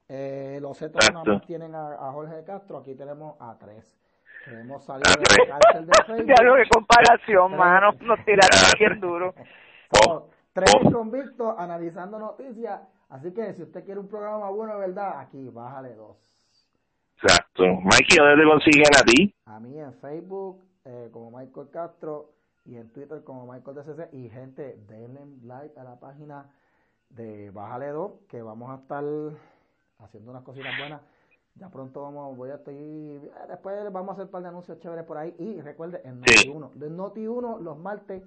eh, 0.09 0.59
los 0.61 0.77
Zetos 0.77 1.09
nada 1.11 1.25
más 1.25 1.45
tienen 1.45 1.75
a, 1.75 1.93
a 1.93 2.11
Jorge 2.11 2.35
de 2.35 2.43
Castro, 2.43 2.77
aquí 2.77 2.95
tenemos 2.95 3.35
a 3.39 3.57
tres. 3.59 3.99
Que 4.45 4.51
hemos 4.59 4.83
salido 4.83 5.09
A 5.09 5.13
de 5.15 5.47
la 5.47 5.57
cárcel 5.59 5.85
de 5.87 5.93
Facebook. 6.05 6.35
Ya 6.37 6.43
lo 6.43 6.55
que 6.55 6.63
comparación, 6.69 7.55
mano. 7.55 7.91
Nos 8.01 8.25
tiraron 8.25 8.59
bien 8.77 8.99
duro. 8.99 9.33
Somos 9.91 10.23
tres 10.51 10.69
Oh. 10.83 10.91
convictos 10.91 11.55
analizando 11.57 12.19
noticias, 12.19 12.81
así 13.13 13.31
que 13.33 13.53
si 13.53 13.63
usted 13.63 13.83
quiere 13.85 13.99
un 13.99 14.07
programa 14.07 14.49
bueno, 14.49 14.73
de 14.73 14.79
verdad, 14.87 15.19
aquí, 15.19 15.49
bájale 15.49 15.95
dos. 15.95 16.17
exacto 17.21 17.63
Mikey 17.63 18.17
¿dónde 18.17 18.43
te 18.43 18.49
consiguen 18.49 18.95
a 18.99 19.03
ti? 19.05 19.33
A 19.45 19.59
mí 19.59 19.79
en 19.79 19.93
Facebook 19.95 20.61
eh, 20.85 21.09
como 21.11 21.31
Michael 21.37 21.69
Castro 21.71 22.31
y 22.65 22.75
en 22.77 22.89
Twitter 22.91 23.23
como 23.23 23.45
Michael 23.51 23.75
DCC 23.77 24.13
y 24.13 24.29
gente, 24.29 24.77
denle 24.87 25.21
like 25.43 25.77
a 25.79 25.83
la 25.83 25.99
página 25.99 26.49
de 27.09 27.51
Bájale 27.51 27.89
2 27.89 28.11
que 28.29 28.41
vamos 28.41 28.69
a 28.71 28.81
estar 28.81 29.03
haciendo 29.99 30.31
unas 30.31 30.43
cositas 30.43 30.71
buenas. 30.77 31.01
Ya 31.55 31.69
pronto 31.69 32.01
vamos, 32.01 32.35
voy 32.35 32.49
a 32.49 32.55
estoy, 32.55 32.75
eh, 32.75 33.31
después 33.47 33.75
vamos 33.91 34.09
a 34.09 34.13
hacer 34.13 34.25
un 34.25 34.31
par 34.31 34.41
de 34.41 34.49
anuncios 34.49 34.79
chéveres 34.79 35.05
por 35.05 35.17
ahí 35.17 35.35
y 35.37 35.61
recuerde 35.61 36.01
en 36.03 36.23
Sí. 36.25 36.49
Noti1, 36.49 36.71
de 36.73 36.89
Noti1 36.89 37.59
los 37.59 37.77
martes 37.77 38.23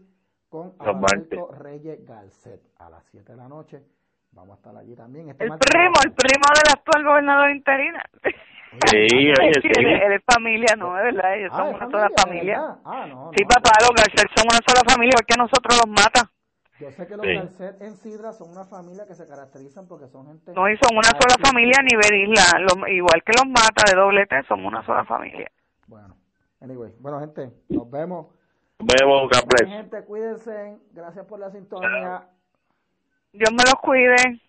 con 0.49 0.75
Los 0.79 0.87
Alberto 0.87 1.51
Reyes 1.53 2.07
Galcet 2.07 2.63
a 2.79 2.89
las 2.89 3.05
7 3.11 3.33
de 3.33 3.37
la 3.37 3.49
noche. 3.49 3.83
Vamos 4.37 4.53
a 4.53 4.57
estar 4.59 4.77
allí 4.77 4.95
también. 4.95 5.31
Este 5.31 5.45
El 5.45 5.51
martes 5.51 5.71
primo, 5.71 5.95
el 6.05 6.13
primo 6.13 6.45
del 6.55 6.73
actual 6.73 7.05
gobernador 7.05 7.51
interino. 7.51 7.99
Sí, 8.91 8.97
oye, 8.97 9.33
él, 9.41 9.55
sí. 9.63 9.71
él 9.75 10.13
es 10.13 10.23
familia, 10.31 10.77
no, 10.77 10.97
es 10.99 11.05
verdad, 11.05 11.35
ellos 11.39 11.51
Ah, 11.55 11.57
son 11.57 11.69
¿es 11.69 11.75
una 11.77 11.91
sola 11.91 12.09
¿de 12.09 12.23
familia. 12.23 12.77
Ah, 12.85 13.07
no, 13.09 13.31
Sí, 13.35 13.43
no. 13.43 13.49
papá, 13.49 13.71
los 13.81 13.91
Garcés 13.97 14.31
son 14.37 14.45
una 14.45 14.61
sola 14.67 14.83
familia, 14.87 15.15
porque 15.17 15.33
a 15.35 15.43
nosotros 15.43 15.81
los 15.81 15.89
mata. 15.89 16.31
Yo 16.79 16.91
sé 16.93 17.07
que 17.07 17.17
los 17.17 17.25
Sí. 17.25 17.35
Galcet 17.35 17.81
en 17.81 17.97
Sidra 17.97 18.33
son 18.35 18.51
una 18.51 18.67
familia 18.67 19.07
que 19.07 19.15
se 19.15 19.27
caracterizan 19.27 19.89
porque 19.89 20.09
son 20.09 20.27
gente... 20.27 20.53
No, 20.53 20.69
y 20.69 20.77
son 20.77 20.93
una 20.99 21.09
Ah, 21.09 21.19
sola 21.19 21.37
familia 21.49 21.73
a 21.81 21.83
nivel 21.83 22.29
isla, 22.29 22.61
lo- 22.61 22.87
igual 22.89 23.23
que 23.25 23.33
los 23.33 23.47
mata 23.47 23.83
de 23.91 23.97
doble 23.97 24.27
T, 24.27 24.43
somos 24.47 24.71
una 24.71 24.85
sola 24.85 25.07
familia. 25.07 25.51
Bueno, 25.87 26.15
anyway, 26.61 26.93
bueno 27.01 27.19
gente, 27.21 27.51
nos 27.71 27.91
vemos. 27.91 28.27
Nos 28.79 28.89
vemos 29.01 29.31
bless 29.31 29.71
Gente, 29.73 30.05
cuídense, 30.05 30.77
gracias 30.93 31.25
por 31.25 31.39
la 31.41 31.51
sintonía. 31.51 32.29
Dios 33.37 33.51
me 33.53 33.65
los 33.65 33.75
cuide. 33.83 34.41